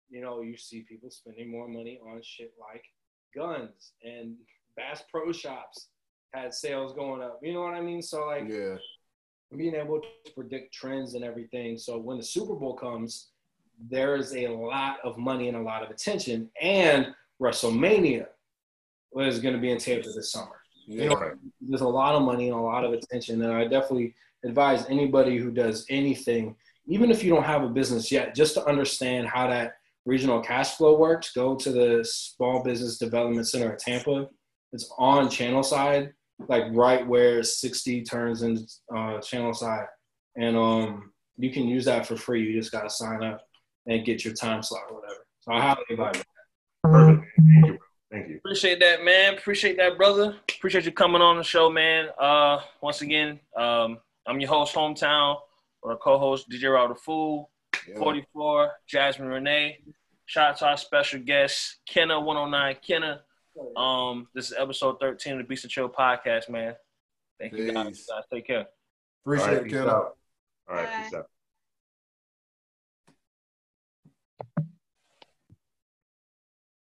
you 0.09 0.21
know, 0.21 0.41
you 0.41 0.57
see 0.57 0.81
people 0.81 1.09
spending 1.09 1.49
more 1.49 1.67
money 1.67 1.99
on 2.05 2.21
shit 2.23 2.53
like 2.59 2.83
guns 3.35 3.93
and 4.03 4.35
Bass 4.75 5.03
Pro 5.11 5.31
Shops 5.31 5.89
had 6.33 6.53
sales 6.53 6.93
going 6.93 7.21
up. 7.21 7.39
You 7.41 7.53
know 7.53 7.61
what 7.61 7.73
I 7.73 7.81
mean? 7.81 8.01
So 8.01 8.25
like, 8.25 8.47
Yeah. 8.47 8.77
being 9.55 9.75
able 9.75 10.01
to 10.01 10.31
predict 10.33 10.73
trends 10.73 11.13
and 11.15 11.23
everything. 11.23 11.77
So 11.77 11.97
when 11.97 12.17
the 12.17 12.23
Super 12.23 12.53
Bowl 12.55 12.75
comes, 12.75 13.29
there 13.89 14.15
is 14.15 14.35
a 14.35 14.47
lot 14.47 14.97
of 15.03 15.17
money 15.17 15.47
and 15.47 15.57
a 15.57 15.61
lot 15.61 15.83
of 15.83 15.89
attention, 15.89 16.49
and 16.59 17.13
WrestleMania 17.39 18.27
is 19.19 19.39
going 19.39 19.53
to 19.53 19.61
be 19.61 19.71
in 19.71 19.77
Tampa 19.77 20.09
this 20.11 20.31
summer. 20.31 20.61
Yeah. 20.87 21.03
You 21.03 21.09
know, 21.09 21.31
there's 21.61 21.81
a 21.81 21.87
lot 21.87 22.15
of 22.15 22.23
money 22.23 22.49
and 22.49 22.57
a 22.57 22.61
lot 22.61 22.83
of 22.83 22.93
attention, 22.93 23.41
and 23.41 23.53
I 23.53 23.65
definitely 23.67 24.15
advise 24.43 24.85
anybody 24.89 25.37
who 25.37 25.51
does 25.51 25.85
anything, 25.89 26.55
even 26.87 27.11
if 27.11 27.23
you 27.23 27.29
don't 27.29 27.43
have 27.43 27.63
a 27.63 27.69
business 27.69 28.11
yet, 28.11 28.33
just 28.35 28.55
to 28.55 28.65
understand 28.65 29.27
how 29.27 29.47
that 29.47 29.77
regional 30.07 30.39
cash 30.41 30.75
flow 30.75 30.97
works. 30.97 31.33
Go 31.33 31.55
to 31.55 31.71
the 31.71 32.03
Small 32.03 32.63
Business 32.63 32.97
Development 32.97 33.47
Center 33.47 33.73
at 33.73 33.79
Tampa. 33.79 34.27
It's 34.71 34.91
on 34.97 35.27
Channelside, 35.27 36.11
like 36.47 36.63
right 36.71 37.05
where 37.05 37.43
60 37.43 38.03
turns 38.03 38.41
in 38.41 38.65
uh, 38.91 39.19
Channelside, 39.19 39.87
and 40.35 40.57
um, 40.57 41.11
you 41.37 41.51
can 41.51 41.67
use 41.67 41.85
that 41.85 42.07
for 42.07 42.15
free. 42.15 42.43
You 42.43 42.59
just 42.59 42.71
gotta 42.71 42.89
sign 42.89 43.23
up 43.23 43.41
and 43.85 44.05
get 44.05 44.25
your 44.25 44.33
time 44.33 44.63
slot 44.63 44.83
or 44.89 44.99
whatever. 45.01 45.19
So 45.41 45.51
I 45.53 45.61
highly 45.61 45.83
advise 45.91 46.15
it. 46.15 46.25
Perfect. 46.83 47.25
Thank 47.37 47.47
you, 47.49 47.61
bro. 47.61 47.77
Thank 48.11 48.29
you. 48.29 48.37
Appreciate 48.37 48.79
that, 48.79 49.03
man. 49.03 49.33
Appreciate 49.35 49.77
that, 49.77 49.97
brother. 49.97 50.35
Appreciate 50.57 50.85
you 50.85 50.91
coming 50.91 51.21
on 51.21 51.37
the 51.37 51.43
show, 51.43 51.69
man. 51.69 52.07
Uh, 52.19 52.59
once 52.81 53.01
again, 53.01 53.39
um, 53.57 53.99
I'm 54.25 54.39
your 54.39 54.49
host, 54.49 54.73
hometown, 54.75 55.37
or 55.81 55.97
co-host 55.97 56.49
DJ 56.49 56.73
Raw 56.73 56.87
the 56.87 56.95
Fool, 56.95 57.49
Yeah. 57.87 57.97
44, 57.99 58.71
Jasmine 58.87 59.27
Renee. 59.29 59.79
Shout 60.27 60.49
out 60.51 60.57
to 60.57 60.65
our 60.67 60.77
special 60.77 61.21
guest, 61.21 61.77
Kenna 61.87 62.19
109 62.19 62.75
Kenna. 62.85 63.21
Um, 63.77 64.27
this 64.35 64.51
is 64.51 64.57
episode 64.59 64.99
13 64.99 65.33
of 65.33 65.37
the 65.39 65.45
Beast 65.45 65.63
and 65.63 65.71
Chill 65.71 65.87
podcast, 65.89 66.49
man. 66.49 66.75
Thank 67.39 67.53
you 67.53 67.71
guys. 67.71 68.05
Take 68.31 68.45
care. 68.45 68.65
Appreciate 69.25 69.47
All 69.47 69.53
right, 69.53 69.57
it, 69.61 69.63
peace 69.63 69.73
Kendall. 69.73 69.89
out. 69.89 70.17
All 70.69 70.75
right, 70.75 70.85
Bye. 70.85 71.03
peace 71.03 71.13
out. 71.13 71.29